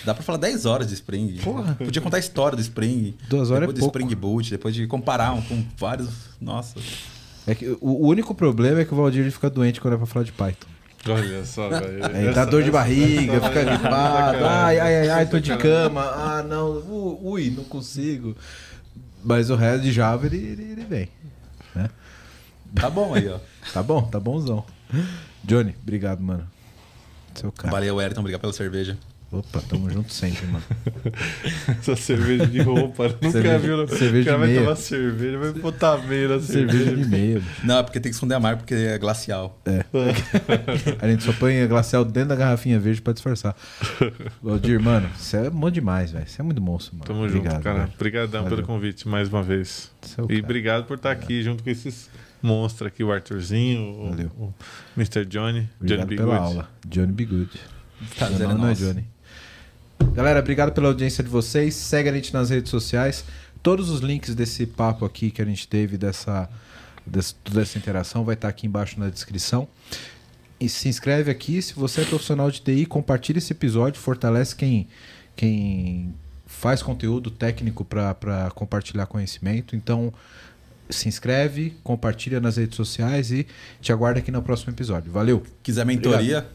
dá 0.05 0.12
pra 0.15 0.23
falar 0.23 0.39
10 0.39 0.66
horas 0.66 0.89
de 0.89 0.95
Spring. 0.95 1.39
Porra. 1.43 1.74
Podia 1.74 2.03
contar 2.03 2.16
a 2.16 2.20
história 2.20 2.57
do 2.57 2.62
Spring. 2.62 3.15
Duas 3.28 3.51
horas 3.51 3.65
é 3.65 3.66
depois 3.66 3.78
do 3.78 3.81
pouco. 3.81 3.99
Spring 3.99 4.15
Boot, 4.15 4.51
depois 4.51 4.74
de 4.74 4.86
comparar 4.86 5.32
um 5.32 5.43
com 5.43 5.65
vários. 5.77 6.09
Nossa. 6.40 6.78
É 7.47 7.55
que 7.55 7.66
o, 7.69 7.78
o 7.81 8.07
único 8.09 8.35
problema 8.35 8.81
é 8.81 8.85
que 8.85 8.93
o 8.93 8.97
Valdir 8.97 9.23
ele 9.23 9.31
fica 9.31 9.49
doente 9.49 9.81
quando 9.81 9.95
é 9.95 9.97
pra 9.97 10.07
falar 10.07 10.24
de 10.24 10.32
Python. 10.32 10.66
Olha 11.09 11.45
só, 11.47 11.69
velho. 11.70 12.05
Aí 12.15 12.35
dá 12.35 12.45
dor 12.45 12.62
de 12.62 12.70
barriga, 12.70 13.35
essa- 13.35 13.49
fica 13.49 13.61
essa- 13.61 13.70
gripado. 13.70 14.45
Ai, 14.45 14.78
ai, 14.81 14.97
ai, 14.97 15.09
ai, 15.11 15.27
tô 15.27 15.39
de 15.39 15.57
cama. 15.57 16.03
Ah, 16.03 16.43
não. 16.43 16.82
Ui, 17.23 17.51
não 17.57 17.65
consigo. 17.65 18.36
Mas 19.24 19.51
o 19.51 19.57
resto 19.57 19.82
de 19.82 19.93
Java 19.93 20.27
ele, 20.27 20.36
ele, 20.36 20.62
ele 20.73 20.85
vem. 20.85 21.09
Né? 22.74 22.81
Tá 22.81 22.90
bom 22.90 23.15
aí, 23.15 23.28
ó. 23.28 23.39
Tá 23.73 23.82
bom, 23.82 24.03
tá 24.03 24.19
bonzão. 24.19 24.65
Johnny, 25.45 25.74
obrigado, 25.82 26.20
mano. 26.23 26.49
Seu 27.35 27.53
cara. 27.53 27.70
Valeu, 27.70 27.97
Wellington, 27.97 28.20
obrigado 28.20 28.40
pela 28.40 28.53
cerveja. 28.53 28.97
Opa, 29.31 29.61
tamo 29.69 29.90
junto 29.90 30.11
sempre, 30.11 30.47
mano. 30.47 30.65
Essa 31.69 31.95
cerveja 31.97 32.47
de 32.47 32.62
roupa. 32.62 33.09
Nunca 33.09 33.31
Cerveja- 33.31 33.59
viu. 33.59 33.77
né? 33.77 33.86
cerveja 33.89 34.23
o 34.23 34.24
cara 34.24 34.36
de 34.39 34.39
vai 34.39 34.49
meia. 34.49 34.61
tomar 34.62 34.77
cerveja, 34.77 35.39
vai 35.39 35.53
botar 35.53 35.99
meia 35.99 36.28
na 36.28 36.40
Cerveja 36.40 36.78
cerveja. 36.85 36.97
de 36.97 37.11
meia. 37.11 37.35
mano. 37.35 37.47
Não, 37.62 37.78
é 37.78 37.82
porque 37.82 38.01
tem 38.01 38.11
que 38.11 38.15
esconder 38.16 38.35
a 38.36 38.40
marca, 38.40 38.57
porque 38.61 38.73
é 38.74 38.97
glacial. 38.97 39.61
A 41.01 41.09
gente 41.09 41.24
só 41.24 41.32
põe 41.35 41.66
glacial 41.69 42.07
dentro 42.07 42.31
da 42.31 42.36
garrafinha 42.36 42.81
verde 42.81 43.03
pra 43.03 43.12
disfarçar. 43.12 43.55
Valdir, 44.43 44.81
mano, 44.81 45.11
você 45.15 45.36
é 45.36 45.51
bom 45.51 45.70
demais, 45.70 46.11
velho. 46.11 46.27
Você 46.27 46.40
é 46.40 46.45
muito 46.45 46.62
monstro, 46.62 46.95
mano. 46.97 47.05
Tamo 47.07 47.24
obrigado, 47.24 47.53
junto, 47.53 47.65
cara. 47.65 47.90
Obrigadão 47.95 48.45
pelo 48.49 48.62
convite 48.62 49.07
mais 49.07 49.28
uma 49.28 49.43
vez. 49.43 49.90
É 50.16 50.23
o 50.23 50.24
E 50.24 50.28
cara. 50.28 50.40
obrigado 50.43 50.85
por 50.86 50.97
estar 50.97 51.11
aqui 51.12 51.43
junto 51.43 51.62
com 51.62 51.69
esses 51.69 52.09
monstros 52.43 52.89
aqui, 52.89 53.02
o 53.05 53.12
Arthurzinho, 53.12 53.81
o, 53.82 54.09
Valeu. 54.10 54.31
o 54.39 54.55
Mr. 54.97 55.24
Johnny, 55.24 55.69
Obrigado 55.81 56.06
Johnny 56.06 56.16
pela 56.16 56.32
Bigwood. 56.35 56.36
aula. 56.52 56.70
Johnny 56.86 57.12
Be 57.12 57.24
Good. 57.24 57.51
Prazer 58.16 58.43
é 58.43 58.48
não, 58.48 58.59
não 58.59 58.69
é. 58.69 58.74
Johnny. 58.74 59.05
Galera, 60.15 60.39
obrigado 60.40 60.73
pela 60.73 60.89
audiência 60.89 61.23
de 61.24 61.28
vocês. 61.31 61.74
Segue 61.74 62.09
a 62.09 62.12
gente 62.12 62.32
nas 62.32 62.51
redes 62.51 62.70
sociais. 62.70 63.24
Todos 63.62 63.90
os 63.90 64.01
links 64.01 64.35
desse 64.35 64.66
papo 64.66 65.05
aqui 65.05 65.31
que 65.31 65.43
a 65.43 65.44
gente 65.44 65.66
teve, 65.66 65.98
dessa, 65.98 66.48
desse- 67.05 67.35
toda 67.36 67.62
essa 67.62 67.77
interação, 67.77 68.24
vai 68.24 68.35
estar 68.35 68.48
aqui 68.48 68.66
embaixo 68.66 68.98
na 69.01 69.09
descrição. 69.10 69.66
E 70.60 70.69
se 70.69 70.89
inscreve 70.89 71.31
aqui. 71.31 71.60
Se 71.60 71.74
você 71.74 72.02
é 72.02 72.05
profissional 72.05 72.51
de 72.51 72.60
TI, 72.60 72.86
compartilha 72.86 73.39
esse 73.39 73.52
episódio. 73.52 74.01
Fortalece 74.01 74.55
quem, 74.55 74.89
quem 75.36 76.15
faz 76.47 76.82
conteúdo 76.82 77.31
técnico 77.31 77.85
para 77.85 78.51
compartilhar 78.55 79.06
conhecimento. 79.06 79.74
Então, 79.77 80.12
se 80.90 81.09
inscreve, 81.09 81.74
compartilha 81.82 82.40
nas 82.40 82.56
redes 82.56 82.77
sociais 82.77 83.31
e 83.31 83.47
te 83.81 83.93
aguardo 83.93 84.19
aqui 84.19 84.31
no 84.31 84.43
próximo 84.43 84.73
episódio. 84.73 85.10
Valeu, 85.12 85.43
Quiser 85.62 85.85
mentoria, 85.85 86.47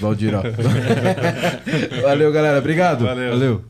Valdir. 0.00 0.34
ó. 0.34 0.42
Valeu, 2.02 2.32
galera. 2.32 2.58
Obrigado. 2.58 3.04
Valeu. 3.04 3.30
Valeu. 3.30 3.64